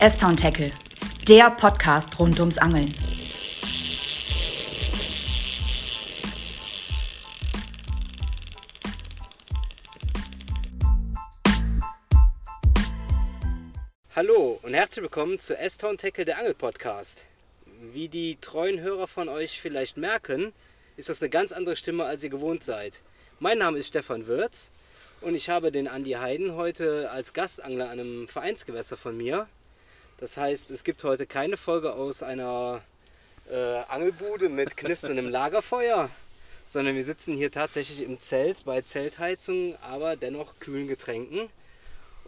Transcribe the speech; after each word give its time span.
S-Town 0.00 0.36
Tackle, 0.36 0.70
der 1.26 1.50
Podcast 1.50 2.20
rund 2.20 2.38
ums 2.38 2.56
Angeln. 2.56 2.94
Hallo 14.14 14.60
und 14.62 14.74
herzlich 14.74 15.02
willkommen 15.02 15.40
zu 15.40 15.58
S-Town 15.58 15.98
Tackle, 15.98 16.24
der 16.24 16.38
Angel-Podcast. 16.38 17.24
Wie 17.92 18.06
die 18.06 18.38
treuen 18.40 18.78
Hörer 18.78 19.08
von 19.08 19.28
euch 19.28 19.60
vielleicht 19.60 19.96
merken, 19.96 20.52
ist 20.96 21.08
das 21.08 21.20
eine 21.20 21.28
ganz 21.28 21.50
andere 21.50 21.74
Stimme, 21.74 22.04
als 22.04 22.22
ihr 22.22 22.30
gewohnt 22.30 22.62
seid. 22.62 23.02
Mein 23.40 23.58
Name 23.58 23.78
ist 23.78 23.88
Stefan 23.88 24.28
Würz 24.28 24.70
und 25.22 25.34
ich 25.34 25.48
habe 25.48 25.72
den 25.72 25.88
Andi 25.88 26.12
Heiden 26.12 26.54
heute 26.54 27.10
als 27.10 27.32
Gastangler 27.32 27.86
an 27.86 27.98
einem 27.98 28.28
Vereinsgewässer 28.28 28.96
von 28.96 29.16
mir. 29.16 29.48
Das 30.18 30.36
heißt, 30.36 30.70
es 30.70 30.82
gibt 30.82 31.04
heute 31.04 31.26
keine 31.26 31.56
Folge 31.56 31.92
aus 31.92 32.24
einer 32.24 32.82
äh, 33.50 33.82
Angelbude 33.88 34.48
mit 34.48 34.76
knisterndem 34.76 35.28
Lagerfeuer, 35.30 36.10
sondern 36.66 36.96
wir 36.96 37.04
sitzen 37.04 37.36
hier 37.36 37.52
tatsächlich 37.52 38.02
im 38.02 38.18
Zelt 38.18 38.64
bei 38.64 38.82
Zeltheizung, 38.82 39.76
aber 39.80 40.16
dennoch 40.16 40.58
kühlen 40.58 40.88
Getränken 40.88 41.48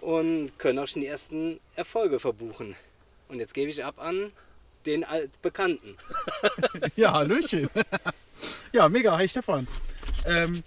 und 0.01 0.53
können 0.59 0.79
auch 0.79 0.87
schon 0.87 1.03
die 1.03 1.09
ersten 1.09 1.59
Erfolge 1.75 2.21
verbuchen. 2.21 2.77
Und 3.29 3.41
jetzt 3.41 3.55
gebe 3.55 3.71
ich 3.71 3.85
ab 3.85 3.97
an 3.99 4.33
den 4.87 5.05
Altbekannten. 5.05 5.97
Ja, 6.97 7.13
Hallöchen. 7.13 7.69
Ja, 8.73 8.89
mega. 8.89 9.19
Hi 9.19 9.29
Stefan. 9.29 9.67
Ähm, 10.27 10.63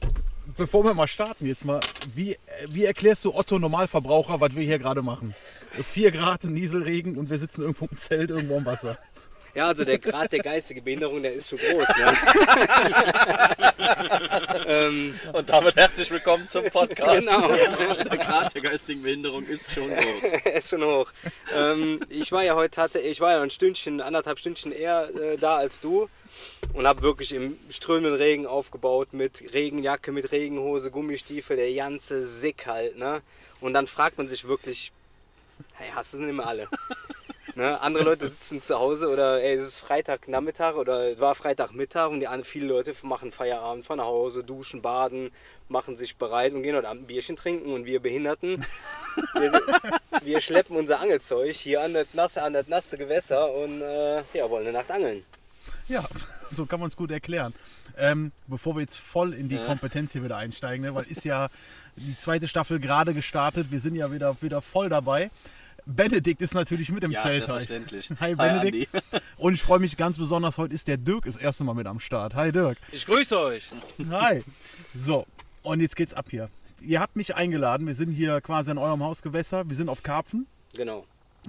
bevor 0.58 0.84
wir 0.84 0.94
mal 0.94 1.08
starten, 1.08 1.48
jetzt 1.48 1.66
mal, 1.66 1.80
wie, 2.14 2.38
wie 2.68 2.86
erklärst 2.86 3.26
du 3.26 3.34
Otto 3.34 3.58
Normalverbraucher, 3.58 4.40
was 4.42 4.56
wir 4.56 4.64
hier 4.64 4.78
gerade 4.78 5.02
machen? 5.02 5.34
4 5.82 6.12
Grad, 6.12 6.44
Nieselregen 6.44 7.18
und 7.18 7.30
wir 7.30 7.40
sitzen 7.40 7.62
irgendwo 7.62 7.86
im 7.90 7.98
Zelt, 7.98 8.30
irgendwo 8.30 8.58
im 8.58 8.66
Wasser. 8.66 8.98
Ja, 9.56 9.68
also 9.68 9.86
der 9.86 10.00
Grad 10.00 10.32
der 10.32 10.40
geistigen 10.40 10.84
Behinderung, 10.84 11.22
der 11.22 11.34
ist 11.34 11.50
schon 11.50 11.60
groß. 11.60 11.88
Ne? 11.90 12.18
ähm, 14.68 15.20
Und 15.32 15.48
damit 15.48 15.76
herzlich 15.76 16.10
willkommen 16.10 16.48
zum 16.48 16.66
Podcast. 16.72 17.20
Genau. 17.20 17.50
Der 17.50 18.18
Grad 18.18 18.56
der 18.56 18.64
geistigen 18.64 19.04
Behinderung 19.04 19.46
ist 19.46 19.72
schon 19.72 19.90
groß. 19.90 20.34
er 20.44 20.54
ist 20.56 20.70
schon 20.72 20.84
hoch. 20.84 21.12
Ähm, 21.56 22.00
ich 22.10 22.32
war 22.32 22.44
ja 22.44 22.56
heute 22.56 22.72
tatsächlich, 22.72 23.12
ich 23.12 23.22
war 23.22 23.34
ja 23.34 23.44
ein 23.44 23.52
Stündchen, 23.52 24.02
anderthalb 24.02 24.40
Stündchen 24.40 24.72
eher 24.72 25.10
äh, 25.16 25.38
da 25.38 25.58
als 25.58 25.82
du 25.82 26.10
und 26.74 26.88
habe 26.88 27.04
wirklich 27.04 27.32
im 27.32 27.56
strömenden 27.70 28.16
Regen 28.16 28.48
aufgebaut 28.48 29.14
mit 29.14 29.54
Regenjacke, 29.54 30.12
mit 30.12 30.32
Regenhose, 30.32 30.90
Gummistiefel, 30.90 31.58
der 31.58 31.72
ganze 31.74 32.26
Sick 32.26 32.66
halt. 32.66 32.98
Ne? 32.98 33.22
Und 33.62 33.74
dann 33.74 33.86
fragt 33.86 34.18
man 34.18 34.28
sich 34.28 34.48
wirklich, 34.48 34.92
hey, 35.74 35.90
hast 35.94 36.14
du 36.14 36.20
denn 36.20 36.30
immer 36.30 36.48
alle? 36.48 36.68
Ne? 37.56 37.80
Andere 37.82 38.04
Leute 38.04 38.30
sitzen 38.30 38.64
zu 38.64 38.80
Hause 38.80 39.10
oder 39.10 39.44
ey, 39.44 39.56
es 39.56 39.68
ist 39.68 39.80
Freitagnachmittag 39.80 40.74
oder 40.74 41.08
es 41.12 41.20
war 41.20 41.36
Freitagmittag 41.36 42.10
und 42.10 42.20
die 42.20 42.26
anderen, 42.26 42.46
viele 42.46 42.66
Leute 42.66 42.96
machen 43.04 43.32
Feierabend, 43.32 43.86
fahren 43.86 43.98
nach 43.98 44.06
Hause, 44.06 44.44
duschen, 44.44 44.82
baden, 44.82 45.32
machen 45.70 45.96
sich 45.96 46.18
bereit 46.18 46.54
und 46.54 46.64
gehen 46.64 46.76
heute 46.76 46.90
Abend 46.90 47.04
ein 47.04 47.08
Bierchen 47.08 47.36
trinken 47.36 47.72
und 47.72 47.86
wir 47.86 48.00
Behinderten, 48.00 48.66
wir, 49.36 49.62
wir 50.24 50.42
schleppen 50.42 50.76
unser 50.76 51.00
Angelzeug 51.00 51.54
hier 51.54 51.82
an 51.82 51.94
das 51.94 52.16
nasse, 52.16 52.42
an 52.42 52.54
das 52.54 52.68
nasse 52.70 52.98
Gewässer 52.98 53.54
und 53.54 53.84
äh, 53.84 54.24
ja, 54.34 54.50
wollen 54.50 54.66
eine 54.66 54.78
Nacht 54.78 54.90
angeln. 54.90 55.24
Ja, 55.88 56.06
so 56.56 56.66
kann 56.66 56.80
man 56.80 56.90
es 56.90 56.96
gut 56.96 57.12
erklären. 57.12 57.54
Ähm, 57.98 58.32
bevor 58.48 58.76
wir 58.76 58.82
jetzt 58.82 58.98
voll 58.98 59.34
in 59.34 59.50
die. 59.50 59.64
Kompetenz 59.66 60.12
hier 60.12 60.24
wieder 60.24 60.38
einsteigen, 60.38 60.86
ne, 60.86 60.96
weil 60.96 61.06
ist 61.06 61.26
ja 61.26 61.48
die 61.96 62.18
zweite 62.18 62.48
Staffel 62.48 62.80
gerade 62.80 63.14
gestartet, 63.14 63.72
wir 63.72 63.80
sind 63.80 63.96
ja 63.96 64.12
wieder, 64.12 64.36
wieder 64.42 64.62
voll 64.62 64.90
dabei. 64.90 65.32
Benedikt 65.86 66.42
ist 66.42 66.54
natürlich 66.54 66.90
mit 66.90 67.04
im 67.04 67.12
Ja, 67.12 67.24
Zelt 67.24 67.46
selbstverständlich. 67.46 68.10
Hi 68.20 68.36
Hi, 68.36 68.36
Benedikt. 68.36 68.94
Andi. 68.94 69.26
Und 69.38 69.54
ich 69.54 69.62
freue 69.62 69.80
mich 69.80 69.98
ganz 69.98 70.18
besonders, 70.18 70.58
heute 70.58 70.74
ist 70.74 70.88
der 70.88 70.98
Dirk 70.98 71.26
das 71.26 71.38
erste 71.38 71.64
Mal 71.64 71.74
mit 71.74 71.88
am 71.88 72.00
Start. 72.00 72.36
Hi 72.36 72.52
Dirk. 72.52 72.78
Ich 72.92 73.06
grüße 73.06 73.38
euch. 73.38 73.70
Hi. 74.10 74.44
So, 74.96 75.26
und 75.62 75.82
jetzt 75.82 75.96
geht's 75.96 76.14
ab 76.14 76.28
hier. 76.30 76.50
Ihr 76.82 77.00
habt 77.00 77.16
mich 77.16 77.36
eingeladen, 77.36 77.88
wir 77.88 77.96
sind 77.96 78.12
hier 78.12 78.42
quasi 78.42 78.72
an 78.72 78.78
eurem 78.78 79.04
Hausgewässer, 79.04 79.68
wir 79.68 79.76
sind 79.76 79.90
auf 79.90 80.04
Karpfen. 80.04 80.48
Genau. 80.74 81.06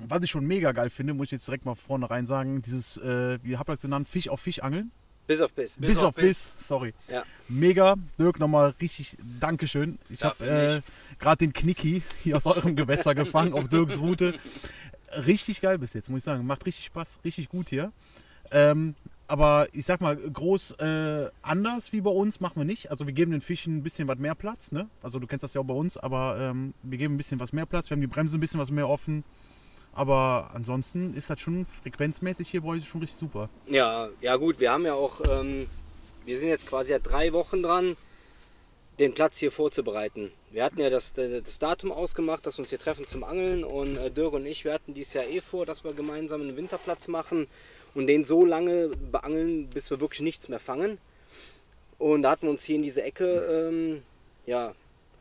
Was 0.09 0.22
ich 0.22 0.31
schon 0.31 0.47
mega 0.47 0.72
geil 0.72 0.91
finde, 0.91 1.15
muss 1.15 1.27
ich 1.27 1.32
jetzt 1.32 1.47
direkt 1.47 1.65
mal 1.65 1.75
vornherein 1.75 2.27
sagen, 2.27 2.62
dieses, 2.62 2.97
äh, 2.99 3.38
wie 3.43 3.56
habt 3.56 3.69
ihr 3.71 3.75
das 3.75 3.82
genannt, 3.82 4.09
Fisch 4.09 4.28
auf 4.28 4.41
Fisch 4.41 4.60
angeln? 4.60 4.91
Bis 5.27 5.41
auf 5.41 5.53
Biss. 5.53 5.77
Bis, 5.78 5.97
auf 5.99 6.05
auf 6.05 6.15
Biss, 6.16 6.53
sorry. 6.59 6.93
Ja. 7.09 7.25
Mega, 7.49 7.94
Dirk, 8.19 8.38
nochmal 8.38 8.75
richtig 8.81 9.16
Dankeschön. 9.41 9.99
Ich 10.10 10.22
habe 10.22 10.44
äh, 10.44 10.81
gerade 11.19 11.38
den 11.38 11.53
Knicki 11.53 12.03
hier 12.22 12.37
aus 12.37 12.44
eurem 12.47 12.77
Gewässer 12.77 13.15
gefangen 13.15 13.55
auf 13.55 13.69
Dirks 13.69 13.99
Route. 13.99 14.34
Richtig 15.27 15.62
geil 15.62 15.78
bis 15.78 15.94
jetzt, 15.94 16.11
muss 16.11 16.19
ich 16.19 16.25
sagen. 16.25 16.47
Macht 16.47 16.66
richtig 16.66 16.84
Spaß, 16.84 17.21
richtig 17.25 17.49
gut 17.49 17.71
hier. 17.71 17.93
Ähm, 18.50 18.94
aber 19.26 19.69
ich 19.72 19.87
sag 19.87 20.03
mal, 20.03 20.16
groß 20.16 20.72
äh, 20.72 21.31
anders 21.41 21.93
wie 21.94 22.03
bei 22.03 22.11
uns 22.11 22.41
machen 22.41 22.56
wir 22.56 22.65
nicht. 22.65 22.91
Also 22.91 23.06
wir 23.06 23.15
geben 23.15 23.32
den 23.32 23.41
Fischen 23.41 23.78
ein 23.78 23.82
bisschen 23.82 24.06
was 24.09 24.19
mehr 24.19 24.34
Platz. 24.34 24.72
Ne? 24.72 24.88
Also 25.03 25.19
du 25.19 25.26
kennst 25.26 25.43
das 25.43 25.55
ja 25.55 25.62
auch 25.62 25.66
bei 25.66 25.75
uns, 25.75 25.97
aber 25.97 26.37
ähm, 26.38 26.75
wir 26.82 26.99
geben 26.99 27.15
ein 27.15 27.16
bisschen 27.16 27.41
was 27.41 27.55
mehr 27.55 27.65
Platz. 27.65 27.88
Wir 27.88 27.94
haben 27.94 28.03
die 28.03 28.06
Bremse 28.06 28.37
ein 28.37 28.41
bisschen 28.41 28.61
was 28.61 28.71
mehr 28.71 28.88
offen. 28.88 29.25
Aber 29.94 30.50
ansonsten 30.55 31.15
ist 31.15 31.31
das 31.31 31.41
schon 31.41 31.66
frequenzmäßig 31.66 32.50
hier 32.50 32.62
bei 32.62 32.71
euch 32.71 32.87
schon 32.87 33.00
richtig 33.00 33.19
super. 33.19 33.49
Ja, 33.66 34.09
ja 34.21 34.37
gut, 34.37 34.59
wir 34.59 34.72
haben 34.72 34.84
ja 34.84 34.94
auch, 34.94 35.21
ähm, 35.31 35.69
wir 36.25 36.38
sind 36.38 36.49
jetzt 36.49 36.66
quasi 36.66 36.93
ja 36.93 36.99
drei 36.99 37.32
Wochen 37.32 37.62
dran, 37.62 37.97
den 38.99 39.15
Platz 39.15 39.38
hier 39.38 39.53
vorzubereiten. 39.53 40.32
Wir 40.50 40.65
hatten 40.65 40.81
ja 40.81 40.91
das, 40.91 41.12
das 41.12 41.59
Datum 41.59 41.93
ausgemacht, 41.93 42.44
dass 42.47 42.59
wir 42.59 42.62
uns 42.62 42.71
hier 42.71 42.78
treffen 42.78 43.06
zum 43.06 43.25
Angeln 43.25 43.65
und 43.65 43.97
äh, 43.97 44.10
Dirk 44.10 44.32
und 44.34 44.47
ich, 44.47 44.65
wir 44.65 44.72
hatten 44.72 44.94
dieses 44.94 45.15
Jahr 45.15 45.27
eh 45.27 45.41
vor, 45.41 45.65
dass 45.65 45.84
wir 45.84 45.93
gemeinsam 45.93 46.43
einen 46.43 46.56
Winterplatz 46.56 47.09
machen 47.09 47.47
und 47.94 48.09
den 48.09 48.25
so 48.25 48.44
lange 48.44 48.88
beangeln, 48.88 49.69
bis 49.69 49.91
wir 49.91 50.00
wirklich 50.00 50.21
nichts 50.21 50.49
mehr 50.49 50.61
fangen. 50.61 50.99
Und 51.99 52.22
da 52.22 52.31
hatten 52.31 52.47
wir 52.47 52.50
uns 52.50 52.65
hier 52.65 52.76
in 52.76 52.82
diese 52.82 53.03
Ecke, 53.03 53.25
ähm, 53.26 54.03
ja, 54.47 54.75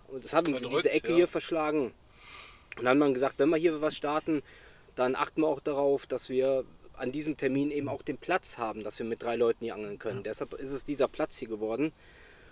und 0.07 0.23
das 0.23 0.33
hat 0.33 0.47
uns 0.47 0.61
in 0.61 0.69
diese 0.69 0.91
Ecke 0.91 1.11
ja. 1.11 1.17
hier 1.17 1.27
verschlagen. 1.27 1.91
Und 2.77 2.85
dann 2.85 2.99
haben 2.99 2.99
wir 2.99 3.13
gesagt, 3.13 3.37
wenn 3.37 3.49
wir 3.49 3.57
hier 3.57 3.81
was 3.81 3.95
starten, 3.95 4.41
dann 4.95 5.15
achten 5.15 5.41
wir 5.41 5.47
auch 5.47 5.59
darauf, 5.59 6.05
dass 6.05 6.29
wir 6.29 6.65
an 6.95 7.11
diesem 7.11 7.37
Termin 7.37 7.71
eben 7.71 7.89
auch 7.89 8.01
den 8.01 8.17
Platz 8.17 8.57
haben, 8.57 8.83
dass 8.83 8.99
wir 8.99 9.05
mit 9.05 9.23
drei 9.23 9.35
Leuten 9.35 9.65
hier 9.65 9.73
angeln 9.73 9.99
können. 9.99 10.23
Deshalb 10.23 10.53
ist 10.53 10.71
es 10.71 10.85
dieser 10.85 11.07
Platz 11.07 11.37
hier 11.37 11.47
geworden. 11.47 11.91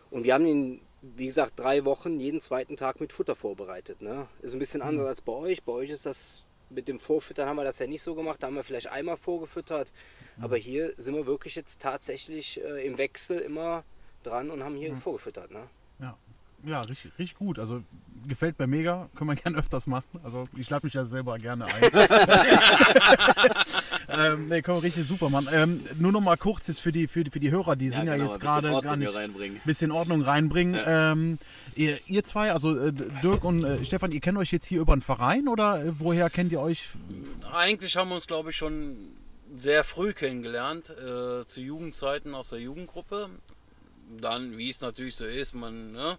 Und 0.09 0.23
wir 0.23 0.33
haben 0.33 0.45
ihn, 0.45 0.81
wie 1.01 1.27
gesagt, 1.27 1.59
drei 1.59 1.85
Wochen 1.85 2.19
jeden 2.19 2.41
zweiten 2.41 2.75
Tag 2.75 2.99
mit 2.99 3.13
Futter 3.13 3.35
vorbereitet. 3.35 4.01
Ne? 4.01 4.27
Ist 4.41 4.53
ein 4.53 4.59
bisschen 4.59 4.81
anders 4.81 5.07
als 5.07 5.21
bei 5.21 5.31
euch. 5.31 5.63
Bei 5.63 5.73
euch 5.73 5.89
ist 5.89 6.05
das 6.05 6.43
mit 6.69 6.87
dem 6.87 6.99
Vorfüttern 6.99 7.47
haben 7.47 7.57
wir 7.57 7.63
das 7.63 7.79
ja 7.79 7.87
nicht 7.87 8.01
so 8.01 8.15
gemacht. 8.15 8.41
Da 8.41 8.47
haben 8.47 8.55
wir 8.55 8.63
vielleicht 8.63 8.87
einmal 8.87 9.17
vorgefüttert. 9.17 9.93
Aber 10.39 10.57
hier 10.57 10.93
sind 10.97 11.15
wir 11.15 11.25
wirklich 11.25 11.55
jetzt 11.55 11.81
tatsächlich 11.81 12.63
äh, 12.63 12.85
im 12.85 12.97
Wechsel 12.97 13.39
immer 13.39 13.83
dran 14.23 14.49
und 14.49 14.63
haben 14.63 14.75
hier 14.75 14.95
vorgefüttert. 14.95 15.51
Ne? 15.51 15.69
Ja, 15.99 16.17
ja 16.65 16.81
richtig, 16.81 17.11
richtig 17.17 17.37
gut. 17.37 17.59
Also 17.59 17.83
gefällt 18.27 18.59
mir 18.59 18.67
mega. 18.67 19.09
Können 19.15 19.29
wir 19.29 19.35
gerne 19.41 19.57
öfters 19.57 19.87
machen. 19.87 20.19
Also 20.23 20.47
ich 20.55 20.69
lade 20.69 20.85
mich 20.85 20.93
ja 20.93 21.05
selber 21.05 21.37
gerne 21.37 21.65
ein. 21.65 21.83
ähm, 24.09 24.47
nee, 24.47 24.61
wir 24.65 24.83
richtig 24.83 25.07
super 25.07 25.29
machen. 25.29 25.47
Ähm, 25.51 25.81
nur 25.99 26.11
noch 26.11 26.21
mal 26.21 26.37
kurz 26.37 26.67
jetzt 26.67 26.81
für 26.81 26.91
die, 26.91 27.07
für 27.07 27.23
die, 27.23 27.31
für 27.31 27.39
die 27.39 27.51
Hörer, 27.51 27.75
die 27.75 27.89
sind 27.89 28.05
ja 28.07 28.15
genau, 28.15 28.25
jetzt 28.25 28.33
ein 28.35 28.39
bisschen 28.39 28.61
gerade 28.61 28.71
Ordnung 28.73 28.91
gar 28.91 28.97
nicht 28.97 29.15
reinbringen. 29.15 29.61
bisschen 29.65 29.91
Ordnung 29.91 30.21
reinbringen. 30.21 30.81
Ähm, 30.85 31.37
ihr, 31.75 31.99
ihr 32.07 32.23
zwei, 32.23 32.51
also 32.51 32.77
äh, 32.77 32.93
Dirk 33.23 33.43
und 33.43 33.63
äh, 33.63 33.83
Stefan, 33.83 34.11
ihr 34.11 34.21
kennt 34.21 34.37
euch 34.37 34.51
jetzt 34.51 34.65
hier 34.65 34.81
über 34.81 34.93
einen 34.93 35.01
Verein 35.01 35.47
oder 35.47 35.83
äh, 35.83 35.91
woher 35.99 36.29
kennt 36.29 36.51
ihr 36.51 36.61
euch? 36.61 36.89
Eigentlich 37.51 37.95
haben 37.95 38.09
wir 38.09 38.15
uns, 38.15 38.27
glaube 38.27 38.51
ich, 38.51 38.55
schon 38.55 38.95
sehr 39.57 39.83
früh 39.83 40.13
kennengelernt, 40.13 40.89
äh, 40.91 41.45
zu 41.45 41.61
Jugendzeiten 41.61 42.35
aus 42.35 42.49
der 42.49 42.59
Jugendgruppe. 42.59 43.29
Dann, 44.19 44.57
wie 44.57 44.69
es 44.69 44.81
natürlich 44.81 45.15
so 45.15 45.25
ist, 45.25 45.55
man, 45.55 45.93
ne? 45.93 46.17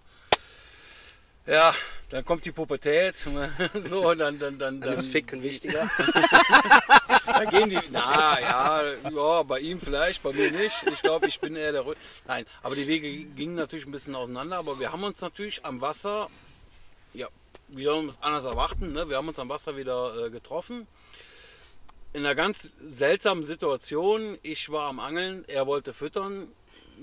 Ja, 1.46 1.74
dann 2.10 2.24
kommt 2.24 2.44
die 2.44 2.52
Pubertät, 2.52 3.16
so, 3.74 4.14
dann, 4.14 4.38
dann, 4.38 4.58
dann, 4.58 4.80
Dann 4.80 4.92
ist 4.92 5.06
Ficken 5.06 5.42
wichtiger. 5.42 5.90
Da 7.24 7.44
gehen 7.46 7.70
die, 7.70 7.78
na 7.90 8.38
ja, 8.40 8.82
ja, 9.10 9.42
bei 9.42 9.58
ihm 9.60 9.80
vielleicht, 9.80 10.22
bei 10.22 10.32
mir 10.32 10.50
nicht. 10.52 10.84
Ich 10.92 11.02
glaube, 11.02 11.26
ich 11.26 11.40
bin 11.40 11.56
eher 11.56 11.72
der 11.72 11.86
Rü 11.86 11.94
Nein, 12.26 12.44
aber 12.62 12.74
die 12.74 12.86
Wege 12.86 13.08
gingen 13.34 13.54
natürlich 13.54 13.86
ein 13.86 13.92
bisschen 13.92 14.14
auseinander, 14.14 14.58
aber 14.58 14.78
wir 14.78 14.92
haben 14.92 15.02
uns 15.02 15.20
natürlich 15.20 15.64
am 15.64 15.80
Wasser, 15.80 16.28
ja, 17.14 17.28
wie 17.68 17.84
soll 17.84 18.02
man 18.02 18.08
es 18.10 18.22
anders 18.22 18.44
erwarten, 18.44 18.92
ne? 18.92 19.08
wir 19.08 19.16
haben 19.16 19.28
uns 19.28 19.38
am 19.38 19.48
Wasser 19.48 19.76
wieder 19.76 20.26
äh, 20.26 20.30
getroffen. 20.30 20.86
In 22.12 22.20
einer 22.20 22.34
ganz 22.34 22.70
seltsamen 22.80 23.44
Situation. 23.44 24.36
Ich 24.42 24.70
war 24.70 24.88
am 24.88 25.00
Angeln, 25.00 25.44
er 25.48 25.66
wollte 25.66 25.94
füttern. 25.94 26.48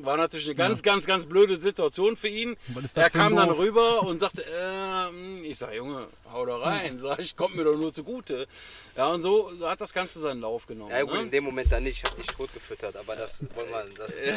War 0.02 0.18
natürlich 0.18 0.48
eine 0.48 0.56
ganz, 0.56 0.82
ganz, 0.82 1.06
ganz 1.06 1.26
blöde 1.26 1.58
Situation 1.58 2.16
für 2.16 2.30
ihn. 2.30 2.56
Er 2.96 3.10
kam 3.10 3.36
dann 3.36 3.50
Dorf? 3.50 3.60
rüber 3.60 4.04
und 4.04 4.20
sagte, 4.22 4.44
ähm, 4.44 5.44
ich 5.44 5.58
sag, 5.58 5.74
Junge, 5.74 6.08
hau 6.32 6.46
da 6.46 6.58
rein. 6.58 7.00
Sag 7.02 7.20
ich, 7.20 7.36
kommt 7.36 7.56
mir 7.56 7.64
doch 7.66 7.76
nur 7.76 7.92
zugute. 7.92 8.48
Ja, 8.96 9.08
und 9.10 9.22
so 9.22 9.52
hat 9.62 9.82
das 9.82 9.94
Ganze 9.94 10.20
seinen 10.20 10.42
Lauf 10.42 10.66
genommen. 10.66 10.92
Ja 10.92 11.04
gut, 11.04 11.16
in 11.16 11.26
ne? 11.26 11.32
dem 11.32 11.44
Moment 11.44 11.72
dann 11.72 11.84
nicht. 11.84 11.98
Ich 11.98 12.10
habe 12.10 12.22
dich 12.22 12.28
tot 12.28 12.54
gefüttert, 12.54 12.96
aber 12.96 13.16
das 13.16 13.46
wollen 13.56 13.70
wir. 13.70 13.86
Das 13.98 14.12
ist, 14.12 14.34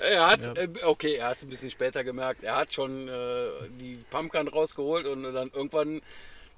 Er 0.00 0.30
hat, 0.30 0.58
äh, 0.58 0.68
okay, 0.84 1.14
er 1.16 1.28
hat 1.28 1.38
es 1.38 1.42
ein 1.44 1.50
bisschen 1.50 1.70
später 1.70 2.04
gemerkt. 2.04 2.44
Er 2.44 2.56
hat 2.56 2.72
schon 2.72 3.08
äh, 3.08 3.48
die 3.80 3.98
Pumpgun 4.10 4.48
rausgeholt 4.48 5.06
und 5.06 5.22
dann 5.22 5.50
irgendwann 5.52 6.00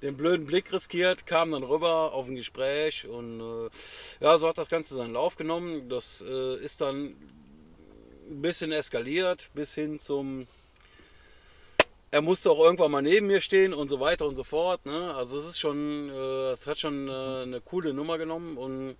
den 0.03 0.17
blöden 0.17 0.45
Blick 0.45 0.71
riskiert, 0.71 1.25
kam 1.25 1.51
dann 1.51 1.63
rüber 1.63 2.13
auf 2.13 2.27
ein 2.27 2.35
Gespräch 2.35 3.07
und 3.07 3.39
äh, 3.39 3.69
ja, 4.19 4.37
so 4.37 4.47
hat 4.47 4.57
das 4.57 4.69
Ganze 4.69 4.95
seinen 4.95 5.13
Lauf 5.13 5.37
genommen. 5.37 5.89
Das 5.89 6.23
äh, 6.27 6.57
ist 6.57 6.81
dann 6.81 7.15
ein 8.29 8.41
bisschen 8.41 8.71
eskaliert 8.71 9.49
bis 9.53 9.73
hin 9.73 9.99
zum 9.99 10.45
er 12.11 12.21
musste 12.21 12.51
auch 12.51 12.59
irgendwann 12.59 12.91
mal 12.91 13.01
neben 13.01 13.25
mir 13.25 13.41
stehen 13.41 13.73
und 13.73 13.89
so 13.89 13.99
weiter 13.99 14.27
und 14.27 14.35
so 14.35 14.43
fort. 14.43 14.85
Ne? 14.85 15.15
Also 15.15 15.39
es 15.39 15.45
ist 15.45 15.59
schon, 15.59 16.11
äh, 16.11 16.55
hat 16.55 16.77
schon 16.77 17.07
äh, 17.07 17.41
eine 17.41 17.59
coole 17.59 17.91
Nummer 17.91 18.19
genommen 18.19 18.55
und 18.55 18.95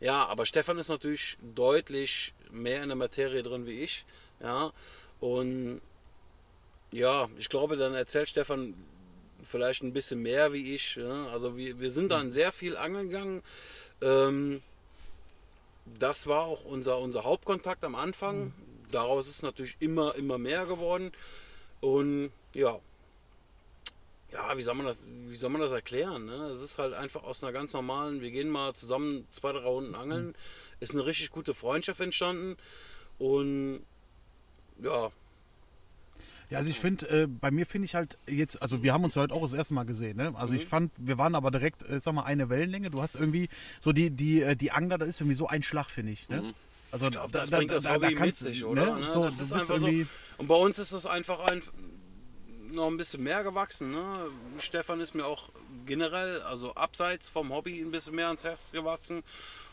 ja, 0.00 0.24
aber 0.24 0.46
Stefan 0.46 0.78
ist 0.78 0.88
natürlich 0.88 1.36
deutlich 1.42 2.32
mehr 2.50 2.82
in 2.82 2.88
der 2.88 2.96
Materie 2.96 3.42
drin 3.42 3.66
wie 3.66 3.82
ich. 3.82 4.06
Ja, 4.40 4.72
und 5.20 5.82
ja, 6.90 7.28
ich 7.36 7.50
glaube, 7.50 7.76
dann 7.76 7.92
erzählt 7.92 8.30
Stefan 8.30 8.72
vielleicht 9.42 9.82
ein 9.82 9.92
bisschen 9.92 10.22
mehr 10.22 10.52
wie 10.52 10.74
ich. 10.74 10.96
Ja? 10.96 11.28
Also 11.28 11.56
wir, 11.56 11.80
wir 11.80 11.90
sind 11.90 12.10
dann 12.10 12.32
sehr 12.32 12.52
viel 12.52 12.76
angeln 12.76 13.08
gegangen. 13.08 13.42
Ähm, 14.00 14.62
das 15.98 16.26
war 16.26 16.44
auch 16.44 16.64
unser, 16.64 16.98
unser 16.98 17.24
Hauptkontakt 17.24 17.84
am 17.84 17.94
Anfang. 17.94 18.52
Daraus 18.90 19.28
ist 19.28 19.42
natürlich 19.42 19.76
immer, 19.80 20.14
immer 20.16 20.38
mehr 20.38 20.66
geworden. 20.66 21.12
Und 21.80 22.30
ja, 22.54 22.80
ja, 24.32 24.56
wie 24.56 24.62
soll 24.62 24.74
man 24.74 24.86
das, 24.86 25.06
wie 25.28 25.36
soll 25.36 25.50
man 25.50 25.60
das 25.60 25.72
erklären? 25.72 26.26
Ne? 26.26 26.48
Es 26.48 26.60
ist 26.60 26.78
halt 26.78 26.92
einfach 26.94 27.22
aus 27.24 27.42
einer 27.42 27.52
ganz 27.52 27.72
normalen, 27.72 28.20
wir 28.20 28.30
gehen 28.30 28.50
mal 28.50 28.74
zusammen 28.74 29.26
zwei, 29.30 29.52
drei 29.52 29.64
Runden 29.64 29.94
angeln, 29.94 30.34
ist 30.80 30.92
eine 30.92 31.06
richtig 31.06 31.30
gute 31.30 31.54
Freundschaft 31.54 32.00
entstanden. 32.00 32.56
Und 33.18 33.80
ja, 34.82 35.10
Ja, 36.50 36.58
also 36.58 36.70
ich 36.70 36.78
finde, 36.78 37.06
äh, 37.10 37.26
bei 37.26 37.50
mir 37.50 37.66
finde 37.66 37.84
ich 37.86 37.94
halt 37.94 38.16
jetzt, 38.26 38.62
also 38.62 38.82
wir 38.82 38.92
haben 38.94 39.04
uns 39.04 39.16
heute 39.16 39.34
auch 39.34 39.42
das 39.42 39.52
erste 39.52 39.74
Mal 39.74 39.84
gesehen, 39.84 40.16
ne? 40.16 40.32
Also 40.34 40.54
Mhm. 40.54 40.58
ich 40.60 40.66
fand, 40.66 40.92
wir 40.98 41.18
waren 41.18 41.34
aber 41.34 41.50
direkt, 41.50 41.82
äh, 41.88 42.00
sag 42.00 42.14
mal, 42.14 42.22
eine 42.24 42.48
Wellenlänge. 42.48 42.90
Du 42.90 43.02
hast 43.02 43.16
irgendwie 43.16 43.48
so 43.80 43.92
die, 43.92 44.10
die, 44.10 44.42
äh, 44.42 44.56
die 44.56 44.72
Angler, 44.72 44.96
das 44.96 45.08
ist 45.10 45.20
irgendwie 45.20 45.34
so 45.36 45.46
ein 45.46 45.62
Schlag, 45.62 45.90
finde 45.90 46.12
ich. 46.12 46.28
Ne? 46.28 46.54
Also 46.90 47.04
Mhm. 47.04 47.08
ich 47.10 47.16
glaube, 47.16 47.32
das 47.32 47.50
bringt 47.50 47.70
das 47.70 47.86
Hobby 47.88 48.14
mit 48.14 48.34
sich, 48.34 48.64
oder? 48.64 48.98
Ne? 48.98 49.12
So, 49.12 49.24
das 49.24 49.40
ist 49.40 49.52
einfach 49.52 49.76
so. 49.78 49.88
Und 50.38 50.46
bei 50.46 50.54
uns 50.54 50.78
ist 50.78 50.92
es 50.92 51.04
einfach 51.04 51.40
ein, 51.50 51.62
noch 52.70 52.86
ein 52.86 52.96
bisschen 52.96 53.22
mehr 53.22 53.42
gewachsen. 53.44 53.90
Ne? 53.90 54.28
Stefan 54.58 55.00
ist 55.00 55.14
mir 55.14 55.26
auch 55.26 55.50
generell, 55.84 56.40
also 56.42 56.74
abseits 56.74 57.28
vom 57.28 57.50
Hobby, 57.50 57.80
ein 57.80 57.90
bisschen 57.90 58.14
mehr 58.14 58.28
ans 58.28 58.44
Herz 58.44 58.72
gewachsen. 58.72 59.22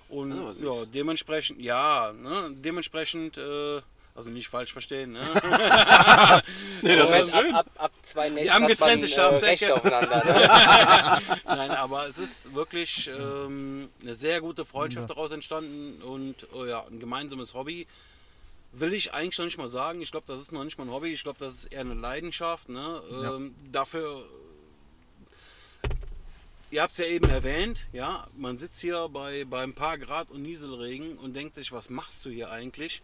Und 0.10 0.44
was 0.44 0.60
ja, 0.60 0.86
dementsprechend, 0.94 1.62
ja, 1.62 2.12
ne? 2.14 2.52
dementsprechend, 2.56 3.38
äh, 3.38 3.82
also 4.16 4.30
nicht 4.30 4.48
falsch 4.48 4.72
verstehen. 4.72 5.12
Ne? 5.12 5.22
Nee, 6.82 6.96
das 6.98 7.10
ist 7.10 7.34
ab, 7.34 7.42
schön. 7.42 7.56
ab, 7.56 7.68
ab 7.76 7.92
zwei 8.02 8.30
Nächten 8.30 8.54
haben 8.54 8.64
hat 8.64 8.70
getrennte 8.72 9.00
man, 9.00 9.08
Schlafsäcke. 9.08 9.74
Aufeinander. 9.74 10.24
Ne? 10.24 11.20
Nein, 11.46 11.72
aber 11.72 12.08
es 12.08 12.18
ist 12.18 12.54
wirklich 12.54 13.10
ähm, 13.10 13.90
eine 14.02 14.14
sehr 14.14 14.40
gute 14.40 14.66
Freundschaft 14.66 15.10
daraus 15.10 15.32
entstanden 15.32 16.02
und 16.04 16.48
oh 16.54 16.66
ja, 16.66 16.86
ein 16.86 17.00
gemeinsames 17.00 17.54
Hobby. 17.54 17.88
Will 18.72 18.94
ich 18.94 19.14
eigentlich 19.14 19.38
noch 19.38 19.46
nicht 19.46 19.58
mal 19.58 19.70
sagen. 19.70 20.02
Ich 20.02 20.12
glaube, 20.12 20.28
das 20.28 20.42
ist 20.42 20.52
noch 20.52 20.64
nicht 20.64 20.78
mal 20.78 20.84
ein 20.86 20.92
Hobby. 20.92 21.12
Ich 21.12 21.24
glaube, 21.24 21.40
das 21.40 21.54
ist 21.54 21.66
eher 21.66 21.82
eine 21.82 21.94
Leidenschaft. 21.96 22.70
Ne? 22.70 23.02
Ähm, 23.10 23.56
Dafür, 23.72 24.24
ihr 26.72 26.82
habt 26.82 26.92
es 26.92 27.00
ja 27.00 27.06
eben 27.06 27.30
erwähnt, 27.30 27.88
ja, 27.94 28.28
man 28.38 28.58
sitzt 28.58 28.80
hier 28.82 29.10
bei, 29.10 29.46
bei 29.46 29.64
ein 29.64 29.74
paar 29.74 29.98
Grad 29.98 30.30
und 30.30 30.44
Nieselregen 30.44 31.18
und 31.18 31.36
denkt 31.36 31.56
sich, 31.56 31.72
was 31.72 31.90
machst 31.90 32.26
du 32.26 32.30
hier 32.30 32.52
eigentlich? 32.52 33.02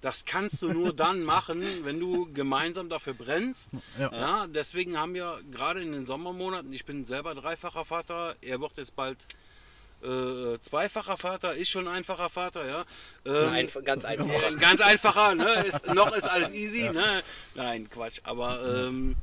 Das 0.00 0.24
kannst 0.24 0.62
du 0.62 0.68
nur 0.72 0.92
dann 0.94 1.24
machen, 1.24 1.62
wenn 1.84 1.98
du 1.98 2.32
gemeinsam 2.32 2.88
dafür 2.88 3.14
brennst. 3.14 3.70
Ja. 3.98 4.12
Ja, 4.12 4.46
deswegen 4.46 4.96
haben 4.96 5.14
wir 5.14 5.40
gerade 5.50 5.82
in 5.82 5.90
den 5.92 6.06
Sommermonaten, 6.06 6.72
ich 6.72 6.84
bin 6.84 7.04
selber 7.04 7.34
dreifacher 7.34 7.84
Vater, 7.84 8.36
er 8.40 8.60
wird 8.60 8.76
jetzt 8.76 8.94
bald 8.94 9.18
äh, 10.02 10.56
zweifacher 10.60 11.16
Vater, 11.16 11.54
ist 11.54 11.70
schon 11.70 11.88
einfacher 11.88 12.30
Vater, 12.30 12.64
ja. 12.66 12.84
Ähm, 13.26 13.48
Einf 13.52 13.76
ganz 13.84 14.04
einfach. 14.04 14.26
äh, 14.26 14.54
Ganz 14.60 14.80
einfacher, 14.80 15.34
ne? 15.34 15.52
Ist, 15.64 15.92
noch 15.92 16.12
ist 16.14 16.28
alles 16.28 16.52
easy, 16.52 16.90
ne? 16.90 17.24
Nein, 17.56 17.90
Quatsch. 17.90 18.20
Aber 18.22 18.86
ähm, 18.86 19.16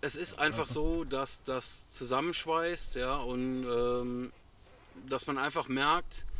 es 0.00 0.14
ist 0.16 0.38
einfach 0.38 0.66
so, 0.66 1.04
dass 1.04 1.42
das 1.44 1.90
zusammenschweißt, 1.90 2.94
ja, 2.94 3.16
und 3.16 3.64
ähm, 3.64 4.32
dass 5.06 5.26
man 5.26 5.36
einfach 5.36 5.68
merkt, 5.68 6.06
ja, 6.14 6.31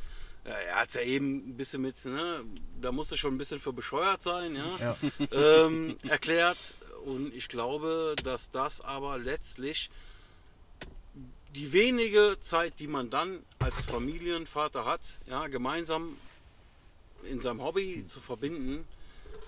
er 0.45 0.77
hat 0.77 0.89
es 0.89 0.95
ja 0.95 1.03
eben 1.03 1.51
ein 1.51 1.57
bisschen 1.57 1.83
mit, 1.83 2.05
ne, 2.05 2.45
da 2.81 2.93
musste 2.93 3.17
schon 3.17 3.35
ein 3.35 3.39
bisschen 3.39 3.61
für 3.61 3.73
bescheuert 3.73 4.23
sein, 4.23 4.57
ja, 4.57 4.97
ähm, 5.33 5.99
erklärt. 6.09 6.59
Und 7.05 7.35
ich 7.35 7.49
glaube, 7.49 8.15
dass 8.23 8.51
das 8.51 8.81
aber 8.81 9.19
letztlich 9.19 9.91
die 11.55 11.73
wenige 11.73 12.39
Zeit, 12.41 12.75
die 12.79 12.87
man 12.87 13.11
dann 13.11 13.41
als 13.59 13.85
Familienvater 13.85 14.85
hat, 14.85 15.01
ja, 15.27 15.47
gemeinsam 15.49 16.17
in 17.25 17.41
seinem 17.41 17.63
Hobby 17.63 18.05
zu 18.07 18.21
verbinden, 18.21 18.87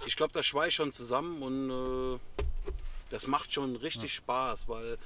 ich 0.06 0.16
glaube, 0.16 0.32
das 0.32 0.46
schweißt 0.46 0.74
schon 0.74 0.92
zusammen 0.92 1.42
und 1.42 1.70
äh, 1.70 2.44
das 3.10 3.26
macht 3.26 3.52
schon 3.52 3.76
richtig 3.76 4.14
Spaß, 4.14 4.68
weil 4.68 4.98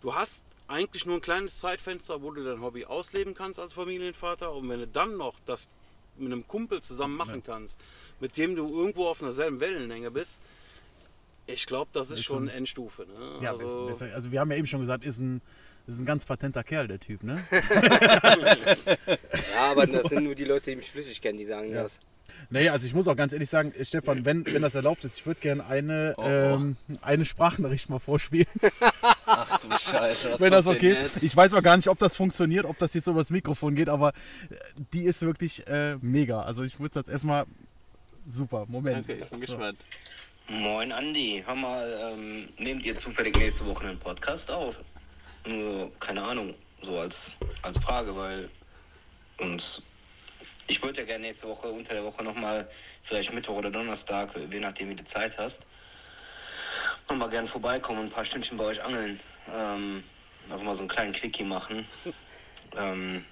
du 0.00 0.14
hast 0.14 0.44
eigentlich 0.68 1.06
nur 1.06 1.16
ein 1.16 1.20
kleines 1.20 1.60
Zeitfenster, 1.60 2.22
wo 2.22 2.30
du 2.30 2.44
dein 2.44 2.60
Hobby 2.60 2.84
ausleben 2.84 3.34
kannst 3.34 3.60
als 3.60 3.72
Familienvater 3.74 4.52
und 4.52 4.68
wenn 4.68 4.80
du 4.80 4.86
dann 4.86 5.16
noch 5.16 5.34
das 5.46 5.68
mit 6.16 6.32
einem 6.32 6.46
Kumpel 6.46 6.82
zusammen 6.82 7.16
machen 7.16 7.42
kannst, 7.42 7.78
mit 8.20 8.36
dem 8.36 8.54
du 8.54 8.68
irgendwo 8.68 9.06
auf 9.06 9.22
einer 9.22 9.32
selben 9.32 9.60
Wellenlänge 9.60 10.10
bist, 10.10 10.40
ich 11.46 11.66
glaube, 11.66 11.90
das 11.92 12.10
ist 12.10 12.22
schon 12.22 12.48
Endstufe. 12.48 13.02
Ne? 13.06 13.38
ja, 13.42 13.50
also, 13.50 13.86
besser, 13.86 14.04
besser, 14.04 14.14
also 14.14 14.30
wir 14.30 14.40
haben 14.40 14.50
ja 14.50 14.56
eben 14.56 14.66
schon 14.66 14.80
gesagt, 14.80 15.04
ist 15.04 15.18
ein, 15.18 15.40
ist 15.86 15.98
ein 15.98 16.06
ganz 16.06 16.24
patenter 16.24 16.62
Kerl, 16.62 16.86
der 16.86 17.00
Typ, 17.00 17.22
ne? 17.22 17.42
Ja, 19.54 19.70
aber 19.70 19.86
das 19.86 20.06
sind 20.06 20.24
nur 20.24 20.34
die 20.34 20.44
Leute, 20.44 20.70
die 20.70 20.76
mich 20.76 20.90
flüssig 20.90 21.20
kennen, 21.20 21.38
die 21.38 21.44
sagen 21.44 21.72
das. 21.72 21.98
Naja, 22.50 22.72
also 22.72 22.86
ich 22.86 22.94
muss 22.94 23.08
auch 23.08 23.16
ganz 23.16 23.32
ehrlich 23.32 23.48
sagen, 23.50 23.72
äh, 23.72 23.84
Stefan, 23.84 24.24
wenn, 24.24 24.44
wenn 24.46 24.62
das 24.62 24.74
erlaubt 24.74 25.04
ist, 25.04 25.18
ich 25.18 25.26
würde 25.26 25.40
gerne 25.40 25.64
eine, 25.66 26.14
Oh, 26.16 26.22
oh. 26.22 26.26
ähm, 26.26 26.76
eine 27.00 27.24
Sprachnachricht 27.24 27.88
mal 27.88 27.98
vorspielen, 27.98 28.46
Ach 29.26 29.60
du 29.60 29.70
Scheiße. 29.70 30.32
was 30.32 30.40
wenn 30.40 30.52
das 30.52 30.66
okay 30.66 30.94
denn 30.94 31.06
ist. 31.06 31.22
Ich 31.22 31.34
weiß 31.36 31.54
auch 31.54 31.62
gar 31.62 31.76
nicht, 31.76 31.88
ob 31.88 31.98
das 31.98 32.16
funktioniert, 32.16 32.64
ob 32.66 32.78
das 32.78 32.92
jetzt 32.94 33.06
über 33.06 33.20
das 33.20 33.30
Mikrofon 33.30 33.74
geht, 33.74 33.88
aber 33.88 34.10
äh, 34.10 34.56
die 34.92 35.04
ist 35.04 35.22
wirklich 35.22 35.66
äh, 35.66 35.96
mega. 36.00 36.42
Also 36.42 36.62
ich 36.62 36.78
würde 36.80 37.00
das 37.02 37.08
erstmal 37.08 37.44
super. 38.28 38.66
Moment. 38.68 39.04
Okay, 39.08 39.20
ich 39.22 39.28
bin 39.30 39.40
gespannt. 39.40 39.78
Moin 40.48 40.92
Andi, 40.92 41.42
hör 41.46 41.54
mal, 41.54 42.12
ähm, 42.12 42.48
nehmt 42.58 42.84
ihr 42.84 42.96
zufällig 42.96 43.36
nächste 43.38 43.64
Woche 43.64 43.86
einen 43.86 43.98
Podcast 43.98 44.50
auf? 44.50 44.78
Nur, 45.48 45.90
keine 46.00 46.22
Ahnung, 46.22 46.54
so 46.82 46.98
als, 46.98 47.34
als 47.62 47.78
Frage, 47.78 48.14
weil 48.16 48.48
uns, 49.38 49.82
ich 50.66 50.82
würde 50.82 51.00
ja 51.00 51.06
gerne 51.06 51.26
nächste 51.26 51.48
Woche, 51.48 51.68
unter 51.68 51.94
der 51.94 52.04
Woche 52.04 52.22
nochmal, 52.22 52.68
vielleicht 53.02 53.32
Mittwoch 53.32 53.56
oder 53.56 53.70
Donnerstag, 53.70 54.30
je 54.50 54.60
nachdem 54.60 54.90
wie 54.90 54.94
du 54.94 55.04
Zeit 55.04 55.38
hast, 55.38 55.66
nochmal 57.08 57.30
gerne 57.30 57.48
vorbeikommen 57.48 58.00
und 58.00 58.06
ein 58.06 58.10
paar 58.10 58.24
Stündchen 58.24 58.56
bei 58.56 58.64
euch 58.64 58.82
angeln. 58.82 59.20
Ähm, 59.54 60.04
einfach 60.50 60.64
mal 60.64 60.74
so 60.74 60.80
einen 60.80 60.88
kleinen 60.88 61.12
Quickie 61.12 61.44
machen. 61.44 61.86
Ähm, 62.74 63.26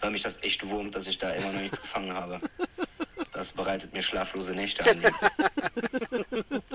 weil 0.00 0.10
mich 0.10 0.22
das 0.22 0.42
echt 0.42 0.66
wurmt, 0.68 0.94
dass 0.94 1.06
ich 1.06 1.18
da 1.18 1.30
immer 1.30 1.52
noch 1.52 1.60
nichts 1.60 1.80
gefangen 1.80 2.14
habe. 2.14 2.40
Das 3.32 3.52
bereitet 3.52 3.92
mir 3.92 4.02
schlaflose 4.02 4.54
Nächte 4.54 4.84
an. 4.88 5.04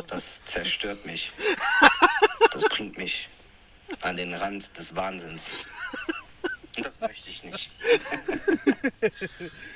Das 0.08 0.46
zerstört 0.46 1.06
mich. 1.06 1.32
Das 2.52 2.64
bringt 2.66 2.98
mich 2.98 3.30
an 4.02 4.18
den 4.18 4.34
Rand 4.34 4.78
des 4.78 4.96
Wahnsinns. 4.96 5.68
Und 6.80 6.86
das 6.86 7.00
möchte 7.02 7.30
ich 7.30 7.44
nicht. 7.44 7.70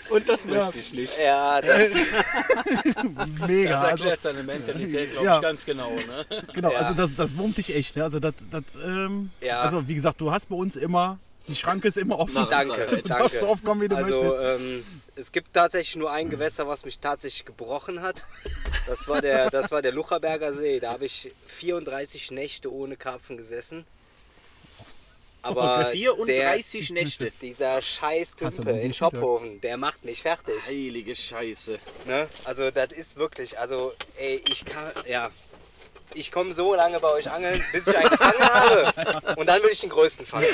Und 0.09 0.29
das 0.29 0.45
möchte 0.45 0.79
ich 0.79 0.93
nicht. 0.93 1.17
Ja, 1.19 1.61
das, 1.61 1.89
Mega. 3.47 3.71
das 3.71 3.79
Also, 3.81 3.87
erklärt 4.03 4.21
seine 4.21 4.43
Mentalität, 4.43 5.11
glaube 5.11 5.25
Ja. 5.25 5.35
ich, 5.37 5.41
ganz 5.41 5.65
genau. 5.65 5.91
Ne? 5.91 6.25
genau, 6.53 6.71
Ja. 6.71 6.79
also 6.79 6.93
das, 6.93 7.15
das 7.15 7.35
wurmt 7.37 7.57
dich 7.57 7.75
echt. 7.75 7.95
Ne? 7.95 8.03
Also, 8.03 8.19
das, 8.19 8.33
das, 8.51 8.63
ähm, 8.85 9.31
Ja. 9.41 9.59
also 9.61 9.87
wie 9.87 9.95
gesagt, 9.95 10.21
du 10.21 10.31
hast 10.31 10.47
bei 10.49 10.55
uns 10.55 10.75
immer, 10.75 11.19
die 11.47 11.55
Schranke 11.55 11.87
ist 11.89 11.97
immer 11.97 12.19
offen. 12.19 12.47
danke, 12.49 12.87
Du 12.87 13.01
darfst 13.01 13.35
so 13.35 13.39
danke. 13.41 13.47
oft 13.47 13.65
kommen, 13.65 13.81
wie 13.81 13.87
du 13.89 13.97
Also 13.97 14.23
möchtest. 14.23 14.61
ähm, 14.61 14.85
es 15.15 15.31
gibt 15.31 15.53
tatsächlich 15.53 15.95
nur 15.97 16.11
ein 16.11 16.29
Gewässer, 16.29 16.67
was 16.67 16.85
mich 16.85 16.99
tatsächlich 16.99 17.45
gebrochen 17.45 18.01
hat. 18.01 18.23
Das 18.87 19.07
war 19.07 19.21
der, 19.21 19.49
das 19.49 19.71
war 19.71 19.81
der 19.81 19.91
Lucherberger 19.91 20.53
See. 20.53 20.79
Da 20.79 20.91
habe 20.93 21.05
ich 21.05 21.31
34 21.47 22.31
Nächte 22.31 22.71
ohne 22.71 22.95
Karpfen 22.97 23.37
gesessen. 23.37 23.85
Aber 25.43 25.85
34 25.87 26.89
Nächte. 26.91 27.25
Der, 27.25 27.31
dieser 27.41 27.81
scheiß 27.81 28.35
Tümpe 28.37 28.71
in 28.71 28.93
Schophofen, 28.93 29.59
der 29.61 29.77
macht 29.77 30.03
mich 30.05 30.21
fertig. 30.21 30.55
Heilige 30.67 31.15
Scheiße. 31.15 31.77
Ne? 32.05 32.27
Also 32.45 32.71
das 32.71 32.91
ist 32.93 33.17
wirklich, 33.17 33.59
also 33.59 33.93
ey, 34.17 34.41
ich 34.49 34.63
kann, 34.65 34.91
ja, 35.05 35.29
ich 36.15 36.31
komme 36.31 36.53
so 36.53 36.75
lange 36.75 36.99
bei 36.99 37.11
euch 37.11 37.29
angeln, 37.29 37.61
bis 37.71 37.87
ich 37.87 37.97
einen 37.97 38.09
gefangen 38.09 38.39
habe. 38.39 39.35
Und 39.39 39.47
dann 39.47 39.61
will 39.63 39.69
ich 39.71 39.81
den 39.81 39.89
größten 39.89 40.25
fangen. 40.25 40.47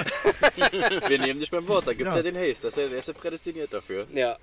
Wir 1.07 1.19
nehmen 1.19 1.39
dich 1.39 1.51
beim 1.51 1.67
Wort. 1.67 1.87
Da 1.87 1.93
gibt 1.93 2.09
es 2.09 2.15
Ja. 2.15 2.21
ja. 2.21 2.31
den 2.31 2.37
Haze. 2.37 2.63
Das 2.63 2.75
ist 2.75 2.77
ja, 2.77 2.87
der 2.87 2.99
ist 2.99 3.07
ja 3.09 3.13
prädestiniert 3.13 3.73
dafür. 3.73 4.07
Ja, 4.13 4.37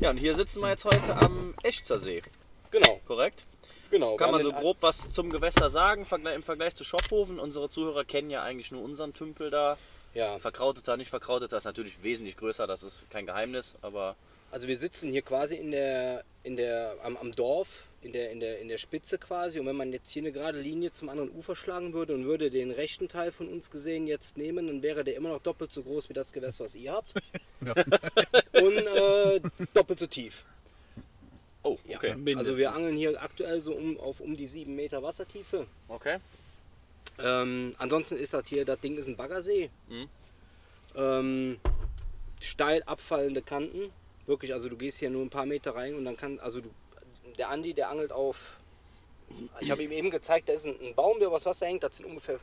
Ja, 0.00 0.10
und 0.10 0.16
hier 0.16 0.34
sitzen 0.34 0.60
wir 0.62 0.70
jetzt 0.70 0.84
heute 0.84 1.14
am 1.16 1.54
Echzer 1.62 1.98
See. 1.98 2.22
genau. 2.70 3.00
Korrekt? 3.06 3.44
Genau, 3.92 4.16
Kann 4.16 4.30
man 4.30 4.42
so 4.42 4.52
grob 4.52 4.78
was 4.80 5.10
zum 5.10 5.28
Gewässer 5.28 5.68
sagen 5.68 6.06
im 6.34 6.42
Vergleich 6.42 6.74
zu 6.74 6.82
Schophofen? 6.82 7.38
Unsere 7.38 7.68
Zuhörer 7.68 8.06
kennen 8.06 8.30
ja 8.30 8.42
eigentlich 8.42 8.72
nur 8.72 8.82
unseren 8.82 9.12
Tümpel 9.12 9.50
da. 9.50 9.76
Ja, 10.14 10.38
Verkrauteter, 10.38 10.96
nicht 10.96 11.10
verkrauteter 11.10 11.58
ist 11.58 11.64
natürlich 11.64 12.02
wesentlich 12.02 12.38
größer, 12.38 12.66
das 12.66 12.82
ist 12.82 13.04
kein 13.10 13.26
Geheimnis, 13.26 13.76
aber 13.82 14.16
also 14.50 14.66
wir 14.66 14.78
sitzen 14.78 15.10
hier 15.10 15.20
quasi 15.20 15.56
in 15.56 15.72
der, 15.72 16.24
in 16.42 16.56
der, 16.56 16.96
am, 17.02 17.18
am 17.18 17.32
Dorf, 17.32 17.84
in 18.00 18.12
der, 18.12 18.30
in, 18.30 18.40
der, 18.40 18.60
in 18.60 18.68
der 18.68 18.78
Spitze 18.78 19.18
quasi. 19.18 19.60
Und 19.60 19.66
wenn 19.66 19.76
man 19.76 19.92
jetzt 19.92 20.10
hier 20.10 20.22
eine 20.22 20.32
gerade 20.32 20.58
Linie 20.58 20.92
zum 20.92 21.10
anderen 21.10 21.30
Ufer 21.30 21.54
schlagen 21.54 21.92
würde 21.92 22.14
und 22.14 22.24
würde 22.24 22.50
den 22.50 22.70
rechten 22.70 23.08
Teil 23.08 23.30
von 23.30 23.46
uns 23.46 23.70
gesehen 23.70 24.06
jetzt 24.06 24.38
nehmen, 24.38 24.68
dann 24.68 24.82
wäre 24.82 25.04
der 25.04 25.16
immer 25.16 25.28
noch 25.28 25.42
doppelt 25.42 25.70
so 25.70 25.82
groß 25.82 26.08
wie 26.08 26.14
das 26.14 26.32
Gewässer, 26.32 26.64
was 26.64 26.76
ihr 26.76 26.92
habt. 26.92 27.14
Und 28.52 28.76
äh, 28.76 29.40
doppelt 29.72 29.98
so 29.98 30.06
tief. 30.06 30.44
Oh, 31.62 31.78
Ja, 31.86 31.96
okay. 31.96 32.14
Also 32.36 32.56
wir 32.56 32.72
angeln 32.72 32.96
hier 32.96 33.20
aktuell 33.22 33.60
so 33.60 33.74
um, 33.74 33.98
auf 33.98 34.20
um 34.20 34.36
die 34.36 34.46
7 34.46 34.74
Meter 34.74 35.02
Wassertiefe. 35.02 35.66
Okay. 35.88 36.18
Ähm, 37.18 37.74
ansonsten 37.78 38.16
ist 38.16 38.34
das 38.34 38.46
hier, 38.46 38.64
das 38.64 38.80
Ding 38.80 38.96
ist 38.96 39.06
ein 39.06 39.16
Baggersee. 39.16 39.70
Mhm. 39.88 40.08
Ähm, 40.94 41.60
steil 42.40 42.82
abfallende 42.84 43.42
Kanten. 43.42 43.90
Wirklich, 44.26 44.52
also 44.52 44.68
du 44.68 44.76
gehst 44.76 44.98
hier 44.98 45.10
nur 45.10 45.22
ein 45.22 45.30
paar 45.30 45.46
Meter 45.46 45.74
rein 45.74 45.94
und 45.94 46.04
dann 46.04 46.16
kann, 46.16 46.38
also 46.40 46.60
du, 46.60 46.70
der 47.38 47.48
Andi, 47.48 47.74
der 47.74 47.88
angelt 47.90 48.12
auf, 48.12 48.56
ich 49.60 49.70
habe 49.70 49.82
ihm 49.82 49.92
eben 49.92 50.10
gezeigt, 50.10 50.48
da 50.48 50.52
ist 50.52 50.66
ein, 50.66 50.76
ein 50.80 50.94
Baum, 50.94 51.18
der 51.18 51.28
übers 51.28 51.46
Wasser 51.46 51.66
hängt, 51.66 51.82
das 51.82 51.96
sind 51.96 52.06
ungefähr, 52.06 52.38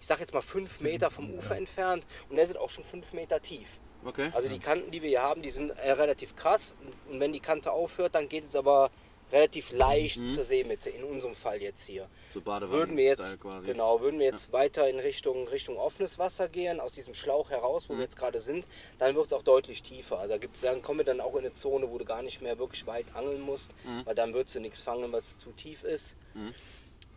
ich 0.00 0.06
sag 0.06 0.20
jetzt 0.20 0.32
mal 0.32 0.40
fünf 0.40 0.80
Meter 0.80 1.10
vom 1.10 1.30
Ufer 1.30 1.56
entfernt 1.56 2.06
und 2.28 2.36
der 2.36 2.44
ist 2.44 2.56
auch 2.56 2.70
schon 2.70 2.84
fünf 2.84 3.12
Meter 3.12 3.42
tief. 3.42 3.78
Okay. 4.08 4.30
Also 4.32 4.48
die 4.48 4.58
Kanten, 4.58 4.90
die 4.90 5.02
wir 5.02 5.08
hier 5.10 5.22
haben, 5.22 5.42
die 5.42 5.50
sind 5.50 5.70
äh, 5.70 5.92
relativ 5.92 6.34
krass 6.34 6.74
und 7.10 7.20
wenn 7.20 7.32
die 7.32 7.40
Kante 7.40 7.70
aufhört, 7.72 8.14
dann 8.14 8.28
geht 8.28 8.44
es 8.46 8.56
aber 8.56 8.90
relativ 9.30 9.72
leicht 9.72 10.18
zur 10.30 10.42
Seemitte, 10.44 10.88
in 10.88 11.04
unserem 11.04 11.34
Fall 11.34 11.60
jetzt 11.60 11.84
hier. 11.84 12.08
So 12.32 12.40
Würden 12.46 12.96
wir 12.96 13.04
jetzt, 13.04 13.38
quasi. 13.38 13.66
genau, 13.66 14.00
würden 14.00 14.18
wir 14.18 14.24
jetzt 14.24 14.54
weiter 14.54 14.88
in 14.88 14.98
Richtung, 14.98 15.46
Richtung 15.48 15.76
offenes 15.76 16.18
Wasser 16.18 16.48
gehen, 16.48 16.80
aus 16.80 16.94
diesem 16.94 17.12
Schlauch 17.12 17.50
heraus, 17.50 17.90
wo 17.90 17.92
Mhm. 17.92 17.98
wir 17.98 18.04
jetzt 18.04 18.16
gerade 18.16 18.40
sind, 18.40 18.66
dann 18.98 19.14
wird 19.14 19.26
es 19.26 19.34
auch 19.34 19.42
deutlich 19.42 19.82
tiefer. 19.82 20.18
Also 20.18 20.32
da 20.32 20.38
gibt's, 20.38 20.62
dann 20.62 20.80
kommen 20.80 21.00
wir 21.00 21.04
dann 21.04 21.20
auch 21.20 21.34
in 21.34 21.40
eine 21.40 21.52
Zone, 21.52 21.90
wo 21.90 21.98
du 21.98 22.06
gar 22.06 22.22
nicht 22.22 22.40
mehr 22.40 22.58
wirklich 22.58 22.86
weit 22.86 23.04
angeln 23.14 23.42
musst, 23.42 23.72
Mhm. 23.84 24.06
weil 24.06 24.14
dann 24.14 24.32
würdest 24.32 24.56
du 24.56 24.60
nichts 24.60 24.80
fangen, 24.80 25.12
weil 25.12 25.20
es 25.20 25.36
zu 25.36 25.50
tief 25.52 25.84
ist. 25.84 26.16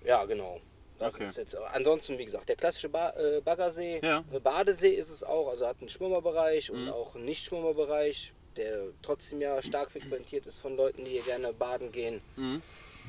Ja, 0.03 0.25
genau. 0.25 0.59
Das 1.01 1.15
Okay. 1.15 1.23
ist 1.25 1.37
jetzt, 1.37 1.55
ansonsten, 1.57 2.17
wie 2.19 2.25
gesagt, 2.25 2.47
der 2.47 2.55
klassische 2.55 2.89
ba 2.89 3.09
äh, 3.17 3.41
Baggersee, 3.41 3.99
Ja. 4.03 4.21
Mhm. 4.21 4.35
Äh, 4.35 4.39
Badesee 4.39 4.93
ist 4.93 5.09
es 5.09 5.23
auch, 5.23 5.49
also 5.49 5.65
hat 5.67 5.77
einen 5.79 5.89
Schwimmerbereich 5.89 6.69
und 6.71 6.89
auch 6.89 7.15
einen 7.15 7.25
Nicht-Schwimmerbereich, 7.25 8.33
der 8.55 8.83
trotzdem 9.01 9.41
ja 9.41 9.61
stark 9.61 9.91
frequentiert 9.91 10.45
ist 10.45 10.59
von 10.59 10.75
Leuten, 10.75 11.03
die 11.05 11.11
hier 11.11 11.23
gerne 11.23 11.53
baden 11.53 11.91
gehen. 11.91 12.21
Mhm. 12.35 12.61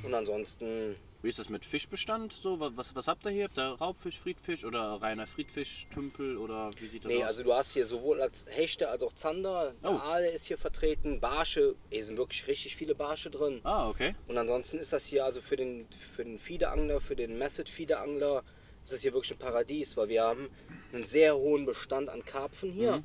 Und 0.04 0.14
ansonsten 0.14 0.96
Wie 1.22 1.28
ist 1.28 1.38
das 1.38 1.48
mit 1.48 1.64
Fischbestand? 1.64 2.32
So, 2.32 2.58
wa- 2.58 2.72
was, 2.74 2.96
was 2.96 3.06
habt 3.06 3.24
ihr 3.26 3.30
hier? 3.30 3.44
Habt 3.44 3.56
ihr 3.56 3.62
Raubfisch, 3.80 4.18
Friedfisch 4.18 4.64
oder 4.64 4.80
reiner 5.00 5.26
Friedfisch, 5.28 5.86
Tümpel 5.94 6.36
oder 6.36 6.70
wie 6.80 6.88
sieht 6.88 7.04
das 7.04 7.12
Nee, 7.12 7.22
aus? 7.22 7.28
also 7.30 7.42
du 7.44 7.54
hast 7.54 7.72
hier 7.74 7.86
sowohl 7.86 8.20
als 8.20 8.44
Hechte 8.50 8.88
als 8.88 9.02
auch 9.04 9.12
Zander, 9.14 9.72
Oh. 9.84 9.88
Aale 9.88 10.30
ist 10.30 10.46
hier 10.46 10.58
vertreten, 10.58 11.20
Barsche, 11.20 11.76
hier 11.90 12.04
sind 12.04 12.16
wirklich 12.18 12.44
richtig 12.48 12.74
viele 12.74 12.96
Barsche 12.96 13.30
drin. 13.30 13.60
ah, 13.62 13.88
okay. 13.88 14.14
Und 14.26 14.36
ansonsten 14.36 14.78
ist 14.78 14.92
das 14.92 15.06
hier 15.06 15.24
also 15.24 15.40
für 15.40 15.54
den, 15.56 15.86
für 16.14 16.24
den 16.24 16.38
Fiederangler, 16.40 17.00
für 17.00 17.14
den 17.14 17.38
Method 17.38 17.70
Fiederangler, 17.70 18.42
ist 18.82 18.92
das 18.92 19.02
hier 19.02 19.12
wirklich 19.12 19.30
ein 19.32 19.38
Paradies, 19.38 19.96
weil 19.96 20.08
wir 20.08 20.24
haben 20.24 20.50
einen 20.92 21.04
sehr 21.06 21.36
hohen 21.36 21.66
Bestand 21.66 22.08
an 22.08 22.24
Karpfen 22.24 22.72
hier, 22.72 22.96
Mhm. 22.96 23.04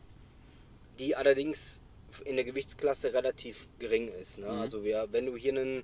die 0.98 1.16
allerdings 1.16 1.84
in 2.26 2.36
der 2.36 2.46
Gewichtsklasse 2.46 3.14
relativ 3.14 3.68
gering 3.78 4.08
ist. 4.20 4.40
Ne? 4.40 4.48
Mhm. 4.52 4.60
Also 4.60 4.84
wir, 4.84 5.08
wenn 5.12 5.28
du 5.28 5.36
hier 5.38 5.52
einen, 5.52 5.84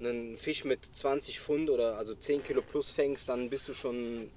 einen 0.00 0.36
Fisch 0.36 0.64
mit 0.64 0.84
20 0.84 1.40
Pfund 1.40 1.70
oder 1.70 1.96
also 1.98 2.14
10 2.14 2.42
Kilo 2.44 2.62
plus 2.62 2.90
fängst, 2.90 3.28
dann 3.28 3.50
bist 3.50 3.68
du 3.68 3.74
schon 3.74 4.30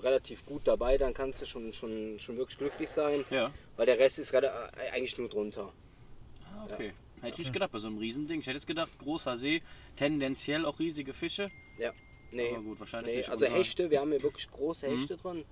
relativ 0.00 0.44
gut 0.46 0.62
dabei, 0.64 0.96
dann 0.98 1.12
kannst 1.14 1.42
du 1.42 1.46
schon, 1.46 1.72
schon, 1.72 2.18
schon 2.18 2.36
wirklich 2.36 2.58
glücklich 2.58 2.88
sein, 2.90 3.24
Ja. 3.30 3.52
weil 3.76 3.86
der 3.86 3.98
Rest 3.98 4.18
ist 4.18 4.32
rela- 4.34 4.70
eigentlich 4.92 5.18
nur 5.18 5.28
drunter. 5.28 5.72
Ah, 6.44 6.64
okay. 6.70 6.92
Hätte 7.20 7.32
ich 7.32 7.38
nicht 7.38 7.52
gedacht 7.52 7.70
bei 7.72 7.78
so 7.78 7.88
einem 7.88 7.98
Riesending. 7.98 8.40
Ich 8.40 8.46
hätte 8.46 8.56
jetzt 8.56 8.66
gedacht, 8.66 8.90
großer 8.98 9.36
See, 9.36 9.60
tendenziell 9.96 10.64
auch 10.64 10.78
riesige 10.78 11.12
Fische. 11.12 11.50
Ja, 11.78 11.92
nee. 12.32 12.50
Aber 12.54 12.62
gut, 12.62 12.80
wahrscheinlich 12.80 13.12
nee. 13.12 13.18
nicht 13.18 13.30
Also 13.30 13.44
Hechte, 13.44 13.90
wir 13.90 14.00
haben 14.00 14.10
hier 14.10 14.22
wirklich 14.22 14.50
große 14.50 14.88
Hechte 14.88 15.18
drin. 15.18 15.44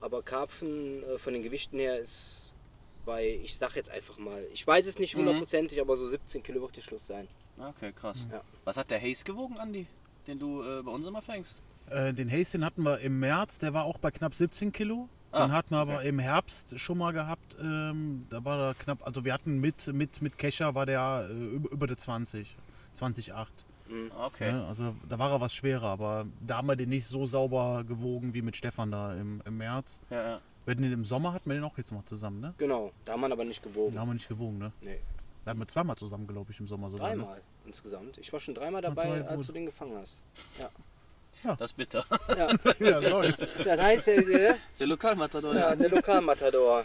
Aber 0.00 0.22
Karpfen 0.22 1.02
äh, 1.02 1.18
von 1.18 1.32
den 1.32 1.42
Gewichten 1.42 1.78
her 1.80 1.98
ist 1.98 2.52
bei, 3.04 3.40
ich 3.42 3.56
sag 3.56 3.74
jetzt 3.74 3.90
einfach 3.90 4.18
mal, 4.18 4.46
ich 4.52 4.64
weiß 4.64 4.86
es 4.86 4.98
nicht 5.00 5.16
hundertprozentig, 5.16 5.80
aber 5.80 5.96
so 5.96 6.06
17 6.06 6.42
Kilo 6.44 6.60
wird 6.60 6.76
die 6.76 6.82
Schluss 6.82 7.06
sein. 7.06 7.26
Ah, 7.58 7.68
Okay, 7.70 7.92
krass. 7.92 8.26
Ja. 8.30 8.40
Was 8.64 8.76
hat 8.76 8.90
der 8.90 9.00
Haze 9.00 9.24
gewogen, 9.24 9.58
Andi? 9.58 9.86
Den 10.26 10.38
du 10.38 10.62
äh, 10.62 10.82
bei 10.82 10.90
uns 10.90 11.06
immer 11.06 11.22
fängst? 11.22 11.62
Äh, 11.90 12.12
den 12.12 12.30
Haze, 12.30 12.58
den 12.58 12.64
hatten 12.64 12.82
wir 12.82 12.98
im 13.00 13.18
März, 13.20 13.58
der 13.58 13.72
war 13.74 13.84
auch 13.84 13.98
bei 13.98 14.10
knapp 14.10 14.34
17 14.34 14.72
Kilo. 14.72 15.08
Den 15.32 15.42
Ah, 15.42 15.50
hatten 15.50 15.70
wir 15.74 15.78
aber 15.78 16.02
im 16.02 16.18
Herbst 16.18 16.78
schon 16.80 16.98
mal 16.98 17.12
gehabt. 17.12 17.56
Ähm, 17.60 18.26
da 18.30 18.44
war 18.44 18.68
er 18.70 18.74
knapp, 18.74 19.04
also 19.06 19.24
wir 19.24 19.34
hatten 19.34 19.60
mit, 19.60 19.86
mit, 19.92 20.22
mit 20.22 20.38
Kescher 20.38 20.74
war 20.74 20.86
der 20.86 21.28
äh, 21.30 21.32
über, 21.34 21.70
über 21.72 21.86
die 21.86 21.96
20, 21.96 22.56
20,8. 22.98 23.46
Okay. 24.18 24.48
Ja, 24.48 24.66
also 24.66 24.96
da 25.08 25.18
war 25.18 25.30
er 25.30 25.40
was 25.40 25.54
schwerer, 25.54 25.84
aber 25.88 26.26
da 26.44 26.56
haben 26.56 26.66
wir 26.68 26.74
den 26.76 26.88
nicht 26.88 27.04
so 27.06 27.24
sauber 27.26 27.84
gewogen 27.86 28.34
wie 28.34 28.42
mit 28.42 28.56
Stefan 28.56 28.90
da 28.90 29.14
im, 29.14 29.40
im 29.44 29.58
März. 29.58 30.00
Ja, 30.10 30.16
ja. 30.30 30.40
Wir 30.64 30.72
hatten 30.72 30.82
den 30.82 30.92
im 30.92 31.04
Sommer 31.04 31.32
hatten 31.32 31.48
wir 31.48 31.54
den 31.54 31.62
auch 31.64 31.76
jetzt 31.78 31.92
noch 31.92 32.04
zusammen, 32.04 32.40
ne? 32.40 32.54
Genau, 32.58 32.90
da 33.04 33.12
haben 33.12 33.20
wir 33.20 33.30
aber 33.30 33.44
nicht 33.44 33.64
Den 33.64 33.72
gewogen. 33.72 33.98
haben 33.98 34.08
wir 34.08 34.14
nicht 34.14 34.28
gewogen, 34.28 34.58
ne? 34.58 34.72
Nee, 34.80 34.98
Da 35.46 35.50
hatten 35.50 35.60
wir 35.60 35.68
zweimal 35.68 35.94
zusammen, 35.94 36.26
glaube 36.26 36.50
ich, 36.50 36.58
im 36.58 36.66
Sommer 36.66 36.90
sogar. 36.90 37.08
Ne? 37.10 37.18
dreimal 37.18 37.40
insgesamt. 37.66 38.18
Ich 38.18 38.32
war 38.32 38.40
schon 38.40 38.56
dreimal 38.56 38.82
dabei, 38.82 39.20
drei, 39.20 39.28
als 39.28 39.36
gut. 39.36 39.48
du 39.50 39.52
den 39.52 39.66
gefangen 39.66 39.96
hast. 39.96 40.20
Ja. 40.58 41.54
Das 41.54 41.70
ist 41.70 41.76
bitter. 41.76 42.04
ja. 42.36 42.50
Ja, 42.80 42.98
läuft. 42.98 43.40
Das 43.64 43.80
heißt, 43.80 44.08
der, 44.08 44.22
der, 44.22 44.50
ist 44.50 44.80
der 44.80 44.88
Lokalmatador. 44.88 45.54
ja, 45.54 45.76
der 45.76 45.88
Lokalmatador. 45.88 46.84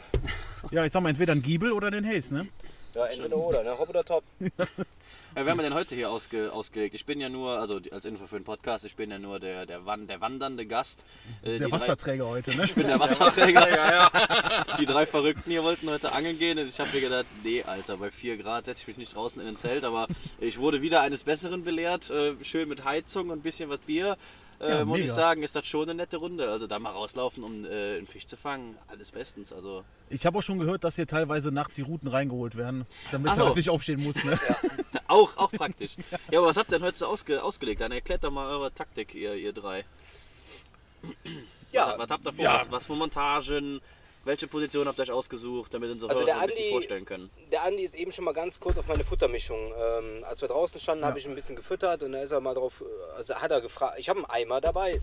ja, 0.69 0.85
ich 0.85 0.91
sag 0.91 1.01
mal, 1.01 1.09
entweder 1.09 1.33
ein 1.33 1.41
Giebel 1.41 1.71
oder 1.71 1.89
den 1.89 2.05
Haze, 2.07 2.35
ne? 2.35 2.49
Ja, 2.93 3.07
entweder 3.07 3.35
oder, 3.35 3.63
ne? 3.63 3.75
Hopp 3.75 3.89
oder 3.89 4.03
top. 4.03 4.23
Ja, 5.33 5.45
wer 5.45 5.51
haben 5.51 5.59
wir 5.59 5.63
denn 5.63 5.73
heute 5.73 5.95
hier 5.95 6.11
ausge, 6.11 6.51
ausgelegt? 6.51 6.93
Ich 6.93 7.05
bin 7.05 7.19
ja 7.21 7.29
nur, 7.29 7.51
also 7.57 7.79
als 7.91 8.03
Info 8.03 8.27
für 8.27 8.35
den 8.37 8.43
Podcast, 8.43 8.83
ich 8.83 8.97
bin 8.97 9.09
ja 9.11 9.17
nur 9.17 9.39
der, 9.39 9.65
der, 9.65 9.85
Wan- 9.85 10.05
der 10.05 10.19
wandernde 10.19 10.65
Gast. 10.65 11.05
Äh, 11.41 11.51
Der 11.51 11.59
die 11.59 11.63
drei- 11.65 11.71
Wasserträger 11.71 12.27
heute, 12.27 12.53
ne? 12.53 12.65
Ich 12.65 12.73
bin 12.75 12.85
der 12.87 12.99
Wasserträger. 12.99 13.65
Die 14.79 14.85
drei 14.85 15.05
Verrückten 15.05 15.49
hier 15.51 15.63
wollten 15.63 15.89
heute 15.89 16.11
angeln 16.11 16.37
gehen 16.37 16.57
und 16.59 16.67
ich 16.67 16.79
habe 16.79 16.89
mir 16.91 17.01
gedacht, 17.01 17.25
nee, 17.43 17.63
Alter, 17.63 17.97
bei 17.97 18.11
4 18.11 18.37
Grad 18.37 18.65
setze 18.65 18.81
ich 18.83 18.87
mich 18.87 18.97
nicht 18.97 19.15
draußen 19.15 19.41
in 19.41 19.47
ein 19.47 19.55
Zelt, 19.57 19.83
aber 19.85 20.07
ich 20.39 20.57
wurde 20.59 20.81
wieder 20.81 21.01
eines 21.01 21.23
Besseren 21.23 21.63
belehrt. 21.63 22.09
Äh, 22.09 22.33
schön 22.43 22.67
mit 22.67 22.83
Heizung 22.83 23.29
und 23.29 23.39
ein 23.39 23.41
bisschen 23.41 23.69
was 23.69 23.79
Bier. 23.79 24.17
Äh, 24.59 24.69
Ja, 24.79 24.85
muss 24.85 24.97
ich 24.99 25.03
mega. 25.05 25.13
sagen, 25.15 25.43
ist 25.43 25.55
das 25.55 25.65
schon 25.65 25.83
eine 25.83 25.95
nette 25.95 26.17
Runde. 26.17 26.49
Also 26.49 26.67
da 26.67 26.77
mal 26.79 26.91
rauslaufen, 26.91 27.43
um 27.43 27.63
äh, 27.65 27.97
einen 27.97 28.07
Fisch 28.07 28.27
zu 28.27 28.37
fangen, 28.37 28.77
alles 28.87 29.11
bestens. 29.11 29.53
Also 29.53 29.83
Ich 30.09 30.25
habe 30.25 30.37
auch 30.37 30.41
schon 30.43 30.59
gehört, 30.59 30.83
dass 30.83 30.95
hier 30.95 31.07
teilweise 31.07 31.51
nachts 31.51 31.75
die 31.75 31.81
Routen 31.83 32.07
reingeholt 32.09 32.55
werden, 32.57 32.85
damit 33.11 33.31
Ach 33.31 33.35
er 33.35 33.39
so. 33.39 33.45
halt 33.47 33.55
nicht 33.57 33.69
aufstehen 33.69 34.03
muss. 34.03 34.21
Ne? 34.23 34.37
Auch, 35.11 35.37
auch 35.37 35.51
praktisch. 35.51 35.95
Ja, 36.31 36.39
aber 36.39 36.47
was 36.47 36.57
habt 36.57 36.71
ihr 36.71 36.77
denn 36.77 36.87
heute 36.87 36.97
so 36.97 37.07
ausge, 37.07 37.43
ausgelegt? 37.43 37.81
Dann 37.81 37.91
erklärt 37.91 38.23
doch 38.23 38.31
mal 38.31 38.49
eure 38.49 38.73
Taktik, 38.73 39.13
ihr, 39.13 39.35
ihr 39.35 39.53
drei. 39.53 39.85
Ja, 41.71 41.89
was, 41.89 41.99
was 41.99 42.09
habt 42.09 42.25
ihr 42.27 42.33
vor? 42.33 42.43
ja. 42.43 42.55
Was, 42.55 42.71
was 42.71 42.85
für 42.85 42.93
Montagen? 42.95 43.81
Welche 44.23 44.47
Position 44.47 44.87
habt 44.87 44.99
ihr 44.99 45.03
euch 45.03 45.11
ausgesucht, 45.11 45.73
damit 45.73 45.89
unsere 45.89 46.11
Also 46.11 46.27
Hörer 46.27 46.41
ein 46.41 46.47
bisschen 46.47 46.69
vorstellen 46.71 47.05
können? 47.05 47.31
der 47.51 47.63
Andi 47.63 47.83
ist 47.83 47.95
eben 47.95 48.11
schon 48.11 48.23
mal 48.23 48.33
ganz 48.33 48.59
kurz 48.59 48.77
auf 48.77 48.87
meine 48.87 49.03
Futtermischung. 49.03 49.73
Ähm, 49.75 50.23
als 50.23 50.41
wir 50.41 50.47
draußen 50.47 50.79
standen, 50.79 51.05
habe 51.05 51.17
ich 51.17 51.27
ein 51.27 51.33
bisschen 51.33 51.55
gefüttert 51.55 52.03
und 52.03 52.11
da 52.11 52.21
ist 52.21 52.31
er 52.31 52.39
mal 52.39 52.53
drauf, 52.53 52.81
äh, 52.81 53.15
also 53.17 53.33
hat 53.35 53.49
er 53.49 53.61
gefragt, 53.61 53.97
ich 53.97 54.09
habe 54.09 54.19
einen 54.19 54.29
Eimer 54.29 54.61
dabei 54.61 55.01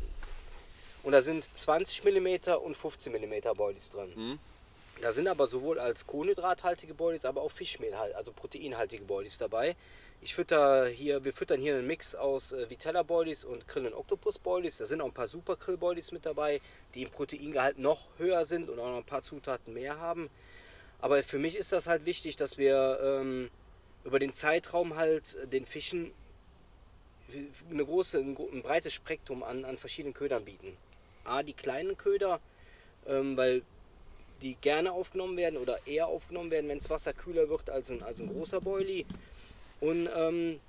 und 1.03 1.11
da 1.13 1.21
sind 1.21 1.45
20 1.57 2.05
mm 2.05 2.53
und 2.63 2.77
15 2.77 3.13
mm 3.13 3.57
Boilies 3.57 3.91
drin. 3.91 4.13
Mhm. 4.15 4.39
Da 5.01 5.11
sind 5.11 5.27
aber 5.27 5.49
sowohl 5.49 5.81
als 5.81 6.07
kohlenhydrathaltige 6.07 6.95
Boilies, 6.95 7.25
aber 7.25 7.43
auch 7.43 7.51
Fischmehl, 7.51 7.95
also 7.95 8.31
proteinhaltige 8.33 9.05
Boilies 9.05 9.39
dabei. 9.39 9.75
Ich 10.21 10.35
fütter 10.35 10.89
hier, 10.89 11.25
wir 11.25 11.33
füttern 11.33 11.61
hier 11.61 11.77
einen 11.77 11.87
Mix 11.87 12.17
aus 12.17 12.53
äh, 12.53 12.69
Vitella 12.69 13.05
Boilies 13.05 13.45
und 13.45 13.69
Krill- 13.69 13.87
und 13.87 13.95
Octopus 13.95 14.39
Boilies. 14.39 14.79
Da 14.79 14.87
sind 14.87 15.01
auch 15.01 15.07
ein 15.07 15.15
paar 15.15 15.29
Super 15.29 15.57
Krill 15.57 15.77
Boilies 15.77 16.11
mit 16.11 16.27
dabei, 16.27 16.61
die 16.95 17.03
im 17.03 17.11
Proteingehalt 17.11 17.79
noch 17.79 18.09
höher 18.19 18.45
sind 18.45 18.69
und 18.69 18.81
auch 18.81 18.89
noch 18.89 18.97
ein 18.97 19.05
paar 19.05 19.23
Zutaten 19.23 19.75
mehr 19.75 19.99
haben. 20.01 20.29
Aber 21.01 21.23
für 21.23 21.39
mich 21.39 21.57
ist 21.57 21.71
das 21.71 21.87
halt 21.87 22.05
wichtig, 22.05 22.35
dass 22.35 22.59
wir 22.59 22.99
ähm, 23.01 23.49
über 24.05 24.19
den 24.19 24.35
Zeitraum 24.35 24.97
halt 24.97 25.37
äh, 25.37 25.47
den 25.47 25.65
Fischen 25.65 26.11
eine 27.71 27.85
große, 27.85 28.19
ein, 28.19 28.37
ein 28.53 28.63
breites 28.63 28.95
Spektrum 28.95 29.43
an, 29.45 29.65
an 29.65 29.77
verschiedenen 29.77 30.15
Ködern 30.15 30.45
bieten. 30.45 30.77
A, 31.25 31.43
die 31.45 31.53
kleinen 31.53 31.97
Köder, 31.97 32.41
ähm, 33.07 33.37
weil 33.37 33.63
die 34.43 34.55
gerne 34.55 34.93
aufgenommen 34.93 35.37
werden 35.37 35.59
oder 35.59 35.87
eher 35.87 36.07
aufgenommen 36.07 36.51
werden, 36.51 36.69
wenn 36.69 36.79
das 36.79 36.91
Wasser 36.91 37.13
kühler 37.13 37.49
wird 37.49 37.71
als 37.71 37.91
ein, 37.91 38.03
als 38.03 38.21
ein 38.21 38.33
großer 38.33 38.61
Boilie. 38.61 39.05
Und 39.81 40.09
ähm, 40.15 40.61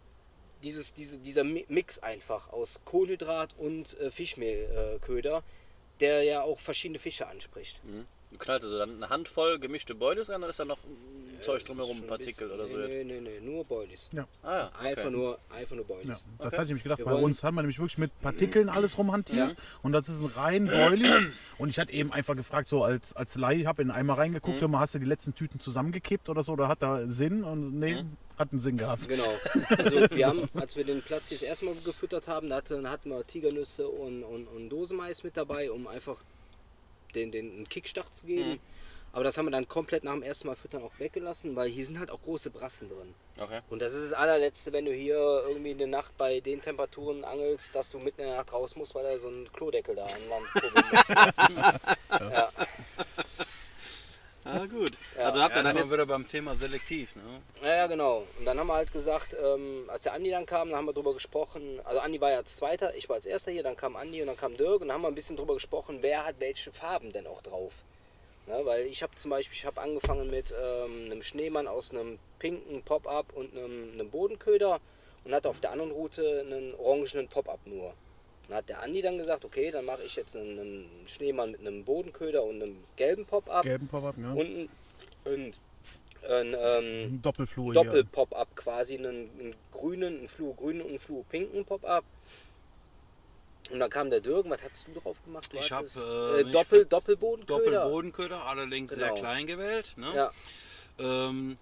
dieses, 0.63 0.93
diese, 0.93 1.17
dieser 1.19 1.43
Mi- 1.43 1.65
Mix 1.67 1.99
einfach 1.99 2.51
aus 2.51 2.81
Kohlenhydrat 2.85 3.55
und 3.57 3.99
äh, 3.99 4.11
Fischmehlköder, 4.11 5.37
äh, 5.37 5.41
der 5.99 6.23
ja 6.23 6.41
auch 6.43 6.59
verschiedene 6.59 6.99
Fische 6.99 7.27
anspricht. 7.27 7.81
Du 8.31 8.37
knallst 8.37 8.65
also 8.65 8.77
dann 8.77 8.95
eine 8.97 9.09
Handvoll 9.09 9.57
gemischte 9.59 9.95
Boilies 9.95 10.29
rein, 10.29 10.41
dann 10.41 10.49
ist 10.51 10.59
da 10.59 10.65
noch 10.65 10.77
Zeug 11.41 11.63
drumherum, 11.65 12.03
Partikel 12.03 12.47
bisschen- 12.49 12.51
oder 12.51 12.67
so. 12.67 12.77
Nee, 12.77 13.03
nee, 13.03 13.21
nee, 13.21 13.39
nur 13.39 13.63
Boilies. 13.65 14.09
Ah 14.43 14.51
ja, 14.55 14.71
Einfach 14.77 15.05
okay. 15.05 15.11
nur, 15.11 15.39
einfach 15.49 15.75
nur 15.75 15.85
Boilies. 15.85 16.07
Ja, 16.07 16.13
das 16.13 16.23
Okay. 16.37 16.45
hatte 16.45 16.63
ich 16.63 16.67
nämlich 16.69 16.83
gedacht. 16.83 16.99
Wir 16.99 17.05
Bei 17.05 17.13
uns 17.15 17.43
hat 17.43 17.53
man 17.53 17.63
nämlich 17.63 17.79
wirklich 17.79 17.97
mit 17.97 18.11
Partikeln 18.21 18.69
alles 18.69 18.97
rumhantiert. 18.97 19.55
Und 19.81 19.93
das 19.93 20.09
ist 20.09 20.19
ein 20.21 20.27
rein 20.35 20.65
Boilies. 20.67 21.09
Und 21.57 21.69
ich 21.69 21.79
hatte 21.79 21.91
eben 21.93 22.11
einfach 22.11 22.35
gefragt, 22.35 22.67
so 22.67 22.83
als, 22.83 23.15
als 23.15 23.35
Laie, 23.35 23.57
ich 23.61 23.65
habe 23.65 23.81
in 23.81 23.87
den 23.87 23.95
Eimer 23.95 24.17
reingeguckt, 24.17 24.61
hör 24.61 24.67
mal, 24.67 24.79
hast 24.81 24.93
du 24.95 24.99
die 24.99 25.05
letzten 25.05 25.33
Tüten 25.33 25.59
zusammengekippt 25.59 26.29
oder 26.29 26.43
so? 26.43 26.51
Oder 26.53 26.67
hat 26.67 26.81
da 26.83 27.07
Sinn? 27.07 27.43
Und 27.43 27.79
nee, 27.79 28.03
hat 28.37 28.51
einen 28.51 28.59
Sinn 28.61 28.77
gehabt. 28.77 29.07
Genau. 29.07 29.23
Also 29.77 30.09
wir 30.11 30.27
haben, 30.27 30.49
als 30.53 30.75
wir 30.75 30.83
den 30.83 31.01
Platz 31.01 31.29
hier 31.29 31.37
das 31.37 31.43
erste 31.47 31.65
Mal 31.65 31.75
gefüttert 31.83 32.27
haben, 32.27 32.49
da 32.49 32.57
hatten, 32.57 32.87
hatten 32.89 33.09
wir 33.09 33.25
Tigernüsse 33.25 33.87
und, 33.87 34.23
und, 34.23 34.45
und 34.47 34.69
Dosenmais 34.69 35.23
mit 35.23 35.35
dabei, 35.35 35.71
um 35.71 35.87
einfach 35.87 36.17
den, 37.15 37.31
den 37.31 37.51
einen 37.51 37.69
Kickstart 37.69 38.13
zu 38.13 38.25
geben. 38.25 38.59
Aber 39.11 39.23
das 39.23 39.37
haben 39.37 39.45
wir 39.45 39.51
dann 39.51 39.67
komplett 39.67 40.03
nach 40.03 40.13
dem 40.13 40.21
ersten 40.21 40.47
Mal 40.47 40.55
füttern 40.55 40.83
auch 40.83 40.91
weggelassen, 40.99 41.55
weil 41.55 41.67
hier 41.67 41.85
sind 41.85 41.99
halt 41.99 42.11
auch 42.11 42.21
große 42.21 42.51
Brassen 42.51 42.89
drin. 42.89 43.15
Okay. 43.39 43.61
Und 43.69 43.81
das 43.81 43.95
ist 43.95 44.11
das 44.11 44.13
allerletzte, 44.13 44.71
wenn 44.71 44.85
du 44.85 44.93
hier 44.93 45.17
irgendwie 45.47 45.71
eine 45.71 45.87
Nacht 45.87 46.15
bei 46.17 46.39
den 46.41 46.61
Temperaturen 46.61 47.23
angelst, 47.23 47.73
dass 47.73 47.89
du 47.89 47.97
mitten 47.97 48.21
in 48.21 48.27
der 48.27 48.37
Nacht 48.37 48.53
raus 48.53 48.75
musst, 48.75 48.93
weil 48.93 49.03
da 49.03 49.17
so 49.17 49.29
ein 49.29 49.51
Klodeckel 49.51 49.95
da 49.95 50.05
an 50.05 50.29
Land 50.29 50.45
kurbeln 50.51 50.85
muss. 50.91 51.07
ja. 52.31 52.49
Ah, 54.51 54.65
gut. 54.65 54.91
Ja. 55.17 55.25
Also 55.25 55.41
habt 55.41 55.55
Ja, 55.55 55.61
ihr 55.61 55.63
dann 55.63 55.65
dann 55.65 55.65
sind 55.65 55.75
jetzt. 55.77 55.89
wir 55.91 55.93
wieder 55.97 56.05
beim 56.05 56.27
Thema 56.27 56.55
selektiv. 56.55 57.15
Ne? 57.15 57.21
Ja, 57.61 57.75
ja, 57.75 57.87
genau. 57.87 58.23
Und 58.39 58.45
dann 58.45 58.59
haben 58.59 58.67
wir 58.67 58.73
halt 58.75 58.91
gesagt, 58.91 59.35
ähm, 59.41 59.85
als 59.87 60.03
der 60.03 60.13
Andi 60.13 60.29
dann 60.31 60.45
kam, 60.45 60.69
dann 60.69 60.77
haben 60.77 60.85
wir 60.85 60.93
drüber 60.93 61.13
gesprochen. 61.13 61.79
Also 61.83 61.99
Andi 61.99 62.19
war 62.21 62.31
ja 62.31 62.37
als 62.37 62.55
Zweiter, 62.55 62.95
ich 62.95 63.07
war 63.09 63.15
als 63.15 63.25
Erster 63.25 63.51
hier, 63.51 63.63
dann 63.63 63.77
kam 63.77 63.95
Andi 63.95 64.21
und 64.21 64.27
dann 64.27 64.37
kam 64.37 64.55
Dirk 64.57 64.81
und 64.81 64.87
dann 64.87 64.95
haben 64.95 65.01
wir 65.03 65.07
ein 65.09 65.15
bisschen 65.15 65.35
drüber 65.37 65.53
gesprochen, 65.53 65.99
wer 66.01 66.25
hat 66.25 66.35
welche 66.39 66.71
Farben 66.71 67.11
denn 67.13 67.27
auch 67.27 67.41
drauf. 67.41 67.73
Ne, 68.47 68.61
weil 68.63 68.87
ich 68.87 69.03
habe 69.03 69.13
zum 69.15 69.29
Beispiel, 69.29 69.55
ich 69.55 69.65
habe 69.65 69.79
angefangen 69.79 70.27
mit 70.29 70.51
ähm, 70.59 71.05
einem 71.05 71.21
Schneemann 71.21 71.67
aus 71.67 71.91
einem 71.91 72.17
pinken 72.39 72.81
Pop-Up 72.81 73.27
und 73.35 73.55
einem, 73.55 73.91
einem 73.93 74.09
Bodenköder 74.09 74.79
und 75.23 75.33
hatte 75.35 75.49
auf 75.49 75.59
der 75.59 75.71
anderen 75.71 75.91
Route 75.91 76.39
einen 76.45 76.73
orangenen 76.75 77.27
Pop-Up 77.27 77.59
nur. 77.65 77.93
Dann 78.49 78.57
hat 78.57 78.69
der 78.69 78.81
Andi 78.81 79.01
dann 79.03 79.17
gesagt, 79.19 79.45
okay, 79.45 79.69
dann 79.69 79.85
mache 79.85 80.01
ich 80.03 80.15
jetzt 80.15 80.35
einen, 80.35 80.59
einen 80.59 80.89
Schneemann 81.07 81.51
mit 81.51 81.59
einem 81.61 81.83
Bodenköder 81.85 82.43
und 82.43 82.55
einem 82.61 82.83
gelben 82.95 83.25
Pop-Up 83.25 83.63
Gelben 83.63 83.87
Pop-Up, 83.87 84.15
ja. 84.17 84.31
und 84.31 84.39
ein, 84.39 84.69
ein, 85.25 85.53
ein 86.27 86.55
ähm, 86.59 87.13
Ein 87.13 87.21
Doppelflur 87.21 87.73
Doppel-Pop-Up 87.73 88.55
quasi, 88.55 88.97
einen, 88.97 89.29
einen 89.39 89.55
grünen, 89.71 90.17
einen 90.17 90.27
fluo-grünen 90.27 90.81
und 90.81 90.89
einen 90.89 90.99
fluo-pinken 90.99 91.63
Pop-Up. 91.63 92.03
Und 93.69 93.79
dann 93.79 93.89
kam 93.91 94.09
der 94.09 94.19
Dirk, 94.19 94.49
was 94.49 94.59
hast 94.63 94.87
du 94.87 94.99
drauf 94.99 95.23
gemacht? 95.23 95.47
Du 95.53 95.57
Ich 95.57 95.71
habe 95.71 95.85
äh, 95.85 96.41
äh, 96.41 96.51
Doppel, 96.51 96.85
Doppelbodenköder. 96.85 97.71
Doppelbodenköder, 97.71 98.45
allerdings 98.47 98.91
sehr 98.91 99.09
Genau. 99.09 99.19
klein 99.19 99.45
gewählt. 99.45 99.93
Ne? 99.95 100.11
Ja, 100.15 100.31
Ähm, 100.97 101.55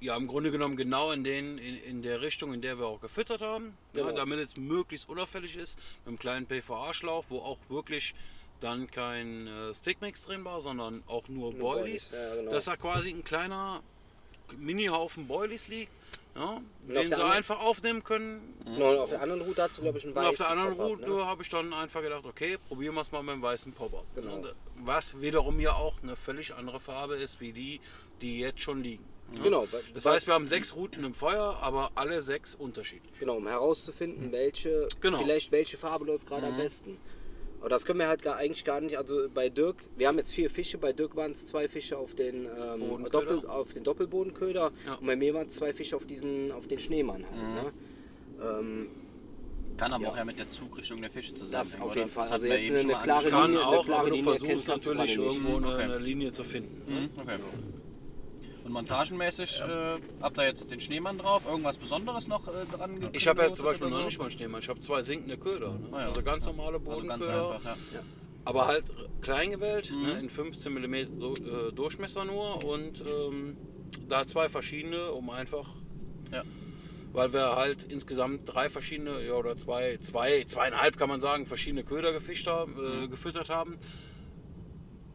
ja, 0.00 0.16
im 0.16 0.26
Grunde 0.28 0.50
genommen 0.50 0.76
genau 0.76 1.10
in, 1.12 1.24
den, 1.24 1.58
in, 1.58 1.82
in 1.82 2.02
der 2.02 2.20
Richtung, 2.20 2.54
in 2.54 2.60
der 2.62 2.78
wir 2.78 2.86
auch 2.86 3.00
gefüttert 3.00 3.40
haben, 3.40 3.76
ja, 3.92 4.04
Genau. 4.04 4.16
damit 4.16 4.38
es 4.38 4.56
möglichst 4.56 5.08
unauffällig 5.08 5.56
ist, 5.56 5.76
mit 6.00 6.08
einem 6.08 6.18
kleinen 6.18 6.46
PVA-Schlauch, 6.46 7.24
wo 7.28 7.38
auch 7.40 7.58
wirklich 7.68 8.14
dann 8.60 8.90
kein 8.90 9.46
äh, 9.46 9.74
Stickmix 9.74 10.22
drin 10.22 10.44
war, 10.44 10.60
sondern 10.60 11.02
auch 11.06 11.28
nur 11.28 11.52
Nur 11.52 11.60
Boilies. 11.60 12.08
Boilies, 12.08 12.28
ja, 12.28 12.34
genau. 12.36 12.50
Dass 12.52 12.64
da 12.64 12.76
quasi 12.76 13.10
ein 13.10 13.24
kleiner 13.24 13.82
Mini-Haufen 14.56 15.26
Boilies 15.28 15.68
liegt, 15.68 15.92
ja, 16.34 16.60
den 16.86 17.08
sie 17.08 17.24
einfach 17.24 17.60
aufnehmen 17.60 18.02
können. 18.04 18.54
Genau, 18.64 18.92
und 18.92 18.98
auf 18.98 19.10
der 19.10 19.22
anderen 19.22 19.42
Route 19.42 19.68
du, 19.74 19.82
glaube 19.82 19.98
ich, 19.98 20.04
einen 20.04 20.12
Und 20.12 20.16
weißen 20.22 20.30
auf 20.30 20.36
der 20.36 20.48
anderen 20.50 20.72
Route 20.74 21.10
ne? 21.10 21.26
habe 21.26 21.42
ich 21.42 21.48
dann 21.48 21.72
einfach 21.72 22.00
gedacht, 22.02 22.24
okay, 22.24 22.56
probieren 22.68 22.94
wir 22.94 23.00
es 23.00 23.10
mal 23.12 23.22
mit 23.22 23.34
dem 23.34 23.42
weißen 23.42 23.72
Pop-Up. 23.72 24.04
Genau. 24.14 24.38
Ne? 24.38 24.54
Was 24.76 25.20
wiederum 25.20 25.58
ja 25.60 25.72
auch 25.72 25.94
eine 26.02 26.16
völlig 26.16 26.54
andere 26.54 26.78
Farbe 26.80 27.16
ist, 27.16 27.40
wie 27.40 27.52
die, 27.52 27.80
die 28.20 28.40
jetzt 28.40 28.60
schon 28.60 28.82
liegen. 28.82 29.04
Ne? 29.32 29.40
Genau, 29.42 29.66
Das 29.94 30.04
heißt, 30.06 30.26
wir 30.26 30.34
haben 30.34 30.46
sechs 30.48 30.74
Routen 30.74 31.04
im 31.04 31.14
Feuer, 31.14 31.58
aber 31.60 31.90
alle 31.94 32.22
sechs 32.22 32.54
unterschiedlich. 32.54 33.12
Genau, 33.20 33.36
um 33.36 33.46
herauszufinden, 33.46 34.32
welche, 34.32 34.88
Genau. 35.00 35.18
vielleicht 35.18 35.52
welche 35.52 35.76
Farbe 35.76 36.04
läuft 36.06 36.26
gerade 36.26 36.46
am 36.46 36.56
besten. 36.56 36.96
Aber 37.60 37.68
das 37.70 37.84
können 37.84 37.98
wir 37.98 38.06
halt 38.06 38.22
gar, 38.22 38.36
eigentlich 38.36 38.64
gar 38.64 38.80
nicht. 38.80 38.96
Also 38.96 39.28
bei 39.34 39.48
Dirk, 39.48 39.76
wir 39.96 40.06
haben 40.06 40.16
jetzt 40.18 40.32
vier 40.32 40.48
Fische, 40.48 40.78
bei 40.78 40.92
Dirk 40.92 41.16
waren 41.16 41.32
es 41.32 41.46
zwei 41.48 41.66
Fische 41.68 41.98
auf 41.98 42.14
den, 42.14 42.44
ähm, 42.46 42.78
Bodenköder. 42.80 43.10
Doppel, 43.10 43.46
auf 43.50 43.72
den 43.74 43.82
Doppelbodenköder 43.84 44.70
Ja. 44.86 44.94
und 44.94 45.06
bei 45.06 45.16
mir 45.16 45.34
waren 45.34 45.48
es 45.48 45.56
zwei 45.56 45.72
Fische 45.72 45.96
auf 45.96 46.04
diesen, 46.06 46.52
auf 46.52 46.68
den 46.68 46.78
Schneemann 46.78 47.24
halt. 47.28 47.64
Ne? 47.64 47.72
Ähm, 48.40 48.88
Kann 49.76 49.92
aber 49.92 50.08
auch 50.08 50.16
ja 50.16 50.24
mit 50.24 50.38
der 50.38 50.48
Zugrichtung 50.48 51.00
der 51.00 51.10
Fische 51.10 51.34
zusammenhängen. 51.34 51.72
Das 51.72 51.80
auf 51.80 51.90
oder? 51.90 51.96
jeden 52.00 52.10
Fall. 52.10 52.22
Das 52.24 52.32
Also 52.32 52.46
jetzt 52.46 52.70
eine 52.70 52.92
mal 52.92 53.02
klare 53.02 53.18
angesprochen. 53.18 53.30
Kann 53.30 53.50
Linie, 53.50 53.66
eine 53.66 53.76
auch, 53.78 53.84
klare 53.84 54.00
aber 54.00 54.08
du 54.10 54.14
Linie 54.16 54.30
versuchst 54.36 54.68
natürlich 54.68 55.16
irgendwo 55.16 55.56
eine, 55.56 55.66
Okay. 55.66 55.82
eine 55.82 55.98
Linie 55.98 56.32
zu 56.32 56.44
finden. 56.44 56.92
ne? 56.94 57.00
Mhm, 57.00 57.10
Okay. 57.20 57.38
Und 58.68 58.74
montagenmäßig 58.74 59.62
äh, 59.62 59.98
habt 60.20 60.36
ihr 60.38 60.44
jetzt 60.44 60.70
den 60.70 60.78
Schneemann 60.78 61.16
drauf? 61.16 61.46
Irgendwas 61.48 61.78
Besonderes 61.78 62.28
noch 62.28 62.46
äh, 62.48 62.50
dran 62.70 63.00
Ich 63.14 63.26
habe 63.26 63.40
ja 63.42 63.52
zum 63.54 63.64
Beispiel 63.64 63.88
noch 63.88 64.00
so? 64.00 64.04
nicht 64.04 64.18
mal 64.18 64.24
einen 64.26 64.30
Schneemann. 64.32 64.60
Ich 64.60 64.68
habe 64.68 64.78
zwei 64.80 65.00
sinkende 65.00 65.38
Köder. 65.38 65.70
Ne? 65.72 65.88
Ah 65.90 66.00
ja. 66.02 66.08
Also 66.08 66.22
ganz 66.22 66.44
normale 66.44 66.76
Also 66.76 66.84
ganz 66.84 67.06
Bodenköder. 67.24 67.52
einfach, 67.54 67.64
ja. 67.94 68.02
Aber 68.44 68.66
halt 68.66 68.84
klein 69.22 69.52
gewählt, 69.52 69.90
ne, 69.90 70.20
in 70.20 70.28
15 70.28 70.70
mm 70.74 71.18
Du- 71.18 71.32
äh, 71.34 71.72
Durchmesser 71.72 72.26
nur 72.26 72.62
und 72.62 73.00
ähm, 73.00 73.56
da 74.06 74.26
zwei 74.26 74.50
verschiedene, 74.50 75.12
um 75.12 75.30
einfach, 75.30 75.66
Ja. 76.30 76.42
weil 77.14 77.32
wir 77.32 77.56
halt 77.56 77.84
insgesamt 77.84 78.42
drei 78.52 78.68
verschiedene, 78.68 79.24
ja, 79.26 79.32
oder 79.32 79.56
zwei, 79.56 79.96
zwei, 80.02 80.44
zweieinhalb 80.44 80.98
kann 80.98 81.08
man 81.08 81.20
sagen, 81.20 81.46
verschiedene 81.46 81.84
Köder 81.84 82.12
gefischt 82.12 82.46
haben, 82.46 82.74
äh, 83.04 83.08
gefüttert 83.08 83.48
haben. 83.48 83.78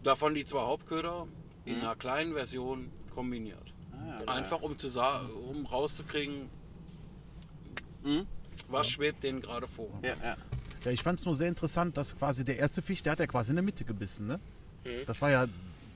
Davon 0.01 0.33
die 0.33 0.43
zwei 0.45 0.61
Hauptköder 0.61 1.27
in 1.65 1.81
einer 1.81 1.95
kleinen 1.95 2.33
Version 2.33 2.89
kombiniert. 3.13 3.73
Einfach 4.27 4.61
um, 4.61 4.77
zu 4.77 4.89
sa- 4.89 5.21
um 5.49 5.65
rauszukriegen, 5.65 6.49
Mhm. 8.03 8.27
was 8.69 8.89
schwebt 8.89 9.23
denen 9.23 9.41
gerade 9.41 9.67
vor. 9.67 9.87
Ja, 10.01 10.15
ja. 10.21 10.35
Ja, 10.83 10.91
ich 10.91 11.01
fand 11.01 11.19
es 11.19 11.25
nur 11.25 11.35
sehr 11.35 11.47
interessant, 11.47 11.95
dass 11.95 12.17
quasi 12.17 12.43
der 12.43 12.57
erste 12.57 12.81
Fisch, 12.81 13.01
der 13.01 13.13
hat 13.13 13.19
ja 13.19 13.27
quasi 13.27 13.51
in 13.51 13.55
der 13.55 13.63
Mitte 13.63 13.85
gebissen, 13.85 14.27
ne? 14.27 14.39
Mhm. 14.83 15.05
Das 15.07 15.21
war 15.21 15.31
ja, 15.31 15.47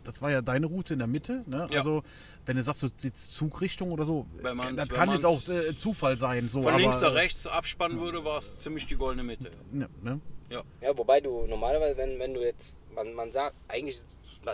das 0.06 0.22
war 0.22 0.32
ja 0.32 0.42
deine 0.42 0.66
Route 0.68 0.94
in 0.94 1.00
der 1.00 1.08
Mitte, 1.10 1.44
ne? 1.46 1.68
Ja. 1.70 1.80
Also 1.80 2.04
wenn 2.46 2.56
du 2.56 2.64
sagst, 2.64 2.80
so 2.82 2.88
jetzt 3.02 3.34
Zugrichtung 3.34 3.92
oder 3.92 4.06
so, 4.06 4.26
Wenn 4.42 4.56
man's- 4.56 4.78
das 4.78 4.88
kann 4.88 5.12
jetzt 5.12 5.26
auch 5.26 5.46
äh, 5.50 5.76
Zufall 5.76 6.18
sein, 6.18 6.48
so. 6.48 6.62
Von 6.62 6.72
aber, 6.72 6.82
links 6.82 7.02
nach 7.02 7.14
rechts 7.14 7.46
abspannen 7.46 8.00
würde, 8.00 8.24
war 8.24 8.38
es 8.38 8.58
ziemlich 8.60 8.86
die 8.88 8.96
goldene 8.96 9.24
Mitte. 9.24 9.52
Ja, 9.74 9.88
ne? 10.02 10.22
Ja. 10.50 10.64
Ja, 10.82 10.98
wobei 10.98 11.20
du 11.20 11.46
normalerweise, 11.48 11.98
wenn, 11.98 12.18
wenn 12.20 12.34
du 12.34 12.42
jetzt, 12.42 12.80
man, 12.96 13.14
man 13.14 13.34
sagt, 13.34 13.54
eigentlich 13.68 14.02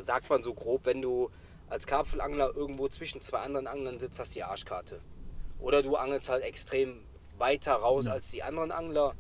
sagt 0.02 0.28
man 0.32 0.41
so 0.41 0.56
grob, 0.56 0.88
wenn 0.88 1.04
du 1.04 1.30
als 1.73 1.88
Karpfelangler 1.88 2.51
irgendwo 2.55 2.88
zwischen 2.88 3.21
zwei 3.21 3.39
anderen 3.39 3.67
Anglern 3.67 3.99
sitzt, 3.99 4.19
hast 4.19 4.31
du 4.36 4.39
die 4.39 4.43
Arschkarte. 4.43 4.99
Oder 5.59 5.81
du 5.81 5.95
angelst 5.95 6.29
halt 6.29 6.43
extrem 6.43 6.99
weiter 7.38 7.73
raus 7.73 8.07
als 8.07 8.29
die 8.29 8.43
anderen 8.43 8.71
Angler. 8.71 9.13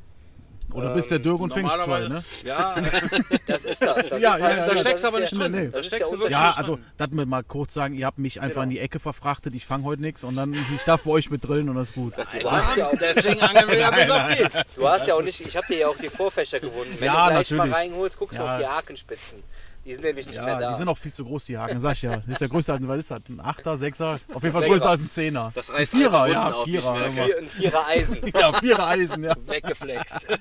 Oder 0.71 0.93
bist 0.93 1.11
der 1.11 1.19
Dirk 1.19 1.41
und 1.41 1.51
fängst 1.53 1.75
zwei, 1.81 2.07
ne? 2.07 2.23
ja, 2.45 2.75
Das 3.47 3.65
ist 3.65 3.81
das. 3.81 4.07
das 4.07 4.21
Ja, 4.21 4.33
ist 4.35 4.39
ja, 4.39 4.45
halt, 4.45 4.57
ja, 4.57 4.65
da 4.67 4.73
ja. 4.73 4.77
steckst 4.79 5.03
du 5.03 5.07
aber 5.09 5.19
nicht 5.19 5.35
drin. 5.35 5.51
Nee. 5.51 5.65
Das 5.65 5.73
Da 5.73 5.83
steckst 5.83 6.13
du 6.13 6.17
wirklich. 6.17 6.31
Ja, 6.31 6.53
also, 6.55 6.79
das 6.97 7.09
wir 7.11 7.25
mal 7.25 7.43
kurz 7.43 7.73
sagen, 7.73 7.93
ihr 7.95 8.05
habt 8.05 8.17
mich 8.17 8.39
einfach 8.39 8.53
Genau. 8.61 8.63
in 8.63 8.69
die 8.69 8.79
Ecke 8.79 8.99
verfrachtet, 8.99 9.53
ich 9.55 9.65
fange 9.65 9.83
heute 9.83 10.01
nichts 10.01 10.23
und 10.23 10.35
dann, 10.35 10.53
ich 10.75 10.83
darf 10.85 11.03
bei 11.03 11.11
euch 11.11 11.29
mit 11.29 11.45
drillen 11.47 11.69
und 11.69 11.75
das 11.75 11.89
ist 11.89 11.95
gut. 11.95 12.13
Du 12.17 12.21
hast 12.51 12.77
ja 12.77 12.87
auch, 12.87 12.93
deswegen 12.99 13.41
angeln 13.41 13.67
wir 13.67 13.77
ja 13.79 13.91
bis 13.91 14.09
auf 14.09 14.27
Biss. 14.53 14.75
du 14.75 14.87
hast 14.87 15.07
ja 15.07 15.15
auch 15.15 15.21
nicht, 15.21 15.41
ich 15.41 15.55
habe 15.57 15.67
dir 15.67 15.79
ja 15.79 15.87
auch 15.89 15.97
die 15.97 16.09
Vorfächer 16.09 16.59
gewonnen. 16.59 16.95
Wenn 16.97 17.07
Ja, 17.07 17.25
du 17.27 17.33
gleich 17.33 17.51
mal 17.51 17.57
natürlich. 17.67 17.75
reinholst, 17.75 18.17
guckst 18.19 18.37
du 18.39 18.43
Ja. 18.43 18.53
auf 18.53 18.59
die 18.61 18.67
Hakenspitzen. 18.67 19.43
Die 19.85 19.93
sind 19.93 20.03
nämlich 20.03 20.25
nicht 20.27 20.35
mehr 20.39 20.47
Ja, 20.47 20.59
da. 20.59 20.71
die 20.71 20.77
sind 20.77 20.87
auch 20.87 20.97
viel 20.97 21.11
zu 21.11 21.25
groß, 21.25 21.45
die 21.45 21.57
Haken, 21.57 21.81
sag 21.81 21.93
ich 21.93 22.03
ja. 22.03 22.17
Das 22.17 22.27
ist 22.27 22.41
ja 22.41 22.47
größer 22.47 22.73
als, 22.73 22.87
was 22.87 22.99
ist 22.99 23.11
das, 23.11 23.19
ein 23.27 23.39
Achter, 23.41 23.77
Sechser? 23.77 24.19
Auf 24.33 24.41
jeden 24.43 24.53
Fall 24.53 24.65
größer 24.67 24.89
als 24.89 25.01
ein 25.01 25.09
Zehner. 25.09 25.51
Das 25.55 25.69
ein 25.69 25.75
reißt 25.77 25.91
Vierer, 25.91 26.21
alte 26.21 26.33
ja, 26.33 26.51
auf, 26.51 26.63
Vierer. 26.65 27.09
Vier, 27.09 27.37
ein 27.37 27.47
Vierer 27.49 27.87
Eisen. 27.87 28.19
Ja, 28.33 28.53
Vierer 28.59 28.87
Eisen, 28.87 29.23
ja. 29.23 29.35
Weggeflext. 29.45 30.27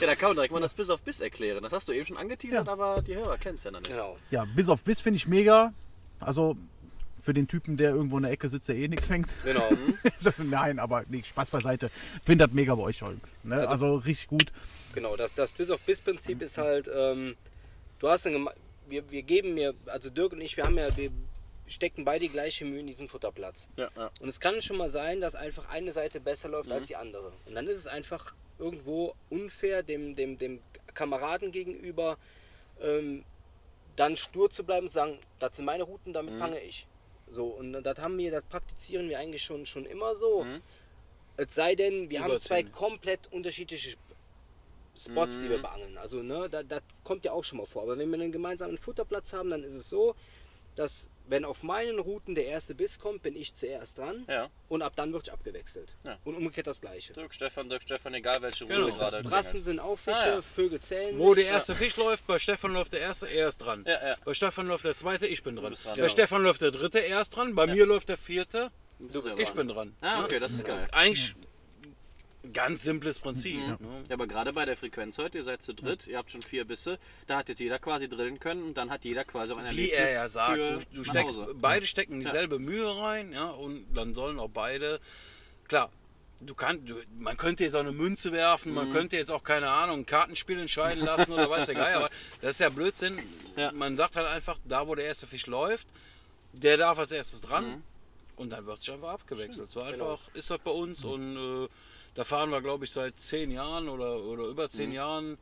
Ja, 0.00 0.08
da 0.08 0.16
kann 0.16 0.30
man 0.30 0.34
direkt 0.36 0.52
mal 0.52 0.58
das 0.60 0.74
Biss 0.74 0.90
auf 0.90 1.00
Biss 1.02 1.20
erklären. 1.20 1.62
Das 1.62 1.72
hast 1.72 1.88
du 1.88 1.92
eben 1.92 2.04
schon 2.06 2.16
angeteasert, 2.16 2.66
Ja. 2.66 2.72
aber 2.72 3.02
die 3.02 3.14
Hörer 3.14 3.38
kennen 3.38 3.56
es 3.56 3.62
ja 3.62 3.70
noch 3.70 3.78
nicht. 3.80 3.92
genau. 3.92 4.16
Ja, 4.32 4.44
bis 4.56 4.68
auf 4.68 4.82
Biss 4.82 5.00
finde 5.00 5.16
ich 5.18 5.28
mega. 5.28 5.72
Also 6.18 6.56
für 7.22 7.32
den 7.32 7.46
Typen, 7.46 7.76
der 7.76 7.90
irgendwo 7.92 8.16
in 8.16 8.24
der 8.24 8.32
Ecke 8.32 8.48
sitzt, 8.48 8.68
der 8.68 8.74
eh 8.76 8.88
nichts 8.88 9.06
fängt. 9.06 9.28
Genau. 9.44 9.68
Nein, 10.38 10.80
aber 10.80 11.04
nee, 11.08 11.22
Spaß 11.22 11.50
beiseite. 11.50 11.88
Finde 12.24 12.46
das 12.48 12.52
mega 12.54 12.74
bei 12.74 12.82
euch, 12.82 12.98
Jungs. 12.98 13.32
Ne? 13.44 13.68
Also, 13.68 13.94
richtig 13.94 14.26
gut. 14.26 14.46
Genau, 14.92 15.14
das, 15.16 15.34
das 15.36 15.52
Bis-auf-Bis-Prinzip 15.52 16.42
ist 16.42 16.58
halt, 16.58 16.90
ähm, 16.92 17.36
du 18.02 18.08
hast 18.08 18.26
eine, 18.26 18.36
geme- 18.36 18.54
wir, 18.88 19.10
wir 19.10 19.22
geben 19.22 19.54
mir, 19.54 19.74
also 19.86 20.10
Dirk 20.10 20.32
und 20.32 20.42
ich, 20.42 20.56
wir 20.56 20.64
haben 20.64 20.76
ja, 20.76 20.94
wir 20.96 21.10
stecken 21.66 22.04
beide 22.04 22.26
die 22.26 22.32
gleiche 22.32 22.64
Mühe 22.66 22.80
in 22.80 22.86
diesen 22.86 23.08
Futterplatz. 23.08 23.68
Ja, 23.76 23.88
ja. 23.96 24.10
Und 24.20 24.28
es 24.28 24.38
kann 24.40 24.60
schon 24.60 24.76
mal 24.76 24.90
sein, 24.90 25.20
dass 25.22 25.34
einfach 25.34 25.68
eine 25.70 25.92
Seite 25.92 26.20
besser 26.20 26.48
läuft 26.50 26.70
als 26.70 26.88
die 26.88 26.96
andere. 26.96 27.32
Und 27.46 27.54
dann 27.54 27.66
ist 27.68 27.78
es 27.78 27.86
einfach 27.86 28.34
irgendwo 28.58 29.14
unfair 29.30 29.82
dem, 29.82 30.14
dem, 30.14 30.36
dem 30.36 30.60
Kameraden 30.94 31.50
gegenüber, 31.52 32.18
ähm, 32.82 33.24
dann 33.96 34.16
stur 34.16 34.50
zu 34.50 34.64
bleiben 34.64 34.86
und 34.86 34.90
zu 34.90 34.96
sagen, 34.96 35.18
das 35.38 35.56
sind 35.56 35.64
meine 35.64 35.84
Routen, 35.84 36.12
damit 36.12 36.34
fange 36.38 36.60
ich. 36.60 36.86
So, 37.30 37.46
und 37.46 37.72
das 37.72 37.98
haben 37.98 38.18
wir, 38.18 38.30
das 38.30 38.44
praktizieren 38.44 39.08
wir 39.08 39.18
eigentlich 39.18 39.42
schon, 39.42 39.64
schon 39.64 39.86
immer 39.86 40.14
so. 40.14 40.44
Es 41.38 41.54
sei 41.54 41.74
denn, 41.74 42.10
wir 42.10 42.20
haben 42.20 42.38
zwei 42.40 42.62
komplett 42.72 43.32
unterschiedliche 43.32 43.96
Spots, 44.96 45.40
die 45.40 45.48
wir 45.48 45.58
beangeln. 45.58 45.96
Also, 45.98 46.22
ne, 46.22 46.48
das, 46.50 46.64
das 46.68 46.82
kommt 47.04 47.24
ja 47.24 47.32
auch 47.32 47.44
schon 47.44 47.58
mal 47.58 47.66
vor. 47.66 47.82
Aber 47.82 47.96
wenn 47.98 48.10
wir 48.10 48.20
einen 48.20 48.32
gemeinsamen 48.32 48.76
Futterplatz 48.78 49.32
haben, 49.32 49.50
dann 49.50 49.62
ist 49.64 49.74
es 49.74 49.88
so, 49.88 50.14
dass 50.76 51.08
wenn 51.28 51.44
auf 51.44 51.62
meinen 51.62 51.98
Routen 51.98 52.34
der 52.34 52.46
erste 52.46 52.74
Biss 52.74 52.98
kommt, 52.98 53.22
bin 53.22 53.36
ich 53.36 53.54
zuerst 53.54 53.96
dran 53.98 54.24
Ja. 54.28 54.50
und 54.68 54.82
ab 54.82 54.94
dann 54.96 55.12
wird 55.12 55.28
ich 55.28 55.32
abgewechselt. 55.32 55.94
Ja. 56.04 56.18
Und 56.24 56.34
umgekehrt 56.34 56.66
das 56.66 56.80
gleiche. 56.80 57.12
Dirk 57.12 57.32
Stefan, 57.32 57.68
Dirk 57.68 57.82
Stefan, 57.82 58.12
egal 58.14 58.42
welche 58.42 58.64
Route 58.64 58.76
Genau. 58.76 58.88
gerade. 58.88 59.22
Brassen 59.22 59.62
sind 59.62 59.78
auch 59.78 59.96
Fische, 59.98 60.16
Ah, 60.18 60.28
ja. 60.36 60.42
Vögel 60.42 60.80
zählen 60.80 61.16
Wo 61.18 61.34
der 61.34 61.44
nicht. 61.44 61.52
erste 61.52 61.76
Fisch 61.76 61.96
läuft, 61.96 62.26
bei 62.26 62.38
Stefan 62.38 62.72
läuft 62.72 62.92
der 62.92 63.00
erste, 63.00 63.28
er 63.28 63.48
ist 63.48 63.58
dran. 63.58 63.84
Ja, 63.86 64.08
ja. 64.08 64.16
Bei 64.24 64.34
Stefan 64.34 64.66
läuft 64.66 64.84
der 64.84 64.96
zweite, 64.96 65.26
ich 65.26 65.42
bin 65.42 65.54
dran. 65.56 65.72
dran, 65.72 65.82
Bei 65.84 65.94
genau. 65.96 66.08
Stefan 66.08 66.42
läuft 66.42 66.60
der 66.60 66.70
dritte, 66.72 66.98
er 66.98 67.20
ist 67.20 67.30
dran. 67.30 67.54
Bei 67.54 67.66
mir 67.68 67.86
läuft 67.86 68.08
der 68.08 68.18
vierte, 68.18 68.70
Du 68.98 69.22
bist 69.22 69.38
ich 69.38 69.48
dran. 69.48 69.56
bin 69.58 69.68
dran. 69.68 69.96
Ah, 70.00 70.24
okay, 70.24 70.38
das 70.40 70.52
ist 70.52 70.64
geil. 70.64 70.88
Eigentlich 70.92 71.34
ein 71.34 71.46
ganz 72.52 72.82
simples 72.82 73.18
Prinzip. 73.18 73.56
Mhm. 73.60 73.66
Ne? 73.68 74.04
Ja, 74.08 74.14
aber 74.14 74.26
gerade 74.26 74.52
bei 74.52 74.64
der 74.64 74.76
Frequenz 74.76 75.16
heute, 75.18 75.38
ihr 75.38 75.44
seid 75.44 75.62
zu 75.62 75.74
dritt, 75.74 76.06
ihr 76.08 76.18
habt 76.18 76.30
schon 76.30 76.42
vier 76.42 76.64
Bisse, 76.64 76.98
da 77.26 77.36
hat 77.38 77.48
jetzt 77.48 77.60
jeder 77.60 77.78
quasi 77.78 78.08
drillen 78.08 78.40
können 78.40 78.62
und 78.64 78.74
dann 78.76 78.90
hat 78.90 79.04
jeder 79.04 79.24
quasi 79.24 79.52
auch 79.52 79.58
ein 79.58 79.64
Wie 79.76 79.90
Erlebnis 79.90 79.98
er 80.00 80.12
ja 80.12 80.28
sagt, 80.28 80.58
du, 80.58 80.80
du 80.92 81.04
steckst, 81.04 81.36
Hause. 81.38 81.54
beide 81.54 81.86
stecken 81.86 82.20
dieselbe 82.20 82.58
Mühe 82.58 82.88
rein, 82.98 83.32
ja, 83.32 83.50
und 83.50 83.84
dann 83.94 84.14
sollen 84.14 84.40
auch 84.40 84.50
beide, 84.50 84.98
klar, 85.68 85.90
du 86.40 86.54
kannst, 86.56 86.88
du, 86.88 86.96
man 87.20 87.36
könnte 87.36 87.62
jetzt 87.62 87.74
auch 87.76 87.80
eine 87.80 87.92
Münze 87.92 88.32
werfen, 88.32 88.70
Mhm. 88.70 88.74
man 88.74 88.92
könnte 88.92 89.16
jetzt 89.16 89.30
auch, 89.30 89.44
keine 89.44 89.70
Ahnung, 89.70 90.00
ein 90.00 90.06
Kartenspiel 90.06 90.58
entscheiden 90.58 91.04
lassen 91.04 91.30
oder 91.32 91.48
weiß 91.48 91.66
der 91.66 91.76
Geier, 91.76 91.96
aber 91.98 92.10
das 92.40 92.52
ist 92.52 92.60
ja 92.60 92.68
Blödsinn. 92.70 93.18
Ja. 93.56 93.70
Man 93.70 93.96
sagt 93.96 94.16
halt 94.16 94.26
einfach, 94.26 94.58
da 94.64 94.88
wo 94.88 94.94
der 94.96 95.04
erste 95.04 95.28
Fisch 95.28 95.46
läuft, 95.46 95.86
der 96.52 96.76
darf 96.76 96.98
als 96.98 97.12
erstes 97.12 97.40
dran 97.40 97.64
Mhm. 97.76 97.82
und 98.34 98.50
dann 98.50 98.66
wird 98.66 98.80
sich 98.82 98.92
einfach 98.92 99.10
abgewechselt. 99.12 99.70
So 99.70 99.80
einfach 99.82 100.18
ist 100.34 100.50
das 100.50 100.58
bei 100.58 100.72
uns 100.72 101.04
und 101.04 101.36
äh, 101.36 101.68
da 102.14 102.24
fahren 102.24 102.50
wir, 102.50 102.60
glaube 102.60 102.84
ich, 102.84 102.90
seit 102.90 103.18
zehn 103.18 103.50
Jahren 103.50 103.88
oder, 103.88 104.16
oder 104.18 104.44
über 104.44 104.68
zehn 104.68 104.90
Mhm. 104.90 104.94
Jahren 104.96 105.38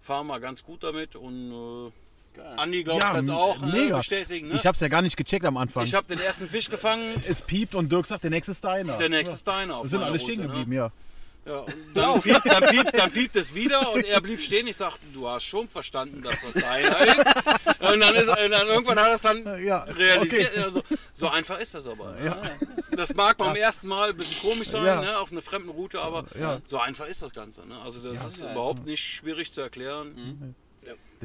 fahren 0.00 0.26
wir 0.26 0.40
ganz 0.40 0.62
gut 0.62 0.82
damit 0.82 1.16
und 1.16 1.52
äh, 1.52 1.92
Geil. 2.36 2.54
Andi, 2.56 2.82
glaube 2.82 2.98
ich, 2.98 3.04
kann 3.04 3.24
es 3.24 3.30
auch 3.30 3.62
äh, 3.62 3.66
mega. 3.66 3.98
bestätigen. 3.98 4.48
Ne? 4.48 4.56
Ich 4.56 4.66
habe 4.66 4.74
es 4.74 4.80
ja 4.80 4.88
gar 4.88 5.02
nicht 5.02 5.16
gecheckt 5.16 5.44
am 5.46 5.56
Anfang. 5.56 5.84
Ich 5.84 5.94
habe 5.94 6.08
den 6.08 6.18
ersten 6.18 6.48
Fisch 6.48 6.68
gefangen, 6.68 7.22
es 7.28 7.40
piept 7.40 7.76
und 7.76 7.92
Dirk 7.92 8.06
sagt, 8.06 8.24
der 8.24 8.30
nächste 8.30 8.50
ist 8.50 8.64
deiner. 8.64 8.98
der 8.98 9.08
nächste 9.08 9.36
ist 9.36 9.46
deiner. 9.46 9.80
Wir 9.82 9.88
sind 9.88 10.02
alle 10.02 10.18
stehen 10.18 10.40
ne? 10.40 10.48
geblieben, 10.48 10.72
ja. 10.72 10.90
Ja, 11.46 11.58
und 11.58 11.74
dann, 11.94 12.20
piept, 12.22 12.40
dann, 12.46 12.66
piept, 12.70 12.98
dann 12.98 13.10
piept 13.10 13.36
es 13.36 13.54
wieder 13.54 13.92
und 13.92 14.04
er 14.06 14.20
blieb 14.20 14.40
stehen. 14.40 14.66
Ich 14.66 14.76
sag, 14.76 14.94
du 15.12 15.28
hast 15.28 15.44
schon 15.44 15.68
verstanden, 15.68 16.22
dass 16.22 16.36
das 16.40 16.62
deiner 16.62 17.00
ist. 17.00 17.26
Und 17.80 18.00
dann, 18.00 18.14
ist, 18.14 18.28
und 18.28 18.50
dann 18.50 18.66
irgendwann 18.66 18.98
hat 18.98 19.08
er 19.08 19.14
es 19.14 19.22
dann 19.22 19.64
Ja, 19.64 19.82
realisiert. 19.82 20.50
okay. 20.52 20.60
Also, 20.62 20.82
so 21.12 21.28
einfach 21.28 21.58
ist 21.60 21.74
das 21.74 21.86
aber. 21.86 22.16
Ja. 22.22 22.40
Das 22.92 23.14
mag 23.14 23.36
beim 23.36 23.56
ersten 23.56 23.88
Mal 23.88 24.10
ein 24.10 24.16
bisschen 24.16 24.40
komisch 24.48 24.68
sein, 24.68 25.00
ne, 25.00 25.18
auf 25.18 25.32
einer 25.32 25.42
fremden 25.42 25.68
Route, 25.70 26.00
aber 26.00 26.24
so 26.64 26.78
einfach 26.78 27.06
ist 27.06 27.22
das 27.22 27.32
Ganze. 27.32 27.66
Ne? 27.66 27.78
Also 27.84 28.00
das 28.00 28.24
ist 28.26 28.38
überhaupt 28.42 28.86
nicht 28.86 29.02
schwierig 29.02 29.52
zu 29.52 29.60
erklären. 29.60 30.54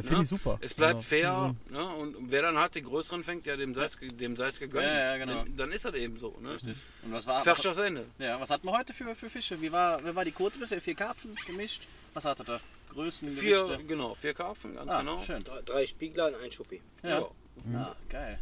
Der 0.01 0.03
finde 0.05 0.17
Ne? 0.17 0.23
ich 0.23 0.29
super. 0.29 0.57
Es 0.61 0.73
bleibt 0.73 1.03
fair. 1.03 1.55
Ne? 1.69 1.85
Und 1.95 2.15
wer 2.31 2.41
dann 2.41 2.57
halt 2.57 2.75
den 2.75 2.83
größeren 2.85 3.23
fängt, 3.23 3.45
ja, 3.45 3.55
dem 3.57 3.73
sei 3.75 3.85
es 3.85 3.97
dem 3.99 4.35
sei's 4.35 4.59
gegönnt. 4.59 4.85
Ja, 4.85 5.15
ja, 5.15 5.17
genau. 5.17 5.43
Dann 5.57 5.71
ist 5.71 5.85
das 5.85 5.93
eben 5.95 6.17
so. 6.17 6.37
Ne? 6.41 6.53
Richtig. 6.53 6.77
Und 7.03 7.11
was 7.13 7.27
war, 7.27 7.43
Fertig 7.43 7.63
das 7.63 7.77
Ende. 7.77 8.05
ja, 8.17 8.39
was 8.39 8.49
hatten 8.49 8.65
wir 8.67 8.71
heute 8.71 8.93
für, 8.93 9.13
für 9.15 9.29
Fische? 9.29 9.61
Wie 9.61 9.71
war, 9.71 10.03
wie 10.05 10.15
war 10.15 10.25
die 10.25 10.31
Quote 10.31 10.57
bisher? 10.59 10.81
Vier 10.81 10.95
Karpfen 10.95 11.35
gemischt? 11.47 11.83
Was 12.13 12.25
hattet 12.25 12.49
ihr? 12.49 12.59
Größen, 12.89 13.29
Vier, 13.29 13.63
Gewichte? 13.65 13.83
genau, 13.85 14.15
vier 14.15 14.33
Karpfen, 14.33 14.73
ganz 14.75 14.91
Ah, 14.91 14.99
genau. 15.01 15.21
schön. 15.21 15.43
Drei- 15.43 15.61
Drei 15.61 15.85
Spiegler 15.85 16.27
und 16.27 16.35
ein 16.43 16.51
Schuppi. 16.51 16.81
Ja. 17.03 17.19
Ja. 17.19 17.29
Ah, 17.75 17.95
geil. 18.09 18.39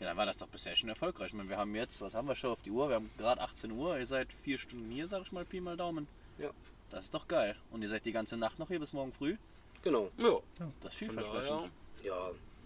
Ja, 0.00 0.06
dann 0.08 0.16
war 0.16 0.24
das 0.26 0.38
doch 0.38 0.48
bisher 0.48 0.74
schon 0.74 0.88
erfolgreich. 0.88 1.28
Ich 1.28 1.34
meine, 1.34 1.48
wir 1.50 1.58
haben 1.58 1.74
jetzt, 1.74 2.00
was 2.00 2.14
haben 2.14 2.26
wir 2.26 2.34
schon 2.34 2.50
auf 2.50 2.62
die 2.62 2.70
Uhr? 2.70 2.88
Wir 2.88 2.96
haben 2.96 3.10
gerade 3.18 3.40
18 3.42 3.70
Uhr. 3.72 3.98
Ihr 3.98 4.06
seid 4.06 4.28
vier 4.32 4.56
Stunden 4.58 4.90
hier, 4.90 5.06
sag 5.08 5.22
ich 5.22 5.30
mal, 5.32 5.44
Pi 5.44 5.60
mal 5.60 5.76
Daumen. 5.76 6.06
Ja. 6.38 6.48
Das 6.90 7.04
ist 7.04 7.14
doch 7.14 7.28
geil. 7.28 7.54
Und 7.70 7.82
ihr 7.82 7.88
seid 7.88 8.04
die 8.06 8.12
ganze 8.12 8.36
Nacht 8.36 8.58
noch 8.58 8.68
hier 8.68 8.80
bis 8.80 8.92
morgen 8.94 9.12
früh? 9.12 9.36
Genau. 9.82 10.10
Ja, 10.18 10.38
Das 10.80 10.92
ist 10.92 10.98
vielversprechend. 10.98 11.70
Ja, 12.04 12.14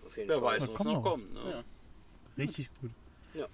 auf 0.07 0.17
jeden 0.17 0.29
wer 0.29 0.39
Fall. 0.41 0.45
weiß, 0.55 0.63
Ja, 0.67 0.69
was 0.69 0.77
komm 0.77 0.87
noch 0.87 0.95
noch. 0.95 1.03
kommt. 1.03 1.35
Ne? 1.35 1.51
Ja. 1.51 1.65
Richtig 2.39 2.71
gut. 2.81 2.91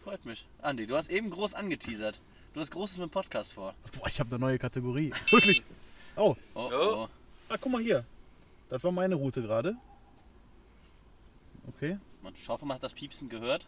Freut 0.05 0.25
mich. 0.25 0.47
Andi, 0.61 0.87
du 0.87 0.97
hast 0.97 1.11
eben 1.11 1.29
groß 1.31 1.55
angeteasert. 1.55 2.21
Du 2.55 2.61
hast 2.61 2.71
Großes 2.71 2.99
mit 2.99 3.09
dem 3.09 3.11
Podcast 3.11 3.53
vor. 3.55 3.75
Boah, 3.99 4.07
ich 4.07 4.21
habe 4.21 4.31
eine 4.31 4.39
neue 4.39 4.59
Kategorie. 4.59 5.13
Wirklich. 5.31 5.65
Oh, 6.17 6.37
Oh, 6.55 6.69
Ja. 6.71 6.79
oh. 6.79 7.09
ah, 7.49 7.57
guck 7.61 7.73
mal 7.73 7.81
hier. 7.83 8.05
Das 8.69 8.85
war 8.85 8.93
meine 8.93 9.15
Route 9.17 9.43
gerade. 9.43 9.75
Okay. 11.69 11.99
Man, 12.23 12.35
ich 12.35 12.49
hoffe, 12.49 12.65
man 12.65 12.77
hat 12.77 12.83
das 12.83 12.93
Piepsen 12.95 13.29
gehört. 13.29 13.67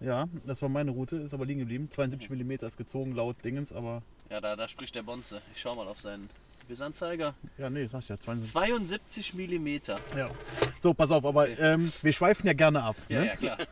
Ja, 0.00 0.28
das 0.46 0.62
war 0.62 0.68
meine 0.70 0.92
Route, 0.92 1.16
ist 1.16 1.34
aber 1.34 1.44
liegen 1.44 1.60
geblieben. 1.60 1.90
72 1.90 2.30
mm 2.30 2.52
ist 2.64 2.76
gezogen 2.78 3.12
laut 3.14 3.36
Dingens, 3.44 3.72
aber 3.72 4.02
Ja, 4.30 4.40
da, 4.40 4.56
da 4.56 4.66
spricht 4.66 4.94
der 4.94 5.02
Bonze. 5.02 5.42
Ich 5.54 5.60
schau 5.60 5.74
mal 5.74 5.86
auf 5.88 5.98
seinen 5.98 6.30
Bissanzeiger. 6.70 7.34
ja, 7.58 7.68
nee, 7.68 7.84
sag 7.86 8.00
ich 8.02 8.08
ja, 8.08 8.16
72. 8.16 8.52
72 8.52 9.34
Millimeter. 9.34 9.98
Ja. 10.16 10.30
So, 10.78 10.94
pass 10.94 11.10
auf, 11.10 11.24
aber 11.24 11.48
ähm, 11.58 11.92
wir 12.02 12.12
schweifen 12.12 12.46
ja 12.46 12.52
gerne 12.52 12.82
ab. 12.82 12.96
Ja, 13.08 13.20
ne? 13.20 13.26
ja, 13.26 13.36
klar. 13.36 13.58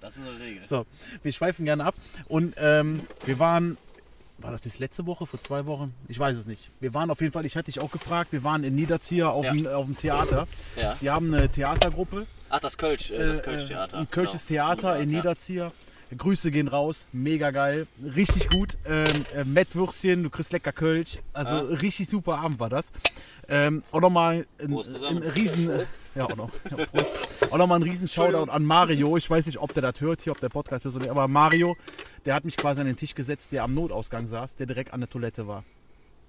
Das 0.00 0.18
ist 0.18 0.26
eine 0.26 0.38
Regel. 0.38 0.62
So, 0.68 0.84
wir 1.22 1.32
schweifen 1.32 1.64
gerne 1.64 1.82
ab. 1.86 1.94
Und 2.28 2.54
ähm, 2.58 3.00
wir 3.24 3.38
waren, 3.38 3.78
war 4.36 4.50
das 4.52 4.66
jetzt 4.66 4.78
letzte 4.78 5.06
Woche, 5.06 5.24
vor 5.24 5.40
zwei 5.40 5.64
Wochen? 5.64 5.94
Ich 6.08 6.18
weiß 6.18 6.36
es 6.36 6.44
nicht. 6.46 6.68
Wir 6.78 6.92
waren 6.92 7.10
auf 7.10 7.22
jeden 7.22 7.32
Fall, 7.32 7.46
ich 7.46 7.56
hatte 7.56 7.72
dich 7.72 7.80
auch 7.80 7.90
gefragt, 7.90 8.30
wir 8.30 8.44
waren 8.44 8.64
in 8.64 8.74
Niederzieher 8.74 9.30
auf, 9.30 9.46
Ja. 9.46 9.52
dem, 9.54 9.66
auf 9.66 9.86
dem 9.86 9.96
Theater. 9.96 10.46
Ja. 10.78 10.94
Die 11.00 11.08
haben 11.08 11.32
eine 11.32 11.48
Theatergruppe. 11.48 12.26
Ach, 12.50 12.60
das 12.60 12.76
Kölsch, 12.76 13.12
äh, 13.12 13.28
das 13.28 13.42
Kölsch-Theater. 13.42 13.96
Ein 13.96 14.10
Kölsches 14.10 14.46
Genau. 14.46 14.74
Theater 14.76 14.98
in 14.98 15.08
Ja. 15.08 15.72
Grüße 16.16 16.50
gehen 16.50 16.68
raus, 16.68 17.06
mega 17.12 17.50
geil, 17.50 17.86
richtig 18.14 18.48
gut. 18.48 18.76
Ähm, 18.86 19.04
äh, 19.34 19.44
Mettwürstchen, 19.44 20.22
du 20.22 20.30
kriegst 20.30 20.52
lecker 20.52 20.72
Kölsch. 20.72 21.18
Also 21.32 21.50
Ah. 21.54 21.60
richtig 21.60 22.08
super 22.08 22.38
Abend 22.38 22.58
war 22.60 22.68
das. 22.68 22.92
Ähm, 23.48 23.82
auch 23.92 24.00
nochmal 24.00 24.46
ein, 24.58 24.72
ein 24.72 25.18
riesen, 25.18 25.70
ja, 26.14 26.24
auch 26.24 26.36
noch, 26.36 26.50
ja, 26.76 26.86
auch 27.50 27.70
ein 27.70 27.82
riesen 27.82 28.08
Shoutout 28.08 28.50
an 28.50 28.64
Mario. 28.64 29.16
Ich 29.16 29.28
weiß 29.28 29.46
nicht, 29.46 29.58
ob 29.58 29.74
der 29.74 29.82
das 29.82 30.00
hört 30.00 30.22
hier, 30.22 30.32
ob 30.32 30.40
der 30.40 30.48
Podcast 30.48 30.86
ist 30.86 30.94
oder 30.94 31.04
nicht, 31.04 31.10
aber 31.10 31.28
Mario, 31.28 31.76
der 32.24 32.34
hat 32.34 32.44
mich 32.44 32.56
quasi 32.56 32.80
an 32.80 32.86
den 32.86 32.96
Tisch 32.96 33.14
gesetzt, 33.14 33.52
der 33.52 33.64
am 33.64 33.74
Notausgang 33.74 34.26
saß, 34.26 34.56
der 34.56 34.66
direkt 34.66 34.92
an 34.94 35.00
der 35.00 35.10
Toilette 35.10 35.46
war. 35.46 35.64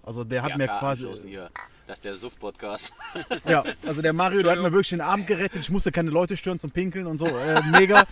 Also 0.06 0.24
der 0.24 0.44
hat 0.44 0.52
Ja, 0.52 0.58
mir 0.58 0.68
quasi, 0.68 1.08
hier. 1.26 1.50
Das 1.88 1.98
ist 1.98 2.06
der 2.06 2.16
Suff-Podcast. 2.16 2.94
ja, 3.48 3.64
also 3.86 4.02
der 4.02 4.14
Mario, 4.14 4.42
der 4.42 4.52
hat 4.54 4.60
mir 4.60 4.72
wirklich 4.72 4.90
den 4.90 5.02
Abend 5.02 5.28
gerettet. 5.28 5.62
Ich 5.62 5.70
musste 5.70 5.92
keine 5.92 6.10
Leute 6.12 6.36
stören 6.38 6.60
zum 6.60 6.72
Pinkeln 6.72 7.06
und 7.08 7.18
so. 7.18 7.26
Äh, 7.28 7.62
mega. 7.72 8.06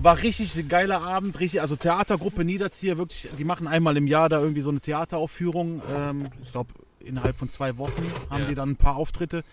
War 0.00 0.18
richtig 0.22 0.54
ein 0.56 0.68
geiler 0.68 1.00
Abend. 1.02 1.38
Richtig, 1.40 1.60
also 1.60 1.76
Theatergruppe 1.76 2.44
Niederzieher, 2.44 2.96
wirklich, 2.98 3.28
die 3.38 3.44
machen 3.44 3.66
einmal 3.66 3.96
im 3.96 4.06
Jahr 4.06 4.28
da 4.28 4.40
irgendwie 4.40 4.62
so 4.62 4.70
eine 4.70 4.80
Theateraufführung. 4.80 5.82
Ähm, 5.94 6.28
ich 6.42 6.52
glaube, 6.52 6.72
innerhalb 7.00 7.36
von 7.36 7.48
zwei 7.48 7.76
Wochen 7.78 8.02
haben 8.30 8.42
Ja. 8.42 8.48
die 8.48 8.54
dann 8.54 8.70
ein 8.70 8.76
paar 8.76 8.96
Auftritte. 8.96 9.44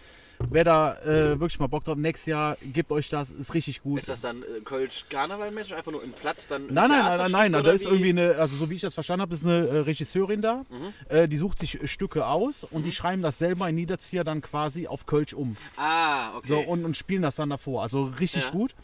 Wer 0.49 0.63
da 0.65 0.93
äh, 1.03 1.39
wirklich 1.39 1.59
mal 1.59 1.67
Bock 1.67 1.83
drauf, 1.85 1.95
nächstes 1.97 2.25
Jahr, 2.27 2.57
gebt 2.73 2.91
euch 2.91 3.09
das, 3.09 3.29
ist 3.31 3.53
richtig 3.53 3.81
gut. 3.83 3.99
Ist 3.99 4.09
das 4.09 4.21
dann 4.21 4.43
äh, 4.43 4.59
Kölsch 4.63 5.05
Karnevalmäßig? 5.09 5.75
Einfach 5.75 5.91
nur 5.91 6.03
im 6.03 6.11
Platz 6.11 6.47
dann 6.47 6.63
ein 6.67 6.73
Nein, 6.73 6.89
nein, 6.89 7.05
nein, 7.17 7.31
nein, 7.31 7.51
nein, 7.51 7.63
da 7.63 7.71
ist 7.71 7.85
wie? 7.85 7.89
irgendwie 7.89 8.09
eine, 8.09 8.35
also 8.35 8.55
so 8.57 8.69
wie 8.69 8.75
ich 8.75 8.81
das 8.81 8.93
verstanden 8.93 9.21
habe, 9.21 9.33
ist 9.33 9.45
eine 9.45 9.67
äh, 9.67 9.77
Regisseurin 9.79 10.41
da, 10.41 10.65
Mhm. 10.69 10.93
äh, 11.09 11.27
die 11.27 11.37
sucht 11.37 11.59
sich 11.59 11.81
äh, 11.81 11.87
Stücke 11.87 12.25
aus 12.27 12.63
und 12.65 12.83
die 12.83 12.91
schreiben 12.91 13.21
das 13.21 13.37
selber 13.37 13.69
in 13.69 13.75
Niederzieher 13.75 14.23
dann 14.23 14.41
quasi 14.41 14.87
auf 14.87 15.05
Kölsch 15.05 15.33
um. 15.33 15.55
Ah, 15.77 16.35
okay. 16.35 16.47
So, 16.49 16.59
und, 16.59 16.83
und 16.85 16.97
spielen 16.97 17.21
das 17.21 17.35
dann 17.37 17.49
davor. 17.49 17.83
Also 17.83 18.05
richtig 18.19 18.43
Ja. 18.45 18.49
gut. 18.51 18.75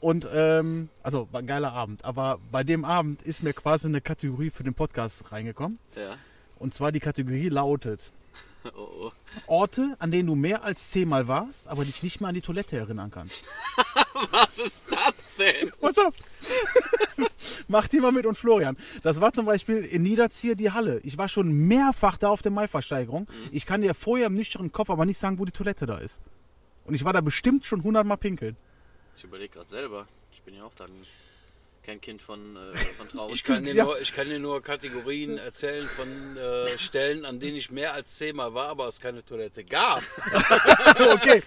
Und 0.00 0.26
ähm, 0.32 0.88
also 1.02 1.28
war 1.32 1.40
ein 1.40 1.46
geiler 1.46 1.72
Abend. 1.72 2.04
Aber 2.04 2.38
bei 2.50 2.64
dem 2.64 2.84
Abend 2.84 3.22
ist 3.22 3.42
mir 3.42 3.52
quasi 3.52 3.86
eine 3.86 4.00
Kategorie 4.00 4.50
für 4.50 4.62
den 4.64 4.74
Podcast 4.74 5.30
reingekommen. 5.32 5.78
ja. 5.96 6.16
Und 6.58 6.72
zwar 6.72 6.90
die 6.90 7.00
Kategorie 7.00 7.50
lautet 7.50 8.12
Oh, 8.76 9.06
oh. 9.06 9.12
Orte, 9.46 9.96
an 9.98 10.10
denen 10.10 10.26
du 10.26 10.34
mehr 10.34 10.62
als 10.64 10.90
zehnmal 10.90 11.28
warst, 11.28 11.68
aber 11.68 11.84
dich 11.84 12.02
nicht 12.02 12.20
mehr 12.20 12.28
an 12.28 12.34
die 12.34 12.40
Toilette 12.40 12.76
erinnern 12.76 13.10
kannst. 13.10 13.44
Was 14.30 14.58
ist 14.58 14.86
das 14.90 15.32
denn? 15.34 15.72
Was 15.80 15.98
ab? 15.98 16.14
Macht 17.68 17.92
die 17.92 18.00
mal 18.00 18.12
mit 18.12 18.26
und 18.26 18.36
Florian. 18.36 18.76
Das 19.02 19.20
war 19.20 19.32
zum 19.32 19.46
Beispiel 19.46 19.78
in 19.78 20.02
Niederzieher 20.02 20.54
die 20.54 20.70
Halle. 20.70 21.00
Ich 21.04 21.18
war 21.18 21.28
schon 21.28 21.52
mehrfach 21.52 22.16
da 22.16 22.28
auf 22.28 22.42
der 22.42 22.52
Maiversteigerung. 22.52 23.28
Ich 23.52 23.66
kann 23.66 23.82
dir 23.82 23.94
vorher 23.94 24.26
im 24.26 24.34
nüchternen 24.34 24.72
Kopf 24.72 24.90
aber 24.90 25.04
nicht 25.04 25.18
sagen, 25.18 25.38
wo 25.38 25.44
die 25.44 25.52
Toilette 25.52 25.86
da 25.86 25.98
ist. 25.98 26.20
Und 26.84 26.94
ich 26.94 27.04
war 27.04 27.12
da 27.12 27.20
bestimmt 27.20 27.66
schon 27.66 27.82
hundertmal 27.82 28.16
pinkeln. 28.16 28.56
Ich 29.16 29.24
überlege 29.24 29.54
gerade 29.54 29.68
selber. 29.68 30.06
Ich 30.32 30.42
bin 30.42 30.54
ja 30.54 30.64
auch 30.64 30.74
dann 30.74 30.90
kein 31.86 32.00
Kind 32.00 32.20
von, 32.20 32.56
äh, 32.56 32.76
von 32.98 33.08
Traum. 33.08 33.32
Ich 33.32 33.44
kann, 33.44 33.64
dir 33.64 33.74
Ja. 33.74 33.84
nur, 33.84 34.00
ich 34.00 34.12
kann 34.12 34.28
dir 34.28 34.40
nur 34.40 34.60
Kategorien 34.62 35.38
erzählen 35.38 35.88
von 35.88 36.08
äh, 36.36 36.76
Stellen, 36.78 37.24
an 37.24 37.38
denen 37.38 37.56
ich 37.56 37.70
mehr 37.70 37.94
als 37.94 38.16
zehnmal 38.16 38.52
war, 38.54 38.68
aber 38.68 38.88
es 38.88 39.00
keine 39.00 39.24
Toilette 39.24 39.62
gab. 39.64 40.02
okay. 41.14 41.42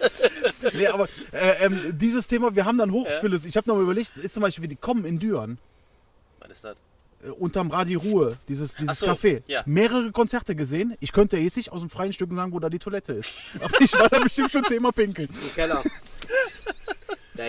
Nee, 0.72 0.86
aber 0.86 1.08
äh, 1.32 1.64
ähm, 1.64 1.92
dieses 1.98 2.26
Thema, 2.26 2.56
wir 2.56 2.64
haben 2.64 2.78
dann 2.78 2.90
hochphilosophiert. 2.90 3.50
Ich 3.50 3.56
habe 3.56 3.68
noch 3.68 3.76
mal 3.76 3.82
überlegt, 3.82 4.16
ist 4.16 4.34
zum 4.34 4.42
Beispiel 4.42 4.66
die 4.66 4.76
Kommen 4.76 5.04
in 5.04 5.18
Düren. 5.18 5.58
Was 6.38 6.50
ist 6.50 6.64
das? 6.64 6.76
Äh, 7.22 7.28
unterm 7.28 7.70
Radio 7.70 8.00
Ruhe, 8.00 8.38
dieses, 8.48 8.74
dieses 8.74 8.98
so, 8.98 9.06
Café. 9.08 9.42
ja. 9.46 9.62
Mehrere 9.66 10.10
Konzerte 10.10 10.56
gesehen. 10.56 10.96
Ich 11.00 11.12
könnte 11.12 11.36
jetzt 11.36 11.56
nicht 11.58 11.70
aus 11.70 11.80
dem 11.80 11.90
freien 11.90 12.14
Stücken 12.14 12.34
sagen, 12.36 12.52
wo 12.52 12.58
da 12.60 12.70
die 12.70 12.78
Toilette 12.78 13.12
ist. 13.12 13.30
Aber 13.60 13.78
ich 13.80 13.92
war 13.92 14.08
da 14.08 14.20
bestimmt 14.20 14.50
schon 14.50 14.64
zehnmal 14.64 14.92
pinkeln. 14.92 15.28
Im 15.28 15.54
Keller. 15.54 15.84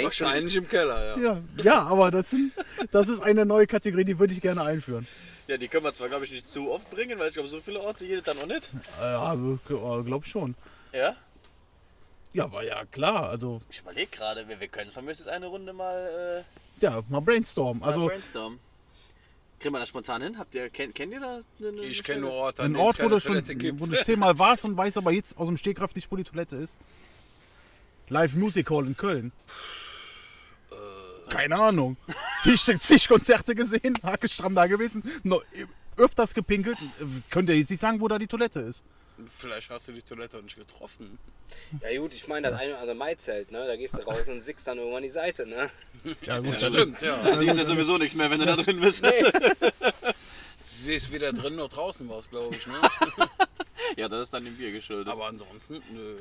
Wahrscheinlich 0.03 0.55
im 0.55 0.67
Keller, 0.69 1.17
ja. 1.17 1.23
Ja, 1.23 1.41
ja 1.63 1.81
aber 1.83 2.11
das, 2.11 2.29
sind, 2.29 2.51
das 2.91 3.07
ist 3.07 3.21
eine 3.21 3.45
neue 3.45 3.67
Kategorie, 3.67 4.05
die 4.05 4.17
würde 4.19 4.33
ich 4.33 4.41
gerne 4.41 4.63
einführen. 4.63 5.07
Ja, 5.47 5.57
die 5.57 5.67
können 5.67 5.83
wir 5.83 5.93
zwar, 5.93 6.07
glaube 6.09 6.25
ich, 6.25 6.31
nicht 6.31 6.47
zu 6.47 6.71
oft 6.71 6.89
bringen, 6.91 7.19
weil 7.19 7.27
ich 7.27 7.33
glaube, 7.33 7.49
so 7.49 7.59
viele 7.59 7.79
Orte 7.81 8.05
jedes 8.05 8.23
dann 8.23 8.37
auch 8.37 8.45
nicht. 8.47 8.69
Äh, 9.01 9.15
Ja, 9.69 10.01
glaube 10.03 10.25
schon. 10.25 10.55
Ja? 10.93 11.15
Ja, 12.33 12.51
war 12.51 12.63
ja 12.63 12.85
klar. 12.85 13.29
Also, 13.29 13.61
Ich 13.69 13.79
überlege 13.79 14.09
gerade, 14.11 14.47
wir, 14.47 14.59
wir 14.59 14.67
können 14.67 14.91
von 14.91 15.03
mir 15.03 15.11
aus 15.11 15.19
jetzt 15.19 15.27
eine 15.27 15.47
Runde 15.47 15.73
mal, 15.73 16.45
ja, 16.79 17.01
mal 17.09 17.19
brainstorm. 17.19 17.77
äh, 17.77 17.81
mal 17.81 17.87
Also, 17.89 18.07
brainstormen. 18.07 18.59
Kriegen 19.59 19.75
wir 19.75 19.79
das 19.79 19.89
spontan 19.89 20.21
hin? 20.23 20.37
Habt 20.39 20.55
ihr, 20.55 20.69
kennt, 20.69 20.95
kennt 20.95 21.13
ihr 21.13 21.19
da 21.19 21.41
eine, 21.59 21.67
eine 21.67 21.81
Ich 21.83 22.03
kenne 22.03 22.21
nur 22.21 22.31
Orte, 22.31 22.63
ein 22.63 22.75
Ort, 22.75 22.99
wo 23.03 23.09
du 23.09 23.19
schon 23.19 23.33
Toilette 23.33 23.55
gibt. 23.55 23.79
wo 23.79 23.85
du 23.85 24.01
zehnmal 24.03 24.39
warst 24.39 24.65
und 24.65 24.75
weißt 24.75 24.97
aber 24.97 25.11
jetzt 25.11 25.37
aus 25.37 25.47
dem 25.47 25.57
Stegreif 25.57 25.93
nicht, 25.93 26.11
wo 26.11 26.15
die 26.15 26.23
Toilette 26.23 26.55
ist. 26.55 26.77
Live 28.09 28.33
Music 28.33 28.69
Hall 28.71 28.87
in 28.87 28.97
Köln. 28.97 29.31
Keine 31.31 31.55
Ahnung. 31.57 31.97
Zig, 32.43 32.59
zig 32.81 33.07
Konzerte 33.07 33.55
gesehen, 33.55 33.97
hakestramm 34.03 34.53
da 34.53 34.67
gewesen, 34.67 35.01
noch 35.23 35.41
öfters 35.97 36.33
gepinkelt. 36.33 36.77
Könnt 37.29 37.49
ihr 37.49 37.57
jetzt 37.57 37.69
nicht 37.71 37.79
sagen, 37.79 37.99
wo 38.01 38.07
da 38.07 38.19
die 38.19 38.27
Toilette 38.27 38.59
ist? 38.59 38.83
Vielleicht 39.37 39.69
hast 39.69 39.87
du 39.87 39.93
die 39.93 40.01
Toilette 40.01 40.41
nicht 40.41 40.55
getroffen. 40.57 41.17
Ja 41.81 41.99
gut, 41.99 42.13
ich 42.13 42.27
meine 42.27 42.49
das 42.49 42.59
eine 42.59 42.71
oder 42.71 42.79
andere 42.79 42.95
Maizelt, 42.97 43.51
ne? 43.51 43.65
Da 43.67 43.75
gehst 43.75 43.95
du 43.97 44.01
raus 44.01 44.27
und 44.29 44.41
sickst 44.41 44.65
dann 44.67 44.77
irgendwann 44.77 45.03
die 45.03 45.09
Seite, 45.09 45.45
ne? 45.47 45.69
Ja, 46.23 46.39
gut, 46.39 46.55
das 46.55 46.63
ist- 46.63 46.79
Stimmt, 46.81 47.01
ja. 47.01 47.17
Da 47.21 47.37
siehst 47.37 47.55
du 47.55 47.61
ja 47.61 47.65
sowieso 47.65 47.97
nichts 47.97 48.15
mehr, 48.15 48.29
wenn 48.31 48.39
du 48.39 48.45
da 48.45 48.55
drin 48.55 48.79
bist. 48.79 49.03
Sie 50.65 50.95
ist 50.95 51.11
weder 51.11 51.33
drin 51.33 51.55
noch 51.55 51.69
draußen 51.69 52.07
war 52.09 52.19
es, 52.19 52.29
glaube 52.29 52.55
ich. 52.55 52.65
Ne? 52.67 52.75
Ja, 53.97 54.07
das 54.07 54.21
ist 54.23 54.33
dann 54.33 54.45
dem 54.45 54.55
Bier 54.55 54.71
geschuldet. 54.71 55.07
Aber 55.11 55.27
ansonsten, 55.27 55.81
nö. 55.93 56.15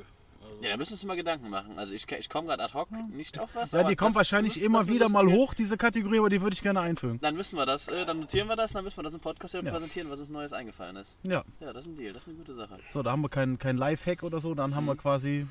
Also, 0.51 0.65
ja, 0.65 0.71
da 0.71 0.77
müssen 0.77 0.91
wir 0.91 0.95
uns 0.95 1.05
mal 1.05 1.17
Gedanken 1.17 1.49
machen. 1.49 1.79
Also 1.79 1.95
ich, 1.95 2.11
ich 2.11 2.29
komme 2.29 2.49
gerade 2.49 2.63
ad 2.63 2.75
hoc 2.75 2.91
nicht 3.13 3.39
auf 3.39 3.55
was. 3.55 3.73
ja, 3.73 3.81
aber 3.81 3.89
die 3.89 3.97
kommt 3.97 4.11
das 4.11 4.17
wahrscheinlich 4.17 4.63
immer 4.63 4.87
wieder 4.89 5.09
mal 5.09 5.27
hoch, 5.27 5.55
diese 5.55 5.77
Kategorie, 5.77 6.19
aber 6.19 6.31
die 6.31 6.41
würde 6.41 6.55
ich 6.55 6.63
gerne 6.63 6.81
einfügen. 6.81 7.19
Dann 7.21 7.37
müssen 7.37 7.57
wir 7.57 7.67
das, 7.67 7.89
äh, 7.89 8.05
dann 8.05 8.21
notieren 8.21 8.49
wir 8.49 8.57
das, 8.57 8.73
dann 8.73 8.85
müssen 8.85 8.99
wir 8.99 9.03
das 9.05 9.15
im 9.15 9.21
Podcast 9.21 9.55
ja 9.55 9.63
präsentieren, 9.63 10.11
was 10.11 10.21
uns 10.21 10.29
Neues 10.29 10.53
eingefallen 10.53 10.97
ist. 10.97 11.17
Ja, 11.23 11.45
Ja, 11.61 11.73
das 11.73 11.85
ist 11.87 11.91
ein 11.93 11.97
Deal, 11.97 12.13
das 12.13 12.23
ist 12.23 12.29
eine 12.29 12.39
gute 12.39 12.55
Sache. 12.55 12.79
so, 12.93 13.03
da 13.03 13.13
haben 13.13 13.23
wir 13.23 13.29
keinen 13.29 13.59
kein 13.59 13.77
Lifehack 13.77 14.23
oder 14.23 14.41
so, 14.41 14.55
dann 14.55 14.75
haben 14.75 14.87
wir 14.87 14.97
quasi 14.97 15.47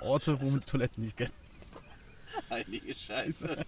Orte, 0.00 0.40
wo 0.40 0.46
wir 0.46 0.60
die 0.60 0.66
Toiletten 0.66 1.04
nicht 1.04 1.16
kennen. 1.16 1.32
Heilige 2.50 2.94
Scheiße. 2.94 3.56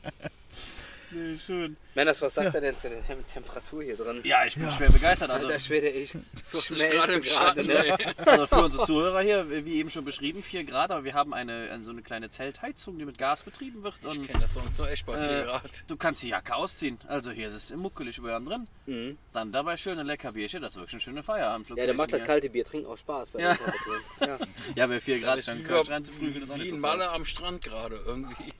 nee, 1.11 1.37
schön. 1.39 1.77
Männers, 1.95 2.21
was 2.23 2.35
sagt 2.35 2.55
er 2.55 2.61
denn 2.61 2.77
zu 2.77 2.89
der 2.89 3.05
Tem- 3.07 3.27
Temperatur 3.27 3.83
hier 3.83 3.97
drin? 3.97 4.21
Ja, 4.25 4.45
ich 4.45 4.55
bin 4.55 4.71
schwer 4.71 4.91
begeistert. 4.91 5.31
Also, 5.31 5.47
Alter 5.47 5.59
Schwede, 5.59 5.89
ich 5.89 6.15
ich 6.15 6.79
gerade 6.91 7.13
im 7.15 7.23
Schatten. 7.25 7.67
ne? 7.67 7.97
also 8.25 8.47
für 8.47 8.63
unsere 8.65 8.87
Zuhörer 8.87 9.21
hier, 9.21 9.65
wie 9.65 9.75
eben 9.79 9.91
schon 9.91 10.05
beschrieben, 10.05 10.43
4 10.43 10.65
Grad, 10.65 10.91
aber 10.91 11.05
wir 11.05 11.15
haben 11.15 11.35
eine, 11.35 11.71
eine 11.73 11.83
so 11.85 11.91
eine 11.91 12.03
kleine 12.03 12.31
Zeltheizung, 12.31 12.99
die 12.99 13.05
mit 13.05 13.19
Gas 13.19 13.43
betrieben 13.43 13.83
wird. 13.83 13.97
Ich 14.01 14.07
Und 14.19 14.27
kenne 14.27 14.41
das 14.41 14.55
sonst 14.55 14.79
nur 14.79 14.89
echt 14.91 15.05
bei 15.07 15.19
4 15.19 15.41
äh, 15.41 15.45
Grad. 15.45 15.85
du 15.87 15.97
kannst 15.97 16.23
die 16.23 16.29
Jacke 16.29 16.55
ausziehen. 16.55 16.99
Also 17.09 17.31
hier 17.31 17.49
ist 17.49 17.55
es 17.55 17.75
muckelig 17.75 18.19
über 18.19 18.39
drin. 18.39 18.67
Mhm. 18.87 19.19
Dann 19.33 19.51
dabei 19.53 19.77
schöne 19.77 20.03
lecker 20.03 20.33
Bierchen, 20.33 20.63
das 20.63 20.73
ist 20.75 20.77
wirklich 20.79 20.95
eine 20.95 21.01
schöne 21.01 21.23
Feierabend. 21.23 21.69
Ja, 21.71 21.75
der 21.87 21.95
macht 21.95 22.13
das 22.13 22.23
kalte 22.25 22.49
Bier, 22.49 22.65
trinkt 22.65 22.87
auch 22.87 22.97
Spaß 22.97 23.31
bei 23.33 23.41
Ja. 23.41 23.55
den 23.55 23.59
Temperaturen. 23.59 24.01
Ja. 24.21 24.39
Ja, 24.77 24.87
bei 24.87 25.01
4 25.01 25.21
Grad 25.21 25.47
dann 25.49 25.63
Kölsch 25.65 25.89
reinzuprügeln, 25.91 26.43
ist 26.43 26.51
auch 26.51 26.55
wie 26.57 26.61
nicht 26.61 26.73
ein 26.73 26.81
so. 26.81 26.87
Maler 26.87 27.13
am 27.13 27.25
Strand 27.25 27.63
gerade 27.63 27.99
irgendwie. 28.07 28.53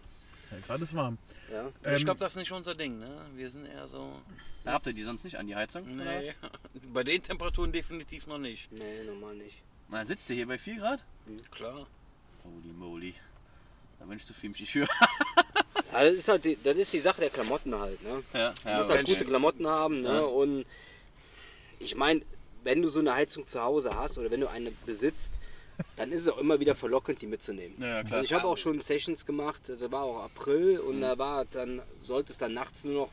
Ja, 0.51 0.59
gerade 0.67 0.85
ist 0.85 0.95
warm. 0.95 1.19
Ja. 1.53 1.69
ich 1.93 2.01
Ähm, 2.01 2.05
glaube, 2.05 2.21
das 2.21 2.33
ist 2.33 2.39
nicht 2.39 2.53
unser 2.53 2.75
Ding. 2.75 2.99
Ne? 2.99 3.09
Wir 3.35 3.51
sind 3.51 3.67
eher 3.67 3.87
so. 3.89 4.13
Da 4.65 4.73
habt 4.73 4.87
ihr 4.87 4.93
die 4.93 5.03
sonst 5.03 5.25
nicht 5.25 5.37
an 5.37 5.47
die 5.47 5.57
Heizung? 5.57 5.97
Nee, 5.97 6.35
bei 6.93 7.05
den 7.05 7.23
Temperaturen 7.23 7.73
definitiv 7.73 8.27
noch 8.27 8.39
nicht. 8.39 8.71
Nee, 8.73 9.05
normal 9.05 9.35
nicht. 9.37 9.63
Na, 9.89 10.05
sitzt 10.05 10.29
ihr 10.31 10.37
hier 10.37 10.47
bei 10.47 10.59
4 10.59 10.77
Grad? 10.77 11.05
Klar. 11.51 11.87
Holy 12.45 12.73
moly. 12.77 13.15
Da 13.99 14.09
wünschst 14.09 14.29
du 14.31 14.35
viel 14.35 14.51
mich 14.51 14.71
für. 14.71 14.87
Ja, 15.93 16.05
das, 16.05 16.15
ist 16.15 16.29
halt 16.29 16.45
die, 16.45 16.59
das 16.63 16.77
ist 16.77 16.93
die 16.93 17.01
Sache 17.01 17.21
der 17.23 17.31
Klamotten 17.31 17.75
halt. 17.75 18.03
Ne? 18.03 18.23
ja, 18.33 18.53
Du 18.63 18.69
ja, 18.69 18.79
musst 18.79 18.91
halt 18.91 19.07
gute 19.07 19.25
Klamotten 19.25 19.67
haben. 19.67 20.03
Ne? 20.03 20.09
Ja. 20.09 20.21
Und 20.21 20.67
ich 21.79 21.95
meine, 21.95 22.23
wenn 22.65 22.83
du 22.83 22.89
so 22.89 23.01
eine 23.01 23.15
Heizung 23.15 23.47
zu 23.47 23.61
Hause 23.61 23.97
hast 23.97 24.19
oder 24.19 24.31
wenn 24.31 24.41
du 24.41 24.49
eine 24.49 24.71
besitzt, 24.85 25.33
dann 25.97 26.13
ist 26.13 26.23
es 26.23 26.29
auch 26.29 26.39
immer 26.39 26.61
wieder 26.61 26.75
verlockend, 26.75 27.21
die 27.23 27.27
mitzunehmen. 27.27 27.77
Ja. 27.81 27.97
Also 27.99 28.23
ich 28.23 28.33
habe 28.33 28.45
auch 28.47 28.57
schon 28.57 28.81
Sessions 28.83 29.25
gemacht, 29.27 29.63
da 29.81 29.91
war 29.93 30.03
auch 30.05 30.25
April 30.25 30.79
und 30.81 30.97
Mhm. 30.97 31.01
da 31.03 31.19
war 31.19 31.45
dann, 31.45 31.83
sollte 32.03 32.33
es 32.33 32.39
dann 32.39 32.55
nachts 32.55 32.85
nur 32.85 32.95
noch 32.95 33.11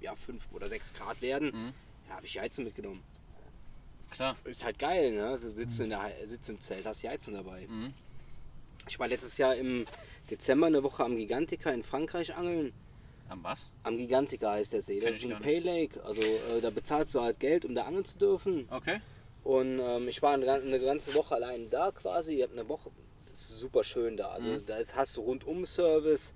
ja, 0.00 0.14
5 0.14 0.48
oder 0.52 0.68
6 0.68 0.94
Grad 0.94 1.20
werden. 1.22 1.48
Mhm. 1.48 1.72
Ja, 2.08 2.16
habe 2.16 2.26
ich 2.26 2.32
die 2.32 2.40
Heizung 2.40 2.64
mitgenommen. 2.64 3.02
klar. 4.10 4.36
Ist 4.44 4.64
halt 4.64 4.78
geil, 4.78 5.12
ne? 5.12 5.26
Also 5.26 5.50
sitzt 5.50 5.78
du 5.78 5.84
in 5.84 5.90
der 5.90 6.12
sitzt 6.26 6.48
im 6.50 6.60
Zelt, 6.60 6.86
hast 6.86 7.02
die 7.02 7.08
Heizung 7.08 7.34
dabei. 7.34 7.66
Mhm. 7.66 7.92
Ich 8.88 8.98
war 8.98 9.08
letztes 9.08 9.38
Jahr 9.38 9.56
im 9.56 9.86
Dezember 10.30 10.66
eine 10.68 10.82
Woche 10.82 11.04
am 11.04 11.16
Gigantica 11.16 11.70
in 11.70 11.82
Frankreich 11.82 12.34
angeln. 12.36 12.72
Am 13.28 13.42
was? 13.42 13.70
Am 13.82 13.96
Gigantica 13.96 14.52
heißt 14.52 14.72
der 14.74 14.82
See. 14.82 14.98
Kenn 15.00 15.12
Das 15.12 15.16
ist 15.24 15.24
ein 15.32 15.40
Pay. 15.42 15.58
Lake. 15.60 16.04
Also 16.04 16.20
äh, 16.22 16.60
da 16.60 16.68
bezahlst 16.70 17.14
du 17.14 17.22
halt 17.22 17.40
Geld, 17.40 17.64
um 17.64 17.74
da 17.74 17.84
angeln 17.84 18.04
zu 18.04 18.18
dürfen. 18.18 18.68
Okay. 18.70 19.00
Und 19.44 19.78
ähm, 19.78 20.08
ich 20.08 20.22
war 20.22 20.32
eine, 20.32 20.46
gan- 20.46 20.62
eine 20.62 20.80
ganze 20.80 21.14
Woche 21.14 21.34
allein 21.34 21.68
da 21.70 21.90
quasi. 21.92 22.36
Ich 22.36 22.42
habe 22.42 22.52
eine 22.54 22.68
Woche, 22.68 22.90
das 23.26 23.40
ist 23.50 23.58
super 23.58 23.84
schön 23.84 24.16
da. 24.16 24.28
Also 24.30 24.48
Mhm. 24.48 24.66
da 24.66 24.78
ist, 24.78 24.96
hast 24.96 25.16
du 25.16 25.20
rundum 25.20 25.66
Service, 25.66 26.32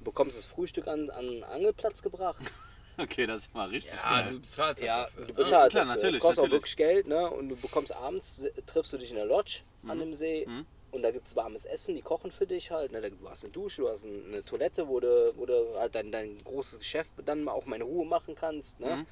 bekommst 0.00 0.36
das 0.36 0.44
Frühstück 0.46 0.88
an, 0.88 1.08
an 1.10 1.26
den 1.26 1.44
Angelplatz 1.44 2.02
gebracht. 2.02 2.40
Okay, 3.00 3.28
das 3.28 3.42
ist 3.42 3.54
mal 3.54 3.68
richtig. 3.68 3.92
Ja, 3.94 4.22
geil. 4.22 4.32
du 4.32 4.42
zahlst 4.42 4.82
Ja, 4.82 5.04
dafür. 5.04 5.26
du 5.26 5.32
bezahlst 5.34 5.50
klar, 5.52 5.68
dafür. 5.68 5.84
natürlich, 5.84 6.16
Es 6.16 6.20
kostet 6.20 6.42
natürlich. 6.42 6.50
auch 6.50 6.52
wirklich 6.58 6.76
Geld, 6.76 7.06
ne? 7.06 7.30
Und 7.30 7.48
du 7.48 7.54
bekommst 7.54 7.94
abends, 7.94 8.42
triffst 8.66 8.92
du 8.92 8.98
dich 8.98 9.10
in 9.10 9.14
der 9.18 9.24
Lodge 9.26 9.60
an 9.86 10.00
dem 10.00 10.14
See. 10.14 10.44
Mhm. 10.48 10.66
Und 10.90 11.02
da 11.02 11.12
gibt 11.12 11.28
es 11.28 11.36
warmes 11.36 11.64
Essen, 11.64 11.94
die 11.94 12.02
kochen 12.02 12.32
für 12.32 12.44
dich 12.44 12.72
halt. 12.72 12.90
Ne? 12.90 13.00
Da- 13.00 13.08
Du 13.10 13.30
hast 13.30 13.44
eine 13.44 13.52
Dusche, 13.52 13.82
du 13.82 13.88
hast 13.88 14.04
ein- 14.04 14.24
eine 14.32 14.44
Toilette, 14.44 14.88
wo 14.88 14.98
du, 14.98 15.32
wo 15.36 15.46
du 15.46 15.78
halt 15.78 15.94
dein, 15.94 16.10
dein 16.10 16.38
großes 16.42 16.80
Geschäft 16.80 17.12
dann 17.24 17.44
mal 17.44 17.52
auch 17.52 17.66
mal 17.66 17.76
in 17.76 17.82
Ruhe 17.82 18.04
machen 18.04 18.34
kannst. 18.34 18.80
Ne? 18.80 18.96
Mhm. 18.96 19.06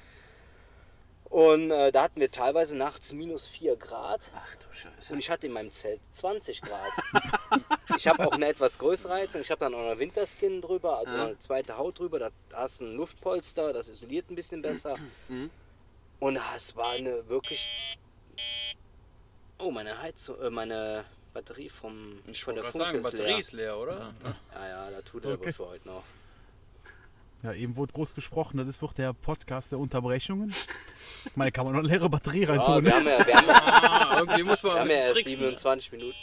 Und 1.29 1.71
äh, 1.71 1.91
da 1.91 2.03
hatten 2.03 2.19
wir 2.21 2.31
teilweise 2.31 2.75
nachts 2.77 3.11
minus 3.11 3.47
4 3.47 3.75
Grad. 3.75 4.31
Ach 4.35 4.55
du 4.55 4.71
Scheiße. 4.71 5.13
Und 5.13 5.19
ich 5.19 5.29
hatte 5.29 5.47
in 5.47 5.53
meinem 5.53 5.71
Zelt 5.71 5.99
20 6.13 6.61
Grad. 6.61 6.91
ich 7.97 8.07
habe 8.07 8.25
auch 8.25 8.31
eine 8.31 8.47
etwas 8.47 8.77
größere 8.79 9.13
Heizung. 9.13 9.41
Ich 9.41 9.51
habe 9.51 9.59
dann 9.59 9.73
auch 9.75 9.89
noch 9.91 9.99
Winterskin 9.99 10.61
drüber, 10.61 10.97
also 10.99 11.15
Ja. 11.17 11.25
eine 11.25 11.39
zweite 11.39 11.77
Haut 11.77 11.99
drüber. 11.99 12.19
Da 12.19 12.29
hast 12.53 12.79
du 12.79 12.85
ein 12.85 12.95
Luftpolster, 12.95 13.73
das 13.73 13.89
isoliert 13.89 14.29
ein 14.31 14.35
bisschen 14.35 14.61
besser. 14.61 14.95
Mhm. 15.27 15.49
Und 16.19 16.39
es 16.55 16.75
war 16.75 16.91
eine 16.91 17.27
wirklich. 17.27 17.67
Oh, 19.59 19.69
meine 19.71 20.01
Heizung, 20.01 20.39
äh, 20.41 20.49
meine 20.49 21.03
Batterie 21.33 21.69
vom 21.69 22.19
Ich 22.27 22.43
von 22.43 22.55
wollte 22.55 22.71
der 22.71 22.71
gerade 22.71 22.77
sagen, 22.85 22.91
Funke 23.03 23.07
ist 23.07 23.11
Batterie 23.11 23.29
leer. 23.31 23.39
ist 23.39 23.51
leer, 23.51 23.77
oder? 23.77 24.13
Ja, 24.53 24.67
ja, 24.69 24.91
da 24.91 25.01
tut 25.01 25.25
er 25.25 25.31
Okay. 25.33 25.51
für 25.51 25.67
heute 25.67 25.87
noch. 25.87 26.03
Ja, 27.43 27.53
eben 27.53 27.75
wurde 27.75 27.93
groß 27.93 28.15
gesprochen, 28.15 28.65
das 28.65 28.81
wird 28.81 28.97
der 28.97 29.13
Podcast 29.13 29.71
der 29.71 29.79
Unterbrechungen. 29.79 30.53
Ich 31.29 31.35
meine, 31.35 31.51
kann 31.51 31.65
man 31.65 31.73
noch 31.73 31.79
eine 31.79 31.87
leere 31.89 32.09
Batterie 32.09 32.41
Ja, 32.43 32.49
reintun. 32.49 32.83
wir 32.85 32.91
ne? 32.91 32.95
haben 32.95 33.07
ja, 33.07 33.27
wir 33.27 33.35
haben 33.35 33.47
ja, 33.47 33.53
Ah, 34.09 34.19
irgendwie 34.19 34.43
muss 34.43 34.63
man 34.63 34.73
wir 34.73 34.79
haben 34.81 34.89
ja 34.89 34.95
erst 34.97 35.13
tricksen. 35.15 35.37
27 35.37 35.91
Minuten. 35.91 36.15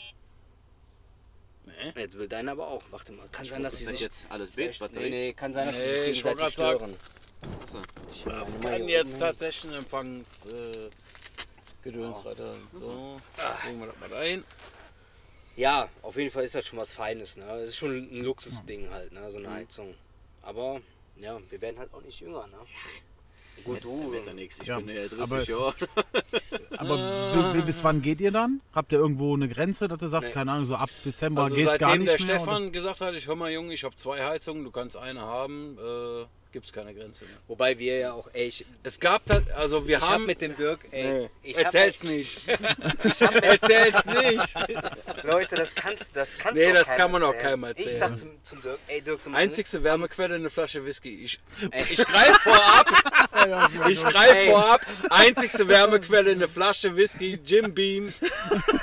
Nee. 1.67 2.01
Jetzt 2.01 2.17
will 2.19 2.29
deiner 2.29 2.53
aber 2.53 2.69
auch. 2.69 2.83
Warte 2.91 3.13
mal, 3.13 3.29
kann 3.31 3.45
sein, 3.45 3.63
dass 3.63 3.73
Das 3.75 3.79
sie 3.81 3.85
ist 3.87 3.91
sich. 3.93 4.01
jetzt 4.01 4.27
alles 4.31 4.51
Nee, 4.51 4.57
Bildbatterie. 4.57 5.11
nee, 5.11 5.33
kann 5.35 5.53
sein, 5.55 5.67
dass 5.67 5.77
sie 5.77 5.83
Nee, 5.83 6.07
sich 6.07 6.11
ich 6.19 6.25
wollte 6.25 6.39
gegenseitig 6.45 6.77
stören. 6.79 6.95
Achso. 7.63 7.79
Ich 8.13 8.25
Das 8.25 8.61
kann 8.61 8.89
jetzt 8.89 9.19
tatsächlich 9.19 9.73
ein 9.73 9.79
Empfangs... 9.79 10.47
Äh, 10.47 10.91
Gedöns 11.83 12.25
weiter. 12.25 12.55
So, 12.73 13.21
legen 13.67 13.81
wir 13.81 13.89
das 13.89 14.11
mal 14.11 14.19
ein. 14.19 14.43
Ja, 15.57 15.87
auf 16.01 16.17
jeden 16.17 16.31
Fall 16.31 16.45
ist 16.45 16.55
das 16.55 16.65
schon 16.67 16.79
was 16.79 16.95
Feines. 16.95 17.37
Ne? 17.37 17.45
Das 17.47 17.69
ist 17.69 17.77
schon 17.77 17.91
ein 17.95 18.25
Luxusding 18.25 18.89
halt, 18.91 19.13
ne? 19.13 19.31
so 19.31 19.37
eine 19.37 19.51
Heizung. 19.53 19.95
Aber 20.41 20.81
ja, 21.17 21.39
wir 21.51 21.61
werden 21.61 21.79
halt 21.79 21.93
auch 21.93 22.01
nicht 22.01 22.21
jünger. 22.21 22.47
Ne? 22.47 22.57
Gut, 23.65 23.85
du. 23.85 24.13
Wird 24.13 24.27
ja 24.27 24.33
nichts. 24.35 24.59
Ich 24.61 24.67
Ja, 24.69 24.79
bin 24.79 24.89
ja 24.95 25.03
aber- 25.19 25.27
30 25.37 25.49
Jahre. 25.49 25.75
Aber 26.77 27.53
bi- 27.53 27.59
bi- 27.61 27.67
bis 27.67 27.83
wann 27.85 28.03
geht 28.03 28.21
ihr 28.21 28.31
dann? 28.31 28.61
Habt 28.75 28.93
ihr 28.93 28.99
irgendwo 28.99 29.35
eine 29.35 29.49
Grenze, 29.49 29.89
dass 29.89 29.99
du 29.99 30.09
sagst, 30.09 30.29
Nee. 30.29 30.35
keine 30.35 30.53
Ahnung, 30.53 30.67
so 30.67 30.75
ab 30.77 30.91
Dezember 31.05 31.45
Also 31.45 31.57
geht's 31.57 31.71
seitdem 31.71 31.87
gar 31.89 31.97
nicht 31.97 32.09
der 32.19 32.27
mehr? 32.27 32.37
Stefan 32.37 32.73
gesagt 32.73 33.01
hat, 33.01 33.15
ich 33.15 33.27
hör 33.27 33.37
mal 33.37 33.51
Junge, 33.51 33.73
ich 33.75 33.85
habe 33.85 33.95
zwei 33.95 34.23
Heizungen, 34.25 34.65
du 34.65 34.71
kannst 34.71 34.97
eine 34.97 35.21
haben, 35.21 35.79
äh, 35.79 36.25
gibt 36.55 36.65
es 36.67 36.73
keine 36.73 36.95
Grenze 36.95 37.25
mehr. 37.25 37.35
Wobei 37.49 37.79
wir 37.79 37.99
ja 37.99 38.13
auch, 38.15 38.29
ey, 38.33 38.47
ich, 38.47 38.65
Es 38.85 38.99
gab 38.99 39.29
halt, 39.29 39.51
also 39.53 39.87
wir 39.87 39.97
ich 39.99 40.03
hab 40.03 40.11
haben... 40.15 40.25
mit 40.27 40.41
dem 40.41 40.57
Dirk, 40.57 40.81
ey, 40.93 41.13
Nee, 41.13 41.31
ich 41.43 41.57
hab- 41.59 41.65
erzähl's 41.65 42.03
nicht. 42.03 42.41
Ich 43.05 43.21
hab, 43.21 43.35
Erzähl's 43.43 44.05
nicht. 44.07 45.25
Leute, 45.25 45.57
das 45.57 45.75
kannst 45.75 46.11
du, 46.11 46.15
das 46.21 46.39
kannst 46.39 46.55
Nee, 46.63 46.67
du 46.67 46.71
auch 46.73 46.79
das 46.79 46.87
keinem 46.89 46.99
kann 46.99 47.11
man 47.13 47.23
auch 47.25 47.35
erzählen. 47.35 47.61
keinem 47.61 47.65
Ich 47.77 47.85
erzählen. 47.87 47.99
sag 48.01 48.17
zum, 48.17 48.31
zum 48.43 48.63
Dirk, 48.63 48.79
ey 48.89 49.03
Dirk, 49.03 49.21
zum 49.21 49.35
Einzigste 49.35 49.83
Wärmequelle 49.85 50.37
eine 50.37 50.49
Flasche 50.49 50.85
Whisky. 50.87 51.25
Ich, 51.25 51.41
Ey. 51.71 51.85
ich 51.91 51.99
greife 52.05 52.41
vorab. 52.41 52.89
Ich 53.91 54.03
greife 54.03 54.37
Ey. 54.37 54.51
vorab. 54.51 54.81
Einzigste 55.11 55.69
Wärmequelle 55.69 56.31
eine 56.31 56.49
Flasche 56.49 56.95
Whisky, 56.97 57.39
Jim 57.45 57.75
Beam, 57.75 58.13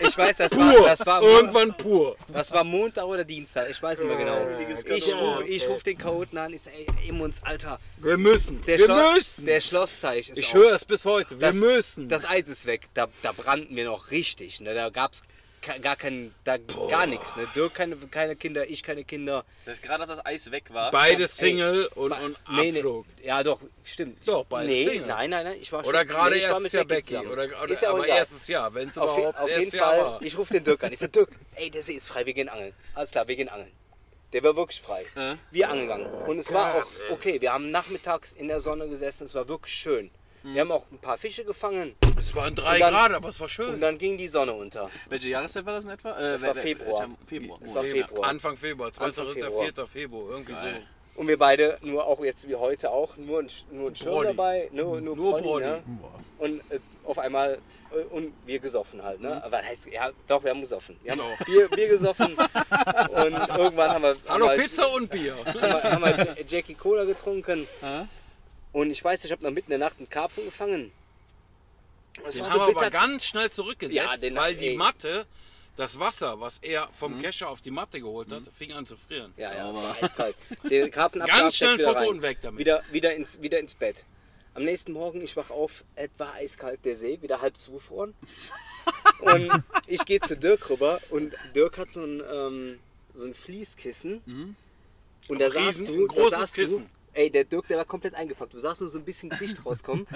Ich 0.01 0.15
weiß, 0.17 0.37
das 0.37 0.55
war, 0.55 0.75
pur. 0.75 0.85
das 0.87 1.05
war, 1.05 1.21
Irgendwann 1.23 1.75
pur. 1.77 2.15
das 2.27 2.51
war 2.51 2.63
Montag 2.63 3.05
oder 3.05 3.23
Dienstag, 3.23 3.69
ich 3.69 3.81
weiß 3.81 3.97
nicht 3.99 4.07
mehr 4.07 4.17
genau. 4.17 4.37
Ich 4.69 5.03
Skandal. 5.05 5.25
rufe 5.35 5.43
ich 5.47 5.67
ruf 5.67 5.83
den 5.83 5.97
Chaoten 5.97 6.37
an, 6.37 6.53
ich 6.53 6.61
sag, 6.61 6.73
ey, 6.73 6.85
Immons, 7.07 7.41
Alter, 7.43 7.60
Wir 7.97 8.17
müssen. 8.17 8.61
der, 8.65 8.77
wir 8.79 8.85
Schloss, 8.85 9.15
müssen. 9.15 9.45
der 9.45 9.61
Schlossteich 9.61 10.29
ist 10.29 10.37
ich 10.37 10.53
höre 10.53 10.73
es 10.75 10.85
bis 10.85 11.05
heute. 11.05 11.39
Wir 11.39 11.47
Das- 11.47 11.55
müssen. 11.55 12.09
Das 12.09 12.25
Eis 12.25 12.47
ist 12.47 12.65
weg, 12.65 12.81
da, 12.93 13.07
da 13.23 13.31
brannten 13.31 13.75
wir 13.75 13.85
noch 13.85 14.11
richtig. 14.11 14.59
Ne? 14.61 14.73
Da 14.73 14.89
gab's 14.89 15.23
ka- 15.61 15.77
gar 15.77 15.95
kein, 15.95 16.33
da 16.43 16.57
gar 16.89 17.05
nichts. 17.05 17.35
Ne? 17.35 17.47
Dirk 17.55 17.73
keine, 17.75 17.95
keine 17.97 18.35
Kinder, 18.35 18.67
ich 18.69 18.81
keine 18.83 19.03
Kinder. 19.03 19.45
Das 19.65 19.77
ist 19.77 19.83
gerade, 19.83 20.01
als 20.01 20.09
das 20.09 20.25
Eis 20.25 20.49
weg 20.51 20.65
war. 20.73 20.89
Beide 20.91 21.23
Ey, 21.23 21.27
Single 21.27 21.85
und, 21.95 22.09
Ba- 22.09 22.17
und 22.17 22.37
nee, 22.51 22.71
nee. 22.71 22.77
Abflug. 22.79 23.05
Ja, 23.23 23.43
doch, 23.43 23.61
stimmt. 23.83 24.17
Doch, 24.27 24.45
beide 24.45 24.67
nee, 24.69 24.85
Single. 24.85 25.07
Nein, 25.07 25.29
nein, 25.29 25.45
nein. 25.45 25.57
Ich 25.61 25.71
war 25.71 25.85
Oder 25.85 25.99
schon- 25.99 26.07
gerade 26.07 26.35
nee, 26.35 26.41
erstes 26.41 26.63
mit 26.63 26.73
Jahr 26.73 26.85
Becky. 26.85 27.07
zusammen. 27.09 27.29
Oder, 27.31 27.43
oder, 27.63 27.69
Ist 27.73 27.81
ja 27.83 27.89
aber 27.91 28.07
erstes 28.07 28.47
Jahr, 28.47 28.73
wenn 28.73 28.89
es 28.89 28.95
überhaupt 28.97 29.37
auf 29.37 29.47
jeden 29.49 29.61
erstes 29.63 29.79
Jahr 29.79 29.89
Fall, 29.89 29.99
war. 29.99 30.21
ich 30.21 30.37
rufe 30.37 30.53
den 30.53 30.63
Dirk 30.63 30.83
an. 30.83 30.91
Ich 30.93 30.99
sag, 30.99 31.13
Dirk, 31.13 31.29
ey, 31.55 31.69
der 31.69 31.83
See 31.83 31.93
ist 31.93 32.07
frei, 32.07 32.25
wir 32.25 32.33
gehen 32.33 32.49
angeln. 32.49 32.73
Alles 32.95 33.11
klar, 33.11 33.27
wir 33.27 33.35
gehen 33.35 33.49
angeln. 33.49 33.71
Der 34.33 34.43
war 34.43 34.55
wirklich 34.55 34.81
frei. 34.81 35.03
Äh? 35.15 35.35
Wir 35.51 35.69
angegangen. 35.69 36.05
Und 36.27 36.39
es 36.39 36.51
war 36.53 36.75
auch 36.75 36.85
okay. 37.11 37.41
Wir 37.41 37.51
haben 37.53 37.69
nachmittags 37.71 38.33
in 38.33 38.47
der 38.47 38.59
Sonne 38.59 38.87
gesessen. 38.87 39.25
Es 39.25 39.35
war 39.35 39.47
wirklich 39.47 39.73
schön. 39.75 40.09
Wir 40.43 40.61
haben 40.61 40.71
auch 40.71 40.89
ein 40.91 40.97
paar 40.97 41.17
Fische 41.19 41.43
gefangen. 41.45 41.95
Es 42.19 42.33
waren 42.33 42.55
drei 42.55 42.75
Und 42.75 42.79
dann- 42.79 42.93
Grad, 42.93 43.11
aber 43.13 43.29
es 43.29 43.39
war 43.39 43.45
Und 43.45 43.49
schön. 43.51 43.79
dann 43.81 43.97
ging 43.99 44.17
die 44.17 44.27
Sonne 44.27 44.53
unter. 44.53 44.89
Welche 45.09 45.29
Jahreszeit 45.29 45.65
war 45.67 45.73
das 45.75 45.83
in 45.85 45.91
etwa? 45.91 46.17
Äh, 46.17 46.33
Das 46.33 46.41
war 46.43 46.55
Februar. 46.55 47.09
Februar. 47.27 47.59
Das 47.61 47.75
war 47.75 47.83
Februar. 47.83 48.27
Anfang 48.29 48.57
Februar, 48.57 48.91
2. 48.91 49.05
Anfang 49.05 49.27
3. 49.27 49.33
Februar. 49.33 49.63
4. 49.75 49.87
Februar, 49.87 50.29
irgendwie 50.31 50.53
Geil. 50.53 50.81
Und 51.15 51.27
wir 51.27 51.37
beide, 51.37 51.77
nur 51.81 52.05
auch 52.07 52.23
jetzt 52.23 52.47
wie 52.49 52.55
heute 52.55 52.89
auch, 52.89 53.17
nur 53.17 53.39
ein, 53.41 53.47
nur 53.71 53.89
ein 53.89 53.95
Schirm 53.95 54.23
dabei. 54.23 54.69
Nur, 54.71 54.99
nur, 55.01 55.15
Nur 55.15 55.31
Brody, 55.33 55.43
Brody. 55.43 55.65
Ne? 55.65 55.83
Und 56.39 56.59
äh, 56.71 56.79
auf 57.03 57.19
einmal, 57.19 57.59
und 58.11 58.33
wir 58.45 58.59
gesoffen 58.59 59.01
halt. 59.03 59.21
Ne? 59.21 59.43
Aber 59.43 59.57
heißt, 59.61 59.87
ja, 59.91 60.11
doch, 60.27 60.43
wir 60.43 60.51
haben 60.51 60.61
gesoffen. 60.61 60.97
Wir 61.03 61.11
haben 61.13 61.19
Genau. 61.19 61.35
Bier, 61.45 61.67
Bier 61.69 61.87
gesoffen. 61.89 62.35
und 62.35 63.33
irgendwann 63.57 63.89
haben 63.91 64.03
wir, 64.03 64.15
Hallo, 64.27 64.49
haben 64.49 64.59
Pizza 64.59 64.87
und 64.93 65.09
Bier. 65.09 65.35
haben 65.45 65.61
wir, 65.61 65.83
haben 65.83 66.01
wir 66.03 66.17
Ja- 66.17 66.35
Jackie 66.47 66.75
Cola 66.75 67.03
getrunken. 67.05 67.67
Und 68.73 68.91
ich 68.91 69.03
weiß, 69.03 69.25
ich 69.25 69.31
habe 69.31 69.43
noch 69.43 69.51
mitten 69.51 69.71
in 69.71 69.79
der 69.79 69.87
Nacht 69.89 69.99
einen 69.99 70.09
Karpfen 70.09 70.45
gefangen. 70.45 70.91
Das 72.23 72.35
Den 72.35 72.43
war 72.43 72.49
haben 72.51 72.59
so 72.59 72.67
wir 72.67 72.77
aber 72.77 72.89
ganz 72.89 73.25
schnell 73.25 73.49
zurückgesetzt, 73.49 74.23
Ja, 74.23 74.35
weil 74.35 74.55
die 74.55 74.69
ey. 74.69 74.75
Matte, 74.77 75.25
das 75.77 75.97
Wasser, 75.99 76.39
was 76.39 76.59
er 76.61 76.89
vom 76.91 77.19
Kescher 77.21 77.49
auf 77.49 77.61
die 77.61 77.71
Matte 77.71 77.99
geholt 78.01 78.29
hat, 78.31 78.43
fing 78.53 78.73
an 78.73 78.85
zu 78.85 78.95
frieren. 78.97 79.33
Ja, 79.37 79.53
ja, 79.53 79.69
es 79.69 79.75
war 79.75 79.95
eiskalt. 80.03 80.35
Den 80.69 80.91
Karpfen 80.91 81.21
Ganz 81.25 81.55
schnell 81.57 81.75
wieder 81.77 81.87
Foto 81.87 81.99
rein. 81.99 82.07
und 82.09 82.21
weg 82.21 82.37
damit. 82.41 82.59
Wieder, 82.59 82.83
wieder, 82.91 83.13
ins, 83.15 83.41
wieder 83.41 83.59
ins 83.59 83.73
Bett. 83.73 84.03
Am 84.53 84.63
nächsten 84.63 84.91
Morgen, 84.91 85.21
ich 85.21 85.37
wach 85.37 85.49
auf, 85.49 85.85
es 85.95 86.09
war 86.17 86.33
eiskalt, 86.33 86.83
der 86.83 86.95
See, 86.95 87.21
wieder 87.21 87.41
halb 87.41 87.55
zugefroren. 87.55 88.13
und 89.19 89.49
ich 89.87 90.03
gehe 90.05 90.19
zu 90.19 90.35
Dirk 90.35 90.69
rüber 90.69 90.99
und 91.09 91.33
Dirk 91.55 91.77
hat 91.77 91.91
so 91.91 92.03
ein, 92.03 92.21
ähm, 92.29 92.79
so 93.13 93.25
ein 93.25 93.33
Fließkissen. 93.33 94.21
Und 95.29 95.39
da 95.39 95.49
saß 95.49 95.85
du, 95.85 96.07
da 96.07 96.29
saß 96.29 96.53
Kissen. 96.53 96.83
Du, 96.83 96.89
ey, 97.13 97.29
der 97.29 97.43
Dirk, 97.43 97.67
der 97.67 97.77
war 97.77 97.85
komplett 97.85 98.13
eingepackt. 98.15 98.53
Du 98.53 98.59
sahst 98.59 98.81
nur 98.81 98.89
so 98.89 98.99
ein 98.99 99.05
bisschen 99.05 99.29
Gesicht 99.29 99.57
rauskommen. 99.65 100.07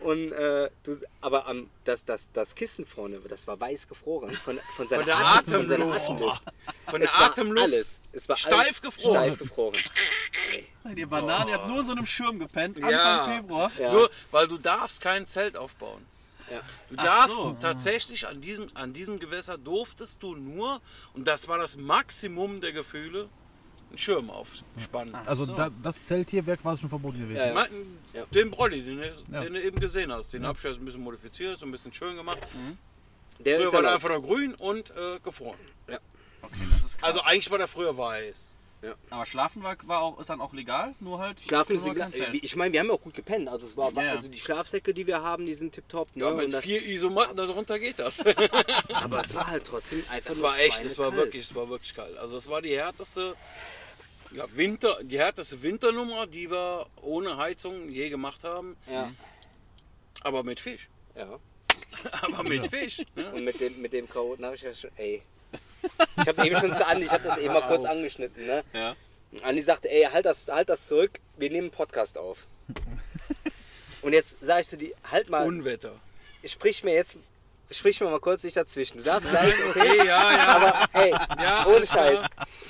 und, 0.00 0.32
äh, 0.32 0.70
du, 0.82 0.96
aber 1.20 1.46
am, 1.46 1.68
das, 1.84 2.04
das, 2.04 2.28
das 2.32 2.54
Kissen 2.54 2.86
vorne, 2.86 3.20
das 3.28 3.46
war 3.46 3.60
weiß 3.60 3.88
gefroren 3.88 4.32
von, 4.32 4.58
von 4.76 4.88
seiner, 4.88 5.02
Von 5.02 5.06
der 5.06 5.18
Atem, 5.18 5.54
von 5.54 5.68
seiner 5.68 5.84
Atemluft. 5.94 6.10
Atemluft. 6.10 6.42
Von 6.86 7.00
der 7.00 7.08
Es 7.08 7.14
war 7.18 7.26
Atemluft. 7.30 7.62
Alles. 7.64 8.00
Es 8.12 8.28
war 8.28 8.36
Steif 8.36 8.58
alles 8.58 8.82
gefroren. 8.82 9.16
Steif 9.16 9.38
gefroren. 9.38 9.74
Ey. 10.84 10.94
Die 10.94 11.06
Banane, 11.06 11.50
ihr 11.50 11.56
habt 11.56 11.68
nur 11.68 11.80
in 11.80 11.86
so 11.86 11.92
einem 11.92 12.06
Schirm 12.06 12.38
gepennt, 12.38 12.76
Anfang 12.78 12.90
Ja. 12.90 13.24
Februar. 13.36 13.70
Ja. 13.78 13.92
Nur, 13.92 14.10
weil 14.30 14.48
du 14.48 14.58
darfst 14.58 15.00
kein 15.00 15.26
Zelt 15.26 15.56
aufbauen. 15.56 16.04
Ja. 16.50 16.60
Du 16.88 16.96
darfst 16.96 17.36
so. 17.36 17.56
tatsächlich 17.60 18.26
an 18.26 18.40
diesem, 18.40 18.68
an 18.74 18.92
diesem 18.92 19.20
Gewässer 19.20 19.56
durftest 19.56 20.22
du 20.22 20.34
nur, 20.34 20.80
und 21.14 21.28
das 21.28 21.46
war 21.46 21.58
das 21.58 21.76
Maximum 21.76 22.60
der 22.60 22.72
Gefühle, 22.72 23.28
einen 23.90 23.98
Schirm 23.98 24.30
aufspannen. 24.30 25.14
Also 25.26 25.44
so. 25.44 25.54
da, 25.54 25.70
das 25.82 26.04
Zelt 26.06 26.30
hier 26.30 26.46
wäre 26.46 26.56
quasi 26.56 26.80
schon 26.80 26.88
verboten 26.90 27.18
gewesen. 27.20 27.36
Ja, 27.38 27.46
ja. 27.52 27.66
Ja. 28.14 28.24
Den 28.26 28.50
Brolli, 28.50 28.82
den, 28.82 28.98
du- 28.98 29.04
Ja. 29.32 29.42
den 29.42 29.54
du 29.54 29.62
eben 29.62 29.78
gesehen 29.78 30.10
hast, 30.12 30.32
den 30.32 30.46
hab 30.46 30.56
ich 30.56 30.62
jetzt 30.64 30.78
ein 30.78 30.84
bisschen 30.84 31.02
modifiziert, 31.02 31.58
so 31.58 31.66
ein 31.66 31.72
bisschen 31.72 31.92
schön 31.92 32.16
gemacht. 32.16 32.38
Der 33.40 33.58
Früher 33.58 33.72
war 33.72 33.80
ja 33.80 33.86
der 33.86 33.94
einfach 33.94 34.08
nur 34.10 34.22
grün 34.22 34.54
und 34.54 34.90
äh, 34.90 35.18
gefroren. 35.22 35.58
Okay, 36.42 36.56
das 36.70 36.84
ist 36.84 36.98
krass. 36.98 37.10
Also 37.10 37.20
eigentlich 37.24 37.50
war 37.50 37.58
der 37.58 37.68
früher 37.68 37.96
weiß. 37.96 38.54
Aber 39.10 39.26
schlafen 39.26 39.62
war, 39.62 39.76
war 39.84 40.00
auch, 40.00 40.18
ist 40.20 40.30
dann 40.30 40.40
auch 40.40 40.54
legal, 40.54 40.94
nur 41.00 41.18
halt. 41.18 41.40
Schlafen 41.40 41.76
ist 41.76 41.84
nur 41.84 41.92
egal. 41.94 42.10
kein 42.10 42.18
Zelt. 42.18 42.34
Ich 42.42 42.56
meine, 42.56 42.72
wir 42.72 42.80
haben 42.80 42.86
ja 42.88 42.94
auch 42.94 43.00
gut 43.02 43.14
gepennt. 43.14 43.48
Also 43.48 43.66
es 43.66 43.76
war, 43.76 43.92
Ja, 43.92 44.02
ja. 44.02 44.12
also 44.12 44.28
die 44.28 44.38
Schlafsäcke, 44.38 44.94
die 44.94 45.06
wir 45.06 45.22
haben, 45.22 45.44
die 45.44 45.54
sind 45.54 45.72
tipptopp. 45.74 46.16
Ne? 46.16 46.24
Ja, 46.24 46.30
mit 46.32 46.54
vier 46.56 46.82
Isomatten 46.86 47.36
darunter 47.36 47.78
geht 47.78 47.98
das. 47.98 48.24
aber 48.94 49.20
es 49.24 49.34
war 49.34 49.48
halt 49.48 49.64
trotzdem 49.66 50.02
einfach 50.08 50.30
Es 50.30 50.38
nur 50.38 50.48
war 50.48 50.58
echt, 50.58 50.82
es 50.82 50.98
war 50.98 51.14
wirklich, 51.14 51.42
es 51.42 51.54
war 51.54 51.68
wirklich 51.68 51.94
kalt. 51.94 52.16
Also 52.16 52.36
es 52.38 52.48
war 52.48 52.62
die 52.62 52.74
härteste, 52.74 53.36
ja, 54.32 54.46
Winter, 54.54 54.96
die 55.02 55.18
härteste 55.18 55.62
Winternummer, 55.62 56.26
die 56.26 56.50
wir 56.50 56.86
ohne 57.02 57.36
Heizung 57.36 57.90
je 57.90 58.08
gemacht 58.08 58.44
haben. 58.44 58.76
Ja, 58.90 59.12
Aber 60.22 60.42
mit 60.42 60.58
Fisch. 60.60 60.88
ja. 61.14 61.38
Aber 62.22 62.44
mit 62.44 62.66
Fisch. 62.68 63.02
Ne? 63.16 63.30
Und 63.32 63.44
mit 63.44 63.60
dem, 63.60 63.82
mit 63.82 63.92
dem 63.92 64.08
Chaoten 64.08 64.44
habe 64.44 64.54
ich 64.54 64.62
ja 64.62 64.72
schon, 64.72 64.90
ey. 64.96 65.20
Ich 66.20 66.26
habe 66.28 66.46
eben 66.46 66.56
schon 66.56 66.74
zu 66.74 66.86
Andi, 66.86 67.06
ich 67.06 67.10
habe 67.12 67.22
das 67.24 67.38
eben 67.38 67.54
mal 67.54 67.62
kurz 67.62 67.84
angeschnitten. 67.84 68.46
Ne? 68.46 68.62
Ja. 68.72 68.96
Andi 69.42 69.62
sagte, 69.62 69.88
ey, 69.90 70.04
halt 70.12 70.26
das, 70.26 70.48
halt 70.48 70.68
das 70.68 70.86
zurück, 70.86 71.18
wir 71.36 71.48
nehmen 71.50 71.64
einen 71.68 71.70
Podcast 71.70 72.18
auf. 72.18 72.46
Und 74.02 74.12
jetzt 74.12 74.38
sag 74.40 74.60
ich 74.60 74.68
zu 74.68 74.76
dir, 74.78 74.94
halt 75.10 75.28
mal, 75.30 75.46
Unwetter. 75.46 75.92
sprich 76.44 76.82
mir 76.84 76.94
jetzt, 76.94 77.16
sprich 77.70 78.00
mir 78.00 78.08
mal 78.10 78.18
kurz 78.20 78.42
nicht 78.44 78.56
dazwischen. 78.56 78.98
Du 78.98 79.04
darfst 79.04 79.28
gleich, 79.30 79.52
okay? 79.70 79.80
Okay, 79.90 79.98
ja, 79.98 80.32
ja. 80.32 80.46
Aber 80.56 80.88
hey, 80.92 81.10
Ja. 81.10 81.66
ohne 81.66 81.86
Scheiß. 81.86 82.20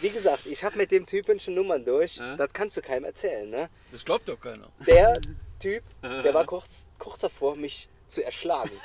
Wie 0.01 0.11
gesagt, 0.11 0.47
ich 0.47 0.65
habe 0.65 0.77
mit 0.77 0.91
dem 0.91 1.07
Typen 1.07 1.39
schon 1.41 1.55
Nummern 1.55 1.85
durch. 1.85 2.21
Das 2.37 2.53
kannst 2.53 2.77
du 2.77 2.83
keinem 2.83 3.05
erzählen, 3.05 3.49
ne? 3.49 3.69
Das 3.93 4.05
glaubt 4.05 4.29
doch 4.29 4.41
keiner. 4.41 4.69
Der 4.87 5.21
Typ, 5.61 5.83
der 6.03 6.35
war 6.35 6.45
kurz, 6.47 6.87
kurz 6.99 7.21
davor, 7.21 7.55
mich 7.57 7.89
zu 8.09 8.25
erschlagen. 8.25 8.71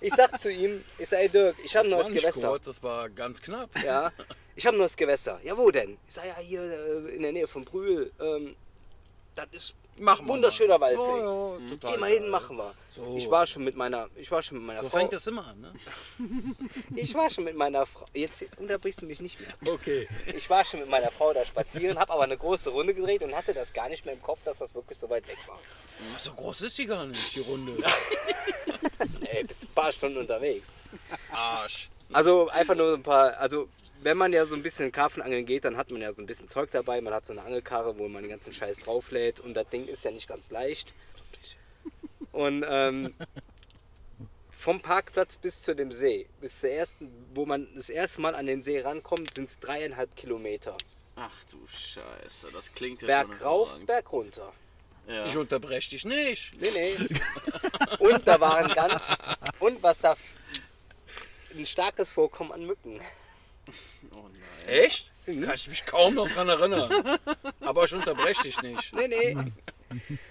Ich 0.00 0.12
sag 0.14 0.38
zu 0.38 0.50
ihm, 0.50 0.84
ich 0.98 1.08
sag, 1.08 1.18
ey 1.20 1.28
Dirk, 1.28 1.56
ich 1.64 1.76
habe 1.76 1.88
ein 1.88 1.90
Das 1.90 2.08
neues 2.08 2.22
Gewässer. 2.22 2.48
kurz, 2.50 2.64
das 2.64 2.82
war 2.82 3.08
ganz 3.10 3.42
knapp. 3.42 3.70
Ja, 3.84 4.12
ich 4.54 4.66
habe 4.66 4.76
ein 4.76 4.78
neues 4.78 4.96
Gewässer. 4.96 5.40
Ja, 5.42 5.56
wo 5.56 5.70
denn? 5.70 5.98
Ich 6.08 6.14
sag, 6.14 6.24
ja, 6.26 6.36
hier 6.38 6.62
äh, 6.62 7.16
in 7.16 7.22
der 7.22 7.32
Nähe 7.32 7.46
von 7.48 7.64
Brühl. 7.64 8.12
Ähm, 8.20 8.54
das 9.34 9.46
ist 9.52 9.74
Machen 10.00 10.26
wir 10.26 10.32
wunderschöner. 10.34 10.80
Waldsee. 10.80 11.02
Ja, 11.02 11.16
ja, 11.16 11.70
total 11.70 11.92
Geh 11.92 11.98
mal 11.98 12.10
hin, 12.10 12.22
geil. 12.22 12.30
machen 12.30 12.56
wir. 12.56 12.74
So. 12.94 13.14
Ich 13.16 13.30
war 13.30 13.46
schon 13.46 13.64
mit 13.64 13.76
meiner, 13.76 14.08
ich 14.16 14.30
war 14.30 14.42
schon 14.42 14.58
mit 14.58 14.66
meiner 14.66 14.80
So 14.82 14.88
Frau. 14.88 14.98
fängt 14.98 15.12
das 15.12 15.26
immer 15.26 15.46
an, 15.46 15.60
ne? 15.60 15.72
Ich 16.96 17.14
war 17.14 17.30
schon 17.30 17.44
mit 17.44 17.56
meiner 17.56 17.86
Frau. 17.86 18.06
Jetzt 18.14 18.44
unterbrichst 18.58 19.02
du 19.02 19.06
mich 19.06 19.20
nicht 19.20 19.38
mehr. 19.40 19.50
Okay. 19.74 20.08
Ich 20.36 20.48
war 20.50 20.64
schon 20.64 20.80
mit 20.80 20.88
meiner 20.88 21.10
Frau 21.10 21.32
da 21.32 21.44
spazieren, 21.44 21.98
habe 21.98 22.12
aber 22.12 22.24
eine 22.24 22.36
große 22.36 22.70
Runde 22.70 22.94
gedreht 22.94 23.22
und 23.22 23.34
hatte 23.34 23.54
das 23.54 23.72
gar 23.72 23.88
nicht 23.88 24.04
mehr 24.04 24.14
im 24.14 24.22
Kopf, 24.22 24.40
dass 24.44 24.58
das 24.58 24.74
wirklich 24.74 24.98
so 24.98 25.08
weit 25.10 25.26
weg 25.28 25.38
war. 25.46 25.58
So 26.16 26.32
groß 26.32 26.62
ist 26.62 26.78
die 26.78 26.86
gar 26.86 27.06
nicht, 27.06 27.34
die 27.36 27.40
Runde. 27.40 27.72
Ey, 29.30 29.44
bist 29.44 29.64
ein 29.64 29.68
paar 29.74 29.92
Stunden 29.92 30.18
unterwegs. 30.18 30.74
Arsch. 31.32 31.88
Also 32.12 32.48
einfach 32.48 32.74
nur 32.74 32.90
so 32.90 32.94
ein 32.96 33.02
paar, 33.02 33.36
also 33.38 33.68
wenn 34.08 34.16
man 34.16 34.32
ja 34.32 34.46
so 34.46 34.56
ein 34.56 34.62
bisschen 34.62 34.90
Karpfenangeln 34.90 35.44
geht, 35.44 35.66
dann 35.66 35.76
hat 35.76 35.90
man 35.90 36.00
ja 36.00 36.10
so 36.12 36.22
ein 36.22 36.26
bisschen 36.26 36.48
Zeug 36.48 36.70
dabei. 36.70 36.98
Man 37.02 37.12
hat 37.12 37.26
so 37.26 37.34
eine 37.34 37.42
Angelkarre, 37.42 37.98
wo 37.98 38.08
man 38.08 38.22
den 38.22 38.30
ganzen 38.30 38.54
Scheiß 38.54 38.78
drauflädt 38.78 39.38
und 39.38 39.52
das 39.52 39.68
Ding 39.68 39.86
ist 39.86 40.02
ja 40.02 40.10
nicht 40.10 40.26
ganz 40.26 40.50
leicht. 40.50 40.94
Und 42.32 42.64
ähm, 42.66 43.12
vom 44.48 44.80
Parkplatz 44.80 45.36
bis 45.36 45.60
zu 45.60 45.76
dem 45.76 45.92
See, 45.92 46.26
bis 46.40 46.58
zur 46.58 46.70
ersten, 46.70 47.10
wo 47.34 47.44
man 47.44 47.68
das 47.74 47.90
erste 47.90 48.22
Mal 48.22 48.34
an 48.34 48.46
den 48.46 48.62
See 48.62 48.80
rankommt, 48.80 49.34
sind 49.34 49.44
es 49.44 49.60
dreieinhalb 49.60 50.16
Kilometer. 50.16 50.74
Ach 51.16 51.44
du 51.50 51.58
Scheiße, 51.66 52.48
das 52.50 52.72
klingt 52.72 53.02
ja 53.02 53.08
Berg 53.08 53.28
schon 53.36 53.46
rauf. 53.46 53.76
Berg 53.84 54.10
runter. 54.10 54.54
Ja. 55.06 55.26
Ich 55.26 55.36
unterbreche 55.36 55.90
dich 55.90 56.06
nicht. 56.06 56.54
Nee, 56.58 56.70
nee. 56.74 57.08
Und 57.98 58.26
da 58.26 58.40
waren 58.40 58.72
ganz. 58.74 59.18
Und 59.58 59.82
was 59.82 60.00
da. 60.00 60.16
Ein 61.54 61.66
starkes 61.66 62.10
Vorkommen 62.10 62.52
an 62.52 62.64
Mücken. 62.64 63.00
Oh 64.12 64.28
nein. 64.28 64.32
Echt? 64.66 65.10
Kann 65.26 65.54
ich 65.54 65.68
mich 65.68 65.84
kaum 65.84 66.14
noch 66.14 66.28
dran 66.28 66.48
erinnern. 66.48 67.18
Aber 67.60 67.84
ich 67.84 67.94
unterbreche 67.94 68.44
dich 68.44 68.62
nicht. 68.62 68.92
Nee, 68.94 69.08
nee. 69.08 69.36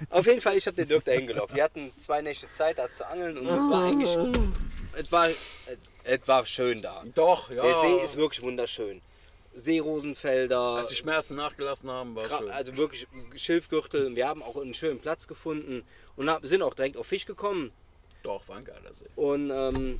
Auf 0.09 0.25
jeden 0.25 0.41
Fall, 0.41 0.57
ich 0.57 0.65
habe 0.65 0.75
den 0.75 0.87
Dirk 0.87 1.05
dahin 1.05 1.27
gelockt. 1.27 1.53
Wir 1.53 1.63
hatten 1.63 1.91
zwei 1.97 2.21
Nächte 2.21 2.49
Zeit, 2.51 2.77
da 2.77 2.91
zu 2.91 3.07
angeln 3.07 3.37
und 3.37 3.47
es 3.47 3.69
war 3.69 3.85
eigentlich. 3.85 4.17
Es 4.93 5.11
war, 5.11 5.29
es 6.03 6.27
war 6.27 6.45
schön 6.45 6.81
da. 6.81 7.03
Doch, 7.13 7.51
ja. 7.51 7.61
Der 7.61 7.75
See 7.75 8.03
ist 8.03 8.17
wirklich 8.17 8.41
wunderschön. 8.41 9.01
Seerosenfelder, 9.55 10.59
Als 10.59 10.89
die 10.89 10.95
Schmerzen 10.95 11.35
nachgelassen 11.35 11.89
haben, 11.89 12.15
war 12.15 12.27
schön. 12.27 12.49
also 12.51 12.77
wirklich 12.77 13.07
Schilfgürtel. 13.35 14.15
Wir 14.15 14.27
haben 14.27 14.43
auch 14.43 14.55
einen 14.55 14.73
schönen 14.75 14.99
Platz 14.99 15.27
gefunden 15.27 15.83
und 16.15 16.29
sind 16.43 16.61
auch 16.61 16.75
direkt 16.75 16.97
auf 16.97 17.07
Fisch 17.07 17.25
gekommen. 17.25 17.71
Doch, 18.23 18.47
war 18.47 18.57
ein 18.57 18.65
geiler 18.65 18.93
See. 18.93 19.05
Und 19.15 19.49
ähm, 19.51 19.99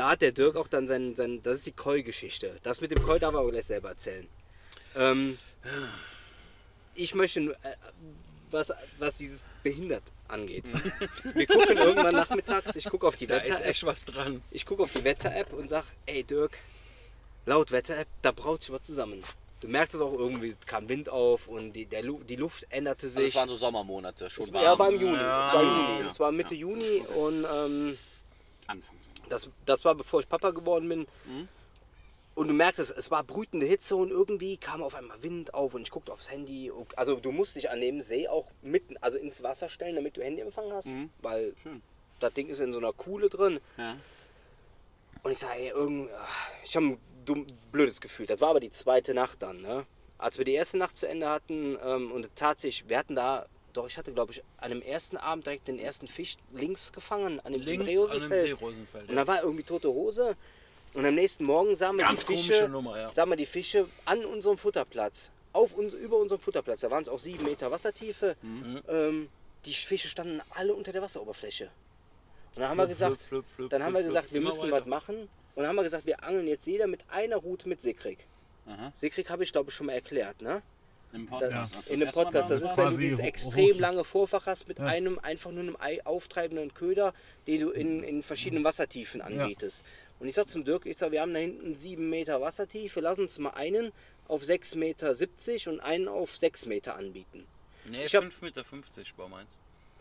da 0.00 0.08
hat 0.12 0.22
der 0.22 0.32
Dirk 0.32 0.56
auch 0.56 0.66
dann 0.66 0.88
sein, 0.88 1.14
sein 1.14 1.42
das 1.42 1.58
ist 1.58 1.66
die 1.66 1.72
Koi-Geschichte. 1.72 2.58
Das 2.62 2.80
mit 2.80 2.90
dem 2.90 3.02
Koi 3.02 3.18
darf 3.18 3.34
er 3.34 3.40
aber 3.40 3.50
gleich 3.50 3.66
selber 3.66 3.90
erzählen. 3.90 4.26
Ähm, 4.96 5.38
ich 6.94 7.14
möchte 7.14 7.42
nur, 7.42 7.52
äh, 7.56 7.76
was, 8.50 8.72
was 8.98 9.18
dieses 9.18 9.44
behindert 9.62 10.02
angeht. 10.26 10.64
Wir 11.34 11.46
gucken 11.46 11.76
irgendwann 11.76 12.14
nachmittags, 12.14 12.76
ich 12.76 12.88
gucke 12.88 13.06
auf 13.06 13.16
die 13.16 13.26
Da 13.26 13.36
ist 13.36 13.50
Wetter-App 13.50 13.66
echt 13.66 13.84
was 13.84 14.06
dran. 14.06 14.42
ich 14.50 14.64
gucke 14.64 14.82
auf 14.84 14.90
die 14.90 15.04
Wetter-App 15.04 15.52
und 15.52 15.68
sag, 15.68 15.84
ey 16.06 16.24
Dirk, 16.24 16.56
laut 17.44 17.70
Wetter-App, 17.70 18.08
da 18.22 18.32
braut 18.32 18.62
sich 18.62 18.72
was 18.72 18.80
zusammen. 18.80 19.22
Du 19.60 19.68
merkst 19.68 19.94
es 19.96 20.00
auch 20.00 20.14
irgendwie, 20.14 20.56
kam 20.64 20.88
Wind 20.88 21.10
auf 21.10 21.46
und 21.46 21.74
die, 21.74 21.84
der 21.84 22.02
Lu 22.04 22.22
die 22.26 22.36
Luft 22.36 22.66
änderte 22.70 23.04
Also 23.04 23.18
sich. 23.20 23.28
es 23.28 23.34
waren 23.34 23.50
so 23.50 23.56
Sommermonate, 23.56 24.30
schon 24.30 24.44
Es 24.44 24.52
warm. 24.54 24.64
war, 24.64 24.72
ja, 24.72 24.78
war 24.78 24.90
im 24.90 24.98
Juni. 24.98 25.16
Ja. 25.18 25.46
Es 25.48 25.54
war 25.54 25.62
Juni. 25.62 26.00
Ja. 26.00 26.10
Es 26.10 26.20
war 26.20 26.32
Mitte 26.32 26.54
Juni 26.54 27.02
und 27.14 27.44
ähm, 27.44 27.98
Anfang. 28.66 28.99
Das, 29.30 29.48
das 29.64 29.84
war 29.84 29.94
bevor 29.94 30.20
ich 30.20 30.28
Papa 30.28 30.50
geworden 30.50 30.88
bin. 30.88 31.06
Und 32.34 32.48
du 32.48 32.54
merktest, 32.54 32.94
es 32.96 33.10
war 33.10 33.24
brütende 33.24 33.66
Hitze 33.66 33.96
und 33.96 34.10
irgendwie 34.10 34.56
kam 34.56 34.82
auf 34.82 34.94
einmal 34.94 35.22
Wind 35.22 35.52
auf 35.52 35.74
und 35.74 35.82
ich 35.82 35.90
guckte 35.90 36.12
aufs 36.12 36.30
Handy. 36.30 36.70
Also 36.96 37.16
du 37.16 37.32
musst 37.32 37.56
dich 37.56 37.70
an 37.70 37.80
dem 37.80 38.00
See 38.00 38.28
auch 38.28 38.50
mitten, 38.62 38.96
also 39.00 39.18
ins 39.18 39.42
Wasser 39.42 39.68
stellen, 39.68 39.96
damit 39.96 40.16
du 40.16 40.22
Handyempfang 40.22 40.72
hast, 40.72 40.94
weil 41.22 41.54
das 42.20 42.32
Ding 42.34 42.48
ist 42.48 42.60
in 42.60 42.72
so 42.72 42.78
einer 42.78 42.92
Kuhle 42.92 43.28
drin. 43.28 43.60
Ja. 43.76 43.96
Und 45.22 45.32
ich 45.32 45.38
sage, 45.38 45.58
ey, 45.58 45.68
irgend, 45.68 46.08
ich 46.64 46.76
habe 46.76 46.86
ein 46.86 46.98
dumm, 47.24 47.46
blödes 47.72 48.00
Gefühl. 48.00 48.26
Das 48.26 48.40
war 48.40 48.50
aber 48.50 48.60
die 48.60 48.70
zweite 48.70 49.12
Nacht 49.12 49.42
dann, 49.42 49.60
ne? 49.60 49.84
Als 50.18 50.38
wir 50.38 50.44
die 50.44 50.54
erste 50.54 50.76
Nacht 50.76 50.96
zu 50.96 51.08
Ende 51.08 51.28
hatten 51.28 51.78
ähm, 51.82 52.12
und 52.12 52.28
tatsächlich, 52.36 52.88
wir 52.88 52.98
hatten 52.98 53.16
da, 53.16 53.46
doch 53.76 53.86
ich 53.86 53.96
hatte 53.98 54.12
glaube 54.12 54.32
ich 54.32 54.42
an 54.58 54.70
dem 54.70 54.82
ersten 54.82 55.16
Abend 55.16 55.46
direkt 55.46 55.68
den 55.68 55.78
ersten 55.78 56.06
Fisch 56.06 56.36
links 56.52 56.92
gefangen, 56.92 57.40
an 57.40 57.52
dem 57.52 57.62
Links 57.62 57.80
an 57.82 57.86
dem 57.86 57.88
Seerosenfeld. 57.88 58.42
Seerosenfeld. 58.42 59.08
Und 59.08 59.16
da 59.16 59.26
war 59.26 59.42
irgendwie 59.42 59.62
tote 59.64 59.88
Hose. 59.88 60.36
Und 60.92 61.06
am 61.06 61.14
nächsten 61.14 61.44
Morgen 61.44 61.76
sahen 61.76 61.96
wir 61.96 62.04
Ganz 62.04 62.26
die 62.26 62.36
Fische, 62.36 62.68
Nummer, 62.68 62.98
ja. 62.98 63.08
sahen 63.08 63.28
wir 63.28 63.36
die 63.36 63.46
Fische 63.46 63.86
an 64.04 64.24
unserem 64.24 64.58
Futterplatz. 64.58 65.30
Auf 65.52 65.74
uns, 65.74 65.92
über 65.94 66.16
unserem 66.16 66.40
Futterplatz. 66.40 66.80
Da 66.80 66.90
waren 66.90 67.02
es 67.02 67.08
auch 67.08 67.18
sieben 67.18 67.44
Meter 67.44 67.70
Wassertiefe. 67.70 68.36
Mhm. 68.42 68.82
Ähm, 68.88 69.28
die 69.64 69.74
Fische 69.74 70.08
standen 70.08 70.40
alle 70.50 70.74
unter 70.74 70.92
der 70.92 71.02
Wasseroberfläche. 71.02 71.70
Und 72.54 72.62
dann 72.62 72.70
haben 72.70 72.78
wir 72.78 72.84
Flup, 72.86 72.88
gesagt, 72.88 73.22
flup, 73.22 73.46
flup, 73.46 73.70
dann 73.70 73.82
haben 73.84 73.94
wir 73.94 74.02
gesagt, 74.02 74.32
wir 74.32 74.40
müssen 74.40 74.62
weiter. 74.62 74.80
was 74.80 74.86
machen. 74.86 75.16
Und 75.54 75.56
dann 75.56 75.68
haben 75.68 75.76
wir 75.76 75.82
gesagt, 75.84 76.06
wir 76.06 76.22
angeln 76.24 76.46
jetzt 76.48 76.66
jeder 76.66 76.86
mit 76.86 77.04
einer 77.08 77.36
Route 77.36 77.68
mit 77.68 77.80
Sickrig. 77.80 78.18
Aha. 78.66 78.90
Sickrig 78.94 79.28
habe 79.30 79.44
ich 79.44 79.52
glaube 79.52 79.70
ich 79.70 79.76
schon 79.76 79.86
mal 79.86 79.92
erklärt, 79.92 80.40
ne? 80.42 80.62
Im 81.12 81.26
Podcast. 81.26 81.76
Als 81.76 81.84
du 81.86 81.92
in 81.94 82.00
das 82.00 82.14
Mal 82.14 82.24
Podcast. 82.24 82.50
Das 82.50 82.60
da 82.60 82.66
ist, 82.70 82.76
wenn 82.76 82.90
du 82.90 82.96
dieses 82.98 83.18
extrem 83.18 83.78
lange 83.78 84.04
Vorfach 84.04 84.46
hast 84.46 84.68
mit 84.68 84.80
einem 84.80 85.18
einfach 85.18 85.50
nur 85.50 85.60
einem 85.62 85.76
Ei 85.78 86.04
auftreibenden 86.06 86.72
Köder, 86.74 87.12
den 87.46 87.60
du 87.62 87.70
in, 87.70 88.02
in 88.02 88.22
verschiedenen 88.22 88.64
Wassertiefen 88.64 89.20
anbietest. 89.20 89.84
Und 90.18 90.28
ich 90.28 90.34
sag 90.34 90.48
zum 90.48 90.64
Dirk, 90.64 90.86
ich 90.86 90.96
sag, 90.98 91.12
wir 91.12 91.22
haben 91.22 91.32
da 91.32 91.40
hinten 91.40 91.74
sieben 91.74 92.10
Meter 92.10 92.40
Wassertiefe, 92.40 93.00
lass 93.00 93.18
uns 93.18 93.38
mal 93.38 93.50
einen 93.50 93.90
auf 94.28 94.42
6,70 94.42 94.76
Meter 94.78 95.70
und 95.72 95.80
einen 95.80 96.08
auf 96.08 96.36
6 96.36 96.66
Meter 96.66 96.94
anbieten. 96.96 97.46
Nee, 97.86 98.04
Ich 98.04 98.14
hab- 98.14 98.24
5,50 98.24 98.42
Meter 98.42 98.64
war 99.16 99.28
meins. 99.28 99.58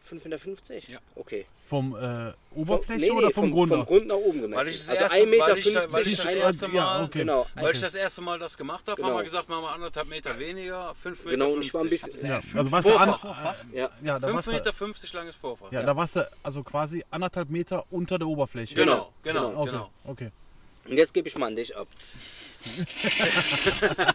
5,50 0.07 0.73
Meter? 0.73 0.91
Ja. 0.91 0.99
Okay. 1.15 1.45
Vom 1.65 1.95
äh, 1.95 2.31
Oberfläche 2.55 2.99
Nee, 3.01 3.05
nee, 3.07 3.11
oder 3.11 3.29
vom, 3.31 3.51
Grund? 3.51 3.69
Vom? 3.71 3.85
Grund 3.85 4.07
nach 4.07 4.15
oben 4.15 4.41
gemessen. 4.41 4.59
Weil 4.59 4.67
ich 4.69 4.77
das 4.79 4.89
also 4.89 5.03
erste- 5.03 5.17
1,50 5.19 5.25
Meter. 5.29 5.47
weil 5.47 5.57
ich 5.59 5.73
da- 5.73 5.91
weil 5.93 6.07
ich 6.07 6.17
das 6.17 6.25
ein- 6.25 6.37
erste 6.37 6.67
Mal- 6.67 6.75
ja, 6.75 7.03
okay. 7.03 7.19
Genau. 7.19 7.47
Weil 7.55 7.73
ich 7.73 7.81
das 7.81 7.95
erste 7.95 8.21
Mal 8.21 8.39
das 8.39 8.57
gemacht 8.57 8.87
habe, 8.87 9.01
haben 9.01 9.09
Genau. 9.09 9.17
wir 9.19 9.23
gesagt, 9.23 9.49
machen 9.49 9.63
wir 9.63 9.71
anderthalb 9.71 10.07
Meter 10.07 10.39
weniger, 10.39 10.95
5 10.95 11.19
Meter. 11.25 11.31
Genau, 11.31 11.51
und 11.51 11.61
ich 11.61 11.73
war 11.73 11.81
ein 11.81 11.89
50. 11.89 12.13
bisschen. 12.13 12.27
Ja, 12.29 12.41
also 12.55 12.71
warst 12.71 12.87
du 12.87 12.95
an, 12.95 13.09
Vorfach. 13.09 13.55
Ja. 13.73 13.89
ja, 14.03 14.19
da 14.19 14.27
5 14.27 14.35
warst 14.35 14.47
du, 14.47 14.51
Meter 14.51 14.73
50 14.73 15.13
langes 15.13 15.35
Vorfach. 15.35 15.71
ja, 15.71 15.83
da 15.83 15.95
warst 15.95 16.15
du 16.15 16.27
also 16.43 16.63
quasi 16.63 17.03
anderthalb 17.11 17.49
Meter 17.49 17.85
unter 17.91 18.17
der 18.17 18.27
Oberfläche. 18.27 18.75
Genau, 18.75 19.11
genau, 19.23 19.49
Genau. 19.49 19.61
Okay, 19.61 19.71
genau. 19.71 19.89
okay. 20.05 20.31
Und 20.85 20.97
jetzt 20.97 21.13
gebe 21.13 21.27
ich 21.27 21.37
mal 21.37 21.47
an 21.47 21.55
dich 21.55 21.75
ab. 21.77 21.87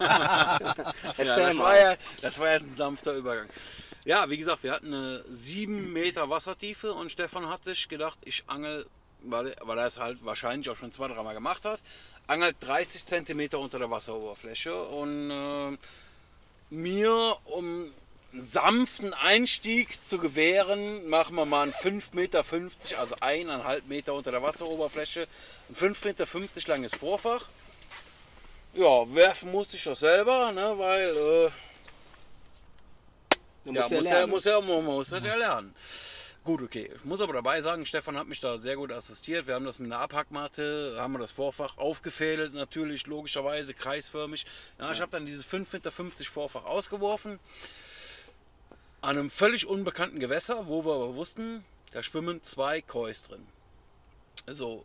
Ja, 0.05 0.59
das, 1.16 1.55
mal. 1.57 1.64
war 1.64 1.78
ja, 1.78 1.95
das 2.20 2.39
war 2.39 2.49
ja 2.51 2.55
ein 2.57 2.74
sanfter 2.76 3.14
Übergang. 3.14 3.49
Ja, 4.05 4.29
wie 4.29 4.37
gesagt, 4.37 4.63
wir 4.63 4.73
hatten 4.73 4.93
eine 4.93 5.25
7 5.31 5.91
Meter 5.91 6.29
Wassertiefe 6.29 6.93
und 6.93 7.11
Stefan 7.11 7.49
hat 7.49 7.65
sich 7.65 7.89
gedacht, 7.89 8.19
ich 8.27 8.45
angel, 8.49 8.85
weil, 9.23 9.57
weil 9.63 9.79
er 9.79 9.87
es 9.87 9.99
halt 9.99 10.23
wahrscheinlich 10.23 10.69
auch 10.69 10.77
schon 10.77 10.93
zwei, 10.93 11.09
dreimal 11.09 11.33
gemacht 11.33 11.65
hat, 11.65 11.81
angelt 12.27 12.57
30 12.61 13.07
Zentimeter 13.07 13.59
unter 13.59 13.79
der 13.79 13.91
Wasseroberfläche 13.91 14.75
und 14.75 15.31
äh, 15.31 15.79
mir, 16.69 17.37
um 17.47 17.91
einen 18.35 18.45
sanften 18.45 19.15
Einstieg 19.15 20.05
zu 20.05 20.19
gewähren, 20.19 21.09
machen 21.09 21.35
wir 21.37 21.47
mal 21.47 21.63
einen 21.63 21.73
5,50 21.73 22.15
Meter, 22.15 22.45
also 22.99 23.17
eineinhalb 23.21 23.87
Meter 23.87 24.13
unter 24.13 24.33
der 24.33 24.43
Wasseroberfläche, 24.43 25.27
ein 25.71 25.77
5,50 25.77 26.05
Meter 26.05 26.69
langes 26.69 26.95
Vorfach. 26.95 27.47
Ja, 28.75 29.15
werfen 29.15 29.51
musste 29.51 29.79
ich 29.79 29.85
das 29.85 30.01
selber, 30.01 30.53
ne, 30.53 30.75
weil 30.77 31.17
äh, 31.17 31.51
Du 33.65 33.73
ja, 33.73 33.81
ja 33.81 33.83
muss 33.83 33.91
ja, 33.91 34.01
lernen. 34.01 34.31
muss 34.31 34.45
ja, 34.45 34.61
man 34.61 34.85
muss 34.85 35.09
das 35.11 35.23
ja 35.25 35.35
lernen. 35.35 35.75
Gut, 36.45 36.61
okay. 36.61 36.91
Ich 36.95 37.05
muss 37.05 37.23
aber 37.23 37.33
dabei 37.33 37.62
sagen, 37.62 37.87
Stefan 37.87 38.19
hat 38.19 38.27
mich 38.27 38.39
da 38.39 38.59
sehr 38.59 38.77
gut 38.77 38.93
assistiert. 38.93 39.47
Wir 39.47 39.55
haben 39.55 39.65
das 39.65 39.79
mit 39.79 39.91
einer 39.91 40.03
Abhackmatte, 40.03 40.95
haben 40.99 41.15
wir 41.15 41.19
das 41.19 41.33
Vorfach 41.33 41.79
aufgefädelt, 41.79 42.53
natürlich, 42.53 43.07
logischerweise, 43.07 43.73
kreisförmig. 43.73 44.45
Ja, 44.79 44.93
Ich 44.93 45.01
habe 45.01 45.11
dann 45.11 45.25
dieses 45.25 45.47
5,50 45.47 45.73
Meter 45.73 45.91
Vorfach 46.31 46.67
ausgeworfen. 46.67 47.41
An 49.01 49.17
einem 49.19 49.31
völlig 49.31 49.67
unbekannten 49.67 50.21
Gewässer, 50.21 50.67
wo 50.67 50.85
wir 50.85 50.93
aber 50.93 51.15
wussten, 51.15 51.65
da 51.93 52.03
schwimmen 52.03 52.43
zwei 52.43 52.83
Kois 52.83 53.23
drin. 53.27 53.47
Also, 54.47 54.85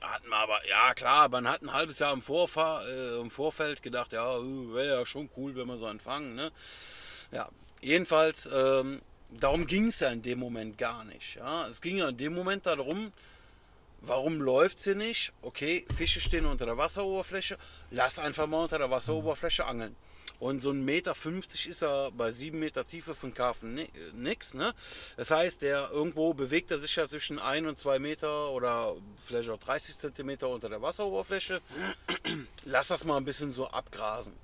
äh, 0.00 0.04
hatten 0.06 0.28
wir 0.28 0.36
aber, 0.36 0.66
ja 0.66 0.94
klar, 0.94 1.28
man 1.28 1.48
hat 1.48 1.60
ein 1.60 1.72
halbes 1.74 1.98
Jahr 1.98 2.14
im, 2.14 2.22
Vorfahr, 2.22 2.86
äh, 2.88 3.20
im 3.20 3.30
Vorfeld 3.30 3.82
gedacht, 3.82 4.14
ja, 4.14 4.38
wäre 4.40 5.00
ja 5.00 5.06
schon 5.06 5.28
cool, 5.36 5.54
wenn 5.54 5.66
wir 5.66 5.76
so 5.76 5.84
einen 5.86 6.00
fangen. 6.00 6.34
Ne? 6.34 6.50
Ja, 7.30 7.50
jedenfalls, 7.80 8.48
ähm, 8.52 9.00
darum 9.30 9.66
ging 9.66 9.88
es 9.88 10.00
ja 10.00 10.10
in 10.10 10.22
dem 10.22 10.38
Moment 10.38 10.78
gar 10.78 11.04
nicht. 11.04 11.36
Ja? 11.36 11.66
Es 11.68 11.80
ging 11.80 11.96
ja 11.98 12.08
in 12.08 12.16
dem 12.16 12.34
Moment 12.34 12.66
darum, 12.66 13.12
warum 14.00 14.40
läuft 14.40 14.78
sie 14.78 14.94
nicht? 14.94 15.32
Okay, 15.42 15.86
Fische 15.96 16.20
stehen 16.20 16.46
unter 16.46 16.66
der 16.66 16.76
Wasseroberfläche, 16.76 17.58
lass 17.90 18.18
einfach 18.18 18.46
mal 18.46 18.62
unter 18.64 18.78
der 18.78 18.90
Wasseroberfläche 18.90 19.64
angeln. 19.64 19.96
Und 20.38 20.60
so 20.60 20.70
ein 20.70 20.84
Meter 20.84 21.14
50 21.14 21.66
ist 21.68 21.82
er 21.82 22.10
bei 22.10 22.30
7 22.30 22.58
Meter 22.58 22.86
Tiefe 22.86 23.14
für 23.14 23.24
einen 23.28 23.34
Karpfen 23.34 23.72
ni- 23.74 23.84
äh, 23.84 23.88
nix. 24.12 24.52
Ne? 24.52 24.74
Das 25.16 25.30
heißt, 25.30 25.62
der 25.62 25.88
irgendwo 25.90 26.34
bewegt 26.34 26.70
er 26.70 26.78
sich 26.78 26.94
ja 26.94 27.08
zwischen 27.08 27.38
1 27.38 27.66
und 27.66 27.78
2 27.78 27.98
Meter 27.98 28.50
oder 28.50 28.94
vielleicht 29.16 29.48
auch 29.48 29.58
30 29.58 29.96
Zentimeter 29.96 30.50
unter 30.50 30.68
der 30.68 30.82
Wasseroberfläche. 30.82 31.62
Lass 32.66 32.88
das 32.88 33.04
mal 33.04 33.16
ein 33.16 33.24
bisschen 33.24 33.50
so 33.52 33.68
abgrasen. 33.68 34.34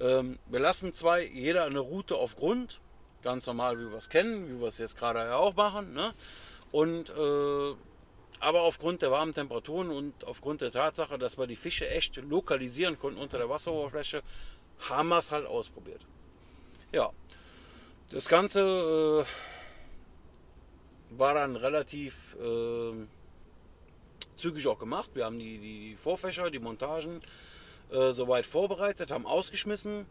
Ähm, 0.00 0.38
wir 0.46 0.60
lassen 0.60 0.94
zwei, 0.94 1.26
jeder 1.26 1.64
eine 1.64 1.80
Route 1.80 2.16
auf 2.16 2.36
Grund, 2.36 2.80
ganz 3.22 3.46
normal, 3.46 3.78
wie 3.78 3.90
wir 3.90 3.98
es 3.98 4.08
kennen, 4.08 4.48
wie 4.48 4.60
wir 4.60 4.68
es 4.68 4.78
jetzt 4.78 4.98
gerade 4.98 5.20
ja 5.20 5.36
auch 5.36 5.54
machen. 5.54 5.92
Ne? 5.92 6.12
Und 6.72 7.10
äh, 7.10 7.74
aber 8.40 8.62
aufgrund 8.62 9.02
der 9.02 9.10
warmen 9.10 9.34
Temperaturen 9.34 9.90
und 9.90 10.24
aufgrund 10.24 10.62
der 10.62 10.72
Tatsache, 10.72 11.18
dass 11.18 11.36
wir 11.36 11.46
die 11.46 11.56
Fische 11.56 11.88
echt 11.88 12.16
lokalisieren 12.16 12.98
konnten 12.98 13.20
unter 13.20 13.36
der 13.36 13.50
Wasseroberfläche, 13.50 14.22
haben 14.88 15.10
wir 15.10 15.18
es 15.18 15.30
halt 15.30 15.46
ausprobiert. 15.46 16.00
Ja, 16.90 17.10
das 18.10 18.28
Ganze 18.28 19.26
äh, 21.10 21.18
war 21.18 21.34
dann 21.34 21.54
relativ 21.56 22.34
äh, 22.40 23.06
zügig 24.36 24.66
auch 24.66 24.78
gemacht. 24.78 25.10
Wir 25.12 25.26
haben 25.26 25.38
die, 25.38 25.58
die, 25.58 25.90
die 25.90 25.96
Vorfächer, 25.96 26.50
die 26.50 26.58
Montagen 26.58 27.20
äh, 27.92 28.12
soweit 28.12 28.46
vorbereitet, 28.46 29.10
haben 29.10 29.26
ausgeschmissen. 29.26 30.06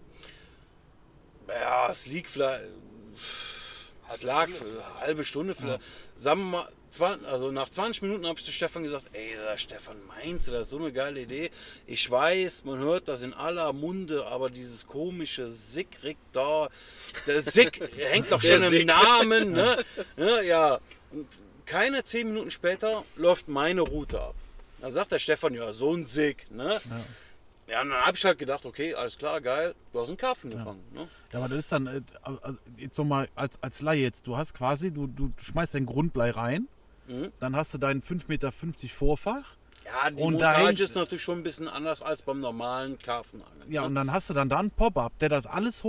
Ja, 1.47 1.89
es 1.89 2.05
liegt 2.05 2.29
vielleicht. 2.29 2.65
Es 4.11 4.23
lag 4.23 4.47
für 4.47 4.65
eine 4.65 4.99
halbe 5.01 5.23
Stunde, 5.23 5.55
vielleicht. 5.55 5.81
Sagen 6.17 6.41
wir 6.41 6.45
mal, 6.57 6.69
20, 6.91 7.27
also 7.27 7.51
nach 7.51 7.69
20 7.69 8.01
Minuten 8.01 8.25
habe 8.25 8.39
ich 8.39 8.45
zu 8.45 8.51
Stefan 8.51 8.83
gesagt, 8.83 9.05
ey, 9.13 9.35
Stefan, 9.55 9.97
meinst 10.07 10.47
du, 10.47 10.51
das 10.51 10.63
ist 10.63 10.69
so 10.69 10.77
eine 10.77 10.91
geile 10.91 11.21
Idee? 11.21 11.51
Ich 11.85 12.09
weiß, 12.09 12.63
man 12.65 12.79
hört 12.79 13.07
das 13.07 13.21
in 13.21 13.33
aller 13.33 13.71
Munde, 13.73 14.25
aber 14.25 14.49
dieses 14.49 14.87
komische 14.87 15.51
Sickrig 15.51 16.17
da, 16.31 16.69
der 17.27 17.41
Sick 17.41 17.79
hängt 17.97 18.31
doch 18.31 18.41
schon 18.41 18.61
im. 18.63 18.85
Namen, 18.87 19.51
ne? 19.51 19.83
Ja, 20.17 20.41
ja. 20.41 20.79
Und 21.11 21.27
keine 21.65 22.03
10 22.03 22.27
Minuten 22.29 22.51
später 22.51 23.03
läuft 23.15 23.47
meine 23.47 23.81
Route 23.81 24.19
ab. 24.19 24.35
Dann 24.81 24.91
sagt 24.91 25.11
der 25.11 25.19
Stefan, 25.19 25.53
ja, 25.53 25.71
so 25.73 25.93
ein 25.93 26.05
Sick, 26.05 26.49
ne? 26.49 26.81
Ja, 26.89 27.05
und 27.81 27.89
dann 27.89 28.05
habe 28.05 28.17
ich 28.17 28.25
halt 28.25 28.39
gedacht, 28.39 28.65
okay, 28.65 28.93
alles 28.95 29.17
klar, 29.17 29.39
geil, 29.41 29.75
du 29.93 29.99
hast 30.01 30.07
einen 30.09 30.17
Karpfen 30.17 30.49
gefangen. 30.49 30.83
Ne? 30.93 31.07
Ja, 31.31 31.39
aber 31.39 31.49
das 31.49 31.59
ist 31.59 31.71
dann, 31.71 31.87
äh, 31.87 32.01
also 32.23 32.57
jetzt 32.77 32.97
nochmal 32.97 33.29
als, 33.35 33.61
als 33.61 33.81
Laie 33.81 34.01
jetzt, 34.01 34.25
du 34.27 34.35
hast 34.37 34.53
quasi, 34.53 34.91
du, 34.91 35.07
du 35.07 35.31
schmeißt 35.41 35.75
dein 35.75 35.85
Grundblei 35.85 36.31
rein, 36.31 36.67
Mhm. 37.07 37.31
dann 37.39 37.55
hast 37.55 37.73
du 37.73 37.77
deinen 37.79 38.01
5,50 38.03 38.23
Meter 38.27 38.51
Vorfach, 38.51 39.55
Ja, 39.85 40.09
die 40.11 40.21
Und 40.21 40.33
Montage 40.33 40.67
hängt- 40.67 40.79
ist 40.79 40.95
natürlich 40.95 41.23
schon 41.23 41.39
ein 41.39 41.43
bisschen 41.43 41.67
anders 41.67 42.03
als 42.03 42.21
beim 42.21 42.39
normalen 42.39 42.99
Karpfenangeln. 42.99 43.71
ja, 43.71 43.81
ne? 43.81 43.87
und 43.87 43.95
dann 43.95 44.11
hast 44.11 44.29
du 44.29 44.33
dann 44.35 44.47
da 44.49 44.59
einen 44.59 44.69
Pop-Up, 44.71 45.17
der 45.19 45.29
das 45.29 45.47
alles 45.47 45.83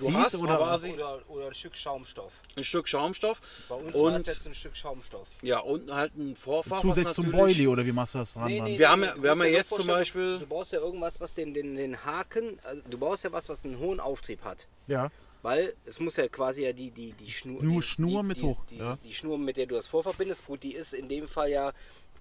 hochzieht 0.00 0.14
Du 0.14 0.18
hast 0.18 0.42
oder 0.42 0.56
quasi 0.56 0.92
Oder, 0.92 1.20
oder 1.28 1.46
ein 1.48 1.54
Stück 1.54 1.76
Schaumstoff. 1.76 2.32
ein 2.56 2.64
Stück 2.64 2.88
Schaumstoff 2.88 3.40
Bei 3.68 3.74
uns 3.76 3.94
war 3.98 4.14
es 4.14 4.20
und, 4.22 4.26
jetzt 4.26 4.46
ein 4.46 4.54
Stück 4.54 4.76
Schaumstoff. 4.76 5.28
ja, 5.42 5.58
und 5.60 5.92
halt 5.92 6.16
ein 6.16 6.36
Vorfach. 6.36 6.80
zusätzlich 6.80 7.14
zum 7.14 7.30
Boilie 7.32 7.68
oder 7.68 7.84
wie 7.84 7.92
machst 7.92 8.14
du 8.14 8.18
das 8.18 8.34
dran? 8.34 8.54
dann? 8.56 8.66
Wir 8.66 8.88
haben 8.90 9.02
ja- 9.04 9.14
wir 9.22 9.30
haben 9.30 9.40
ja 9.40 9.46
jetzt 9.46 9.70
zum 9.70 9.86
Beispiel- 9.86 10.38
Du 10.38 10.46
brauchst 10.46 10.72
ja 10.72 10.80
irgendwas, 10.80 11.20
was 11.20 11.34
den, 11.34 11.54
den, 11.54 11.74
den 11.76 12.04
Haken, 12.04 12.58
also 12.62 12.82
du 12.88 12.98
brauchst 12.98 13.24
ja 13.24 13.32
was, 13.32 13.48
was 13.48 13.64
einen 13.64 13.78
hohen 13.78 14.00
Auftrieb 14.00 14.42
hat. 14.44 14.66
Ja, 14.86 15.10
Weil 15.42 15.74
es 15.84 16.00
muss 16.00 16.16
ja 16.16 16.26
quasi 16.28 16.64
ja 16.64 16.72
die, 16.72 16.90
die, 16.90 17.12
die 17.12 17.30
Schnur. 17.30 17.62
Nur 17.62 17.80
die, 17.80 17.86
Schnur 17.86 18.22
die, 18.22 18.26
mit 18.28 18.36
die, 18.38 18.42
hoch, 18.42 18.64
Die, 18.70 18.78
ja. 18.78 18.96
die 19.04 19.14
Schnur, 19.14 19.38
mit 19.38 19.56
der 19.56 19.66
du 19.66 19.74
das 19.76 19.86
vorverbindest, 19.86 20.44
gut, 20.46 20.62
die 20.62 20.74
ist 20.74 20.92
in 20.92 21.08
dem 21.08 21.28
Fall 21.28 21.50
ja 21.50 21.72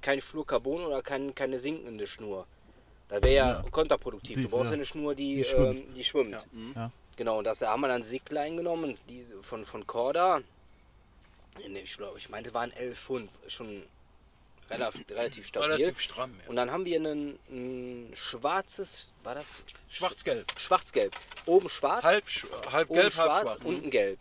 kein 0.01 0.21
Fluorcarbon 0.21 0.83
oder 0.85 1.01
kein, 1.01 1.33
keine 1.33 1.57
sinkende 1.57 2.05
Schnur. 2.05 2.45
Da 3.07 3.21
wäre 3.23 3.33
ja, 3.35 3.63
kontraproduktiv. 3.71 4.35
Die- 4.35 4.43
du 4.43 4.49
brauchst 4.49 4.65
ja. 4.65 4.71
ja 4.71 4.75
eine 4.75 4.85
Schnur, 4.85 5.15
die, 5.15 5.37
Die 5.37 5.43
schwimmt. 5.43 5.75
ähm, 5.75 5.95
die 5.95 6.03
schwimmt. 6.03 6.45
Ja. 6.75 6.91
Genau, 7.15 7.37
und 7.37 7.45
das 7.45 7.61
haben 7.61 7.81
wir 7.81 7.87
dann 7.87 8.03
Sicklein 8.03 8.57
genommen, 8.57 8.95
diese 9.07 9.41
von, 9.41 9.65
von 9.65 9.87
Corda. 9.87 10.41
Nee, 11.69 11.79
Ich 11.79 11.95
glaube, 11.97 12.17
ich 12.17 12.29
meinte, 12.29 12.53
waren 12.53 12.71
11 12.73 12.99
Pfund. 12.99 13.31
Schon 13.47 13.83
relativ, 14.69 15.05
relativ 15.09 15.47
stabil. 15.47 15.71
Relativ 15.71 16.01
stramm, 16.01 16.35
ja. 16.43 16.49
Und 16.49 16.57
dann 16.57 16.71
haben 16.71 16.83
wir 16.85 16.99
ein, 16.99 17.39
ein 17.49 18.11
schwarzes, 18.13 19.11
war 19.23 19.35
das 19.35 19.63
Schwarz-Gelb. 19.89 20.45
schwarz-gelb. 20.59 21.15
Oben 21.45 21.69
schwarz, 21.69 22.03
Halb, 22.03 22.25
halb 22.71 22.89
oben 22.89 22.99
gelb, 22.99 23.03
halb 23.03 23.13
schwarz, 23.13 23.53
schwarz. 23.53 23.59
unten 23.65 23.89
gelb. 23.89 24.19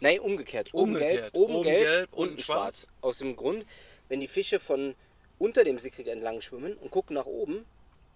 Nein, 0.00 0.20
umgekehrt. 0.20 0.72
Oben 0.72 0.92
Umgekehrt. 0.92 1.32
gelb, 1.32 1.34
oben, 1.34 1.54
Oben 1.56 1.64
gelb, 1.64 1.80
gelb, 1.84 2.12
unten 2.12 2.30
unten 2.32 2.42
schwarz. 2.44 2.82
schwarz. 2.82 2.86
Aus 3.00 3.18
dem 3.18 3.34
Grund, 3.34 3.66
wenn 4.08 4.20
die 4.20 4.28
Fische 4.28 4.60
von 4.60 4.94
unter 5.40 5.64
dem 5.64 5.78
Sickrig 5.80 6.06
entlang 6.06 6.40
schwimmen 6.40 6.74
und 6.74 6.90
gucken 6.92 7.14
nach 7.14 7.26
oben, 7.26 7.64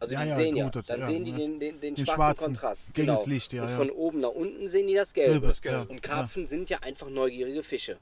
also 0.03 0.14
Ja, 0.14 0.22
die 0.24 0.28
ja, 0.30 0.36
sehen 0.36 0.57
ja, 0.57 0.68
das- 0.70 0.86
dann 0.86 1.05
sehen 1.05 1.24
die 1.24 1.30
ja. 1.30 1.36
den, 1.38 1.59
den, 1.61 1.80
den, 1.80 1.94
Den 1.94 1.96
schwarzen, 1.96 2.14
schwarzen, 2.16 2.44
Kontrast. 2.44 2.86
gegen 2.94 3.07
genau. 3.07 3.18
das 3.18 3.26
Licht, 3.26 3.53
ja, 3.53 3.62
und 3.64 3.70
von 3.70 3.90
oben 3.90 4.20
nach 4.20 4.30
unten 4.30 4.68
sehen 4.68 4.86
die 4.86 4.94
das 4.94 5.14
Gelbe. 5.14 5.40
Gelbe, 5.53 5.68
ja, 5.68 5.82
Und 5.88 6.03
Karpfen 6.03 6.46
sind 6.46 6.68
ja 6.70 6.78
einfach 6.80 7.09
neugierige 7.09 7.62
Fische. 7.62 7.98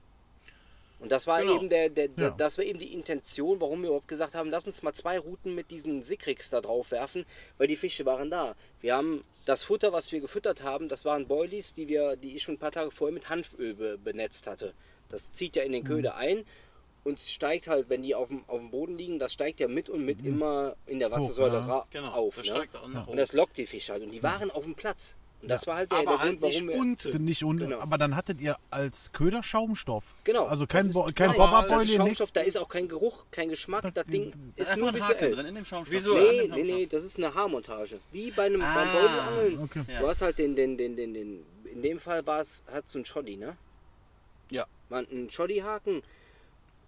Und 0.98 1.10
das 1.12 1.26
war 1.26 1.40
Genau. 1.40 1.56
eben 1.56 1.70
der, 1.70 1.88
der, 1.88 2.08
der 2.08 2.28
Ja. 2.28 2.34
das 2.36 2.58
war 2.58 2.64
eben 2.64 2.78
die 2.78 2.92
Intention, 2.92 3.58
warum 3.60 3.80
wir 3.80 3.88
überhaupt 3.88 4.08
gesagt 4.08 4.34
haben, 4.34 4.50
lass 4.50 4.66
uns 4.66 4.82
mal 4.82 4.92
zwei 4.92 5.18
Routen 5.18 5.54
mit 5.54 5.70
diesen 5.70 6.02
Sickrix 6.02 6.50
da 6.50 6.60
drauf 6.60 6.90
werfen, 6.90 7.24
weil 7.56 7.68
die 7.68 7.76
Fische 7.76 8.04
waren 8.04 8.30
da. 8.30 8.54
Wir 8.82 8.96
haben 8.96 9.24
das 9.46 9.64
Futter, 9.64 9.94
was 9.94 10.12
wir 10.12 10.20
gefüttert 10.20 10.62
haben, 10.62 10.88
das 10.88 11.06
waren 11.06 11.26
Boilies, 11.26 11.72
die 11.72 11.88
wir, 11.88 12.16
die 12.16 12.36
ich 12.36 12.42
schon 12.42 12.56
ein 12.56 12.58
paar 12.58 12.72
Tage 12.72 12.90
vorher 12.90 13.14
mit 13.14 13.30
Hanföl 13.30 13.74
be, 13.74 13.96
benetzt 13.96 14.46
hatte. 14.46 14.74
Das 15.08 15.30
zieht 15.32 15.56
ja 15.56 15.62
in 15.62 15.70
Mhm. 15.70 15.76
den 15.76 15.84
Köder 15.84 16.16
ein 16.16 16.44
und 17.04 17.18
steigt 17.20 17.66
halt, 17.68 17.88
wenn 17.88 18.02
die 18.02 18.14
auf 18.14 18.28
dem, 18.28 18.44
auf 18.46 18.58
dem 18.58 18.70
Boden 18.70 18.98
liegen, 18.98 19.18
das 19.18 19.32
steigt 19.32 19.60
ja 19.60 19.68
mit 19.68 19.88
und 19.88 20.04
mit 20.04 20.24
immer 20.24 20.76
in 20.86 20.98
der 20.98 21.10
Wassersäule 21.10 21.60
Mhm. 21.62 21.68
ja. 21.68 21.74
ra- 21.78 21.86
Genau, 21.90 22.08
auf. 22.12 22.36
das 22.36 22.46
ne? 22.46 22.52
steigt 22.54 22.76
auch 22.76 22.88
nach 22.88 23.06
Und 23.06 23.16
das 23.16 23.32
lockt 23.32 23.56
die 23.56 23.66
Fische 23.66 23.92
halt. 23.92 24.02
Und 24.02 24.10
die 24.10 24.22
waren 24.22 24.50
auf 24.50 24.64
dem 24.64 24.74
Platz. 24.74 25.16
Und 25.42 25.48
das 25.50 25.66
war 25.66 25.76
halt 25.76 25.90
der, 25.90 26.00
Aber 26.00 26.10
der 26.10 26.18
halt 26.18 26.38
Grund, 26.38 26.42
nicht 26.42 26.54
warum 26.60 26.68
wir. 26.68 26.76
unten. 26.76 27.24
Nicht 27.24 27.42
unten, 27.44 27.62
Genau. 27.70 27.78
aber 27.80 27.96
dann 27.96 28.14
hattet 28.14 28.42
ihr 28.42 28.58
als 28.70 29.10
Köder 29.12 29.42
Schaumstoff. 29.42 30.04
Genau. 30.24 30.44
Also 30.44 30.66
kein, 30.66 30.84
das 30.84 30.92
Bo 30.92 31.08
kein 31.14 31.28
nein, 31.28 31.38
Bobberbeule, 31.38 31.68
das 31.80 31.84
ist 31.84 31.94
Schaumstoff, 31.96 32.18
nichts. 32.26 32.32
da 32.34 32.40
ist 32.42 32.58
auch 32.58 32.68
kein 32.68 32.88
Geruch, 32.88 33.24
kein 33.30 33.48
Geschmack. 33.48 33.86
Das 33.94 34.04
Ding 34.04 34.32
Da 34.56 34.62
ist 34.62 34.68
ist 34.72 34.76
nur 34.76 34.88
ein 34.90 34.96
Haken 35.00 35.14
visuell. 35.14 35.34
drin 35.34 35.46
in 35.46 35.54
dem 35.54 35.64
Schaumstoff. 35.64 35.94
Wieso? 35.94 36.14
Nee, 36.14 36.46
nee, 36.52 36.62
nee, 36.64 36.86
das 36.86 37.04
ist 37.06 37.16
eine 37.16 37.32
Haarmontage. 37.34 38.00
Wie 38.12 38.30
bei 38.32 38.44
einem 38.44 38.60
Ah, 38.60 38.74
beim 38.74 38.92
Beutelangeln. 38.92 39.58
okay. 39.62 39.84
Du 39.98 40.06
hast 40.06 40.20
halt 40.20 40.36
den, 40.38 40.54
den, 40.54 40.76
den, 40.76 40.94
den, 40.96 41.14
den, 41.14 41.46
in 41.72 41.80
dem 41.80 41.98
Fall 42.00 42.26
war 42.26 42.40
es, 42.42 42.62
hat 42.70 42.86
so 42.86 42.98
ein 42.98 43.06
Shoddy, 43.06 43.38
ne? 43.38 43.56
Ja. 44.50 44.66
War 44.90 44.98
ein 45.10 45.30
Shoddy-Haken 45.30 46.02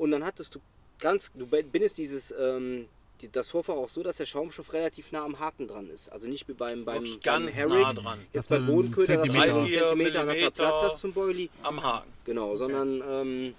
und 0.02 0.10
dann 0.10 0.24
hattest 0.24 0.54
du 0.56 0.60
ganz, 0.98 1.30
du 1.34 1.46
bindest 1.46 1.96
dieses, 1.98 2.34
ähm, 2.38 2.88
die, 3.20 3.30
das 3.30 3.48
Vorfach 3.50 3.74
auch 3.74 3.88
so, 3.88 4.02
dass 4.02 4.16
der 4.16 4.26
Schaumstoff 4.26 4.72
relativ 4.72 5.12
nah 5.12 5.24
am 5.24 5.38
Haken 5.38 5.68
dran 5.68 5.88
ist. 5.88 6.08
Also 6.10 6.28
nicht 6.28 6.48
wie 6.48 6.54
beim, 6.54 6.84
beim, 6.84 7.04
beim 7.04 7.20
ganz 7.22 7.54
Herring. 7.54 7.80
nah 7.80 7.92
dran. 7.92 8.18
Jetzt 8.32 8.34
Dass 8.34 8.46
bei 8.48 8.56
du 8.56 8.62
einen 8.64 8.74
Bodenköder, 8.74 9.16
dass 9.16 9.26
du 9.26 9.32
Zentimeter- 9.38 9.58
einen 9.58 9.68
Zentimeter 9.68 10.18
er 10.18 10.24
Millimeter 10.26 10.50
Platz 10.50 10.82
hast 10.82 10.98
zum 10.98 11.12
Boilie. 11.12 11.48
Am 11.62 11.82
Haken. 11.82 12.10
Genau, 12.24 12.56
sondern 12.56 13.02
ähm, 13.08 13.54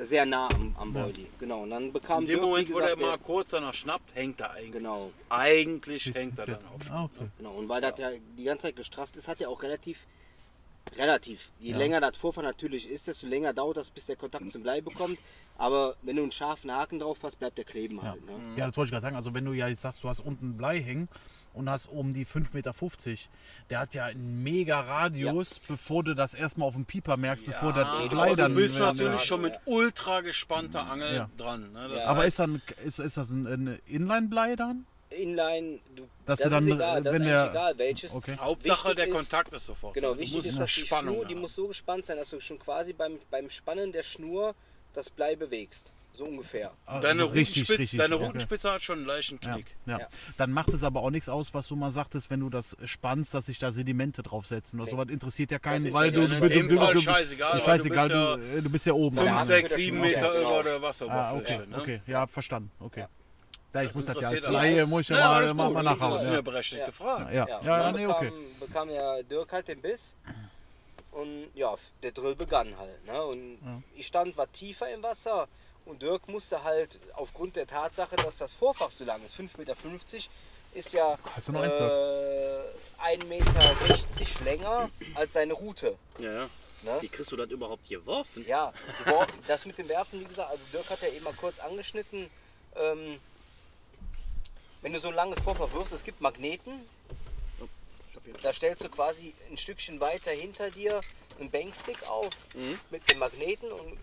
sehr 0.00 0.26
nah 0.26 0.48
am, 0.52 0.74
am 0.78 0.92
Boilie. 0.92 1.26
Genau, 1.38 1.62
und 1.62 1.70
dann 1.70 1.92
bekam 1.92 2.20
In 2.22 2.26
dem 2.26 2.36
Dirk, 2.36 2.42
Moment, 2.42 2.68
wo 2.74 2.78
der 2.78 2.94
gesagt, 2.96 3.00
mal 3.00 3.18
kurz 3.18 3.50
danach 3.50 3.74
schnappt, 3.74 4.14
hängt 4.16 4.40
er 4.40 4.50
eigentlich. 4.52 4.72
Genau, 4.72 5.12
Eigentlich 5.28 6.12
hängt 6.14 6.38
er 6.38 6.46
dann 6.46 6.64
auch 6.74 6.82
schon. 6.84 6.92
Ah, 6.96 7.04
okay. 7.04 7.28
genau. 7.36 7.52
Und 7.54 7.68
weil 7.68 7.80
das 7.80 7.98
ja 7.98 8.10
die 8.36 8.44
ganze 8.44 8.66
Zeit 8.68 8.76
gestrafft 8.76 9.16
ist, 9.16 9.28
hat 9.28 9.40
er 9.40 9.48
auch 9.48 9.62
relativ, 9.62 10.06
relativ, 10.96 11.50
je 11.58 11.74
länger 11.74 12.00
das 12.00 12.16
Vorfahren 12.16 12.46
natürlich 12.46 12.88
ist, 12.88 13.08
desto 13.08 13.26
länger 13.26 13.52
dauert 13.52 13.76
das, 13.76 13.90
bis 13.90 14.06
der 14.06 14.16
Kontakt 14.16 14.50
zum 14.50 14.62
Blei 14.62 14.80
bekommt. 14.80 15.18
Aber 15.56 15.96
wenn 16.02 16.16
du 16.16 16.22
einen 16.22 16.32
scharfen 16.32 16.70
Haken 16.72 17.00
drauf 17.00 17.18
hast, 17.22 17.36
bleibt 17.36 17.58
der 17.58 17.64
kleben 17.64 18.00
halt. 18.02 18.24
Ne? 18.24 18.32
Ja, 18.56 18.68
das 18.68 18.76
wollte 18.76 18.88
ich 18.88 18.92
gerade 18.92 19.02
sagen. 19.02 19.16
Also 19.16 19.34
wenn 19.34 19.44
du 19.44 19.52
ja 19.52 19.66
jetzt 19.66 19.82
sagst, 19.82 20.04
du 20.04 20.08
hast 20.08 20.20
unten 20.20 20.56
Blei 20.56 20.80
hängen 20.80 21.08
und 21.52 21.68
hast 21.68 21.88
oben 21.90 22.14
die 22.14 22.24
5,50 22.24 22.54
Meter, 22.54 22.74
der 23.68 23.80
hat 23.80 23.94
ja 23.94 24.04
einen 24.04 24.44
mega 24.44 24.78
Radius, 24.80 25.58
bevor 25.58 26.04
du 26.04 26.14
das 26.14 26.34
erstmal 26.34 26.68
auf 26.68 26.74
dem 26.74 26.84
Pieper 26.84 27.16
merkst, 27.16 27.44
bevor 27.44 27.72
der 27.72 27.84
Blei 28.08 28.34
dann... 28.34 28.54
du 28.54 28.60
bist 28.60 28.76
ja, 28.76 28.92
natürlich 28.92 29.12
ja. 29.12 29.18
schon 29.18 29.42
mit 29.42 29.54
ultra 29.64 30.20
gespannter 30.20 30.88
Angel 30.88 31.12
Ja. 31.12 31.30
dran. 31.36 31.72
Ne? 31.72 32.00
Aber 32.06 32.20
heißt, 32.20 32.28
ist, 32.28 32.38
dann, 32.38 32.62
ist, 32.84 33.00
ist 33.00 33.16
das 33.16 33.30
ein, 33.30 33.46
ein 33.46 33.78
Inline-Blei 33.86 34.54
dann? 34.54 34.86
Inline, 35.10 35.78
du, 35.96 36.08
Dass 36.26 36.38
das 36.38 36.44
du 36.44 36.50
dann, 36.50 36.68
ist 36.68 36.74
egal, 36.74 37.02
das 37.02 37.12
wenn 37.14 37.22
ist 37.22 37.28
der- 37.28 37.40
eigentlich 37.40 37.50
egal, 37.52 37.78
welches. 37.78 38.14
Okay. 38.14 38.36
Hauptsache 38.38 38.84
Wichtig 38.88 38.96
der 38.96 39.06
ist- 39.08 39.14
Kontakt 39.14 39.52
ist 39.54 39.66
sofort. 39.66 39.94
Genau, 39.94 40.14
Du 40.14 40.20
wichtig 40.20 40.44
ist, 40.46 40.60
dass 40.60 40.72
die 40.74 40.80
Spannung 40.82 41.14
Schnur, 41.14 41.24
die 41.26 41.34
haben. 41.34 41.40
muss 41.40 41.54
so 41.54 41.68
gespannt 41.68 42.04
sein, 42.04 42.16
dass 42.18 42.30
du 42.30 42.40
schon 42.40 42.58
quasi 42.58 42.92
beim, 42.92 43.18
beim 43.30 43.48
Spannen 43.48 43.92
der 43.92 44.02
Schnur 44.02 44.54
das 44.94 45.08
Blei 45.10 45.34
bewegst. 45.36 45.92
So 46.14 46.24
ungefähr. 46.24 46.72
Ah, 46.84 46.98
Deine, 46.98 47.32
richtig, 47.32 47.92
deine 47.96 48.16
okay. 48.16 48.24
Rutenspitze 48.26 48.72
hat 48.72 48.82
schon 48.82 48.98
einen 48.98 49.06
leichten 49.06 49.38
Ja, 49.40 49.52
Knick. 49.54 49.66
ja. 49.86 50.00
Ja. 50.00 50.08
Dann 50.36 50.50
macht 50.50 50.70
es 50.70 50.82
aber 50.82 51.00
auch 51.02 51.10
nichts 51.10 51.28
aus, 51.28 51.54
was 51.54 51.68
du 51.68 51.76
mal 51.76 51.92
sagtest, 51.92 52.28
wenn 52.28 52.40
du 52.40 52.50
das 52.50 52.76
spannst, 52.86 53.34
dass 53.34 53.46
sich 53.46 53.60
da 53.60 53.70
Sedimente 53.70 54.24
draufsetzen. 54.24 54.80
Oder 54.80 54.90
sowas 54.90 55.08
interessiert 55.10 55.52
ja 55.52 55.60
keinen, 55.60 55.92
weil 55.92 56.12
ja 56.12 56.26
du, 56.26 56.26
du, 56.40 56.48
dem 56.48 56.68
du, 56.68 56.74
du, 56.76 57.00
scheißegal, 57.00 57.58
du 57.60 57.64
scheißegal, 57.64 58.08
bist 58.08 58.54
ja 58.56 58.60
du, 58.62 58.70
bist 58.70 58.86
ja 58.86 58.92
oben. 58.94 59.16
5, 59.16 59.28
am 59.30 59.36
Hang. 59.38 59.44
6, 59.46 59.68
der 59.68 59.78
7 59.78 59.96
Schnur. 59.96 60.06
Meter 60.06 60.34
Ja, 60.34 60.40
über 60.40 60.62
der 60.64 60.76
Ah, 60.76 60.82
Wasseroberfläche. 60.82 61.54
okay, 61.62 61.66
ne? 61.70 61.78
okay, 61.80 62.02
ja, 62.08 62.26
verstanden, 62.26 62.70
okay. 62.80 63.06
Ja, 63.72 63.82
ich 63.82 63.94
muss 63.94 64.04
das 64.06 64.20
ja 64.20 64.28
als 64.28 64.42
Laie, 64.46 64.86
muss 64.86 65.02
ich 65.02 65.08
ja, 65.10 65.16
Ja, 65.18 65.24
mal, 65.26 65.36
alles 65.36 65.54
mal, 65.54 65.74
Das 65.74 65.84
nachhauen. 65.84 66.18
sind 66.20 66.28
Ja, 66.30 66.34
ja 66.36 66.40
berechtigte 66.40 66.92
Fragen. 66.92 67.24
ja, 67.26 67.32
ja, 67.32 67.46
Ja, 67.48 67.60
ja, 67.62 67.78
dann 67.78 67.94
nee, 67.96 68.06
bekam, 68.06 68.26
okay. 68.26 68.32
bekam 68.60 68.90
ja 68.90 69.22
Dirk 69.22 69.52
halt 69.52 69.68
den 69.68 69.80
Biss 69.82 70.16
und 71.12 71.50
ja, 71.54 71.74
der 72.02 72.12
Drill 72.12 72.34
begann 72.34 72.76
halt. 72.78 73.04
Ne? 73.06 73.22
Und 73.22 73.84
ich 73.94 74.06
stand 74.06 74.36
war 74.36 74.50
tiefer 74.52 74.90
im 74.92 75.02
Wasser 75.02 75.48
und 75.84 76.00
Dirk 76.02 76.28
musste 76.28 76.62
halt 76.64 76.98
aufgrund 77.14 77.56
der 77.56 77.66
Tatsache, 77.66 78.16
dass 78.16 78.38
das 78.38 78.52
Vorfach 78.54 78.90
so 78.90 79.04
lang 79.04 79.22
ist, 79.24 79.36
5,50 79.36 79.58
Meter, 79.58 79.74
ist 80.74 80.92
ja 80.92 81.18
Hast 81.34 81.48
du 81.48 81.52
noch 81.52 81.62
äh, 81.64 81.68
1,60 81.68 83.24
Meter 83.26 84.44
länger 84.44 84.90
als 85.14 85.32
seine 85.34 85.52
Route. 85.54 85.94
Ja, 86.18 86.32
ja. 86.32 86.48
Ne? 86.82 86.96
Wie 87.00 87.08
kriegst 87.08 87.32
du 87.32 87.36
das 87.36 87.50
überhaupt 87.50 87.88
geworfen? 87.88 88.44
Ja, 88.46 88.72
geworfen. 89.04 89.32
das 89.48 89.64
mit 89.66 89.78
dem 89.78 89.88
Werfen, 89.88 90.20
wie 90.20 90.24
gesagt, 90.24 90.50
also 90.50 90.62
Dirk 90.72 90.88
hat 90.90 91.02
ja 91.02 91.08
eben 91.08 91.24
mal 91.24 91.32
kurz 91.34 91.58
angeschnitten. 91.58 92.30
Ähm, 92.76 93.18
wenn 94.82 94.92
du 94.92 95.00
so 95.00 95.08
ein 95.08 95.14
langes 95.14 95.40
Vorfach 95.40 95.72
wirfst, 95.72 95.92
es 95.92 96.04
gibt 96.04 96.20
Magneten. 96.20 96.80
Da 98.42 98.52
stellst 98.52 98.84
du 98.84 98.88
quasi 98.90 99.34
ein 99.50 99.56
Stückchen 99.56 100.00
weiter 100.00 100.30
hinter 100.30 100.70
dir 100.70 101.00
einen 101.40 101.50
Bankstick 101.50 101.96
auf 102.08 102.28
mit 102.90 103.10
dem 103.10 103.18
Magneten 103.20 103.70
und 103.72 103.96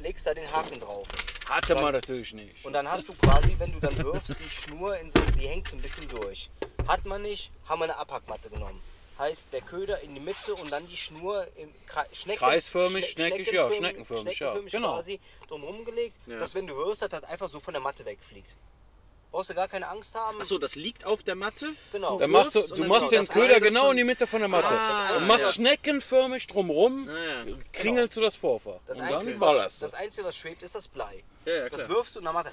legst 0.00 0.26
da 0.26 0.34
den 0.34 0.50
Haken 0.52 0.78
drauf. 0.80 1.06
Hatte 1.48 1.74
man 1.74 1.92
natürlich 1.92 2.32
nicht. 2.34 2.64
Und 2.64 2.72
dann 2.72 2.88
hast 2.88 3.08
du 3.08 3.12
quasi, 3.14 3.54
wenn 3.58 3.72
du 3.72 3.80
dann 3.80 3.96
wirfst, 3.98 4.36
die 4.38 4.48
Schnur 4.50 4.96
in 4.98 5.10
so, 5.10 5.20
die 5.38 5.46
hängt 5.48 5.68
so 5.68 5.76
ein 5.76 5.82
bisschen 5.82 6.08
durch. 6.08 6.48
Hat 6.86 7.04
man 7.04 7.22
nicht, 7.22 7.50
haben 7.66 7.80
wir 7.80 7.84
eine 7.84 7.96
Abhackmatte 7.96 8.48
genommen. 8.48 8.80
Heißt 9.18 9.52
der 9.52 9.60
Köder 9.60 10.00
in 10.00 10.14
die 10.14 10.20
Mitte 10.20 10.54
und 10.54 10.70
dann 10.72 10.86
die 10.88 10.96
Schnur 10.96 11.46
im 11.56 11.68
Kre 11.86 12.04
Schnecken, 12.12 12.38
Kreisförmig, 12.40 13.04
Schne- 13.04 13.28
schneckig, 13.28 13.52
ja, 13.52 13.70
schneckenförmig, 13.72 14.38
ja, 14.40 14.54
genau. 14.58 14.94
quasi 14.94 15.20
drumherum 15.48 15.84
gelegt, 15.84 16.16
Ja. 16.26 16.38
dass 16.38 16.54
wenn 16.54 16.66
du 16.66 16.76
wirfst, 16.76 17.02
das 17.02 17.12
halt 17.12 17.24
einfach 17.24 17.48
so 17.48 17.60
von 17.60 17.74
der 17.74 17.80
Matte 17.82 18.04
wegfliegt. 18.04 18.54
Brauchst 19.34 19.50
du 19.50 19.54
gar 19.54 19.66
keine 19.66 19.88
Angst 19.88 20.14
haben. 20.14 20.40
Achso, 20.40 20.58
das 20.58 20.76
liegt 20.76 21.04
auf 21.04 21.24
der 21.24 21.34
Matte? 21.34 21.66
genau. 21.90 22.20
Dann 22.20 22.30
machst 22.30 22.54
du, 22.54 22.60
du 22.60 22.76
dann 22.76 22.86
machst 22.86 23.10
den 23.10 23.18
das 23.18 23.28
Köder 23.30 23.58
das 23.58 23.68
genau 23.68 23.90
in 23.90 23.96
die 23.96 24.04
Mitte 24.04 24.28
von 24.28 24.38
der 24.38 24.48
Matte. 24.48 24.68
Ah, 24.78 25.16
und 25.16 25.26
machst 25.26 25.42
das- 25.46 25.54
schneckenförmig 25.56 26.46
drumrum, 26.46 27.08
Ja, 27.08 27.42
ja. 27.42 27.56
kringelst 27.72 28.16
du 28.16 28.20
das 28.20 28.36
Vorfach. 28.36 28.78
das, 28.86 29.00
und 29.00 29.06
Einzige, 29.06 29.32
dann 29.32 29.40
was, 29.40 29.80
das 29.80 29.94
Einzige, 29.94 30.24
was 30.28 30.36
schwebt, 30.36 30.62
ist 30.62 30.76
das 30.76 30.86
Blei. 30.86 31.24
Ja, 31.46 31.52
ja, 31.52 31.68
Das 31.68 31.88
wirfst 31.88 32.14
du 32.14 32.20
und 32.20 32.26
dann 32.26 32.34
macht 32.34 32.46
er. 32.46 32.52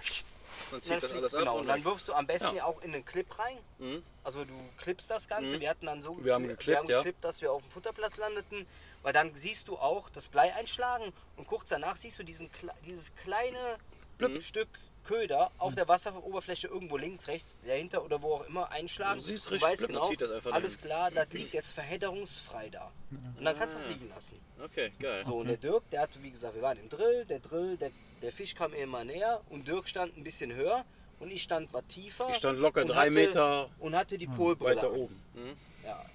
Dann 0.71 0.81
zieht 0.81 0.91
das 0.95 1.03
fliegt- 1.03 1.17
alles 1.17 1.35
ab 1.35 1.39
genau, 1.41 1.57
und 1.59 1.67
dann 1.67 1.85
wirfst 1.85 2.07
du 2.07 2.13
am 2.13 2.25
besten 2.25 2.47
Ja. 2.47 2.53
ja 2.55 2.65
auch 2.65 2.81
in 2.81 2.93
den 2.93 3.05
Clip 3.05 3.27
rein. 3.37 3.59
Mhm. 3.77 4.01
Also 4.23 4.43
du 4.43 4.53
klippst 4.81 5.07
das 5.11 5.27
Ganze. 5.27 5.59
Wir 5.59 5.69
hatten 5.69 5.85
dann 5.85 6.01
so 6.01 6.17
Wir 6.23 6.33
haben 6.33 6.45
gekli- 6.45 6.47
geklippt, 6.47 6.67
wir 6.67 6.77
haben 6.79 6.89
ja. 6.89 6.97
geklippt, 6.97 7.23
dass 7.23 7.41
wir 7.43 7.51
auf 7.51 7.61
dem 7.61 7.69
Futterplatz 7.69 8.17
landeten. 8.17 8.65
Weil 9.03 9.13
dann 9.13 9.35
siehst 9.35 9.67
du 9.67 9.77
auch 9.77 10.09
das 10.09 10.27
Blei 10.27 10.51
einschlagen 10.55 11.13
und 11.37 11.45
kurz 11.45 11.69
danach 11.69 11.95
siehst 11.95 12.17
du 12.17 12.23
diesen, 12.23 12.49
dieses 12.87 13.13
kleine 13.23 13.77
Mhm. 14.17 14.41
Stück 14.41 14.67
Köder 15.03 15.51
auf 15.57 15.75
der 15.75 15.87
Wasseroberfläche 15.87 16.67
irgendwo 16.67 16.97
links, 16.97 17.27
rechts, 17.27 17.57
dahinter 17.65 18.03
oder 18.03 18.21
wo 18.21 18.35
auch 18.35 18.47
immer 18.47 18.69
einschlagen. 18.71 19.19
Du 19.21 19.25
siehst 19.25 19.47
Du 19.47 19.51
richtig 19.51 19.69
weißt 19.69 19.87
genau, 19.87 20.07
zieht 20.07 20.21
das 20.21 20.31
einfach 20.31 20.53
alles 20.53 20.79
klar, 20.79 21.11
das 21.11 21.27
liegt 21.31 21.53
jetzt 21.53 21.71
verhedderungsfrei 21.71 22.69
da. 22.69 22.91
Und 23.37 23.43
dann 23.43 23.57
kannst 23.57 23.77
du 23.77 23.81
es 23.81 23.87
liegen 23.87 24.09
lassen. 24.09 24.39
Okay, 24.63 24.91
geil. 24.99 25.23
So, 25.25 25.37
und 25.37 25.47
der 25.47 25.57
Dirk, 25.57 25.89
der 25.91 26.01
hatte, 26.01 26.21
wie 26.21 26.31
gesagt, 26.31 26.55
wir 26.55 26.61
waren 26.61 26.77
im 26.79 26.89
Drill, 26.89 27.25
der 27.25 27.39
Drill, 27.39 27.77
der, 27.77 27.91
der 28.21 28.31
Fisch 28.31 28.55
kam 28.55 28.73
immer 28.73 29.03
näher 29.03 29.41
und 29.49 29.67
Dirk 29.67 29.89
stand 29.89 30.15
ein 30.17 30.23
bisschen 30.23 30.53
höher 30.53 30.85
und 31.19 31.31
ich 31.31 31.43
stand 31.43 31.73
war 31.73 31.87
tiefer. 31.87 32.27
Ich 32.29 32.37
stand 32.37 32.59
locker 32.59 32.85
drei 32.85 33.07
hatte, 33.07 33.11
Meter 33.13 33.69
Und 33.79 33.95
hatte 33.95 34.17
die 34.17 34.27
Polbrille. 34.27 34.77
weiter 34.77 34.87
an. 34.87 34.95
oben. 34.95 35.21
Ja. 35.83 36.05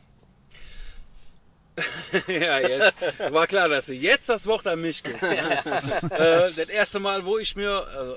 ja, 2.29 2.61
jetzt 2.61 2.97
war 3.31 3.47
klar, 3.47 3.69
dass 3.69 3.87
du 3.87 3.93
jetzt 3.93 4.29
das 4.29 4.47
Wort 4.47 4.67
an 4.67 4.81
mich 4.81 5.03
gibst. 5.03 5.23
äh, 5.23 6.53
das 6.53 6.69
erste 6.69 7.01
Mal, 7.01 7.25
wo 7.25 7.39
ich 7.39 7.55
mir. 7.55 7.87
Also, 7.87 8.17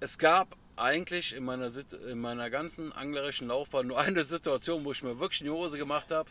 es 0.00 0.18
gab 0.18 0.56
eigentlich 0.76 1.34
in 1.34 1.44
meiner, 1.44 1.70
in 2.10 2.20
meiner 2.20 2.48
ganzen 2.48 2.92
anglerischen 2.92 3.48
Laufbahn 3.48 3.86
nur 3.86 3.98
eine 4.00 4.24
Situation, 4.24 4.84
wo 4.84 4.92
ich 4.92 5.02
mir 5.02 5.20
wirklich 5.20 5.42
in 5.42 5.46
die 5.46 5.52
Hose 5.52 5.78
gemacht 5.78 6.10
habe. 6.10 6.28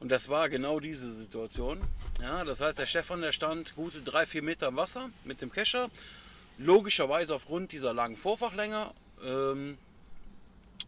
Und 0.00 0.10
das 0.10 0.28
war 0.28 0.48
genau 0.48 0.80
diese 0.80 1.12
Situation. 1.12 1.80
Ja, 2.20 2.44
das 2.44 2.60
heißt, 2.60 2.78
der 2.78 2.86
Stefan, 2.86 3.20
der 3.20 3.32
stand 3.32 3.74
gute 3.76 4.00
drei, 4.00 4.26
vier 4.26 4.42
Meter 4.42 4.68
im 4.68 4.76
Wasser 4.76 5.10
mit 5.24 5.40
dem 5.40 5.50
Kescher. 5.50 5.90
Logischerweise 6.58 7.34
aufgrund 7.34 7.72
dieser 7.72 7.94
langen 7.94 8.16
Vorfachlänge 8.16 8.90
ähm, 9.24 9.78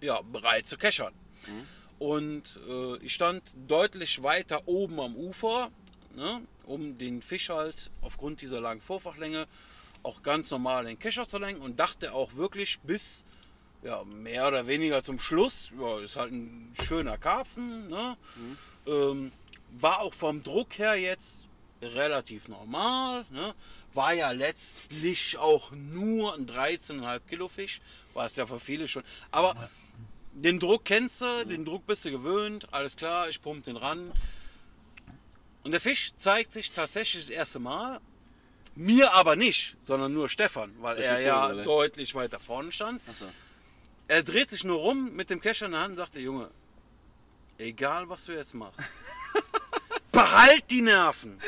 ja, 0.01 0.21
bereit 0.23 0.67
zu 0.67 0.77
keschern. 0.77 1.13
Und 1.99 2.59
äh, 2.69 2.97
ich 2.99 3.15
stand 3.15 3.43
deutlich 3.67 4.23
weiter 4.23 4.63
oben 4.67 5.01
am 5.01 5.17
Ufer, 5.17 5.71
ne, 6.15 6.43
um 6.65 6.97
den 6.99 7.23
Fisch 7.23 7.49
halt 7.49 7.91
aufgrund 8.03 8.41
dieser 8.41 8.61
langen 8.61 8.81
Vorfachlänge 8.81 9.47
auch 10.03 10.23
ganz 10.23 10.51
normal 10.51 10.85
den 10.85 10.99
Kescher 10.99 11.29
zu 11.29 11.39
lenken 11.39 11.63
und 11.63 11.79
dachte 11.79 12.13
auch 12.13 12.35
wirklich 12.35 12.79
bis 12.81 13.25
ja, 13.83 14.03
mehr 14.05 14.49
oder 14.49 14.67
weniger 14.67 15.03
zum 15.03 15.21
Schluss, 15.21 15.71
ja, 15.79 16.01
ist 16.01 16.17
halt 16.17 16.33
ein 16.33 16.73
schöner 16.83 17.19
Karpfen. 17.19 17.89
Ne? 17.89 18.17
Ähm, 18.87 19.33
war 19.71 20.01
auch 20.01 20.15
vom 20.15 20.43
Druck 20.43 20.79
her 20.79 20.97
jetzt 20.97 21.49
relativ 21.81 22.49
normal. 22.49 23.25
Ne? 23.31 23.55
War 23.95 24.13
ja 24.13 24.31
letztlich 24.33 25.39
auch 25.39 25.71
nur 25.73 26.35
ein 26.35 26.47
13,5 26.47 27.21
Kilo 27.29 27.49
Fisch, 27.49 27.81
war 28.15 28.27
es 28.27 28.37
ja 28.37 28.47
für 28.47 28.61
viele 28.61 28.89
schon. 28.89 29.05
Aber 29.31 29.71
den 30.33 30.61
Druck 30.61 30.85
kennst 30.85 31.21
du, 31.21 31.47
den 31.47 31.65
Druck 31.65 31.87
bist 31.87 32.05
du 32.05 32.11
gewöhnt, 32.11 32.73
alles 32.73 32.97
klar, 32.97 33.29
ich 33.29 33.41
pump 33.41 33.65
den 33.65 33.77
ran. 33.77 34.13
Und 35.65 35.73
der 35.73 35.81
Fisch 35.81 36.13
zeigt 36.17 36.53
sich 36.53 36.71
tatsächlich 36.71 37.27
das 37.27 37.31
erste 37.31 37.59
Mal. 37.59 38.01
Mir 38.81 39.13
aber 39.13 39.35
nicht, 39.35 39.77
sondern 39.81 40.13
nur 40.13 40.29
Stefan, 40.29 40.73
weil 40.81 40.95
Durch 40.95 41.07
er 41.09 41.19
ja 41.19 41.41
Vogelbrille. 41.41 41.65
deutlich 41.65 42.15
weiter 42.15 42.39
vorne 42.39 42.71
stand. 42.71 43.03
Achso. 43.09 43.25
Er 44.07 44.23
dreht 44.23 44.51
sich 44.51 44.63
nur 44.63 44.79
rum 44.79 45.17
mit 45.17 45.31
dem 45.31 45.41
Kescher 45.41 45.67
in 45.67 45.73
der 45.73 45.81
Hand 45.81 45.91
und 45.91 45.97
sagt, 45.97 46.15
der 46.15 46.23
Junge, 46.23 46.49
egal 47.59 48.09
was 48.09 48.25
du 48.27 48.33
jetzt 48.33 48.55
machst, 48.55 48.79
behalt 50.13 50.63
die 50.71 50.83
Nerven. 50.83 51.41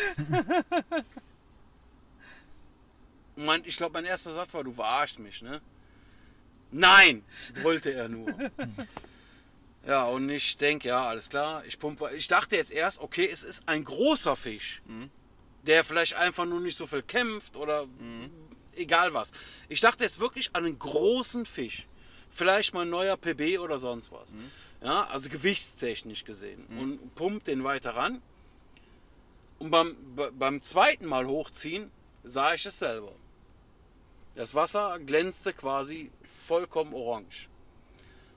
Mein, 3.36 3.62
ich 3.64 3.76
glaube, 3.76 3.92
mein 3.92 4.06
erster 4.06 4.34
Satz 4.34 4.52
war, 4.52 4.64
du 4.64 4.72
verarschst 4.72 5.20
mich, 5.20 5.40
ne? 5.40 5.60
Nein, 6.72 7.24
wollte 7.62 7.92
er 7.92 8.08
nur. 8.08 8.34
Ja, 9.86 10.04
und 10.04 10.28
ich 10.28 10.58
denke, 10.58 10.88
ja, 10.88 11.08
alles 11.08 11.30
klar. 11.30 11.64
Ich 11.64 11.78
pumpe. 11.78 12.10
Ich 12.14 12.28
dachte 12.28 12.54
jetzt 12.54 12.70
erst, 12.70 13.00
okay, 13.00 13.26
es 13.32 13.42
ist 13.42 13.66
ein 13.66 13.82
großer 13.82 14.36
Fisch, 14.36 14.82
der 15.62 15.84
vielleicht 15.84 16.14
einfach 16.14 16.46
nur 16.46 16.60
nicht 16.60 16.76
so 16.76 16.86
viel 16.86 17.02
kämpft 17.02 17.56
oder 17.56 17.86
egal 18.76 19.12
was. 19.14 19.32
Ich 19.68 19.80
dachte 19.80 20.04
jetzt 20.04 20.18
wirklich 20.20 20.50
an 20.54 20.64
einen 20.64 20.78
großen 20.78 21.46
Fisch. 21.46 21.86
Vielleicht 22.30 22.72
mal 22.74 22.82
ein 22.82 22.90
neuer 22.90 23.16
PB 23.16 23.58
oder 23.58 23.78
sonst 23.78 24.12
was. 24.12 24.34
Ja, 24.82 25.04
also 25.08 25.28
gewichtstechnisch 25.28 26.24
gesehen. 26.24 26.64
Und 26.78 27.14
pumpt 27.14 27.48
den 27.48 27.64
weiter 27.64 27.94
ran. 27.96 28.22
Und 29.58 29.70
beim, 29.70 29.96
be- 30.16 30.32
beim 30.32 30.62
zweiten 30.62 31.06
Mal 31.06 31.26
hochziehen 31.26 31.90
sah 32.24 32.54
ich 32.54 32.64
es 32.64 32.78
selber. 32.78 33.12
Das 34.36 34.54
Wasser 34.54 34.98
glänzte 35.00 35.52
quasi 35.52 36.10
vollkommen 36.46 36.94
orange. 36.94 37.48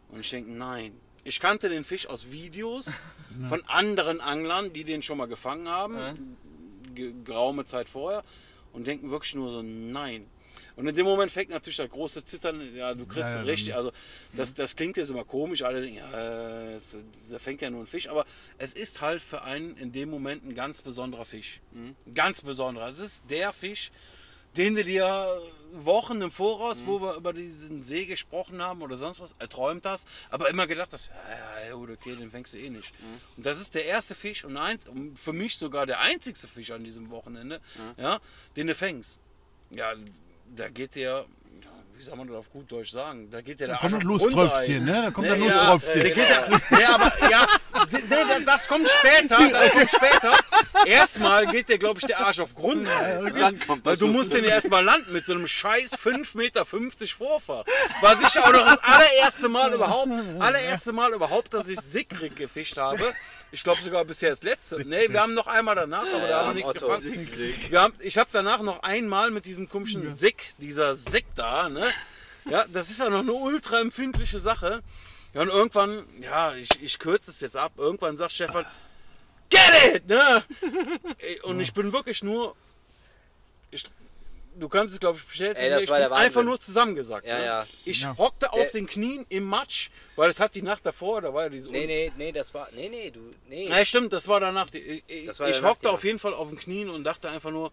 Und 0.10 0.20
ich 0.20 0.30
denke, 0.32 0.52
nein. 0.52 0.94
Ich 1.24 1.40
kannte 1.40 1.70
den 1.70 1.86
Fisch 1.86 2.08
aus 2.08 2.32
Videos 2.32 2.88
von 3.50 3.64
anderen 3.68 4.20
Anglern, 4.20 4.74
die 4.74 4.84
den 4.84 5.02
schon 5.02 5.18
mal 5.18 5.28
gefangen 5.28 5.70
haben, 5.70 5.96
ge- 5.96 6.16
geraume 6.94 7.66
Zeit 7.66 7.90
vorher, 7.90 8.24
und 8.72 8.88
denken 8.88 9.12
wirklich 9.12 9.36
nur 9.36 9.52
so, 9.52 9.62
nein. 9.62 10.26
Und 10.76 10.88
in 10.88 10.96
dem 10.96 11.06
Moment 11.06 11.32
fängt 11.32 11.52
natürlich 11.52 11.78
das 11.78 11.90
große 11.90 12.26
Zittern, 12.26 12.76
ja, 12.76 12.94
du 12.96 13.06
kriegst 13.06 13.30
Ja, 13.30 13.36
ja, 13.38 13.42
richtig, 13.44 13.76
also 13.76 13.92
das, 14.36 14.54
das 14.56 14.76
klingt 14.76 14.98
jetzt 14.98 15.10
immer 15.10 15.24
komisch, 15.24 15.62
alle 15.62 15.82
denken, 15.82 15.98
ja, 15.98 16.80
da 17.30 17.40
fängt 17.40 17.62
ja 17.62 17.70
nur 17.70 17.82
ein 17.82 17.88
Fisch, 17.88 18.08
aber 18.08 18.26
es 18.58 18.74
ist 18.74 19.02
halt 19.02 19.22
für 19.22 19.44
einen 19.44 19.78
in 19.78 19.92
dem 19.92 20.10
Moment 20.10 20.44
ein 20.44 20.56
ganz 20.56 20.82
besonderer 20.82 21.26
Fisch. 21.26 21.60
Ein 21.74 21.96
ganz 22.16 22.42
besonderer. 22.42 22.88
Es 22.88 23.00
ist 23.00 23.24
der 23.30 23.54
Fisch, 23.54 23.92
den 24.58 24.76
du 24.76 24.84
dir 24.84 25.42
Wochen 25.76 26.22
im 26.22 26.32
Voraus, 26.32 26.84
wo 26.86 27.02
wir 27.02 27.16
über 27.16 27.34
diesen 27.34 27.84
See 27.84 28.06
gesprochen 28.06 28.62
haben 28.62 28.84
oder 28.84 28.96
sonst 28.98 29.20
was, 29.20 29.34
erträumt 29.40 29.86
hast, 29.86 30.08
aber 30.30 30.50
immer 30.50 30.68
gedacht 30.68 30.90
hast, 30.92 31.10
ja, 31.30 31.68
ja, 31.70 31.74
gut, 31.74 31.90
okay, 31.90 32.16
den 32.16 32.30
fängst 32.30 32.54
du 32.54 32.60
eh 32.60 32.70
nicht. 32.70 32.94
Und 33.38 33.46
das 33.46 33.60
ist 33.60 33.74
der 33.74 33.86
erste 33.86 34.14
Fisch 34.14 34.46
und, 34.46 34.56
ein, 34.56 34.78
und 34.88 35.18
für 35.18 35.34
mich 35.34 35.58
sogar 35.58 35.88
der 35.88 36.00
einzigste 36.02 36.48
Fisch 36.48 36.70
an 36.72 36.84
diesem 36.84 37.10
Wochenende, 37.10 37.60
ja, 37.98 38.20
den 38.56 38.68
du 38.68 38.76
fängst. 38.76 39.18
Ja, 39.72 39.94
da 40.56 40.70
geht 40.70 40.94
der, 40.96 41.12
ja, 41.12 41.26
wie 41.98 42.04
soll 42.04 42.18
man 42.18 42.28
das 42.28 42.38
auf 42.38 42.52
gut 42.52 42.72
Deutsch 42.72 42.92
sagen, 42.92 43.32
da 43.32 43.42
geht 43.42 43.60
der 43.60 43.70
Da 43.70 43.78
kommt 43.78 43.96
Arsch 43.96 44.04
Lusttröpfchen, 44.04 44.76
Grundeis. 44.76 44.96
ne? 44.96 45.02
Da 45.02 45.10
kommt 45.12 45.28
Ja, 45.28 45.36
Lusttröpfchen. 45.36 46.02
der 46.02 46.18
ja, 46.18 46.80
ja, 46.80 46.96
aber 46.96 47.32
ja, 47.32 47.48
nee, 47.92 48.00
das- 48.10 48.46
das 48.46 48.68
kommt 48.68 48.90
später, 48.90 49.38
das 49.50 49.72
kommt 49.72 49.90
später. 49.90 50.40
Erstmal 50.86 51.48
geht 51.48 51.70
der, 51.70 51.78
glaube 51.78 52.00
ich, 52.00 52.06
der 52.06 52.20
Arsch 52.20 52.40
auf 52.40 52.54
Grundeis. 52.56 53.24
Und 53.24 53.40
dann 53.40 53.60
kommt 53.60 53.86
Weil 53.86 53.94
das 53.94 54.00
du 54.00 54.08
musst 54.08 54.34
den 54.34 54.44
erstmal 54.44 54.84
landen 54.84 55.14
mit 55.14 55.26
so 55.26 55.34
einem 55.34 55.48
scheiß 55.48 55.92
5,50 55.96 56.38
Meter 56.38 56.66
Vorfach. 56.66 57.64
Was 58.02 58.18
ich 58.22 58.40
auch 58.42 58.52
noch 58.52 58.66
das 58.66 58.80
allererste 58.84 59.50
Mal 59.50 59.74
überhaupt, 59.74 60.10
allererste 60.40 60.94
Mal 60.94 61.14
überhaupt, 61.14 61.54
dass 61.54 61.68
ich 61.68 61.80
Sickrig 61.80 62.36
gefischt 62.36 62.78
habe. 62.78 63.14
Ich 63.52 63.64
glaube 63.64 63.80
sogar 63.84 64.04
bisher 64.06 64.32
das 64.32 64.42
letzte. 64.44 64.78
Nee, 64.88 65.10
wir 65.10 65.22
haben 65.22 65.34
noch 65.36 65.48
einmal 65.48 65.76
danach, 65.76 66.06
aber 66.12 66.28
da 66.28 66.40
haben 66.40 66.50
wir 66.50 66.56
nichts 66.56 66.74
gefangen. 66.74 67.30
Wir 67.70 67.82
haben, 67.82 67.94
ich 68.00 68.18
habe 68.18 68.30
danach 68.34 68.62
noch 68.62 68.82
einmal 68.84 69.30
mit 69.32 69.46
diesem 69.46 69.70
komischen 69.70 70.12
Sick, 70.16 70.44
dieser 70.58 70.96
Sick 70.96 71.26
da, 71.36 71.70
ne? 71.70 71.86
Ja, 72.50 72.66
das 72.74 72.90
ist 72.90 73.00
ja 73.00 73.10
noch 73.10 73.20
eine 73.20 73.32
ultra 73.34 73.80
empfindliche 73.80 74.40
Sache. 74.40 74.82
Ja, 75.34 75.42
und 75.42 75.50
irgendwann, 75.50 76.06
ja, 76.22 76.54
ich, 76.56 76.70
ich 76.82 77.00
kürze 77.00 77.32
es 77.32 77.42
jetzt 77.42 77.58
ab, 77.58 77.74
irgendwann 77.78 78.18
sagt 78.18 78.34
Stefan, 78.34 78.66
get 79.50 79.96
it! 79.96 80.08
Ne? 80.08 80.44
Und 81.44 81.60
ich 81.60 81.74
bin 81.74 81.92
wirklich 81.92 82.22
nur, 82.24 82.56
ich, 83.72 83.84
du 84.60 84.70
kannst 84.70 84.94
es 84.94 85.00
glaube 85.00 85.18
ich 85.18 85.26
bestätigen, 85.26 85.58
Ey, 85.60 85.70
das 85.72 85.84
ich 85.84 85.90
war 85.90 85.98
bin 85.98 86.02
der 86.04 86.12
Wahnsinn. 86.12 86.26
einfach 86.28 86.44
nur 86.44 86.60
zusammengesackt. 86.60 87.26
Ja, 87.26 87.38
ne? 87.40 87.46
ja. 87.46 87.68
Ich 87.86 88.02
Ja. 88.02 88.16
hockte 88.18 88.54
auf 88.54 88.60
Der- 88.60 88.72
den 88.74 88.86
Knien 88.88 89.26
im 89.30 89.44
Matsch, 89.46 89.90
weil 90.16 90.30
es 90.30 90.40
hat 90.40 90.54
die 90.54 90.62
Nacht 90.62 90.86
davor, 90.86 91.22
da 91.22 91.34
war 91.34 91.44
ja 91.44 91.50
diese 91.50 91.72
Nee, 91.72 91.88
nee, 91.88 92.12
nee, 92.16 92.32
das 92.32 92.54
war. 92.54 92.68
Nee, 92.76 92.90
nee, 92.90 93.10
du. 93.10 93.20
Nee. 93.50 93.66
ja, 93.68 93.84
stimmt, 93.86 94.14
das 94.14 94.28
war 94.28 94.40
danach. 94.40 94.70
Die, 94.70 94.78
ich 94.80 95.04
ich, 95.08 95.26
Das 95.26 95.40
war 95.40 95.50
ich 95.50 95.56
danach 95.58 95.72
hockte 95.72 95.88
die 95.88 95.94
auf 95.94 96.04
jeden 96.04 96.20
Fall 96.20 96.36
auf 96.36 96.48
den 96.50 96.58
Knien 96.60 96.90
und 96.92 97.04
dachte 97.04 97.30
einfach 97.30 97.50
nur, 97.52 97.72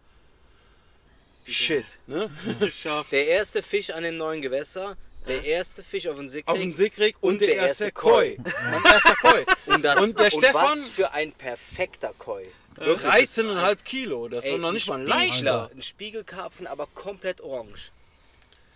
shit, 1.46 1.84
ne? 2.06 2.30
Der 3.11 3.26
erste 3.28 3.62
Fisch 3.62 3.90
an 3.90 4.02
dem 4.02 4.16
neuen 4.16 4.40
Gewässer, 4.40 4.96
der 5.26 5.44
erste 5.44 5.82
Fisch 5.82 6.06
auf 6.08 6.16
dem 6.16 6.28
Sickring. 6.28 6.52
Auf 6.54 6.58
den 6.60 6.74
Sickrig 6.74 7.16
und, 7.20 7.32
Und 7.34 7.40
der, 7.40 7.48
der 7.48 7.56
erste 7.58 7.84
erste 7.84 7.92
Koi. 7.92 8.36
Mein 8.70 8.84
erster 8.92 9.14
Koi. 9.16 9.44
Und, 9.66 9.82
das, 9.84 10.00
Und 10.00 10.18
der 10.18 10.30
Stefan- 10.30 10.54
was 10.78 10.88
für 10.88 11.10
ein 11.12 11.32
perfekter 11.32 12.12
Koi. 12.18 12.46
13,5 12.76 13.76
Kilo, 13.84 14.28
das 14.28 14.48
war 14.50 14.56
noch 14.58 14.72
nicht 14.72 14.88
mal 14.88 15.00
ein 15.00 15.06
leichter. 15.06 15.70
Ein 15.74 15.82
Spiegelkarpfen, 15.82 16.66
aber 16.66 16.86
komplett 16.94 17.40
orange. 17.42 17.90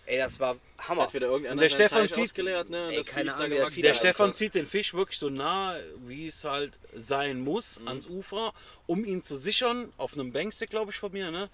Ey, 0.05 0.19
das 0.19 0.39
war 0.39 0.57
Hammer. 0.77 1.11
Wieder 1.11 1.25
irgendeiner 1.27 1.53
Und 1.53 1.61
der 1.61 1.69
Stefan 1.69 2.07
zieht- 2.07 2.37
ne? 2.37 2.89
Ey, 2.91 2.99
ist 2.99 3.17
Ahnung, 3.17 3.71
der 3.75 3.93
Stefan 3.95 4.35
zieht 4.35 4.53
den 4.53 4.67
Fisch 4.67 4.93
wirklich 4.93 5.17
so 5.17 5.29
nah, 5.29 5.75
wie 6.05 6.27
es 6.27 6.43
halt 6.43 6.73
sein 6.95 7.39
muss, 7.39 7.79
Mhm. 7.79 7.87
ans 7.87 8.05
Ufer, 8.05 8.53
um 8.85 9.03
ihn 9.03 9.23
zu 9.23 9.35
sichern, 9.35 9.91
auf 9.97 10.13
einem 10.13 10.31
Bankstick, 10.31 10.69
glaube 10.69 10.91
ich, 10.91 10.97
von 10.97 11.11
mir. 11.11 11.31
Ne? 11.31 11.49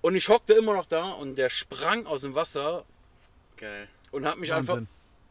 Und 0.00 0.16
ich 0.16 0.28
hockte 0.28 0.54
immer 0.54 0.74
noch 0.74 0.86
da 0.86 1.12
und 1.12 1.36
der 1.36 1.48
sprang 1.48 2.06
aus 2.06 2.22
dem 2.22 2.34
Wasser 2.34 2.84
Geil. 3.56 3.88
und 4.10 4.26
hat 4.26 4.38
mich 4.38 4.50
Wahnsinn. 4.50 4.74
einfach 4.74 4.86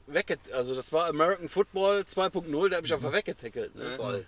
wegget... 0.07 0.51
Also 0.53 0.75
das 0.75 0.91
war 0.91 1.07
American 1.07 1.49
Football 1.49 2.01
2.0, 2.01 2.69
der 2.69 2.77
hat 2.77 2.83
mich 2.83 2.93
einfach 2.93 3.11
weggetackelt. 3.13 3.75
Ne? 3.75 3.85
voll. 3.95 4.25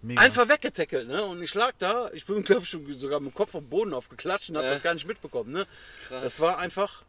Mega. 0.00 0.20
Einfach 0.20 0.48
weggetackelt, 0.48 1.08
ne? 1.08 1.24
Und 1.24 1.42
ich 1.42 1.54
lag 1.54 1.72
da, 1.80 2.08
ich 2.12 2.24
bin, 2.24 2.44
glaube 2.44 2.62
ich, 2.62 2.68
schon 2.70 2.92
sogar 2.94 3.18
mit 3.18 3.32
dem 3.32 3.34
Kopf 3.34 3.50
vom 3.50 3.68
Boden 3.68 3.92
aufgeklatscht 3.94 4.48
und 4.50 4.56
habe 4.56 4.66
Ja. 4.66 4.72
das 4.72 4.82
gar 4.84 4.94
nicht 4.94 5.06
mitbekommen, 5.06 5.50
ne? 5.52 5.66
Krass. 6.06 6.22
Das 6.22 6.40
war 6.40 6.58
einfach 6.58 7.02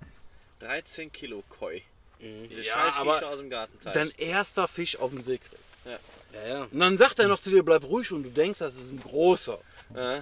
13 0.59 1.11
Kilo 1.11 1.43
Koi. 1.49 1.81
Diese 2.19 2.61
Ja, 2.63 2.73
scheiß 2.73 2.95
aber 2.97 3.27
aus 3.29 3.37
dem 3.39 3.49
Gartenteich. 3.49 3.93
dein 3.93 4.11
erster 4.17 4.67
Fisch 4.67 4.97
auf 4.97 5.11
dem 5.11 5.21
See. 5.21 5.39
Ja, 5.85 6.47
ja. 6.47 6.63
Und 6.63 6.79
dann 6.79 6.97
sagt 6.97 7.19
er 7.19 7.27
noch 7.27 7.39
zu 7.39 7.49
dir, 7.51 7.63
bleib 7.63 7.83
ruhig 7.83 8.11
und 8.11 8.23
du 8.23 8.29
denkst, 8.29 8.59
das 8.59 8.75
ist 8.75 8.91
ein 8.91 8.99
großer. 9.01 9.59
Äh? 9.95 10.21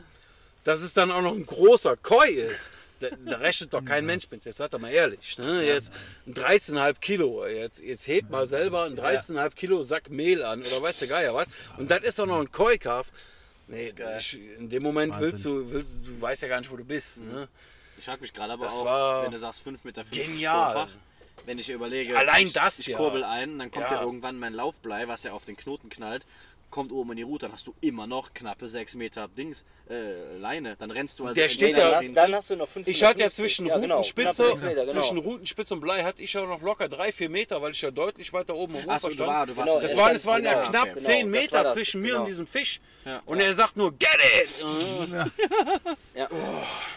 Dass 0.64 0.82
es 0.82 0.94
dann 0.94 1.10
auch 1.12 1.22
noch 1.22 1.34
ein 1.34 1.46
großer 1.46 1.96
Koi 1.98 2.28
ist. 2.30 2.70
Da, 3.00 3.10
da 3.26 3.38
rechnet 3.38 3.74
doch 3.74 3.86
kein 3.86 4.06
Mensch 4.06 4.30
mit. 4.32 4.45
Jetzt 4.45 4.58
seid 4.58 4.74
doch 4.74 4.80
mal 4.80 4.91
ehrlich. 4.91 5.38
Ne? 5.38 5.64
Jetzt 5.64 5.91
ein 6.26 6.34
13,5 6.34 7.00
Kilo. 7.00 7.45
Jetzt, 7.45 7.82
jetzt 7.82 8.08
hebt 8.08 8.30
mal 8.30 8.48
selber 8.48 8.86
einen 8.86 8.98
13,5 8.98 9.56
Kilo 9.56 9.84
Sack 9.84 10.10
Mehl 10.10 10.43
an 10.43 10.62
oder 10.62 10.82
weißt 10.82 11.04
du 11.04 11.08
Geier 11.08 11.34
was. 11.34 11.48
Und 11.78 11.91
das 11.91 12.02
ist 12.02 12.18
doch 12.20 12.26
noch 12.26 12.39
ein 12.39 12.52
Koi-Kaff. 12.52 13.08
Nee, 13.68 13.93
ich, 14.18 14.39
in 14.58 14.70
dem 14.70 14.82
Moment 14.82 15.14
Wahnsinn. 15.14 15.32
willst 15.32 15.45
du, 15.45 15.72
willst, 15.72 16.00
du 16.06 16.22
weißt 16.22 16.41
ja 16.43 16.48
gar 16.48 16.60
nicht, 16.60 16.72
wo 16.72 16.78
du 16.78 16.86
bist. 16.86 17.20
Ne? 17.20 17.48
Ich 17.98 18.06
frag 18.06 18.22
mich 18.22 18.34
gerade 18.34 18.54
aber 18.54 18.66
Das 18.66 18.76
auch, 18.76 18.86
war 18.86 19.24
wenn 19.24 19.32
du 19.32 19.39
sagst 19.39 19.62
5 19.62 19.84
Meter 19.84 20.04
genial. 20.06 20.74
Vorfach, 20.74 20.93
wenn 21.45 21.60
ich 21.60 21.70
überlege, 21.70 22.18
Allein 22.18 22.48
ich, 22.48 22.54
das 22.54 22.80
ich 22.80 22.88
ja. 22.88 22.98
kurbel 22.98 23.24
ein, 23.24 23.60
dann 23.60 23.70
kommt 23.72 23.86
ja. 23.86 23.95
Ja. 23.95 24.02
irgendwann 24.04 24.39
mein 24.39 24.54
Laufblei, 24.54 25.08
was 25.08 25.24
ja 25.24 25.34
auf 25.34 25.45
den 25.45 25.58
Knoten 25.58 25.89
knallt, 25.89 26.26
kommt 26.70 26.91
oben 26.91 27.11
in 27.11 27.18
die 27.18 27.24
Route, 27.24 27.45
dann 27.45 27.53
hast 27.53 27.65
du 27.65 27.74
immer 27.82 28.07
noch 28.07 28.34
knappe 28.34 28.68
6 28.68 28.95
Meter 28.95 29.28
Dings, 29.30 29.65
äh, 29.89 30.38
Leine. 30.38 30.76
Dann 30.78 30.91
rennst 30.91 31.18
du 31.20 31.24
also 31.24 31.34
Der 31.34 31.47
steht 31.47 31.78
ja- 31.78 31.91
dann, 31.91 32.05
hast, 32.07 32.15
dann 32.18 32.36
hast 32.36 32.49
du 32.49 32.55
noch 32.57 32.68
5 32.68 32.88
Ich 32.88 33.03
hatte 33.03 33.22
ja 33.22 33.32
zwischen 33.32 33.65
ja, 33.68 33.78
genau, 33.78 34.03
sechs 34.03 34.15
Meter, 34.18 34.76
genau. 34.76 34.91
zwischen 34.91 35.18
Rutenspitze 35.18 35.74
und 35.74 35.80
Blei 35.80 36.03
hatte 36.03 36.22
ich 36.22 36.34
ja 36.34 36.45
noch 36.45 36.61
locker 36.61 36.86
3-4 36.86 37.30
Meter, 37.30 37.61
weil 37.61 37.72
ich 37.72 37.82
ja 37.82 37.89
deutlich 37.91 38.34
weiter 38.34 38.53
oben 38.55 38.74
so, 38.74 38.80
Ufer 38.80 38.88
war, 38.89 38.99
stand. 39.11 39.49
du 39.49 39.57
warst 39.57 39.70
Genau, 39.70 39.80
Das 39.82 39.93
Ja, 39.93 39.97
waren, 39.99 40.15
es 40.15 40.26
waren 40.26 40.43
ja 40.43 40.53
genau, 40.55 40.70
knapp 40.70 40.89
okay. 40.89 40.99
10 40.99 41.05
Genau, 41.05 41.32
das 41.36 41.41
Meter 41.41 41.55
war 41.57 41.63
das, 41.63 41.74
zwischen 41.74 42.01
mir 42.01 42.07
genau. 42.09 42.20
und 42.22 42.28
diesem 42.28 42.47
Fisch. 42.47 42.82
Ja. 43.05 43.22
Und 43.26 43.39
er 43.39 43.53
sagt 43.53 43.78
nur, 43.78 43.91
get 43.93 44.09
it! 44.43 44.65
Ja. 46.15 46.28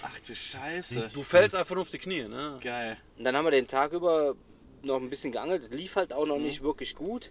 Ach 0.02 0.18
du 0.26 0.34
Scheiße. 0.34 1.10
Du 1.12 1.22
fällst 1.22 1.54
einfach 1.54 1.74
nur 1.74 1.82
auf 1.82 1.90
die 1.90 1.98
Knie. 1.98 2.24
Ne? 2.24 2.58
Geil. 2.62 2.96
Und 3.18 3.24
dann 3.24 3.36
haben 3.36 3.44
wir 3.44 3.50
den 3.52 3.66
Tag 3.66 3.92
über 3.92 4.34
noch 4.82 4.96
ein 5.00 5.10
bisschen 5.10 5.30
geangelt. 5.32 5.72
Lief 5.74 5.96
halt 5.96 6.12
auch 6.12 6.26
noch 6.26 6.38
Mhm. 6.38 6.44
nicht 6.44 6.62
wirklich 6.62 6.94
gut. 6.96 7.30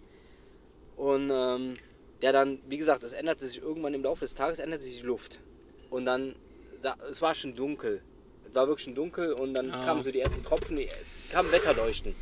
Und 0.95 1.29
ähm, 1.31 1.77
ja, 2.21 2.31
dann, 2.31 2.59
wie 2.67 2.77
gesagt, 2.77 3.03
es 3.03 3.13
änderte 3.13 3.47
sich 3.47 3.61
irgendwann 3.61 3.93
im 3.93 4.03
Laufe 4.03 4.25
des 4.25 4.35
Tages, 4.35 4.59
änderte 4.59 4.83
sich 4.83 5.01
die 5.01 5.05
Luft. 5.05 5.39
Und 5.89 6.05
dann, 6.05 6.35
es 7.09 7.21
war 7.21 7.33
schon 7.35 7.55
dunkel. 7.55 8.01
es 8.47 8.55
war 8.55 8.67
wirklich 8.67 8.85
schon 8.85 8.95
dunkel 8.95 9.33
und 9.33 9.53
dann 9.53 9.71
kamen 9.71 10.03
so 10.03 10.11
die 10.11 10.19
ersten 10.19 10.43
Tropfen, 10.43 10.75
die, 10.75 10.89
kamen 11.31 11.51
Wetterleuchten. 11.51 12.15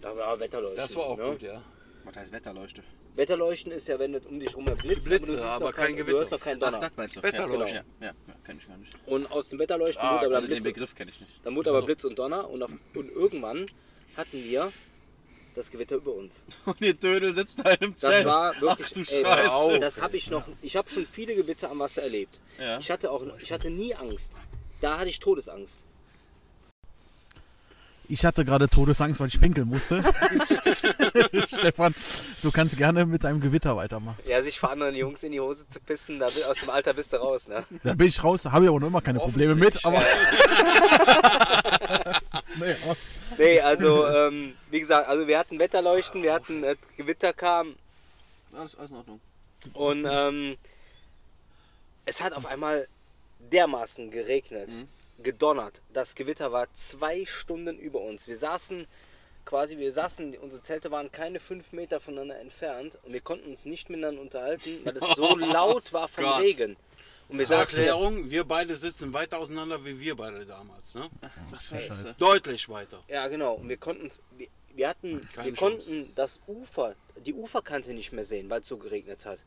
Da 0.00 0.16
war 0.16 0.38
Wetterleuchten. 0.38 0.76
Das 0.76 0.96
war 0.96 1.04
auch 1.04 1.16
ne? 1.18 1.30
gut, 1.30 1.42
ja. 1.42 1.62
Was 2.04 2.16
heißt 2.16 2.32
Wetterleuchte? 2.32 2.82
Wetterleuchten 3.16 3.72
ist 3.72 3.88
ja, 3.88 3.98
wenn 3.98 4.14
es 4.14 4.26
um 4.26 4.38
dich 4.38 4.54
rum 4.54 4.66
blitzt, 4.66 5.08
Blitze, 5.08 5.42
aber, 5.42 5.66
aber 5.66 5.72
kein 5.72 5.86
kein, 5.86 5.96
Gewitter. 5.96 6.12
Du 6.12 6.18
hörst 6.18 6.30
noch 6.30 6.40
keinen 6.40 6.60
Donner. 6.60 6.90
meinst 6.96 7.16
du? 7.16 7.22
Wetterleuchte. 7.22 7.76
Ja, 8.00 8.06
ja, 8.06 8.14
ja 8.28 8.34
kenn 8.44 8.58
ich 8.58 8.68
gar 8.68 8.76
nicht. 8.76 8.96
und 9.06 9.30
aus 9.32 9.48
dem 9.48 9.58
Wetterleuchten 9.58 10.04
Ah, 10.06 10.16
wurde 10.16 10.26
aber 10.26 10.34
Also 10.36 10.46
Blitz, 10.48 10.58
den 10.62 10.64
Begriff 10.64 10.94
kenne 10.94 11.10
ich 11.10 11.20
nicht. 11.20 11.32
dann 11.42 11.56
wurde 11.56 11.70
aber 11.70 11.82
Blitz 11.82 12.04
und 12.04 12.18
Donner 12.18 12.48
und, 12.48 12.62
auf, 12.62 12.70
und 12.94 13.10
irgendwann 13.10 13.66
hatten 14.16 14.44
wir 14.44 14.70
das 15.56 15.70
Gewitter 15.70 15.96
über 15.96 16.12
uns. 16.12 16.44
Und 16.64 16.80
ihr 16.80 16.94
Dödel 16.94 17.34
sitzt 17.34 17.64
da 17.64 17.70
im 17.72 17.92
Das 17.92 18.00
Zelt. 18.00 18.26
war 18.26 18.60
wirklich, 18.60 18.86
Ach 18.88 18.92
du 18.92 19.00
ey, 19.00 19.22
Scheiße. 19.22 19.78
das 19.80 20.00
habe 20.00 20.16
ich 20.16 20.30
noch, 20.30 20.44
ich 20.62 20.76
habe 20.76 20.88
schon 20.88 21.06
viele 21.06 21.34
Gewitter 21.34 21.70
am 21.70 21.80
Wasser 21.80 22.02
erlebt. 22.02 22.38
Ja. 22.60 22.78
Ich 22.78 22.90
hatte 22.90 23.10
auch, 23.10 23.22
ich 23.40 23.50
hatte 23.50 23.70
nie 23.70 23.94
Angst. 23.94 24.32
Da 24.80 24.98
hatte 24.98 25.08
ich 25.08 25.18
Todesangst. 25.18 25.80
Ich 28.08 28.24
hatte 28.24 28.44
gerade 28.44 28.68
Todesangst, 28.68 29.18
weil 29.18 29.26
ich 29.28 29.40
pinkeln 29.40 29.66
musste. 29.66 30.00
Stefan, 31.48 31.92
du 32.42 32.52
kannst 32.52 32.76
gerne 32.76 33.04
mit 33.04 33.24
deinem 33.24 33.40
Gewitter 33.40 33.76
weitermachen. 33.76 34.18
Ja, 34.28 34.40
sich 34.42 34.60
vor 34.60 34.70
anderen 34.70 34.94
Jungs 34.94 35.24
in 35.24 35.32
die 35.32 35.40
Hose 35.40 35.68
zu 35.68 35.80
pissen, 35.80 36.20
da, 36.20 36.26
aus 36.26 36.60
dem 36.60 36.70
Alter 36.70 36.92
bist 36.94 37.12
du 37.12 37.16
raus, 37.16 37.48
ne? 37.48 37.64
Da 37.82 37.94
bin 37.94 38.06
ich 38.06 38.22
raus, 38.22 38.44
habe 38.44 38.64
ich 38.66 38.68
aber 38.68 38.78
noch 38.78 38.86
immer 38.86 39.00
keine 39.00 39.18
Probleme 39.18 39.56
mit. 39.56 39.84
Aber 39.84 39.98
aber 42.58 42.96
Nee, 43.38 43.60
also, 43.60 44.06
ähm, 44.06 44.56
wie 44.70 44.80
gesagt, 44.80 45.08
also 45.08 45.26
wir 45.26 45.38
hatten 45.38 45.58
Wetterleuchten, 45.58 46.22
wir 46.22 46.32
hatten 46.32 46.64
äh, 46.64 46.76
Gewitter 46.96 47.32
kam 47.32 47.76
Alles, 48.52 48.76
alles 48.76 48.90
in 48.90 48.96
Ordnung. 48.96 49.20
und 49.74 50.06
ähm, 50.08 50.56
es 52.04 52.22
hat 52.22 52.32
auf 52.32 52.46
einmal 52.46 52.88
dermaßen 53.38 54.10
geregnet, 54.10 54.70
gedonnert. 55.22 55.82
Das 55.92 56.14
Gewitter 56.14 56.52
war 56.52 56.72
zwei 56.72 57.24
Stunden 57.26 57.78
über 57.78 58.00
uns. 58.00 58.28
Wir 58.28 58.38
saßen 58.38 58.86
quasi, 59.44 59.78
wir 59.78 59.92
saßen, 59.92 60.36
unsere 60.38 60.62
Zelte 60.62 60.90
waren 60.90 61.10
keine 61.12 61.40
fünf 61.40 61.72
Meter 61.72 62.00
voneinander 62.00 62.38
entfernt 62.40 62.98
und 63.02 63.12
wir 63.12 63.20
konnten 63.20 63.50
uns 63.50 63.64
nicht 63.64 63.90
miteinander 63.90 64.20
unterhalten, 64.20 64.80
weil 64.84 64.96
es 64.96 65.04
so 65.16 65.36
laut 65.36 65.92
war 65.92 66.08
vom. 66.08 66.24
Regen. 66.24 66.76
Und 67.28 67.38
wir 67.38 67.46
saßen, 67.46 67.78
Erklärung, 67.78 68.30
wir 68.30 68.44
beide 68.44 68.76
sitzen 68.76 69.12
weiter 69.12 69.38
auseinander 69.38 69.84
wie 69.84 69.98
wir 69.98 70.14
beide 70.16 70.46
damals. 70.46 70.94
Ne? 70.94 71.08
Scheiße. 71.70 72.14
Deutlich 72.18 72.68
weiter. 72.68 73.02
ja 73.08 73.26
genau, 73.28 73.54
und 73.54 73.68
wir 73.68 73.76
konnten, 73.78 74.08
wir, 74.36 74.46
wir 74.74 74.88
hatten, 74.88 75.28
Keine 75.34 75.50
wir 75.50 75.56
konnten 75.56 76.12
das 76.14 76.38
Ufer, 76.46 76.94
die 77.24 77.34
Uferkante 77.34 77.94
nicht 77.94 78.12
mehr 78.12 78.24
sehen, 78.24 78.48
weil 78.48 78.60
es 78.60 78.68
so 78.68 78.76
geregnet 78.76 79.26
hat. 79.26 79.40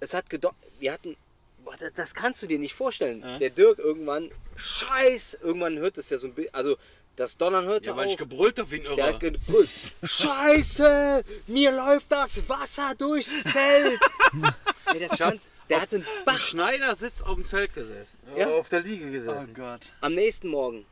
Es 0.00 0.14
hat 0.14 0.30
gedonnert, 0.30 0.56
wir 0.78 0.92
hatten, 0.92 1.16
boah, 1.64 1.74
das, 1.78 1.92
das 1.94 2.14
kannst 2.14 2.42
du 2.42 2.46
dir 2.46 2.58
nicht 2.60 2.74
vorstellen. 2.74 3.24
Der 3.40 3.50
Dirk 3.50 3.78
irgendwann, 3.80 4.30
scheiß, 4.56 5.38
irgendwann 5.42 5.78
hört 5.78 5.98
es 5.98 6.10
ja 6.10 6.18
so 6.18 6.28
ein 6.28 6.34
bisschen, 6.34 6.54
also 6.54 6.76
das 7.16 7.36
Donnern 7.36 7.64
hörte 7.64 7.88
Ja, 7.90 7.96
weil 7.96 8.04
auf. 8.06 8.12
ich 8.12 8.16
gebrüllt 8.18 8.56
habe 8.60 8.70
wie 8.70 8.76
ein 8.76 8.82
Der 8.84 8.92
Irrer. 8.92 9.14
hat 9.14 9.18
gebrüllt, 9.20 9.68
Scheiße, 10.04 11.24
mir 11.48 11.72
läuft 11.72 12.12
das 12.12 12.48
Wasser 12.48 12.94
durchs 12.96 13.42
Zelt. 13.42 13.98
Ey, 14.94 15.00
das 15.00 15.18
kannst, 15.18 15.48
der 15.70 15.80
hatte 15.82 15.96
einen 15.96 16.06
Bach 16.24 16.38
Schneider 16.40 16.94
sitzt 16.96 17.24
auf 17.26 17.34
dem 17.34 17.44
Zelt 17.44 17.74
gesessen. 17.74 18.18
Ja. 18.36 18.48
Auf 18.48 18.68
der 18.68 18.80
Liege 18.80 19.06
Oh 19.08 19.10
gesessen. 19.12 19.54
Gott. 19.54 19.80
am 20.00 20.14
nächsten 20.14 20.48
Morgen. 20.48 20.86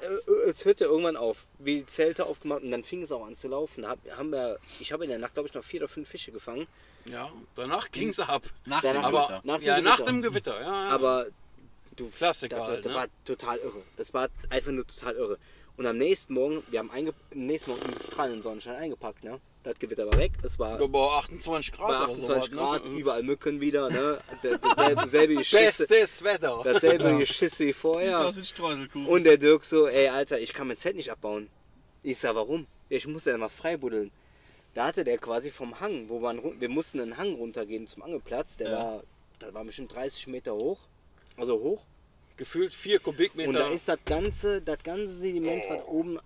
Äh, 0.00 0.48
Es 0.50 0.64
hörte 0.64 0.84
irgendwann 0.84 1.16
auf, 1.16 1.46
wie 1.58 1.80
die 1.80 1.86
Zelte 1.86 2.26
aufgemacht 2.26 2.62
und 2.62 2.70
dann 2.70 2.82
fing 2.82 3.02
es 3.02 3.12
auch 3.12 3.26
an 3.26 3.34
zu 3.36 3.48
laufen. 3.48 3.82
Da 3.82 3.90
hab, 3.90 3.98
haben 4.16 4.30
wir, 4.30 4.58
ich 4.80 4.92
habe 4.92 5.04
in 5.04 5.10
der 5.10 5.18
Nacht, 5.18 5.34
glaube 5.34 5.48
ich, 5.48 5.54
noch 5.54 5.64
vier 5.64 5.80
oder 5.80 5.88
fünf 5.88 6.08
Fische 6.08 6.30
gefangen. 6.32 6.66
Ja, 7.04 7.30
danach 7.56 7.90
ging 7.90 8.10
es 8.10 8.20
ab. 8.20 8.42
Nach 8.66 8.82
Danach- 8.82 9.00
dem 9.00 9.04
Aber 9.04 9.18
Gewitter. 9.26 9.40
Nach 9.44 9.56
dem 9.58 9.64
ja, 9.66 9.76
Gewitter. 9.78 9.90
nach 9.98 10.06
dem 10.06 10.22
Gewitter. 10.22 10.60
Ja, 10.60 10.66
ja. 10.66 10.90
Aber 10.90 11.26
du, 11.96 12.08
Klassiker 12.10 12.58
das, 12.58 12.68
halt, 12.68 12.84
das 12.84 12.92
ne? 12.92 12.98
war 12.98 13.06
total 13.24 13.58
irre. 13.58 13.82
Das 13.96 14.12
war 14.14 14.28
einfach 14.50 14.72
nur 14.72 14.86
total 14.86 15.14
irre. 15.16 15.38
Und 15.76 15.86
am 15.86 15.96
nächsten 15.96 16.34
Morgen, 16.34 16.62
wir 16.70 16.80
haben 16.80 16.90
einge 16.90 17.14
am 17.32 17.46
nächsten 17.46 17.70
Morgen 17.70 17.86
im 17.86 18.00
strahlenden 18.00 18.42
Sonnenschein 18.42 18.76
eingepackt. 18.76 19.22
Ne? 19.24 19.40
Das 19.68 19.78
Gewitter 19.78 20.06
war 20.06 20.18
weg. 20.18 20.32
Es 20.42 20.58
war 20.58 20.80
über 20.80 21.18
28 21.18 21.72
Grad. 21.72 21.88
bei 21.88 21.94
oder 21.96 22.12
28 22.12 22.26
sowas, 22.26 22.50
Grad, 22.50 22.84
Ne? 22.86 22.98
überall 22.98 23.22
Mücken 23.22 23.60
wieder. 23.60 23.90
Ne? 23.90 24.18
Der- 24.42 24.56
Derselbe, 24.56 25.06
selbe 25.08 25.34
Geschiss, 25.34 25.76
Bestes 25.86 26.24
Wetter. 26.24 26.60
dasselbe 26.64 27.18
Geschiss 27.18 27.60
wie 27.60 27.74
vorher. 27.74 28.32
Und 29.06 29.24
der 29.24 29.36
Dirk 29.36 29.66
so, 29.66 29.86
ey 29.86 30.08
Alter, 30.08 30.40
ich 30.40 30.54
kann 30.54 30.68
mein 30.68 30.78
Zelt 30.78 30.96
nicht 30.96 31.10
abbauen. 31.10 31.50
Ich 32.02 32.18
sag, 32.18 32.34
warum? 32.34 32.66
Ich 32.88 33.06
muss 33.06 33.26
ja 33.26 33.36
mal 33.36 33.50
freibuddeln. 33.50 34.10
Da 34.72 34.86
hatte 34.86 35.04
der 35.04 35.18
quasi 35.18 35.50
vom 35.50 35.78
Hang, 35.80 36.08
wo 36.08 36.18
man, 36.18 36.40
wir 36.58 36.68
mussten 36.70 37.00
einen 37.00 37.18
Hang 37.18 37.34
runtergehen 37.34 37.86
zum 37.86 38.02
Angelplatz, 38.04 38.56
der 38.56 38.70
Ja. 38.70 38.78
war, 38.78 39.02
das 39.38 39.52
war 39.52 39.64
bestimmt 39.64 39.94
30 39.94 40.28
Meter 40.28 40.54
hoch, 40.54 40.78
also 41.36 41.60
hoch. 41.60 41.84
Gefühlt 42.38 42.72
4 42.72 43.00
Kubikmeter. 43.00 43.48
Und 43.50 43.54
da 43.56 43.68
ist 43.68 43.86
das 43.88 43.98
ganze, 44.06 44.62
das 44.62 44.78
ganze 44.82 45.08
Sediment, 45.08 45.64
was 45.68 45.84
oben, 45.84 46.18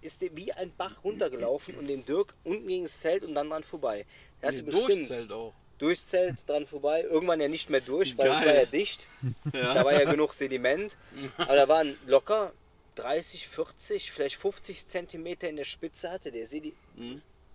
ist 0.00 0.22
wie 0.36 0.52
ein 0.52 0.72
Bach 0.76 1.04
runtergelaufen 1.04 1.74
und 1.76 1.86
dem 1.88 2.04
Dirk 2.04 2.34
unten 2.44 2.66
gegen 2.68 2.84
das 2.84 3.00
Zelt 3.00 3.24
und 3.24 3.34
dann 3.34 3.50
dran 3.50 3.64
vorbei. 3.64 4.06
Er 4.40 4.48
hatte 4.48 4.58
Nee, 4.58 4.62
bestimmt 4.64 4.88
durchs 4.90 5.08
Zelt 5.08 5.32
auch. 5.32 5.54
durchs 5.78 6.06
Zelt 6.08 6.48
dran 6.48 6.66
vorbei, 6.66 7.02
irgendwann 7.02 7.40
ja 7.40 7.48
nicht 7.48 7.70
mehr 7.70 7.80
durch, 7.80 8.16
weil 8.18 8.28
es 8.30 8.40
war 8.44 8.54
ja 8.54 8.64
dicht. 8.66 9.06
Da 9.52 9.84
war 9.84 9.92
ja 9.92 10.10
genug 10.10 10.34
Sediment. 10.34 10.96
Aber 11.38 11.56
da 11.56 11.68
waren 11.68 11.96
locker 12.06 12.52
30, 12.96 13.46
40, 13.48 14.10
vielleicht 14.12 14.36
50 14.36 14.86
Zentimeter 14.86 15.48
in 15.48 15.56
der 15.56 15.64
Spitze 15.64 16.10
hatte 16.10 16.32
der 16.32 16.46
Sedi 16.46 16.72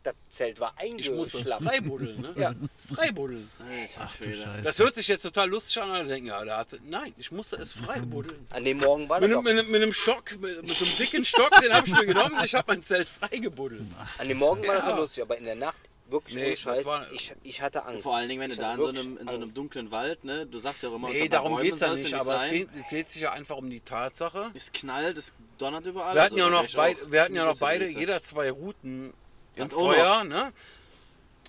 Das 0.04 0.14
Zelt 0.28 0.60
war 0.60 0.76
Ich 0.84 1.10
muss 1.10 1.30
das 1.32 1.36
eingeschlafen. 1.50 1.66
freibuddeln, 1.68 2.22
ne? 2.22 2.34
Ja. 2.36 2.54
Freibuddeln. 2.94 3.50
Alter 3.60 4.10
Schwede. 4.10 4.62
Das 4.62 4.78
hört 4.80 4.96
sich 4.96 5.08
jetzt 5.08 5.22
total 5.24 5.50
lustig 5.50 5.82
an, 5.82 5.90
aber 5.92 6.04
denken, 6.04 6.28
ja, 6.28 6.44
der 6.44 6.58
hatte, 6.58 6.80
nein, 6.90 7.14
ich 7.18 7.32
musste 7.32 7.56
es 7.56 7.72
freibuddeln. 7.74 8.46
An 8.50 8.66
dem 8.66 8.80
Morgen 8.80 9.08
war 9.08 9.22
Mit, 9.22 9.32
das 9.32 9.42
mit, 9.42 9.52
einem- 9.54 9.72
mit 9.72 9.82
einem 9.82 9.94
Stock, 9.94 10.32
mit, 10.40 10.62
mit 10.62 10.72
so 10.72 10.84
einem 10.86 10.98
dicken 10.98 11.24
Stock, 11.24 11.52
den 11.62 11.74
habe 11.74 11.88
ich 11.88 11.94
mir 11.94 12.06
genommen, 12.06 12.36
ich 12.44 12.54
habe 12.54 12.66
mein 12.68 12.84
Zelt 12.84 13.08
freigebuddelt. 13.08 13.82
an 14.18 14.28
dem 14.28 14.38
Morgen 14.40 14.68
war 14.68 14.76
das 14.76 14.86
Ja. 14.86 14.94
auch 14.94 14.98
lustig, 14.98 15.24
aber 15.24 15.38
in 15.38 15.46
der 15.46 15.56
Nacht 15.56 15.80
wirklich 16.10 16.36
Nee, 16.36 16.56
Scheiß, 16.58 16.84
war- 16.86 17.10
ich, 17.14 17.34
ich 17.44 17.62
hatte 17.62 17.86
Angst. 17.86 18.04
Vor 18.04 18.18
allen 18.18 18.28
Dingen, 18.28 18.42
wenn 18.42 18.50
du 18.50 18.56
Ich 18.56 18.60
da 18.60 18.74
hatte 18.74 18.82
in 18.90 18.96
so, 18.96 19.02
einem, 19.02 19.18
in 19.20 19.28
so 19.30 19.36
einem 19.36 19.54
dunklen 19.54 19.90
Wald, 19.90 20.26
ne? 20.26 20.46
Du 20.46 20.60
sagst 20.60 20.84
ja 20.84 20.90
auch 20.90 20.96
immer, 20.96 21.10
Nee, 21.10 21.30
darum 21.30 21.60
geht 21.62 21.76
es 21.76 21.80
ja 21.80 21.94
nicht, 21.94 22.04
nicht 22.04 22.14
aber 22.14 22.36
es 22.36 22.42
sein. 22.42 22.52
geht, 22.52 22.70
es 22.76 22.88
geht 22.90 23.10
sich 23.10 23.22
ja 23.22 23.32
einfach 23.32 23.56
um 23.56 23.70
die 23.70 23.80
Tatsache. 23.80 24.52
Es 24.54 24.72
knallt, 24.74 25.18
es 25.18 25.34
donnert 25.58 25.86
überall. 25.86 26.14
Wir 26.14 26.22
hatten 26.24 26.38
ja 26.38 26.46
also, 26.46 26.58
noch, 26.58 26.66
da 26.68 26.78
wär 26.78 26.90
ich 26.90 26.96
beid, 26.98 27.06
auch 27.08 27.12
wir 27.12 27.22
hatten 27.22 27.36
ja 27.36 27.46
noch 27.46 27.58
beide, 27.58 27.88
jeder 27.88 28.22
zwei 28.22 28.52
Routen 28.52 29.14
auch 29.60 29.70
Feuer, 29.70 30.24
ne? 30.24 30.52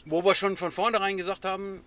Wo 0.04 0.24
wir 0.24 0.34
schon 0.34 0.56
von 0.56 0.70
vornherein 0.70 1.16
gesagt 1.16 1.44
haben, 1.44 1.82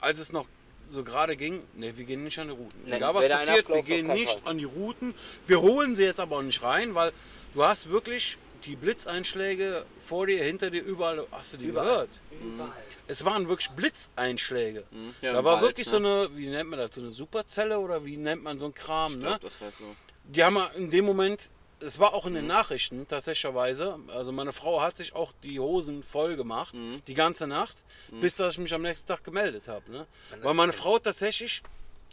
als 0.00 0.18
es 0.18 0.32
noch 0.32 0.46
so 0.88 1.02
gerade 1.04 1.36
ging, 1.36 1.62
ne, 1.74 1.96
wir 1.96 2.04
gehen 2.04 2.22
nicht 2.22 2.38
an 2.38 2.48
die 2.48 2.54
Routen. 2.54 2.84
Nee, 2.84 2.96
Egal 2.96 3.14
was 3.14 3.28
passiert, 3.28 3.68
wir 3.68 3.82
gehen 3.82 4.06
nicht 4.08 4.40
Fall. 4.40 4.50
an 4.50 4.58
die 4.58 4.64
Routen. 4.64 5.14
Wir 5.46 5.60
holen 5.60 5.96
sie 5.96 6.04
jetzt 6.04 6.20
aber 6.20 6.36
auch 6.36 6.42
nicht 6.42 6.62
rein, 6.62 6.94
weil 6.94 7.12
du 7.54 7.64
hast 7.64 7.88
wirklich 7.88 8.36
die 8.64 8.76
Blitzeinschläge 8.76 9.84
vor 10.00 10.26
dir, 10.26 10.44
hinter 10.44 10.70
dir, 10.70 10.82
überall, 10.82 11.26
hast 11.32 11.54
du 11.54 11.56
die 11.56 11.72
gehört? 11.72 12.10
Überall. 12.40 12.70
Es 13.08 13.24
waren 13.24 13.48
wirklich 13.48 13.70
Blitzeinschläge. 13.70 14.84
Ja, 15.20 15.32
da 15.32 15.44
war 15.44 15.54
Wald, 15.54 15.62
wirklich 15.62 15.86
ne? 15.88 15.90
so 15.90 15.96
eine, 15.96 16.36
wie 16.36 16.48
nennt 16.48 16.70
man 16.70 16.78
das, 16.78 16.94
so 16.94 17.00
eine 17.00 17.10
Superzelle 17.10 17.78
oder 17.78 18.04
wie 18.04 18.16
nennt 18.16 18.42
man 18.42 18.58
so 18.58 18.66
ein 18.66 18.74
Kram, 18.74 19.14
ne? 19.14 19.26
glaub, 19.26 19.40
das 19.40 19.60
heißt 19.60 19.78
so. 19.78 19.96
Die 20.24 20.44
haben 20.44 20.58
in 20.76 20.90
dem 20.90 21.04
Moment, 21.04 21.50
es 21.84 21.98
war 21.98 22.14
auch 22.14 22.24
in 22.26 22.32
Mhm. 22.32 22.36
den 22.36 22.46
Nachrichten 22.46 23.06
tatsächlicherweise, 23.08 23.98
also 24.08 24.32
meine 24.32 24.52
Frau 24.52 24.80
hat 24.80 24.96
sich 24.96 25.14
auch 25.14 25.32
die 25.42 25.58
Hosen 25.60 26.02
voll 26.02 26.36
gemacht, 26.36 26.74
Mhm. 26.74 27.02
die 27.06 27.14
ganze 27.14 27.46
Nacht, 27.46 27.76
bis 28.20 28.34
dass 28.34 28.54
ich 28.54 28.60
mich 28.60 28.72
am 28.74 28.82
nächsten 28.82 29.08
Tag 29.08 29.24
gemeldet 29.24 29.68
habe. 29.68 29.90
Ne? 29.90 30.06
Weil 30.42 30.54
meine 30.54 30.72
Frau 30.72 30.98
tatsächlich, 30.98 31.62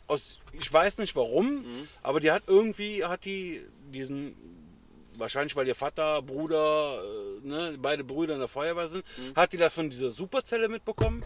aus, 0.08 0.40
ich 0.54 0.72
weiß 0.72 0.98
nicht 0.98 1.16
warum, 1.16 1.58
Mhm. 1.62 1.88
aber 2.04 2.20
die 2.20 2.32
hat 2.32 2.44
irgendwie, 2.48 3.04
hat 3.06 3.26
die 3.26 3.62
diesen, 3.92 4.36
wahrscheinlich 5.16 5.56
weil 5.56 5.68
ihr 5.68 5.76
Vater, 5.76 6.22
Bruder, 6.22 7.04
äh, 7.44 7.48
ne, 7.48 7.76
beide 7.80 8.04
Brüder 8.04 8.34
in 8.36 8.40
der 8.40 8.48
Feuerwehr 8.48 8.88
sind, 8.88 9.04
Mhm. 9.18 9.36
hat 9.36 9.52
die 9.54 9.58
das 9.58 9.74
von 9.74 9.90
dieser 9.90 10.12
Superzelle 10.12 10.70
mitbekommen. 10.70 11.24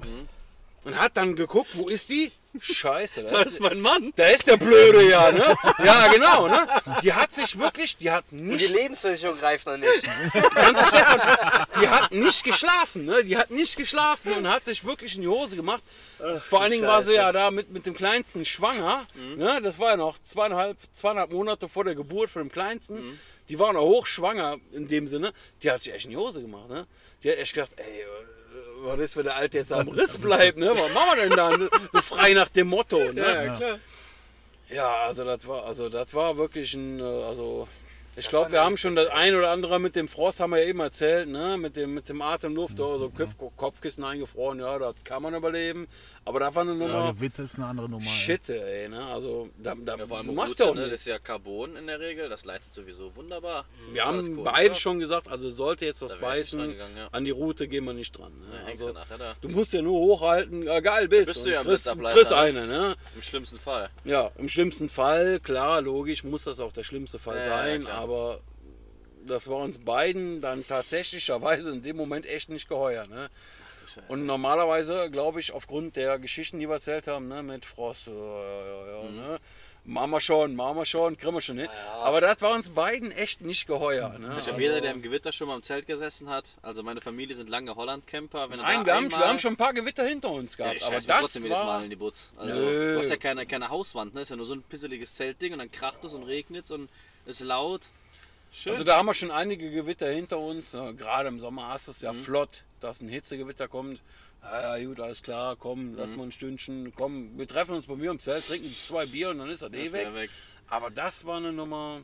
Und 0.86 1.00
hat 1.00 1.16
dann 1.18 1.36
geguckt, 1.36 1.70
wo 1.74 1.88
ist 1.88 2.10
die? 2.10 2.32
Scheiße, 2.60 3.24
Das 3.24 3.48
ist 3.48 3.60
mein 3.62 3.80
Mann. 3.82 4.14
da 4.16 4.26
ist 4.28 4.46
der 4.46 4.58
Blöde 4.58 5.10
ja, 5.10 5.32
ne? 5.32 5.56
Ja, 5.84 6.08
genau, 6.14 6.48
ne? 6.48 6.68
Die 7.02 7.12
hat 7.12 7.34
sich 7.34 7.58
wirklich, 7.58 7.98
die 7.98 8.12
hat 8.12 8.26
Und 8.32 8.38
die 8.38 8.44
nicht, 8.44 8.70
Lebensversicherung 8.70 9.36
greift 9.40 9.66
noch 9.66 9.78
nicht. 9.78 10.04
die 11.82 11.88
hat 11.88 12.12
nicht 12.12 12.44
geschlafen, 12.44 13.06
ne? 13.06 13.24
Die 13.24 13.38
hat 13.38 13.50
nicht 13.50 13.76
geschlafen 13.76 14.34
und 14.34 14.48
hat 14.48 14.66
sich 14.66 14.86
wirklich 14.86 15.16
in 15.16 15.22
die 15.22 15.28
Hose 15.28 15.56
gemacht. 15.56 15.82
Vor 16.48 16.62
allen 16.62 16.72
Dingen 16.72 16.86
war 16.88 17.02
sie 17.04 17.16
ja 17.16 17.32
da 17.32 17.52
mit, 17.52 17.72
mit 17.72 17.86
dem 17.86 17.94
Kleinsten 17.96 18.46
schwanger, 18.46 19.06
ne? 19.36 19.60
Das 19.64 19.80
war 19.80 19.92
ja 19.92 19.98
noch 19.98 20.18
zweieinhalb, 20.24 20.78
zweieinhalb 20.94 21.32
Monate 21.32 21.68
vor 21.68 21.84
der 21.86 21.96
Geburt 21.96 22.30
von 22.30 22.44
dem 22.44 22.52
Kleinsten. 22.52 23.20
Die 23.50 23.60
war 23.60 23.74
noch 23.74 23.82
hochschwanger 23.82 24.58
in 24.72 24.88
dem 24.88 25.08
Sinne. 25.08 25.34
Die 25.64 25.72
hat 25.72 25.82
sich 25.82 25.94
echt 25.94 26.06
in 26.06 26.12
die 26.12 26.18
Hose 26.18 26.42
gemacht, 26.42 26.70
ne? 26.70 26.86
Die 27.24 27.32
hat 27.32 27.38
echt 27.38 27.54
gedacht, 27.54 27.72
ey, 27.78 28.06
was 28.84 29.00
ist, 29.00 29.18
wenn 29.18 29.24
der 29.24 29.36
Alte 29.36 29.58
jetzt 29.58 29.74
am 29.74 29.88
Riss 29.88 30.18
bleibt, 30.18 30.58
ne? 30.58 30.70
Was 30.70 30.94
machen 30.94 31.10
wir 31.16 31.30
denn 31.30 31.38
da? 31.38 31.58
Ne? 31.58 31.70
So 31.92 32.02
frei 32.02 32.34
nach 32.34 32.50
dem 32.50 32.68
Motto, 32.68 32.98
ne? 33.12 33.54
klar. 33.58 33.80
Ja, 34.70 34.96
also 35.06 35.24
das 35.24 35.48
war, 35.48 35.66
also 35.66 35.90
das 35.90 36.14
war 36.14 36.38
wirklich 36.38 36.74
ein, 36.74 37.00
äh, 37.00 37.04
also 37.04 37.68
Ich 38.16 38.28
glaube, 38.30 38.52
wir 38.52 38.62
haben 38.62 38.78
schon 38.78 38.96
das 38.96 39.08
ein 39.10 39.36
oder 39.36 39.52
andere 39.52 39.80
mit 39.80 39.96
dem 39.96 40.08
Frost, 40.08 40.40
haben 40.40 40.52
wir 40.52 40.62
ja 40.62 40.70
eben 40.70 40.80
erzählt, 40.80 41.28
ne? 41.30 41.58
mit, 41.58 41.76
dem, 41.76 41.94
mit 41.94 42.10
dem 42.10 42.22
Atemluft, 42.22 42.80
oder 42.80 43.00
so 43.00 43.10
Kopf, 43.10 43.34
Kopfkissen 43.58 44.04
eingefroren, 44.04 44.60
ja, 44.60 44.78
das 44.78 44.96
kann 45.04 45.24
man 45.24 45.34
überleben. 45.34 45.88
Aber 46.26 46.40
da 46.40 46.56
war 46.56 46.62
eine 46.62 46.72
Ja, 46.72 46.78
Nummer 46.78 47.14
Gewitter 47.14 47.44
ist 47.44 47.56
eine 47.56 47.66
andere 47.66 47.90
Nummer. 47.90 48.06
Shit, 48.06 48.48
ey. 48.50 48.88
Ne? 48.88 49.04
Also, 49.06 49.50
da, 49.58 49.76
da, 49.76 49.98
Ja, 49.98 50.06
du 50.24 50.32
machst 50.32 50.60
ja 50.60 50.68
auch 50.68 50.74
ne? 50.76 50.82
Das 50.82 50.92
nichts. 50.92 51.06
ist 51.06 51.12
ja 51.12 51.20
Carbon 51.20 51.76
in 51.76 51.88
der 51.88 52.00
Regel, 52.00 52.30
das 52.30 52.46
leitet 52.46 52.74
sowieso 52.74 53.14
wunderbar. 53.16 53.66
Wir 53.92 54.06
Alles 54.06 54.28
haben 54.28 54.38
cool, 54.38 54.44
beide 54.46 54.68
ja. 54.70 54.74
schon 54.76 55.00
gesagt, 55.00 55.28
also 55.28 55.52
sollte 55.52 55.86
jetzt 55.86 56.02
was 56.02 56.12
Da 56.14 56.18
beißen, 56.20 56.76
ja. 56.98 57.08
an 57.12 57.26
die 57.26 57.32
Route 57.32 57.68
gehen 57.68 57.84
wir 57.84 57.94
nicht 57.94 58.18
dran. 58.18 58.32
Ne? 58.40 58.48
Ja, 58.58 58.72
also, 58.72 58.94
du 59.42 59.48
da. 59.48 59.54
musst 59.54 59.74
ja 59.74 59.82
nur 59.82 60.00
hochhalten, 60.00 60.64
ja, 60.64 60.80
geil 60.80 61.10
bist. 61.10 61.26
bist 61.28 61.46
du 61.46 61.52
ja 61.52 61.60
am 61.60 61.68
kriegst, 61.68 61.90
kriegst 61.90 62.32
ne? 62.32 62.38
eine, 62.38 62.68
ne? 62.68 62.96
Im 63.16 63.22
schlimmsten 63.22 63.60
Fall. 63.60 63.90
Ja, 64.06 64.32
im 64.38 64.48
schlimmsten 64.48 64.90
Fall, 64.90 65.42
klar, 65.42 65.82
logisch, 65.82 66.24
muss 66.24 66.46
das 66.46 66.60
auch 66.62 66.72
der 66.72 66.84
schlimmste 66.86 67.20
Fall 67.20 67.38
Ja, 67.38 67.44
ja, 67.46 67.58
sein, 67.58 67.88
aber 67.88 68.40
das 69.26 69.48
war 69.50 69.58
uns 69.58 69.78
beiden 69.78 70.42
dann 70.42 70.66
tatsächlicherweise 70.66 71.72
in 71.72 71.82
dem 71.84 71.96
Moment 71.98 72.26
echt 72.26 72.50
nicht 72.50 72.68
geheuer. 72.70 73.08
Ne? 73.08 73.30
Und 74.08 74.26
normalerweise, 74.26 75.10
glaube 75.12 75.40
ich, 75.40 75.52
aufgrund 75.52 75.96
der 75.96 76.20
Geschichten, 76.20 76.60
die 76.60 76.68
wir 76.68 76.76
erzählt 76.76 77.08
haben, 77.08 77.28
ne, 77.28 77.44
mit 77.44 77.66
Frost, 77.66 78.08
ja, 78.08 78.14
ja, 78.14 78.88
ja, 79.04 79.10
Mhm. 79.10 79.18
ne? 79.18 79.40
machen 79.86 80.12
wir 80.12 80.22
schon, 80.22 80.56
machen 80.56 80.78
wir 80.78 80.86
schon, 80.86 81.18
kriegen 81.18 81.34
wir 81.34 81.42
schon 81.42 81.58
hin. 81.58 81.68
Aber 82.04 82.22
das 82.22 82.42
war 82.42 82.54
uns 82.54 82.70
beiden 82.70 83.12
echt 83.12 83.42
nicht 83.42 83.68
geheuer. 83.68 84.18
Ne? 84.18 84.38
Ich 84.40 84.48
habe 84.48 84.62
jeder, 84.62 84.80
der 84.80 84.92
im 84.92 85.02
Gewitter 85.02 85.34
schon 85.34 85.50
mal 85.50 85.56
im 85.58 85.64
Zelt 85.64 85.88
gesessen 85.88 86.30
hat, 86.30 86.54
also 86.62 86.84
meine 86.84 87.02
Familie 87.02 87.36
sind 87.36 87.50
lange 87.50 87.76
Holland-Camper. 87.76 88.48
Nein, 88.48 88.86
wir 88.86 88.96
haben, 88.96 89.12
wir 89.12 89.18
haben 89.28 89.40
schon 89.40 89.54
ein 89.54 89.58
paar 89.58 89.74
Gewitter 89.74 90.06
hinter 90.06 90.30
uns 90.30 90.54
Ja, 90.58 90.66
gehabt. 90.68 90.78
ich 90.78 90.86
aber 90.86 90.96
das 90.96 91.06
trotzdem 91.06 91.44
jedes 91.44 91.58
Mal 91.60 91.66
war, 91.68 91.84
in 91.84 91.90
die 91.90 91.98
Butz. 91.98 92.30
Also, 92.38 92.54
Nö. 92.62 92.94
du 92.94 93.00
hast 93.02 93.10
ja 93.10 93.18
keine, 93.18 93.46
keine 93.46 93.68
Hauswand, 93.70 94.14
ne? 94.14 94.22
ist 94.22 94.30
ja 94.30 94.38
nur 94.38 94.46
so 94.46 94.54
ein 94.54 94.64
pisseliges 94.64 95.16
Zeltding 95.16 95.52
und 95.52 95.60
dann 95.60 95.70
kracht 95.72 96.04
es 96.06 96.14
und 96.14 96.24
regnet 96.24 96.64
es 96.64 96.72
und 96.72 96.90
ist 97.26 97.42
laut. 97.42 97.82
Schön. 98.54 98.72
Also 98.72 98.86
da 98.86 98.98
haben 98.98 99.08
wir 99.08 99.14
schon 99.16 99.32
einige 99.32 99.70
Gewitter 99.70 100.08
hinter 100.10 100.38
uns. 100.38 100.72
Ja, 100.72 100.92
Gerade 100.92 101.28
im 101.28 101.40
Sommer 101.42 101.68
hast 101.70 101.88
du 101.88 101.92
es 101.92 102.00
Mhm. 102.02 102.06
ja 102.06 102.14
flott, 102.14 102.64
dass 102.84 103.02
ein 103.02 103.08
Hitzegewitter 103.08 103.68
kommt. 103.68 104.02
Ja, 104.44 104.78
ja, 104.78 104.86
gut, 104.86 105.00
alles 105.00 105.24
klar, 105.24 105.56
komm, 105.56 105.92
Mhm. 105.92 105.98
lass 105.98 106.16
mal 106.16 106.24
ein 106.24 106.32
Stündchen, 106.32 106.94
komm, 106.96 107.38
wir 107.38 107.48
treffen 107.48 107.76
uns 107.76 107.88
bei 107.88 107.96
mir 107.96 108.12
im 108.12 108.20
Zelt, 108.20 108.46
trinken 108.46 108.74
zwei 108.76 109.06
Bier 109.06 109.30
und 109.30 109.40
dann 109.40 109.50
ist 109.50 109.62
das 109.62 109.72
eh 109.72 109.92
weg. 109.92 110.14
weg. 110.14 110.30
Aber 110.68 110.90
das 110.92 111.26
war 111.26 111.38
eine 111.38 111.54
Nummer, 111.54 112.02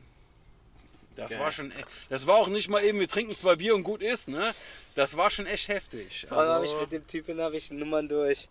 das 1.16 1.30
Geil. 1.32 1.40
war 1.40 1.52
schon, 1.52 1.70
e- 1.70 1.74
das 2.08 2.26
war 2.26 2.36
auch 2.36 2.48
nicht 2.48 2.68
mal 2.70 2.82
eben, 2.82 2.98
wir 2.98 3.08
trinken 3.08 3.36
zwei 3.36 3.56
Bier 3.56 3.74
und 3.74 3.82
gut 3.82 4.00
ist, 4.02 4.28
ne? 4.28 4.54
Das 4.94 5.16
war 5.18 5.30
schon 5.30 5.46
echt 5.46 5.68
heftig. 5.68 6.24
Vor 6.28 6.38
allem 6.38 6.50
habe 6.50 6.64
ich 6.64 6.70
Also, 6.72 6.82
mit 6.84 6.92
dem 6.92 7.06
Typen 7.06 7.40
habe 7.40 7.56
ich 7.58 7.70
Nummern 7.70 8.08
durch. 8.08 8.48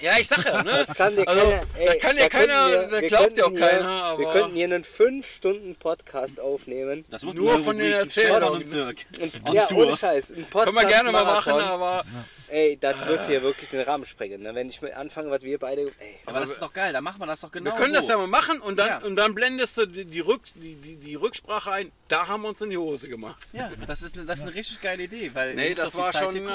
Ja, 0.00 0.12
ich 0.18 0.28
sag 0.28 0.44
ja, 0.44 0.62
ne? 0.62 0.84
Das 0.86 0.96
kann 0.96 1.14
dir 1.16 1.26
Also, 1.28 1.42
keiner. 1.42 1.60
da 1.74 1.80
Ey, 1.80 1.98
kann 1.98 2.16
dir 2.16 2.22
da 2.22 2.28
keiner, 2.28 2.68
wir- 2.68 2.86
da 3.00 3.00
glaubt 3.08 3.36
dir 3.36 3.46
auch 3.46 3.50
hier- 3.50 3.60
keiner, 3.60 3.88
aber. 4.04 4.18
Wir 4.20 4.32
könnten 4.32 4.54
hier 4.56 4.64
einen 4.64 4.84
5-Stunden-Podcast 4.84 6.40
aufnehmen. 6.40 7.04
Das 7.10 7.24
wird 7.24 7.34
Nur 7.34 7.58
von 7.60 7.78
den 7.78 7.92
Erzählern, 7.92 8.42
und? 8.44 8.72
Dirk. 8.72 8.98
Und, 9.20 9.54
ja, 9.54 9.66
Tour. 9.66 9.86
ohne 9.86 9.96
Scheiß. 9.96 10.30
Ein 10.30 10.46
Podcast 10.46 10.64
Können 10.76 10.76
wir 10.88 10.94
gerne 10.94 11.12
mal 11.12 11.24
machen, 11.24 11.52
Marathon. 11.52 11.70
aber 11.70 12.04
Ey, 12.50 12.78
das 12.80 13.06
wird 13.06 13.26
hier 13.26 13.42
wirklich 13.42 13.68
den 13.68 13.82
Rahmen 13.82 14.06
sprengen. 14.06 14.40
Ne? 14.42 14.54
Wenn 14.54 14.70
ich 14.70 14.80
mit 14.80 14.94
anfange, 14.94 15.30
was 15.30 15.42
wir 15.42 15.58
beide. 15.58 15.82
Ey, 15.82 16.16
Aber 16.24 16.40
das 16.40 16.52
ist 16.52 16.62
doch 16.62 16.72
geil, 16.72 16.94
da 16.94 17.02
machen 17.02 17.20
wir 17.20 17.26
das 17.26 17.42
doch 17.42 17.52
genau 17.52 17.72
wir 17.72 17.76
können 17.76 17.92
so. 17.92 18.00
das 18.00 18.08
ja 18.08 18.16
mal 18.16 18.26
machen 18.26 18.58
und 18.60 18.78
dann, 18.78 18.88
Ja. 18.88 18.98
und 19.06 19.16
dann 19.16 19.34
blendest 19.34 19.76
du 19.76 19.84
die, 19.84 20.06
die, 20.06 20.20
Rück, 20.20 20.40
die, 20.54 20.74
die, 20.76 20.96
die 20.96 21.14
Rücksprache 21.14 21.70
ein. 21.72 21.92
Da 22.08 22.26
haben 22.26 22.40
wir 22.42 22.48
uns 22.48 22.62
in 22.62 22.70
die 22.70 22.78
Hose 22.78 23.10
gemacht. 23.10 23.36
Ja, 23.52 23.70
das 23.86 24.00
ist, 24.00 24.16
eine, 24.16 24.24
das 24.24 24.38
ist 24.38 24.46
eine 24.46 24.54
richtig 24.54 24.80
geile 24.80 25.02
Idee. 25.02 25.30
Weil 25.34 25.54
Nee, 25.56 25.68
ich 25.68 25.74
das 25.74 25.94
war 25.94 26.10
Zeit 26.10 26.22
schon. 26.22 26.36
Äh, 26.36 26.50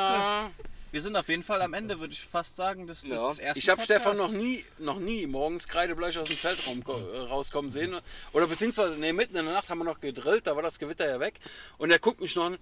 Wir 0.94 1.02
sind 1.02 1.16
auf 1.16 1.28
jeden 1.28 1.41
Fall 1.41 1.60
am 1.64 1.74
Ende, 1.74 2.00
würde 2.00 2.14
ich 2.14 2.22
fast 2.22 2.56
sagen, 2.56 2.86
des, 2.86 3.02
Ja. 3.02 3.28
des 3.28 3.39
ersten 3.39 3.58
ich 3.58 3.68
habe 3.68 3.82
Stefan 3.82 4.16
noch 4.16 4.30
nie, 4.30 4.64
noch 4.78 5.00
nie 5.00 5.26
morgens 5.26 5.68
Kreidebleich 5.68 6.20
aus 6.20 6.30
dem 6.30 6.84
ko- 6.84 7.00
äh, 7.16 7.18
rauskommen 7.22 7.72
sehen. 7.72 8.00
Oder 8.32 8.46
beziehungsweise, 8.46 8.94
nee, 9.00 9.12
mitten 9.12 9.36
in 9.36 9.44
der 9.46 9.56
Nacht 9.56 9.70
haben 9.70 9.80
wir 9.80 9.86
noch 9.86 10.00
gedrillt, 10.00 10.46
da 10.46 10.56
war 10.56 10.62
das 10.62 10.78
Gewitter 10.78 11.10
ja 11.10 11.20
weg. 11.20 11.39
Und 11.80 11.89
er 11.89 11.98
guckt 11.98 12.22
mich 12.22 12.36
noch 12.36 12.46
an. 12.46 12.58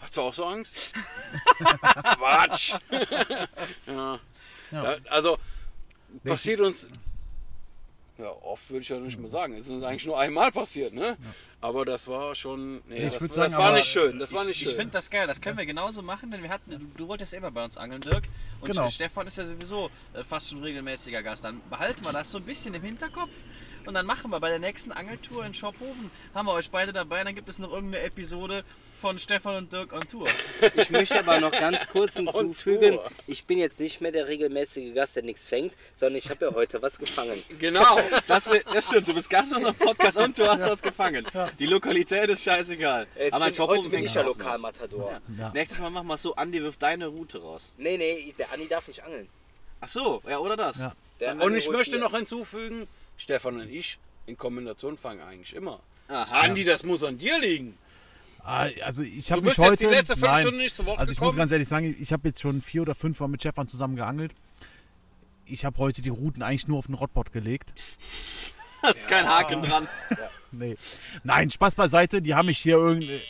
Hast 0.00 0.16
du 0.16 0.22
auch 0.22 0.34
so 0.34 0.44
Angst? 0.44 0.92
Quatsch! 2.16 2.74
ja. 3.86 4.18
Da, 4.72 4.96
also, 5.10 5.38
passiert 6.24 6.58
uns. 6.60 6.88
Ja, 8.22 8.30
oft 8.42 8.70
würde 8.70 8.82
ich 8.82 8.88
ja 8.88 8.98
nicht 8.98 9.18
mehr 9.18 9.28
sagen. 9.28 9.54
Es 9.54 9.64
ist 9.66 9.70
uns 9.70 9.82
eigentlich 9.82 10.06
nur 10.06 10.18
einmal 10.18 10.52
passiert, 10.52 10.92
ne? 10.94 11.16
Aber 11.60 11.84
das 11.84 12.06
war 12.06 12.34
schon. 12.34 12.80
Nee, 12.88 13.08
Ich 13.08 13.14
das, 13.14 13.26
das 13.28 13.34
sagen, 13.34 13.54
war 13.54 13.72
nicht 13.72 13.88
schön. 13.88 14.18
Das 14.20 14.32
war 14.32 14.44
nicht 14.44 14.62
Ich 14.62 14.68
schön. 14.68 14.76
finde 14.76 14.92
das 14.92 15.10
geil, 15.10 15.26
das 15.26 15.40
können 15.40 15.58
wir 15.58 15.66
genauso 15.66 16.02
machen, 16.02 16.30
denn 16.30 16.42
wir 16.42 16.50
hatten, 16.50 16.70
du, 16.70 16.78
du 16.96 17.08
wolltest 17.08 17.32
ja 17.32 17.38
immer 17.38 17.50
bei 17.50 17.64
uns 17.64 17.76
angeln, 17.76 18.00
Dirk. 18.00 18.24
Und 18.60 18.70
Genau. 18.70 18.88
Stefan 18.88 19.26
ist 19.26 19.38
ja 19.38 19.44
sowieso 19.44 19.90
äh, 20.14 20.22
fast 20.22 20.50
schon 20.50 20.62
regelmäßiger 20.62 21.22
Gast. 21.22 21.44
Dann 21.44 21.60
behalten 21.68 22.04
wir 22.04 22.12
das 22.12 22.30
so 22.30 22.38
ein 22.38 22.44
bisschen 22.44 22.74
im 22.74 22.82
Hinterkopf 22.82 23.30
und 23.86 23.94
dann 23.94 24.06
machen 24.06 24.30
wir 24.30 24.38
bei 24.38 24.48
der 24.50 24.60
nächsten 24.60 24.92
Angeltour 24.92 25.44
in 25.44 25.54
Schophofen, 25.54 26.10
haben 26.34 26.46
wir 26.46 26.52
euch 26.52 26.70
beide 26.70 26.92
dabei, 26.92 27.24
dann 27.24 27.34
gibt 27.34 27.48
es 27.48 27.58
noch 27.58 27.72
irgendeine 27.72 28.04
Episode 28.04 28.62
von 29.02 29.18
Stefan 29.18 29.56
und 29.56 29.72
Dirk 29.72 29.92
on 29.92 30.08
Tour. 30.08 30.28
Ich 30.76 30.88
möchte 30.90 31.18
aber 31.18 31.40
noch 31.40 31.50
ganz 31.50 31.88
kurz 31.88 32.14
hinzufügen, 32.18 33.00
ich 33.26 33.44
bin 33.46 33.58
jetzt 33.58 33.80
nicht 33.80 34.00
mehr 34.00 34.12
der 34.12 34.28
regelmäßige 34.28 34.94
Gast, 34.94 35.16
der 35.16 35.24
nichts 35.24 35.44
fängt, 35.44 35.74
sondern 35.96 36.18
ich 36.18 36.30
habe 36.30 36.44
ja 36.46 36.54
heute 36.54 36.80
was 36.80 36.98
gefangen. 36.98 37.42
Genau. 37.58 37.82
Das, 38.28 38.48
das 38.72 38.86
stimmt, 38.86 39.08
du 39.08 39.14
bist 39.14 39.28
Gast 39.28 39.50
in 39.50 39.58
unserem 39.58 39.74
Podcast 39.74 40.16
und 40.16 40.38
du 40.38 40.46
hast 40.46 40.64
was 40.64 40.80
gefangen. 40.80 41.26
Die 41.58 41.66
Lokalität 41.66 42.30
ist 42.30 42.44
scheißegal. 42.44 43.08
Jetzt 43.18 43.34
Aber 43.34 43.46
in 43.46 43.50
bin, 43.50 43.56
Schophofen 43.56 43.78
heute 43.80 43.88
bin 43.90 44.04
ich 44.04 44.14
ja. 44.14 44.22
Lokalmatador. 44.22 45.20
Ja. 45.36 45.50
Nächstes 45.52 45.80
Mal 45.80 45.90
machen 45.90 46.06
wir 46.06 46.14
es 46.14 46.22
so, 46.22 46.34
Andi 46.36 46.62
wirft 46.62 46.80
deine 46.80 47.08
Route 47.08 47.42
raus. 47.42 47.74
Nee, 47.76 47.96
nee, 47.96 48.32
der 48.38 48.52
Andi 48.52 48.68
darf 48.68 48.86
nicht 48.86 49.02
angeln. 49.02 49.28
Ach 49.80 49.88
so, 49.88 50.22
ja, 50.28 50.38
oder 50.38 50.56
das? 50.56 50.78
Ja. 50.78 50.94
Der 51.18 51.42
Und 51.42 51.56
ich 51.56 51.68
möchte 51.68 51.96
hier. 51.96 52.00
noch 52.00 52.14
hinzufügen, 52.14 52.86
Stefan 53.16 53.60
und 53.60 53.68
ich 53.68 53.98
in 54.26 54.38
Kombination 54.38 54.96
fangen 54.96 55.20
eigentlich 55.22 55.54
immer. 55.54 55.80
Aha. 56.08 56.42
Andi, 56.42 56.64
das 56.64 56.84
muss 56.84 57.02
an 57.02 57.18
dir 57.18 57.38
liegen. 57.40 57.76
Ah, 58.44 58.68
Also 58.84 59.02
ich 59.02 59.30
habe 59.30 59.42
mich 59.42 59.56
heute. 59.58 59.86
nein, 59.86 59.96
Also 60.46 60.52
ich 60.60 60.78
muss 60.80 61.06
gekommen. 61.16 61.36
ganz 61.36 61.52
ehrlich 61.52 61.68
sagen, 61.68 61.94
ich 61.98 62.12
habe 62.12 62.28
jetzt 62.28 62.40
schon 62.40 62.60
vier 62.62 62.82
oder 62.82 62.94
fünf 62.94 63.20
Mal 63.20 63.28
mit 63.28 63.40
Stefan 63.40 63.68
zusammen 63.68 63.96
geangelt. 63.96 64.32
Ich 65.44 65.64
habe 65.64 65.78
heute 65.78 66.02
die 66.02 66.08
Routen 66.08 66.42
eigentlich 66.42 66.66
nur 66.68 66.78
auf 66.78 66.86
den 66.86 66.94
Rotbot 66.94 67.32
gelegt. 67.32 67.72
Da 68.82 68.88
ist 68.94 69.06
kein 69.08 69.28
Haken 69.28 69.62
dran. 69.62 69.86
Nee. 70.50 70.76
Nein, 71.24 71.50
Spaß 71.50 71.74
beiseite. 71.76 72.20
Die 72.22 72.34
haben 72.34 72.46
mich 72.46 72.58
hier 72.58 72.76
irgendwie. 72.76 73.20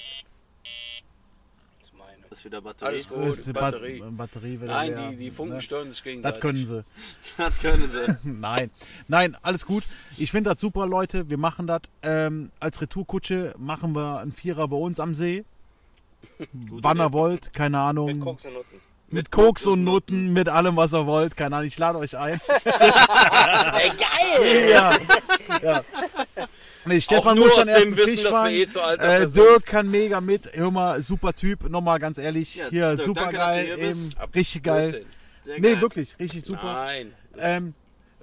Das 2.33 2.39
ist 2.39 2.47
wieder 2.47 2.63
Batterie. 2.63 2.89
Alles 2.89 3.09
gut, 3.11 3.27
Ist 3.27 3.47
die 3.47 3.53
Batterie. 3.53 3.99
Bat 4.01 4.17
Batterie 4.17 4.59
wieder 4.59 4.73
Nein, 4.73 4.95
leer. 4.95 5.11
die, 5.11 5.17
die 5.17 5.31
Funken 5.31 5.57
Ne? 5.57 5.61
stören 5.61 5.91
sich 5.91 6.03
gegenseitig. 6.03 6.41
Das 6.41 6.41
können 6.41 6.65
sie. 6.65 6.85
Das 7.37 7.59
können 7.59 7.91
sie. 7.91 8.17
Nein, 8.23 8.71
nein, 9.07 9.37
alles 9.43 9.67
gut. 9.67 9.85
Ich 10.17 10.31
finde 10.31 10.49
das 10.49 10.59
super, 10.59 10.87
Leute. 10.87 11.29
Wir 11.29 11.37
machen 11.37 11.67
das. 11.67 11.83
Ähm, 12.03 12.51
als 12.59 12.81
Retourkutsche 12.81 13.55
machen 13.59 13.95
wir 13.95 14.21
einen 14.21 14.33
Vierer 14.33 14.67
bei 14.67 14.79
uns 14.79 14.99
am 14.99 15.15
See. 15.15 15.45
Wann 16.71 16.99
ihr 17.01 17.13
wollt, 17.13 17.53
keine 17.53 17.79
Ahnung. 17.81 18.07
Mit 18.07 18.21
Koks 18.23 18.47
und 18.47 18.55
Nutten. 18.55 18.81
Mit 19.11 19.31
Koks 19.31 19.67
und 19.67 19.85
Nutten, 19.85 20.33
mit 20.33 20.49
allem, 20.49 20.77
was 20.77 20.95
ihr 20.95 21.05
wollt. 21.05 21.37
Keine 21.37 21.57
Ahnung, 21.57 21.67
ich 21.69 21.79
lade 21.79 21.99
euch 21.99 22.17
ein. 22.17 22.41
Ey, 22.65 23.91
geil! 23.91 24.71
ja. 24.71 24.93
ja. 25.63 25.83
Nee, 26.85 27.01
Stefan 27.01 27.37
nur 27.37 27.47
muss 27.47 27.55
aus 27.59 27.67
dann 27.67 27.69
erst 27.69 27.97
Wissen, 27.97 28.09
Fisch 28.09 28.23
dass 28.25 28.51
eh 28.51 28.67
zu 28.67 28.83
alt 28.83 29.01
dafür 29.01 29.13
äh, 29.15 29.29
sind. 29.29 29.37
Dirk 29.37 29.67
kann 29.67 29.91
mega 29.91 30.21
mit. 30.21 30.51
Hör 30.55 30.71
mal, 30.71 31.03
super 31.03 31.33
Typ. 31.33 31.69
Nochmal 31.69 31.99
ganz 32.01 32.19
ehrlich. 32.19 32.57
Ja, 32.57 32.69
hier, 32.71 32.95
Dirk, 32.97 33.07
super 33.07 33.21
danke, 33.23 33.37
geil. 33.37 33.79
Eben, 33.79 34.11
richtig 34.35 34.63
geil. 34.63 35.05
Sehr 35.43 35.59
Nee, 35.61 35.73
geil. 35.73 35.81
wirklich, 35.81 36.19
richtig 36.19 36.45
super. 36.45 36.63
Nein. 36.65 37.13
Ähm, 37.39 37.75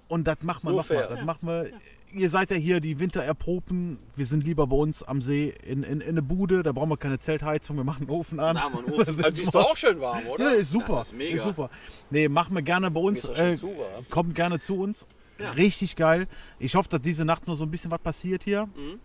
und 0.08 0.26
das 0.28 0.38
machen 0.42 0.64
wir 0.70 0.76
nochmal. 0.76 1.08
Das 1.10 1.24
machen 1.24 1.48
wir. 1.48 1.70
Ihr 2.12 2.32
seid 2.32 2.50
ja 2.50 2.58
hier 2.58 2.80
die 2.80 2.98
Winter 3.00 3.22
erproben. 3.22 4.00
Wir 4.16 4.26
sind 4.26 4.44
lieber 4.44 4.66
bei 4.66 4.76
uns 4.76 5.04
am 5.04 5.22
See 5.22 5.54
in, 5.64 5.84
in, 5.84 6.02
in 6.02 6.10
eine 6.10 6.24
Bude. 6.24 6.64
Da 6.64 6.72
brauchen 6.72 6.90
wir 6.90 6.98
keine 6.98 7.20
Zeltheizung. 7.20 7.78
Wir 7.78 7.84
machen 7.84 8.08
einen 8.08 8.10
Ofen 8.10 8.40
an. 8.40 8.56
Da 8.56 8.62
haben 8.64 8.74
wir 8.74 8.80
einen 8.80 8.94
Ofen. 9.02 9.24
Also 9.24 9.42
ist 9.44 9.54
doch 9.54 9.70
auch 9.70 9.78
schön 9.78 10.00
warm, 10.02 10.24
Ja, 10.26 10.32
oder? 10.32 10.56
ist 10.56 10.72
super. 10.72 10.96
Das 10.96 11.08
ist 11.10 11.16
mega. 11.16 11.42
super. 11.44 11.70
Nee, 12.10 12.28
machen 12.28 12.56
wir 12.56 12.64
gerne 12.64 12.90
bei 12.90 13.00
uns. 13.00 13.26
Ist 13.26 13.38
Äh, 13.40 13.56
zu 13.58 13.68
warm. 13.68 14.06
kommt 14.10 14.34
gerne 14.34 14.60
zu 14.60 14.80
uns. 14.82 15.08
Ja. 15.40 15.52
Richtig 15.52 15.96
geil. 15.96 16.28
Ich 16.60 16.76
hoffe, 16.76 16.90
dass 16.90 17.02
diese 17.02 17.26
Nacht 17.26 17.48
nur 17.48 17.56
so 17.56 17.64
ein 17.64 17.72
bisschen 17.72 17.92
was 17.92 18.02
passiert 18.02 18.44
hier. 18.44 18.66
Mhm. 18.76 19.00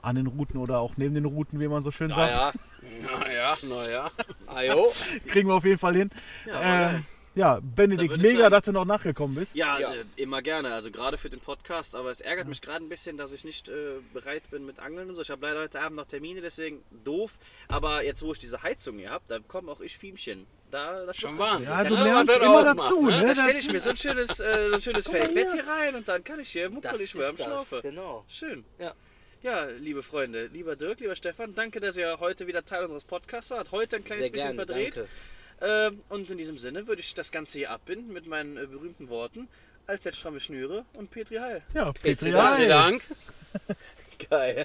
An 0.00 0.16
den 0.16 0.26
Routen 0.26 0.58
oder 0.58 0.78
auch 0.78 0.96
neben 0.96 1.14
den 1.14 1.26
Routen, 1.26 1.60
wie 1.60 1.68
man 1.68 1.82
so 1.82 1.90
schön 1.90 2.08
sagt. 2.08 2.32
Naja, 2.32 2.52
Naja, 3.20 3.56
naja. 3.62 4.10
ajo. 4.46 4.92
Kriegen 5.26 5.48
wir 5.48 5.54
auf 5.54 5.64
jeden 5.64 5.78
Fall 5.78 5.94
hin. 5.96 6.10
Ja, 6.46 6.90
ähm, 6.92 7.04
ja 7.34 7.60
Benedikt, 7.62 8.16
mega, 8.16 8.40
sagen- 8.42 8.50
dass 8.50 8.62
du 8.64 8.72
noch 8.72 8.86
nachgekommen 8.86 9.34
bist. 9.36 9.54
Ja, 9.54 9.78
Ja. 9.78 9.92
Äh, 9.92 10.04
immer 10.16 10.40
gerne. 10.40 10.72
Also 10.72 10.90
gerade 10.90 11.18
für 11.18 11.28
den 11.28 11.40
Podcast. 11.40 11.94
Aber 11.94 12.10
es 12.10 12.22
ärgert 12.22 12.48
mich 12.48 12.62
gerade 12.62 12.82
ein 12.84 12.88
bisschen, 12.88 13.18
dass 13.18 13.32
ich 13.34 13.44
nicht 13.44 13.68
äh, 13.68 13.96
bereit 14.14 14.48
bin 14.50 14.64
mit 14.64 14.78
Angeln 14.80 15.08
und 15.10 15.14
so. 15.14 15.20
Ich 15.22 15.30
habe 15.30 15.44
leider 15.46 15.60
heute 15.60 15.80
Abend 15.82 15.96
noch 15.98 16.06
Termine, 16.06 16.40
deswegen 16.40 16.82
doof. 17.04 17.36
Aber 17.68 18.02
jetzt, 18.02 18.22
wo 18.22 18.32
ich 18.32 18.38
diese 18.38 18.62
Heizung 18.62 18.96
hier 18.98 19.10
habe, 19.10 19.24
da 19.28 19.40
kommen 19.40 19.68
auch 19.68 19.80
ich 19.80 19.98
Fiemchen. 19.98 20.46
Da, 20.72 21.04
das 21.04 21.18
Schon 21.18 21.36
Wahnsinn. 21.36 21.66
Ja, 21.66 21.84
du 21.84 21.94
lernst 21.94 22.36
immer 22.38 22.50
ausmacht, 22.50 22.78
dazu. 22.78 23.02
ne? 23.02 23.20
Ne? 23.20 23.26
Da 23.26 23.34
stelle 23.42 23.58
ich 23.58 23.70
mir 23.70 23.78
so 23.78 23.90
ein 23.90 23.96
schönes, 23.96 24.40
äh, 24.40 24.68
so 24.70 24.74
ein 24.76 24.80
schönes 24.86 25.06
Feldbett 25.06 25.52
hier. 25.52 25.62
hier 25.62 25.70
rein 25.70 25.94
und 25.94 26.08
dann 26.08 26.24
kann 26.24 26.40
ich 26.40 26.48
hier 26.48 26.70
muckelig 26.70 27.12
das, 27.12 27.34
schlafen. 27.36 27.82
genau. 27.82 28.24
Schön. 28.26 28.64
Ja. 28.78 28.94
Ja, 29.42 29.64
liebe 29.66 30.02
Freunde, 30.02 30.46
lieber 30.46 30.74
Dirk, 30.74 31.00
lieber 31.00 31.14
Stefan, 31.14 31.54
danke, 31.54 31.78
dass 31.80 31.96
ihr 31.96 32.18
heute 32.20 32.46
wieder 32.46 32.64
Teil 32.64 32.82
unseres 32.84 33.04
Podcasts 33.04 33.50
wart. 33.50 33.70
Heute 33.70 33.96
ein 33.96 34.04
kleines 34.04 34.24
Sehr 34.24 34.32
bisschen 34.32 34.56
gerne, 34.56 34.66
verdreht. 34.66 34.96
danke. 35.60 35.94
Ähm, 35.94 35.98
und 36.08 36.30
in 36.30 36.38
diesem 36.38 36.56
Sinne 36.58 36.86
würde 36.86 37.00
ich 37.00 37.12
das 37.12 37.30
Ganze 37.32 37.58
hier 37.58 37.70
abbinden 37.70 38.12
mit 38.12 38.26
meinen 38.26 38.56
äh, 38.56 38.66
berühmten 38.66 39.10
Worten. 39.10 39.48
Allzeit 39.86 40.14
stramme 40.14 40.40
Schnüre 40.40 40.86
und 40.94 41.10
Petri 41.10 41.36
Heil. 41.36 41.62
Ja, 41.74 41.92
Petri, 41.92 42.30
Petri, 42.30 42.56
Vielen 42.56 42.68
Dank. 42.70 43.02
Geil. 44.30 44.64